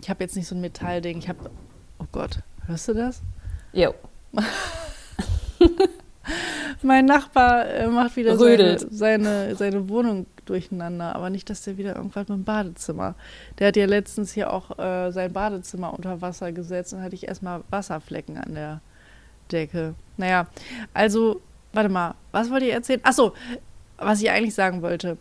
ich 0.00 0.08
habe 0.08 0.22
jetzt 0.22 0.36
nicht 0.36 0.46
so 0.46 0.54
ein 0.54 0.60
Metallding. 0.60 1.18
Ich 1.18 1.28
habe, 1.28 1.50
oh 1.98 2.06
Gott, 2.12 2.38
hörst 2.66 2.88
du 2.88 2.94
das? 2.94 3.20
Jo. 3.72 3.94
mein 6.82 7.06
Nachbar 7.06 7.66
äh, 7.66 7.86
macht 7.88 8.16
wieder 8.16 8.36
seine, 8.36 8.78
seine, 8.78 9.56
seine, 9.56 9.88
Wohnung 9.88 10.26
durcheinander, 10.44 11.14
aber 11.14 11.30
nicht, 11.30 11.50
dass 11.50 11.62
der 11.62 11.76
wieder 11.76 11.96
irgendwas 11.96 12.28
mit 12.28 12.38
dem 12.38 12.44
Badezimmer. 12.44 13.14
Der 13.58 13.68
hat 13.68 13.76
ja 13.76 13.86
letztens 13.86 14.32
hier 14.32 14.52
auch 14.52 14.78
äh, 14.78 15.10
sein 15.10 15.32
Badezimmer 15.32 15.92
unter 15.92 16.20
Wasser 16.20 16.52
gesetzt 16.52 16.92
und 16.92 17.02
hatte 17.02 17.14
ich 17.14 17.26
erstmal 17.26 17.62
Wasserflecken 17.70 18.38
an 18.38 18.54
der 18.54 18.80
Decke. 19.50 19.94
Naja, 20.16 20.46
also 20.94 21.40
warte 21.72 21.88
mal, 21.88 22.14
was 22.32 22.50
wollte 22.50 22.66
ich 22.66 22.72
erzählen? 22.72 23.00
Achso, 23.02 23.34
was 23.96 24.20
ich 24.22 24.30
eigentlich 24.30 24.54
sagen 24.54 24.82
wollte. 24.82 25.18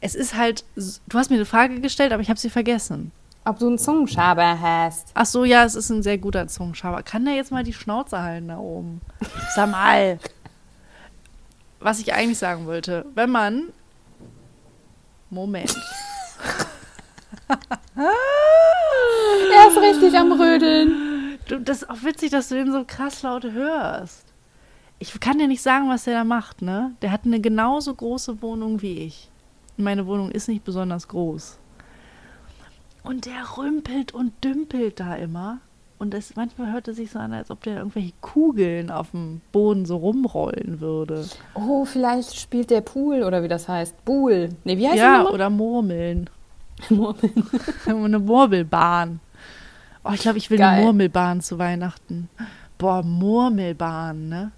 Es 0.00 0.14
ist 0.14 0.36
halt, 0.36 0.64
du 0.76 1.18
hast 1.18 1.30
mir 1.30 1.36
eine 1.36 1.46
Frage 1.46 1.80
gestellt, 1.80 2.12
aber 2.12 2.22
ich 2.22 2.28
habe 2.28 2.38
sie 2.38 2.50
vergessen. 2.50 3.12
Ob 3.44 3.58
du 3.58 3.66
einen 3.66 3.78
Zungenschaber 3.78 4.60
hast. 4.60 5.10
Ach 5.14 5.26
so, 5.26 5.44
ja, 5.44 5.64
es 5.64 5.74
ist 5.74 5.90
ein 5.90 6.02
sehr 6.02 6.18
guter 6.18 6.48
Zungenschaber. 6.48 7.02
Kann 7.02 7.24
der 7.24 7.34
jetzt 7.34 7.52
mal 7.52 7.64
die 7.64 7.72
Schnauze 7.72 8.22
halten 8.22 8.48
da 8.48 8.58
oben? 8.58 9.00
Sag 9.54 9.70
mal. 9.70 10.18
Was 11.80 12.00
ich 12.00 12.14
eigentlich 12.14 12.38
sagen 12.38 12.66
wollte, 12.66 13.04
wenn 13.14 13.30
man. 13.30 13.64
Moment. 15.28 15.76
er 17.96 19.68
ist 19.68 19.76
richtig 19.76 20.18
am 20.18 20.32
Rödeln. 20.32 21.38
Du, 21.48 21.60
das 21.60 21.82
ist 21.82 21.90
auch 21.90 22.02
witzig, 22.02 22.30
dass 22.30 22.48
du 22.48 22.54
den 22.54 22.72
so 22.72 22.84
krass 22.86 23.22
laut 23.22 23.44
hörst 23.44 24.24
ich 24.98 25.20
kann 25.20 25.38
dir 25.38 25.48
nicht 25.48 25.62
sagen, 25.62 25.88
was 25.88 26.04
der 26.04 26.14
da 26.14 26.24
macht, 26.24 26.62
ne? 26.62 26.94
Der 27.02 27.10
hat 27.10 27.22
eine 27.24 27.40
genauso 27.40 27.94
große 27.94 28.40
Wohnung 28.42 28.80
wie 28.82 29.00
ich. 29.00 29.28
Meine 29.76 30.06
Wohnung 30.06 30.30
ist 30.30 30.48
nicht 30.48 30.64
besonders 30.64 31.08
groß. 31.08 31.58
Und 33.04 33.26
der 33.26 33.58
rümpelt 33.58 34.12
und 34.12 34.32
dümpelt 34.42 34.98
da 34.98 35.14
immer. 35.14 35.60
Und 35.98 36.12
das, 36.12 36.34
manchmal 36.36 36.72
hört 36.72 36.88
es 36.88 36.96
sich 36.96 37.10
so 37.10 37.18
an, 37.18 37.32
als 37.32 37.50
ob 37.50 37.62
der 37.62 37.76
irgendwelche 37.76 38.12
Kugeln 38.20 38.90
auf 38.90 39.12
dem 39.12 39.40
Boden 39.52 39.86
so 39.86 39.96
rumrollen 39.96 40.80
würde. 40.80 41.26
Oh, 41.54 41.84
vielleicht 41.84 42.34
spielt 42.34 42.70
der 42.70 42.80
Pool 42.80 43.22
oder 43.22 43.42
wie 43.42 43.48
das 43.48 43.68
heißt. 43.68 44.04
Pool. 44.04 44.48
Nee, 44.64 44.76
wie 44.78 44.88
heißt 44.88 44.98
ja, 44.98 45.18
das? 45.18 45.28
Ja, 45.28 45.34
oder 45.34 45.50
Murmeln. 45.50 46.28
Murmeln. 46.88 47.32
eine 47.86 48.18
Murmelbahn. 48.18 49.20
Oh, 50.02 50.10
ich 50.12 50.20
glaube, 50.20 50.38
ich 50.38 50.50
will 50.50 50.58
Geil. 50.58 50.74
eine 50.74 50.84
Murmelbahn 50.84 51.40
zu 51.40 51.58
Weihnachten. 51.58 52.28
Boah, 52.76 53.02
Murmelbahn, 53.02 54.28
ne? 54.28 54.52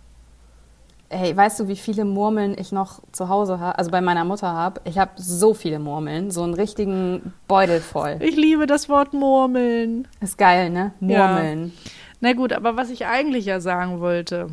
Hey, 1.09 1.37
weißt 1.37 1.61
du, 1.61 1.69
wie 1.69 1.77
viele 1.77 2.05
Murmeln 2.05 2.57
ich 2.59 2.73
noch 2.73 3.01
zu 3.13 3.29
Hause 3.29 3.61
habe, 3.61 3.79
also 3.79 3.91
bei 3.93 4.01
meiner 4.01 4.25
Mutter 4.25 4.53
habe? 4.53 4.81
Ich 4.85 4.99
habe 4.99 5.13
so 5.15 5.55
viele 5.55 5.79
Murmeln, 5.79 6.33
so 6.33 6.43
einen 6.43 6.55
richtigen 6.55 7.33
Beutel 7.47 7.81
voll. 7.81 8.17
Ich 8.21 8.35
liebe 8.35 8.67
das 8.67 8.89
Wort 8.89 9.13
Murmeln. 9.13 10.09
Ist 10.21 10.37
geil, 10.37 10.71
ne? 10.71 10.93
Murmeln. 10.99 11.73
Ja. 11.85 11.91
Na 12.21 12.33
gut, 12.33 12.53
aber 12.53 12.77
was 12.77 12.91
ich 12.91 13.07
eigentlich 13.07 13.45
ja 13.45 13.61
sagen 13.61 14.01
wollte, 14.01 14.49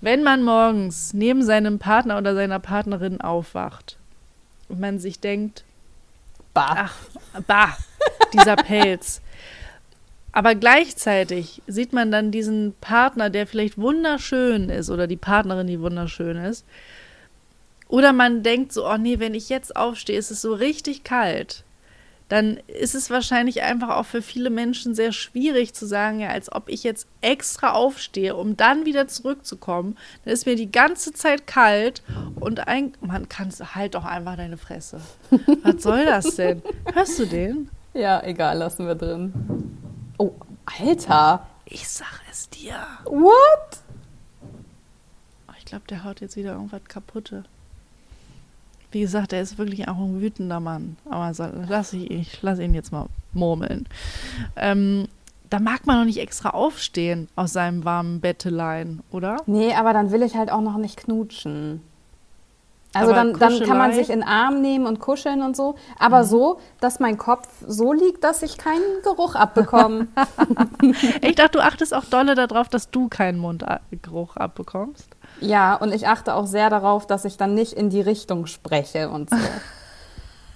wenn 0.00 0.24
man 0.24 0.42
morgens 0.42 1.14
neben 1.14 1.42
seinem 1.44 1.78
Partner 1.78 2.18
oder 2.18 2.34
seiner 2.34 2.58
Partnerin 2.58 3.20
aufwacht 3.20 3.96
und 4.68 4.80
man 4.80 4.98
sich 4.98 5.20
denkt, 5.20 5.64
bah, 6.52 6.74
ach, 6.76 6.94
bah, 7.46 7.76
dieser 8.32 8.56
Pelz. 8.56 9.20
Aber 10.34 10.56
gleichzeitig 10.56 11.62
sieht 11.68 11.92
man 11.92 12.10
dann 12.10 12.32
diesen 12.32 12.74
Partner, 12.80 13.30
der 13.30 13.46
vielleicht 13.46 13.78
wunderschön 13.78 14.68
ist 14.68 14.90
oder 14.90 15.06
die 15.06 15.16
Partnerin, 15.16 15.68
die 15.68 15.80
wunderschön 15.80 16.36
ist. 16.36 16.66
Oder 17.86 18.12
man 18.12 18.42
denkt 18.42 18.72
so, 18.72 18.84
oh 18.84 18.96
nee, 18.96 19.20
wenn 19.20 19.34
ich 19.34 19.48
jetzt 19.48 19.76
aufstehe, 19.76 20.18
ist 20.18 20.32
es 20.32 20.42
so 20.42 20.52
richtig 20.52 21.04
kalt. 21.04 21.62
Dann 22.28 22.58
ist 22.66 22.96
es 22.96 23.10
wahrscheinlich 23.10 23.62
einfach 23.62 23.90
auch 23.90 24.06
für 24.06 24.22
viele 24.22 24.50
Menschen 24.50 24.96
sehr 24.96 25.12
schwierig 25.12 25.72
zu 25.72 25.86
sagen, 25.86 26.18
ja, 26.18 26.30
als 26.30 26.50
ob 26.50 26.68
ich 26.68 26.82
jetzt 26.82 27.06
extra 27.20 27.70
aufstehe, 27.70 28.34
um 28.34 28.56
dann 28.56 28.86
wieder 28.86 29.06
zurückzukommen. 29.06 29.96
Dann 30.24 30.34
ist 30.34 30.46
mir 30.46 30.56
die 30.56 30.72
ganze 30.72 31.12
Zeit 31.12 31.46
kalt 31.46 32.02
und 32.40 32.66
ein, 32.66 32.94
man 33.00 33.28
kann 33.28 33.52
halt 33.76 33.94
doch 33.94 34.04
einfach 34.04 34.34
deine 34.36 34.56
Fresse. 34.56 35.00
Was 35.62 35.80
soll 35.80 36.04
das 36.06 36.34
denn? 36.34 36.60
Hörst 36.92 37.20
du 37.20 37.26
den? 37.26 37.70
Ja, 37.92 38.20
egal, 38.24 38.58
lassen 38.58 38.88
wir 38.88 38.96
drin. 38.96 39.32
Oh, 40.18 40.32
Alter. 40.78 41.46
Ich 41.66 41.88
sag 41.88 42.20
es 42.30 42.48
dir. 42.50 42.76
What? 43.04 43.80
Ich 45.58 45.64
glaube, 45.64 45.84
der 45.88 46.04
haut 46.04 46.20
jetzt 46.20 46.36
wieder 46.36 46.52
irgendwas 46.52 46.84
kaputte. 46.84 47.44
Wie 48.90 49.00
gesagt, 49.00 49.32
er 49.32 49.40
ist 49.40 49.58
wirklich 49.58 49.88
auch 49.88 49.96
ein 49.96 50.20
wütender 50.20 50.60
Mann. 50.60 50.96
Aber 51.08 51.32
lass 51.68 51.92
ich, 51.94 52.10
ich 52.10 52.42
lass 52.42 52.58
ihn 52.58 52.74
jetzt 52.74 52.92
mal 52.92 53.06
murmeln. 53.32 53.86
Ähm, 54.56 55.08
da 55.50 55.58
mag 55.58 55.86
man 55.86 55.98
noch 55.98 56.04
nicht 56.04 56.18
extra 56.18 56.50
aufstehen 56.50 57.28
aus 57.34 57.52
seinem 57.52 57.84
warmen 57.84 58.20
Bettelein, 58.20 59.02
oder? 59.10 59.38
Nee, 59.46 59.74
aber 59.74 59.92
dann 59.92 60.12
will 60.12 60.22
ich 60.22 60.34
halt 60.36 60.52
auch 60.52 60.60
noch 60.60 60.76
nicht 60.76 60.96
knutschen. 60.96 61.80
Also 62.94 63.12
Aber 63.12 63.24
dann, 63.24 63.38
dann 63.38 63.60
kann 63.60 63.76
man 63.76 63.92
sich 63.92 64.08
in 64.10 64.20
den 64.20 64.28
Arm 64.28 64.60
nehmen 64.60 64.86
und 64.86 65.00
kuscheln 65.00 65.42
und 65.42 65.56
so. 65.56 65.74
Aber 65.98 66.24
so, 66.24 66.60
dass 66.80 67.00
mein 67.00 67.18
Kopf 67.18 67.48
so 67.66 67.92
liegt, 67.92 68.24
dass 68.24 68.42
ich 68.42 68.56
keinen 68.56 69.02
Geruch 69.02 69.34
abbekomme. 69.34 70.08
Ich 71.22 71.36
dachte, 71.36 71.58
du 71.58 71.60
achtest 71.60 71.94
auch 71.94 72.04
dolle 72.04 72.34
darauf, 72.34 72.68
dass 72.68 72.90
du 72.90 73.08
keinen 73.08 73.38
Mundgeruch 73.38 74.36
abbekommst. 74.36 75.08
ja, 75.40 75.74
und 75.74 75.92
ich 75.94 76.06
achte 76.06 76.34
auch 76.34 76.46
sehr 76.46 76.70
darauf, 76.70 77.06
dass 77.06 77.24
ich 77.24 77.36
dann 77.36 77.54
nicht 77.54 77.72
in 77.72 77.90
die 77.90 78.00
Richtung 78.00 78.46
spreche 78.46 79.08
und 79.08 79.30
so. 79.30 79.36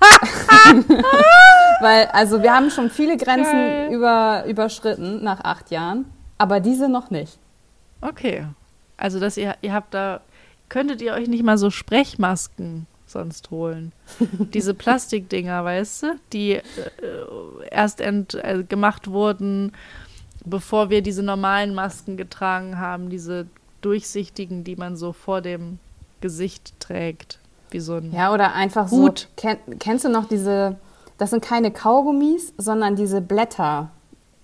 Weil, 1.81 2.06
also 2.06 2.43
wir 2.43 2.55
haben 2.55 2.70
schon 2.70 2.90
viele 2.90 3.16
Grenzen 3.16 3.52
Geil. 3.52 3.93
über, 3.93 4.44
überschritten 4.47 5.23
nach 5.23 5.40
acht 5.40 5.70
Jahren, 5.70 6.06
aber 6.36 6.60
diese 6.60 6.89
noch 6.89 7.10
nicht. 7.10 7.39
Okay. 8.01 8.47
Also, 8.97 9.20
dass 9.20 9.36
ihr, 9.36 9.55
ihr 9.60 9.73
habt 9.73 9.94
da, 9.94 10.20
könntet 10.69 11.01
ihr 11.03 11.12
euch 11.15 11.28
nicht 11.28 11.43
mal 11.45 11.59
so 11.59 11.70
Sprechmasken 11.70 12.86
sonst 13.07 13.51
holen? 13.51 13.93
Diese 14.55 14.74
Plastikdinger, 14.74 15.65
weißt 15.65 16.03
du, 16.03 16.07
die 16.32 16.53
äh, 16.53 16.62
erst 17.70 18.01
ent, 18.01 18.35
äh, 18.35 18.65
gemacht 18.69 19.09
wurden, 19.11 19.73
bevor 20.45 20.89
wir 20.90 21.03
diese 21.03 21.23
normalen 21.23 21.74
Masken 21.74 22.16
getragen 22.16 22.78
haben, 22.78 23.11
diese 23.11 23.47
durchsichtigen, 23.82 24.65
die 24.65 24.77
man 24.77 24.97
so 24.97 25.12
vor 25.12 25.40
dem 25.40 25.78
Gesicht 26.20 26.78
trägt, 26.81 27.39
wie 27.70 27.81
so 27.81 27.95
ein 27.95 28.12
Ja, 28.12 28.32
oder 28.32 28.55
einfach 28.55 28.90
Hut. 28.90 29.20
so. 29.20 29.27
Ken, 29.36 29.59
kennst 29.78 30.05
du 30.05 30.09
noch 30.09 30.27
diese, 30.27 30.77
das 31.19 31.31
sind 31.31 31.45
keine 31.45 31.70
Kaugummis, 31.70 32.53
sondern 32.57 32.97
diese 32.97 33.20
Blätter, 33.20 33.90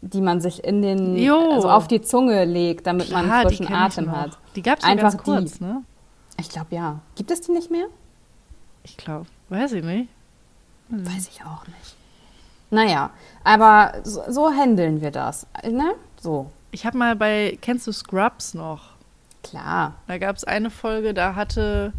die 0.02 0.20
man 0.20 0.40
sich 0.40 0.62
in 0.64 0.82
den, 0.82 1.16
Jo. 1.16 1.52
also 1.52 1.70
auf 1.70 1.88
die 1.88 2.02
Zunge 2.02 2.44
legt, 2.44 2.86
damit 2.86 3.10
man 3.10 3.24
Klar, 3.24 3.40
die 3.42 3.46
frischen 3.48 3.66
kenn 3.66 3.76
Atem 3.76 4.12
hat. 4.12 4.38
Die 4.56 4.62
gab 4.62 4.78
es 4.78 4.84
ja 4.84 4.90
Einfach 4.90 5.12
ganz 5.12 5.22
kurz, 5.22 5.58
die. 5.58 5.64
ne? 5.64 5.82
Ich 6.38 6.48
glaube 6.48 6.74
ja. 6.74 7.00
Gibt 7.14 7.30
es 7.30 7.40
die 7.42 7.52
nicht 7.52 7.70
mehr? 7.70 7.86
Ich 8.82 8.96
glaube, 8.96 9.26
weiß 9.48 9.72
ich 9.72 9.84
nicht. 9.84 10.08
Weiß 10.88 11.28
ich 11.28 11.42
auch 11.44 11.66
nicht. 11.66 11.96
Naja, 12.70 13.10
aber 13.44 14.00
so, 14.04 14.22
so 14.28 14.50
handeln 14.50 15.00
wir 15.00 15.10
das. 15.10 15.46
Ne? 15.62 15.94
So, 16.20 16.50
Ich 16.72 16.84
habe 16.84 16.98
mal 16.98 17.16
bei, 17.16 17.58
kennst 17.60 17.86
du 17.86 17.92
Scrubs 17.92 18.54
noch? 18.54 18.94
klar. 19.44 19.94
Da 20.08 20.18
gab 20.18 20.36
es 20.36 20.44
eine 20.44 20.70
Folge, 20.70 21.14
da 21.14 21.34
hatte 21.34 21.92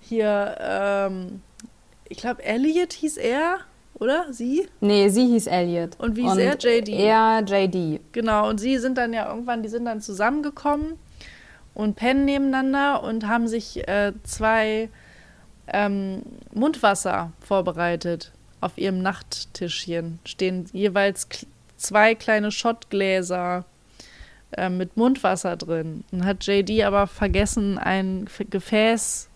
hier, 0.00 0.56
ähm, 0.60 1.40
ich 2.08 2.18
glaube, 2.18 2.42
Elliot 2.42 2.92
hieß 2.92 3.16
er, 3.16 3.58
oder? 3.94 4.26
Sie? 4.32 4.68
Nee, 4.80 5.08
sie 5.08 5.26
hieß 5.26 5.46
Elliot. 5.46 5.98
Und 5.98 6.16
wie 6.16 6.22
hieß 6.22 6.36
er? 6.36 6.58
JD. 6.58 6.88
Er 6.90 7.42
JD. 7.46 8.00
Genau, 8.12 8.48
und 8.48 8.58
sie 8.58 8.78
sind 8.78 8.98
dann 8.98 9.12
ja 9.12 9.28
irgendwann, 9.28 9.62
die 9.62 9.68
sind 9.68 9.84
dann 9.86 10.00
zusammengekommen 10.00 10.98
und 11.78 11.94
pennen 11.94 12.24
nebeneinander 12.24 13.04
und 13.04 13.28
haben 13.28 13.46
sich 13.46 13.86
äh, 13.86 14.12
zwei 14.24 14.90
ähm, 15.68 16.22
Mundwasser 16.52 17.30
vorbereitet 17.38 18.32
auf 18.60 18.76
ihrem 18.78 19.00
Nachttischchen. 19.00 20.18
Stehen 20.24 20.66
jeweils 20.72 21.28
zwei 21.76 22.16
kleine 22.16 22.50
Schottgläser 22.50 23.64
äh, 24.56 24.68
mit 24.70 24.96
Mundwasser 24.96 25.56
drin. 25.56 26.02
Und 26.10 26.24
hat 26.24 26.44
JD 26.44 26.82
aber 26.82 27.06
vergessen, 27.06 27.78
ein 27.78 28.26
F 28.26 28.42
Gefäß 28.50 29.28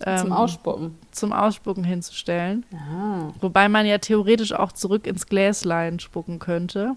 Zum 0.00 0.26
ähm, 0.26 0.32
Ausspucken. 0.32 0.98
zum 1.12 1.32
Ausspucken 1.32 1.84
hinzustellen. 1.84 2.66
Ah. 2.74 3.28
Wobei 3.40 3.68
man 3.68 3.86
ja 3.86 3.98
theoretisch 3.98 4.52
auch 4.52 4.72
zurück 4.72 5.06
ins 5.06 5.28
Gläslein 5.28 6.00
spucken 6.00 6.40
könnte. 6.40 6.96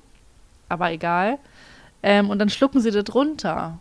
Aber 0.67 0.91
egal. 0.91 1.37
Ähm, 2.01 2.31
und 2.31 2.39
dann 2.39 2.49
schlucken 2.49 2.81
sie 2.81 2.89
das 2.89 3.13
runter. 3.13 3.77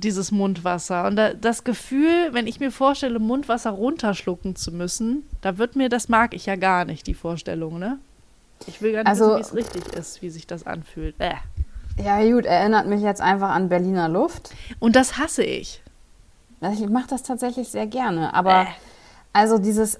Dieses 0.00 0.30
Mundwasser. 0.32 1.06
Und 1.06 1.16
da, 1.16 1.34
das 1.34 1.64
Gefühl, 1.64 2.28
wenn 2.32 2.46
ich 2.46 2.60
mir 2.60 2.70
vorstelle, 2.70 3.18
Mundwasser 3.18 3.70
runterschlucken 3.70 4.54
zu 4.56 4.70
müssen, 4.72 5.24
da 5.40 5.58
wird 5.58 5.76
mir, 5.76 5.88
das 5.88 6.08
mag 6.08 6.34
ich 6.34 6.46
ja 6.46 6.56
gar 6.56 6.84
nicht, 6.84 7.06
die 7.06 7.14
Vorstellung, 7.14 7.78
ne? 7.78 7.98
Ich 8.66 8.80
will 8.82 8.92
gar 8.92 9.00
nicht 9.00 9.08
Also- 9.08 9.36
wissen, 9.38 9.56
wie 9.56 9.60
es 9.60 9.66
richtig 9.74 9.86
ist, 9.94 10.22
wie 10.22 10.30
sich 10.30 10.46
das 10.46 10.66
anfühlt. 10.66 11.14
Äh. 11.18 11.34
Ja, 12.02 12.22
gut, 12.22 12.44
erinnert 12.44 12.86
mich 12.86 13.00
jetzt 13.02 13.20
einfach 13.20 13.50
an 13.50 13.68
Berliner 13.68 14.08
Luft. 14.08 14.50
Und 14.78 14.94
das 14.94 15.18
hasse 15.18 15.42
ich. 15.42 15.82
Ich 16.60 16.88
mache 16.88 17.06
das 17.08 17.22
tatsächlich 17.22 17.68
sehr 17.68 17.86
gerne. 17.86 18.34
Aber 18.34 18.62
Äh. 18.62 18.66
also 19.32 19.58
dieses, 19.58 19.98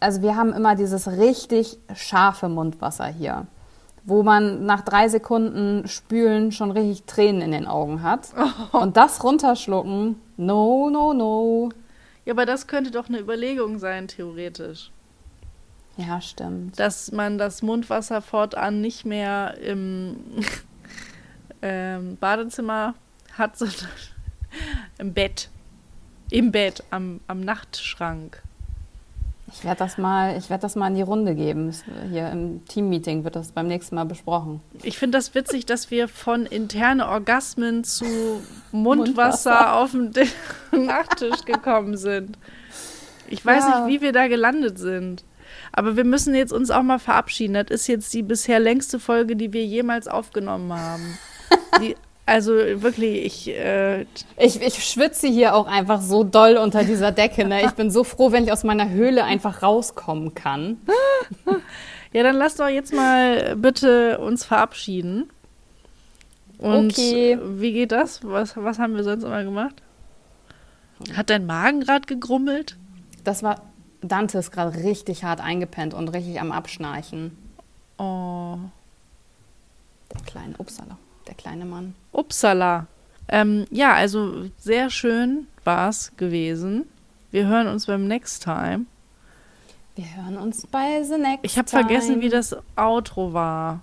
also 0.00 0.22
wir 0.22 0.34
haben 0.36 0.52
immer 0.52 0.74
dieses 0.74 1.06
richtig 1.08 1.76
scharfe 1.94 2.48
Mundwasser 2.48 3.06
hier, 3.06 3.46
wo 4.08 4.22
man 4.22 4.64
nach 4.64 4.80
drei 4.80 5.08
Sekunden 5.08 5.86
spülen 5.86 6.50
schon 6.50 6.70
richtig 6.70 7.04
Tränen 7.04 7.42
in 7.42 7.52
den 7.52 7.66
Augen 7.66 8.02
hat. 8.02 8.28
Und 8.72 8.96
das 8.96 9.22
runterschlucken, 9.22 10.16
no, 10.36 10.88
no, 10.90 11.12
no. 11.12 11.68
Ja, 12.24 12.32
aber 12.32 12.46
das 12.46 12.66
könnte 12.66 12.90
doch 12.90 13.08
eine 13.08 13.20
Überlegung 13.20 13.78
sein, 13.78 14.08
theoretisch. 14.08 14.90
Ja, 15.98 16.20
stimmt. 16.20 16.78
dass 16.78 17.10
man 17.10 17.38
das 17.38 17.60
Mundwasser 17.60 18.22
fortan 18.22 18.80
nicht 18.80 19.04
mehr 19.04 19.58
im 19.58 20.16
ähm, 21.62 22.16
Badezimmer 22.18 22.94
hat, 23.32 23.58
sondern 23.58 23.88
im 24.98 25.12
Bett. 25.12 25.50
Im 26.30 26.52
Bett, 26.52 26.84
am, 26.90 27.20
am 27.26 27.40
Nachtschrank. 27.40 28.42
Ich 29.50 29.64
werde 29.64 29.78
das 29.78 29.96
mal, 29.98 30.36
ich 30.36 30.50
werde 30.50 30.62
das 30.62 30.76
mal 30.76 30.88
in 30.88 30.94
die 30.94 31.02
Runde 31.02 31.34
geben. 31.34 31.72
Hier 32.10 32.30
im 32.30 32.64
Teammeeting 32.66 33.24
wird 33.24 33.34
das 33.34 33.52
beim 33.52 33.66
nächsten 33.66 33.94
Mal 33.94 34.04
besprochen. 34.04 34.60
Ich 34.82 34.98
finde 34.98 35.16
das 35.18 35.34
witzig, 35.34 35.64
dass 35.66 35.90
wir 35.90 36.06
von 36.08 36.44
interne 36.46 37.08
Orgasmen 37.08 37.82
zu 37.82 38.04
Mundwasser, 38.72 38.72
Mundwasser. 38.72 39.74
auf 39.76 39.90
dem 39.92 40.12
Di- 40.12 40.28
Nachttisch 40.76 41.44
gekommen 41.46 41.96
sind. 41.96 42.36
Ich 43.28 43.44
weiß 43.44 43.64
Ja. 43.64 43.86
nicht, 43.86 43.94
wie 43.94 44.02
wir 44.04 44.12
da 44.12 44.28
gelandet 44.28 44.78
sind. 44.78 45.24
Aber 45.72 45.96
wir 45.96 46.04
müssen 46.04 46.34
jetzt 46.34 46.52
uns 46.52 46.70
auch 46.70 46.82
mal 46.82 46.98
verabschieden. 46.98 47.54
Das 47.54 47.70
ist 47.70 47.86
jetzt 47.86 48.12
die 48.12 48.22
bisher 48.22 48.60
längste 48.60 49.00
Folge, 49.00 49.34
die 49.34 49.52
wir 49.52 49.64
jemals 49.64 50.08
aufgenommen 50.08 50.72
haben. 50.74 51.18
Die, 51.80 51.96
also 52.28 52.52
wirklich, 52.52 53.24
ich, 53.24 53.48
äh, 53.48 54.02
Ich, 54.36 54.60
ich 54.62 54.84
schwitze 54.84 55.26
hier 55.28 55.54
auch 55.54 55.66
einfach 55.66 56.00
so 56.00 56.22
doll 56.24 56.56
unter 56.56 56.84
dieser 56.84 57.10
Decke. 57.12 57.44
Ne? 57.46 57.64
Ich 57.64 57.72
bin 57.72 57.90
so 57.90 58.04
froh, 58.04 58.30
wenn 58.32 58.44
ich 58.44 58.52
aus 58.52 58.64
meiner 58.64 58.88
Höhle 58.90 59.24
einfach 59.24 59.62
rauskommen 59.62 60.34
kann. 60.34 60.76
ja, 62.12 62.22
dann 62.22 62.36
lass 62.36 62.56
doch 62.56 62.68
jetzt 62.68 62.92
mal 62.92 63.56
bitte 63.56 64.18
uns 64.18 64.44
verabschieden. 64.44 65.30
Und 66.58 66.92
Okay. 66.92 67.38
wie 67.42 67.72
geht 67.72 67.92
das? 67.92 68.20
Was, 68.24 68.56
was 68.56 68.78
haben 68.78 68.94
wir 68.96 69.04
sonst 69.04 69.24
immer 69.24 69.44
gemacht? 69.44 69.76
Hat 71.16 71.30
dein 71.30 71.46
Magen 71.46 71.80
gerade 71.80 72.06
gegrummelt? 72.06 72.76
Das 73.24 73.42
war, 73.42 73.62
Dante 74.00 74.38
ist 74.38 74.50
gerade 74.50 74.76
richtig 74.82 75.22
hart 75.24 75.40
eingepennt 75.40 75.94
und 75.94 76.08
richtig 76.08 76.40
am 76.40 76.50
Abschnarchen. 76.52 77.36
Oh, 77.98 78.56
Der 80.12 80.20
kleine, 80.26 80.54
upsala, 80.58 80.98
der 81.28 81.34
kleine 81.34 81.64
Mann. 81.64 81.94
upsala. 82.12 82.86
Ähm, 83.28 83.66
ja, 83.70 83.92
also 83.94 84.46
sehr 84.56 84.88
schön 84.90 85.46
war 85.64 85.90
es 85.90 86.12
gewesen. 86.16 86.86
Wir 87.30 87.46
hören 87.46 87.68
uns 87.68 87.86
beim 87.86 88.06
Next 88.08 88.42
Time. 88.42 88.86
Wir 89.96 90.06
hören 90.16 90.38
uns 90.38 90.66
bei 90.66 91.02
The 91.02 91.18
Next 91.18 91.44
Ich 91.44 91.58
habe 91.58 91.68
vergessen, 91.68 92.20
wie 92.22 92.28
das 92.30 92.56
Outro 92.76 93.32
war. 93.34 93.80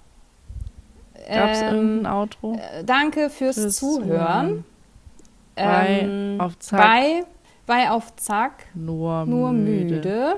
Gab 1.28 1.50
es 1.52 1.62
Ähm, 1.62 1.74
irgendein 1.76 2.12
Outro? 2.14 2.56
äh, 2.56 2.84
Danke 2.84 3.30
fürs, 3.30 3.56
Fürs 3.56 3.76
Zuhören. 3.78 4.64
Bei 5.56 6.00
Ähm, 6.02 6.36
Auf 6.40 6.58
Zack. 6.60 6.80
Bei, 6.80 7.24
bei 7.68 7.90
Auf 7.92 8.16
Zack, 8.16 8.66
Nur, 8.74 9.26
nur 9.26 9.52
müde. 9.52 10.38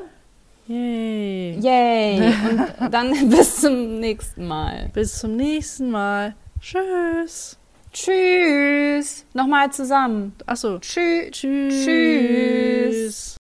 Yay. 0.67 1.57
Yay. 1.61 2.33
Und 2.79 2.93
dann 2.93 3.11
bis 3.29 3.61
zum 3.61 3.99
nächsten 3.99 4.47
Mal. 4.47 4.89
Bis 4.93 5.19
zum 5.19 5.35
nächsten 5.37 5.89
Mal. 5.91 6.35
Tschüss. 6.61 7.57
Tschüss. 7.93 9.25
Nochmal 9.33 9.71
zusammen. 9.71 10.35
Achso. 10.45 10.79
Tschüss. 10.79 11.31
Tschüss. 11.31 11.85
Tschüss. 11.85 13.36